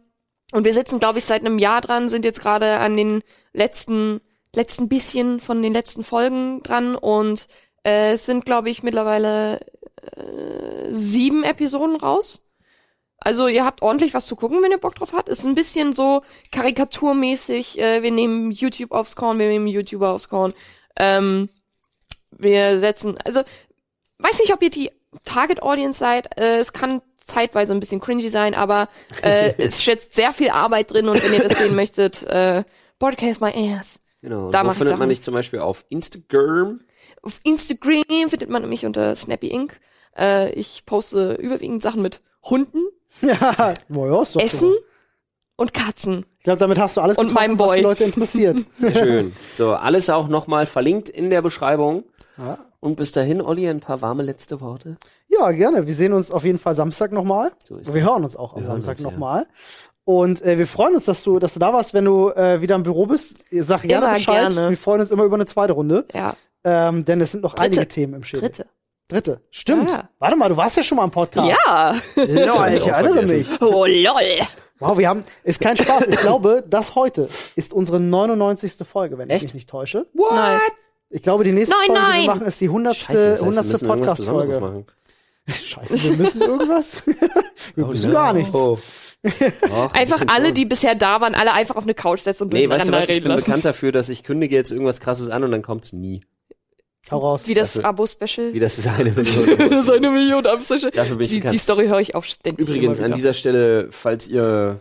und 0.53 0.65
wir 0.65 0.75
sitzen, 0.75 0.99
glaube 0.99 1.19
ich, 1.19 1.25
seit 1.25 1.43
einem 1.45 1.59
Jahr 1.61 1.81
dran, 1.83 2.09
sind 2.09 2.25
jetzt 2.25 2.41
gerade 2.41 2.79
an 2.79 2.97
den 2.97 3.23
letzten, 3.57 4.21
letzten 4.55 4.89
bisschen 4.89 5.41
von 5.41 5.63
den 5.63 5.73
letzten 5.73 6.05
Folgen 6.05 6.63
dran 6.63 6.95
und 6.95 7.49
äh, 7.85 8.13
es 8.13 8.27
sind, 8.27 8.45
glaube 8.45 8.71
ich, 8.71 8.83
mittlerweile 8.83 9.61
äh, 10.17 10.93
sieben 10.93 11.43
Episoden 11.43 11.97
raus. 11.97 12.43
Also 13.19 13.49
ihr 13.49 13.65
habt 13.65 13.83
ordentlich 13.83 14.15
was 14.15 14.27
zu 14.27 14.37
gucken, 14.37 14.63
wenn 14.63 14.71
ihr 14.71 14.79
Bock 14.79 14.95
drauf 14.95 15.13
habt. 15.13 15.29
Ist 15.29 15.45
ein 15.45 15.55
bisschen 15.55 15.95
so 15.95 16.23
karikaturmäßig. 16.53 17.79
Äh, 17.79 18.03
wir 18.03 18.13
nehmen 18.13 18.51
YouTube 18.51 18.93
aufs 18.93 19.17
Korn, 19.17 19.39
wir 19.39 19.49
nehmen 19.49 19.67
YouTuber 19.67 20.11
aufs 20.11 20.29
Korn. 20.29 20.53
Ähm, 20.97 21.49
wir 22.31 22.79
setzen, 22.79 23.17
also 23.25 23.43
weiß 24.19 24.39
nicht, 24.41 24.53
ob 24.53 24.63
ihr 24.63 24.71
die 24.71 24.91
Target 25.25 25.63
Audience 25.63 25.99
seid. 25.99 26.39
Äh, 26.39 26.59
es 26.59 26.73
kann 26.73 27.03
zeitweise 27.25 27.73
ein 27.73 27.81
bisschen 27.81 28.01
cringy 28.01 28.29
sein, 28.29 28.55
aber 28.55 28.89
äh, 29.23 29.55
es 29.59 29.83
steckt 29.83 30.15
sehr 30.15 30.33
viel 30.33 30.51
Arbeit 30.51 30.93
drin 30.93 31.09
und 31.09 31.23
wenn 31.23 31.33
ihr 31.33 31.49
das 31.49 31.59
sehen 31.59 31.75
möchtet, 31.75 32.23
äh, 32.25 32.65
Podcast 32.99 33.41
my 33.41 33.53
ass. 33.73 34.01
Genau. 34.23 34.51
Da 34.51 34.63
ich 34.63 34.69
findet 34.73 34.89
Sachen. 34.89 34.99
man 34.99 35.09
dich 35.09 35.23
zum 35.23 35.35
Beispiel 35.35 35.61
auf 35.61 35.85
Instagram? 35.89 36.81
Auf 37.23 37.41
Instagram 37.45 38.29
findet 38.29 38.49
man 38.49 38.69
mich 38.69 38.87
unter 38.87 39.15
Snappy 39.15 39.49
Inc. 39.49 39.79
Äh, 40.17 40.51
ich 40.53 40.85
poste 40.87 41.35
überwiegend 41.35 41.83
Sachen 41.83 42.03
mit 42.03 42.23
Hunden, 42.43 42.87
Ja, 43.23 43.75
boah, 43.89 44.07
ja, 44.09 44.23
ist 44.23 44.37
doch 44.37 44.41
Essen 44.41 44.69
super. 44.73 44.83
und 45.57 45.75
Katzen. 45.75 46.27
Ich 46.39 46.45
glaube, 46.45 46.59
damit 46.59 46.79
hast 46.79 46.97
du 46.97 47.01
alles 47.01 47.19
Und 47.19 47.29
getroffen, 47.29 47.59
was 47.59 47.67
Boy. 47.69 47.77
die 47.79 47.83
Leute 47.83 48.05
interessiert. 48.05 48.65
Sehr 48.79 48.95
schön. 48.95 49.33
So, 49.55 49.75
alles 49.75 50.11
auch 50.11 50.29
nochmal 50.29 50.67
verlinkt 50.67 51.09
in 51.09 51.31
der 51.31 51.43
Beschreibung. 51.43 52.05
Ja. 52.39 52.59
Und 52.81 52.97
bis 52.97 53.13
dahin, 53.13 53.41
Olli, 53.43 53.69
ein 53.69 53.81
paar 53.81 54.01
warme 54.03 54.23
letzte 54.23 54.61
Worte. 54.61 54.97
Ja, 55.29 55.51
gerne. 55.53 55.87
Wir 55.87 55.95
sehen 55.95 56.13
uns 56.13 56.31
auf 56.31 56.45
jeden 56.45 56.59
Fall 56.59 56.75
Samstag 56.75 57.11
nochmal. 57.13 57.53
So 57.65 57.77
ist 57.77 57.93
wir 57.93 58.01
das. 58.03 58.11
hören 58.11 58.25
uns 58.25 58.37
auch 58.37 58.55
am 58.55 58.63
Wir 58.63 58.67
Samstag 58.69 59.01
nochmal. 59.01 59.47
Und 60.07 60.41
äh, 60.43 60.57
wir 60.57 60.69
freuen 60.69 60.95
uns, 60.95 61.05
dass 61.07 61.25
du, 61.25 61.41
dass 61.41 61.55
du 61.55 61.59
da 61.61 61.73
warst, 61.73 61.93
wenn 61.93 62.05
du 62.05 62.31
äh, 62.31 62.61
wieder 62.61 62.77
im 62.77 62.85
Büro 62.85 63.07
bist. 63.07 63.39
Sag 63.51 63.83
gerne 63.83 64.07
Immer 64.07 64.15
Bescheid. 64.15 64.49
gerne. 64.53 64.71
Wir 64.71 64.77
freuen 64.77 65.01
uns 65.01 65.11
immer 65.11 65.25
über 65.25 65.35
eine 65.35 65.47
zweite 65.47 65.73
Runde. 65.73 66.07
Ja, 66.15 66.37
Ähm, 66.63 67.05
denn 67.05 67.21
es 67.21 67.33
sind 67.33 67.43
noch 67.43 67.55
Dritte. 67.55 67.63
einige 67.81 67.89
Themen 67.89 68.15
im 68.15 68.23
Schädel. 68.25 68.43
dritte. 68.49 68.67
Dritte. 69.09 69.41
Stimmt. 69.51 69.91
Ja. 69.91 70.09
Warte 70.21 70.37
mal, 70.37 70.49
du 70.49 70.57
warst 70.57 70.77
ja 70.77 70.85
schon 70.85 70.97
mal 70.97 71.05
im 71.05 71.11
Podcast. 71.11 71.49
Ja. 71.67 71.95
Ja, 72.25 72.69
ich 72.69 72.87
erinnere 72.87 73.27
mich. 73.27 73.49
Oh 73.61 73.85
lol. 73.85 74.47
Wow, 74.79 74.97
wir 74.99 75.09
haben, 75.09 75.25
ist 75.43 75.61
kein 75.61 75.77
Spaß. 75.77 76.05
Ich 76.09 76.17
glaube, 76.19 76.63
das 76.69 76.95
heute 76.95 77.29
ist 77.57 77.73
unsere 77.73 77.99
99. 77.99 78.75
Folge, 78.87 79.19
wenn 79.19 79.29
Echt? 79.29 79.47
ich 79.47 79.49
mich 79.51 79.55
nicht 79.55 79.71
täusche. 79.71 80.07
Nice. 80.15 80.61
Ich 81.11 81.23
glaube, 81.23 81.43
die 81.45 81.53
nächste 81.53 81.75
Nein, 81.75 81.87
Folge, 81.87 82.01
die 82.01 82.07
wir 82.07 82.13
nein. 82.19 82.27
machen, 82.27 82.47
ist 82.47 82.61
die 82.61 82.67
100. 82.67 82.97
Scheiße, 82.97 83.13
das 83.13 83.19
heißt, 83.33 83.41
wir 83.43 83.47
100. 83.49 83.65
müssen 83.67 83.87
irgendwas 83.89 84.19
Besonderes 84.19 84.59
Podcast-Folge. 84.59 84.85
Scheiße, 85.49 86.03
wir 86.11 86.17
müssen 86.17 86.41
irgendwas. 86.43 87.07
wir 87.75 87.85
Oh, 87.85 87.89
müssen 87.89 88.09
no. 88.09 88.13
gar 88.15 88.33
nichts. 88.33 88.55
Oh. 88.55 88.79
Och, 89.25 89.93
ein 89.93 90.01
Einfach 90.03 90.23
alle, 90.29 90.47
schon. 90.47 90.55
die 90.55 90.65
bisher 90.67 90.95
da 90.95 91.21
waren, 91.21 91.35
alle 91.35 91.53
einfach 91.53 91.77
auf 91.77 91.83
eine 91.83 91.95
Couch 91.95 92.21
setzen 92.21 92.45
und 92.45 92.53
Nee, 92.53 92.69
weißt 92.69 92.89
du 92.89 92.93
was, 92.93 93.09
ich 93.09 93.23
bin 93.23 93.33
lassen. 93.33 93.45
bekannt 93.47 93.65
dafür, 93.65 93.91
dass 93.93 94.09
ich 94.09 94.23
kündige 94.23 94.55
jetzt 94.55 94.71
irgendwas 94.71 95.01
krasses 95.01 95.31
an 95.31 95.43
und 95.45 95.51
dann 95.51 95.63
kommt's 95.63 95.93
nie. 95.93 96.21
Hau 97.11 97.19
raus. 97.19 97.43
Wie 97.47 97.55
das 97.55 97.75
Dafür- 97.75 97.89
Abo-Special. 97.89 98.53
Wie 98.53 98.59
das 98.61 98.79
ist 98.79 98.87
eine 98.89 99.11
Million. 99.13 99.47
Das 99.71 99.83
ist 99.83 99.91
eine 99.91 100.11
Million 100.11 100.45
Abo-Special. 100.47 100.91
Dafür 100.91 101.17
bin 101.17 101.25
ich 101.25 101.31
Die, 101.31 101.37
bekannt. 101.37 101.55
die 101.55 101.59
Story 101.59 101.87
höre 101.87 102.01
ich 102.01 102.15
auch 102.15 102.25
ständig. 102.25 102.67
Übrigens, 102.69 102.99
immer 102.99 103.07
an 103.07 103.15
dieser 103.15 103.33
Stelle, 103.35 103.89
falls 103.91 104.27
ihr 104.29 104.81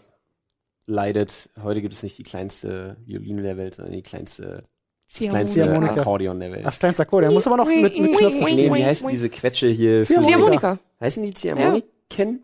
leidet, 0.88 1.50
heute 1.62 1.82
gibt 1.82 1.94
es 1.94 2.04
nicht 2.04 2.18
die 2.18 2.24
kleinste 2.24 2.98
Violine 3.06 3.42
der 3.42 3.58
Welt, 3.58 3.76
sondern 3.76 3.94
die 3.94 4.02
kleinste, 4.04 4.64
das 5.08 5.20
kleinste 5.30 5.62
Ziehharmonika. 5.62 5.94
Akkordeon 5.96 6.40
der 6.40 6.52
Welt. 6.52 6.66
Das 6.66 6.80
kleinste 6.80 7.04
Akkord, 7.04 7.24
der 7.24 7.32
muss 7.32 7.46
aber 7.48 7.58
noch 7.58 7.68
mit, 7.68 7.82
mit 8.00 8.18
Knöpfen 8.18 8.56
Nee, 8.56 8.72
wie 8.74 8.86
heißt 8.86 9.06
diese 9.10 9.30
Quetsche 9.30 9.68
hier? 9.68 10.04
für- 10.06 10.20
Ziehharmonika. 10.20 10.78
Heißen 11.00 11.24
die 11.24 11.34
Ziehharmoniken? 11.34 12.44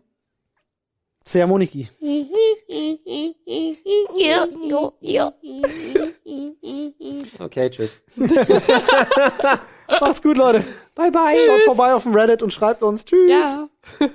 Ziehharmoniki. 1.24 1.88
Ja, 4.16 4.46
ja, 4.62 4.92
ja. 5.00 5.32
Okay, 7.38 7.70
tschüss. 7.70 8.00
Macht's 10.00 10.22
gut, 10.22 10.36
Leute. 10.36 10.64
Bye, 10.94 11.10
bye. 11.10 11.36
Schaut 11.46 11.62
vorbei 11.62 11.94
auf 11.94 12.02
dem 12.04 12.14
Reddit 12.14 12.42
und 12.42 12.52
schreibt 12.52 12.82
uns. 12.82 13.04
Tschüss. 13.04 13.30
Ja. 13.30 13.68